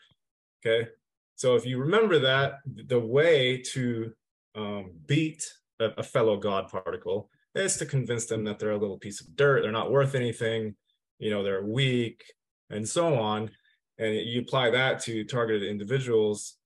okay? 0.64 0.88
So 1.36 1.56
if 1.56 1.66
you 1.66 1.78
remember 1.78 2.18
that 2.20 2.58
the 2.66 3.00
way 3.00 3.62
to 3.72 4.12
um, 4.54 4.92
beat 5.06 5.42
a, 5.80 5.86
a 5.98 6.02
fellow 6.02 6.36
God 6.36 6.68
particle 6.68 7.30
is 7.54 7.76
to 7.76 7.86
convince 7.86 8.26
them 8.26 8.44
that 8.44 8.58
they're 8.58 8.70
a 8.70 8.78
little 8.78 8.98
piece 8.98 9.20
of 9.20 9.36
dirt, 9.36 9.62
they're 9.62 9.72
not 9.72 9.90
worth 9.90 10.14
anything, 10.14 10.74
you 11.18 11.30
know, 11.30 11.42
they're 11.42 11.64
weak, 11.64 12.24
and 12.70 12.88
so 12.88 13.18
on. 13.18 13.50
And 13.98 14.14
you 14.14 14.40
apply 14.40 14.70
that 14.70 15.00
to 15.00 15.24
targeted 15.24 15.68
individuals. 15.68 16.56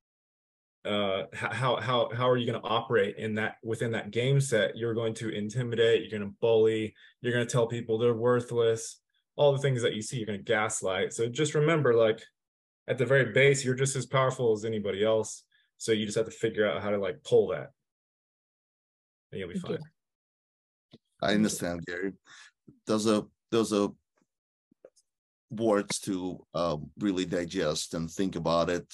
Uh, 0.85 1.25
how 1.33 1.77
how 1.81 2.09
how 2.15 2.31
are 2.31 2.37
you 2.37 2.47
going 2.47 2.61
to 2.61 2.69
operate 2.69 3.17
in 3.17 3.35
that 3.35 3.57
within 3.65 3.91
that 3.93 4.13
game 4.13 4.41
set? 4.41 4.77
You're 4.77 4.95
going 4.95 5.15
to 5.15 5.31
intimidate, 5.31 6.03
you're 6.03 6.19
going 6.19 6.31
to 6.31 6.37
bully, 6.41 6.95
you're 7.21 7.33
going 7.33 7.47
to 7.47 7.53
tell 7.53 7.67
people 7.67 7.99
they're 7.99 8.15
worthless, 8.15 9.01
all 9.35 9.53
the 9.53 9.59
things 9.59 9.83
that 9.83 9.95
you 9.95 10.03
see, 10.03 10.19
you're 10.19 10.27
going 10.27 10.39
to 10.39 10.45
gaslight. 10.45 11.13
So 11.13 11.29
just 11.29 11.55
remember, 11.55 11.95
like 11.95 12.23
at 12.87 12.99
the 12.99 13.07
very 13.07 13.33
base, 13.33 13.65
you're 13.65 13.75
just 13.75 13.97
as 13.97 14.07
powerful 14.07 14.53
as 14.53 14.65
anybody 14.65 15.05
else. 15.05 15.43
So 15.79 15.91
you 15.91 16.07
just 16.07 16.17
have 16.17 16.27
to 16.27 16.33
figure 16.33 16.71
out 16.71 16.83
how 16.83 16.91
to 16.91 16.99
like 16.99 17.23
pull 17.25 17.49
that 17.49 17.73
and 19.33 19.41
you'll 19.41 19.49
be 19.53 19.59
fine. 19.59 19.79
I 21.23 21.35
understand, 21.35 21.85
Gary. 21.87 22.13
Those 22.87 23.07
are 23.07 23.25
those 23.51 23.73
are 23.73 23.89
words 25.51 26.01
to 26.01 26.45
uh, 26.55 26.77
really 26.99 27.25
digest 27.25 27.95
and 27.95 28.11
think 28.11 28.37
about 28.37 28.71
it, 28.71 28.93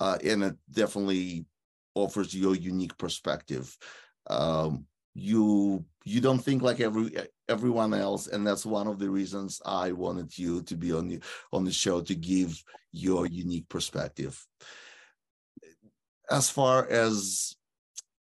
uh, 0.00 0.18
and 0.24 0.44
it 0.44 0.56
definitely 0.70 1.46
offers 1.94 2.34
you 2.34 2.52
a 2.52 2.56
unique 2.56 2.96
perspective. 2.98 3.76
Um, 4.28 4.86
you 5.14 5.84
you 6.04 6.20
don't 6.20 6.38
think 6.38 6.62
like 6.62 6.80
every 6.80 7.14
everyone 7.48 7.94
else, 7.94 8.26
and 8.26 8.46
that's 8.46 8.66
one 8.66 8.86
of 8.86 8.98
the 8.98 9.10
reasons 9.10 9.60
I 9.64 9.92
wanted 9.92 10.36
you 10.36 10.62
to 10.62 10.76
be 10.76 10.92
on 10.92 11.08
the 11.08 11.20
on 11.52 11.64
the 11.64 11.72
show 11.72 12.00
to 12.02 12.14
give 12.14 12.62
your 12.92 13.26
unique 13.26 13.68
perspective. 13.68 14.44
As 16.30 16.48
far 16.48 16.86
as 16.88 17.54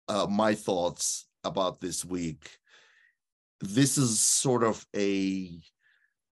uh, 0.09 0.27
my 0.29 0.55
thoughts 0.55 1.27
about 1.45 1.81
this 1.81 2.05
week. 2.05 2.59
This 3.65 3.97
is 3.97 4.21
sort 4.21 4.63
of 4.63 4.87
a, 4.95 5.59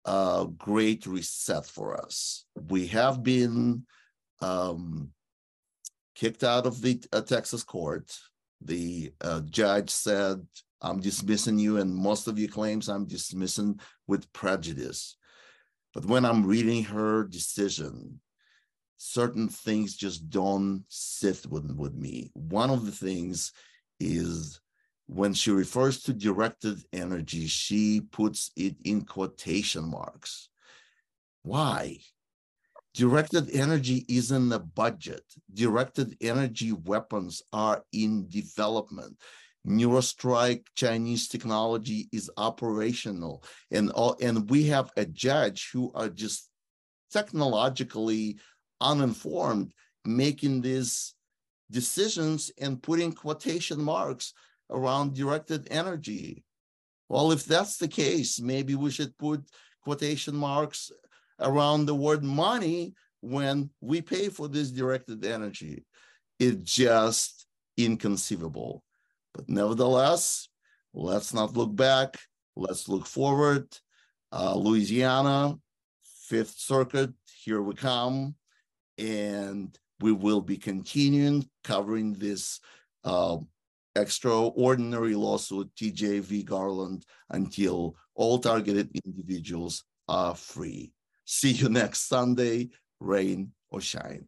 a 0.04 0.46
great 0.58 1.06
reset 1.06 1.64
for 1.64 1.96
us. 1.96 2.44
We 2.68 2.88
have 2.88 3.22
been 3.22 3.86
um, 4.40 5.10
kicked 6.16 6.42
out 6.42 6.66
of 6.66 6.82
the 6.82 7.00
uh, 7.12 7.20
Texas 7.20 7.62
court. 7.62 8.12
The 8.62 9.12
uh, 9.20 9.42
judge 9.48 9.90
said, 9.90 10.44
I'm 10.82 10.98
dismissing 11.00 11.58
you, 11.58 11.76
and 11.76 11.94
most 11.94 12.26
of 12.26 12.38
your 12.38 12.48
claims 12.48 12.88
I'm 12.88 13.06
dismissing 13.06 13.78
with 14.08 14.32
prejudice. 14.32 15.16
But 15.94 16.06
when 16.06 16.24
I'm 16.24 16.44
reading 16.44 16.82
her 16.84 17.24
decision, 17.24 18.20
certain 18.96 19.48
things 19.48 19.94
just 19.94 20.28
don't 20.30 20.84
sit 20.88 21.46
with, 21.46 21.70
with 21.76 21.94
me. 21.94 22.32
One 22.34 22.70
of 22.70 22.86
the 22.86 22.92
things 22.92 23.52
is 24.00 24.60
when 25.12 25.34
she 25.34 25.50
refers 25.50 26.02
to 26.02 26.12
directed 26.12 26.78
energy, 26.92 27.48
she 27.48 28.00
puts 28.00 28.52
it 28.56 28.76
in 28.84 29.04
quotation 29.04 29.84
marks. 29.84 30.48
Why? 31.42 31.98
Directed 32.94 33.50
energy 33.50 34.04
isn't 34.08 34.52
a 34.52 34.60
budget. 34.60 35.24
Directed 35.52 36.16
energy 36.20 36.72
weapons 36.72 37.42
are 37.52 37.82
in 37.92 38.28
development. 38.28 39.18
Neurostrike 39.66 40.64
Chinese 40.76 41.26
technology 41.26 42.08
is 42.12 42.30
operational, 42.36 43.42
and 43.72 43.90
all, 43.90 44.16
and 44.20 44.48
we 44.48 44.64
have 44.64 44.90
a 44.96 45.04
judge 45.04 45.70
who 45.72 45.90
are 45.94 46.08
just 46.08 46.48
technologically 47.12 48.38
uninformed 48.80 49.72
making 50.04 50.60
these 50.60 51.14
decisions 51.70 52.50
and 52.60 52.82
putting 52.82 53.12
quotation 53.12 53.82
marks 53.82 54.32
around 54.70 55.14
directed 55.14 55.68
energy. 55.70 56.44
Well, 57.08 57.32
if 57.32 57.44
that's 57.44 57.76
the 57.76 57.88
case, 57.88 58.40
maybe 58.40 58.74
we 58.74 58.90
should 58.90 59.16
put 59.18 59.44
quotation 59.82 60.36
marks 60.36 60.92
around 61.40 61.86
the 61.86 61.94
word 61.94 62.22
money 62.22 62.94
when 63.20 63.70
we 63.80 64.00
pay 64.00 64.28
for 64.28 64.48
this 64.48 64.70
directed 64.70 65.24
energy. 65.24 65.84
It's 66.38 66.72
just 66.72 67.46
inconceivable. 67.76 68.82
But 69.34 69.48
nevertheless, 69.48 70.48
let's 70.94 71.34
not 71.34 71.56
look 71.56 71.74
back. 71.74 72.18
Let's 72.56 72.88
look 72.88 73.06
forward. 73.06 73.66
Uh, 74.32 74.54
Louisiana, 74.54 75.56
Fifth 76.28 76.58
Circuit, 76.58 77.10
here 77.42 77.60
we 77.62 77.74
come. 77.74 78.34
And 78.98 79.76
we 80.00 80.12
will 80.12 80.40
be 80.40 80.56
continuing 80.56 81.48
covering 81.64 82.14
this 82.14 82.60
uh, 83.04 83.38
extraordinary 83.96 85.14
lawsuit, 85.14 85.70
TJ 85.76 86.20
v. 86.20 86.42
Garland, 86.42 87.04
until 87.30 87.96
all 88.14 88.38
targeted 88.38 88.90
individuals 89.04 89.84
are 90.08 90.34
free. 90.34 90.92
See 91.24 91.52
you 91.52 91.68
next 91.80 92.08
Sunday, 92.08 92.70
rain 93.00 93.52
or 93.70 93.80
shine. 93.80 94.26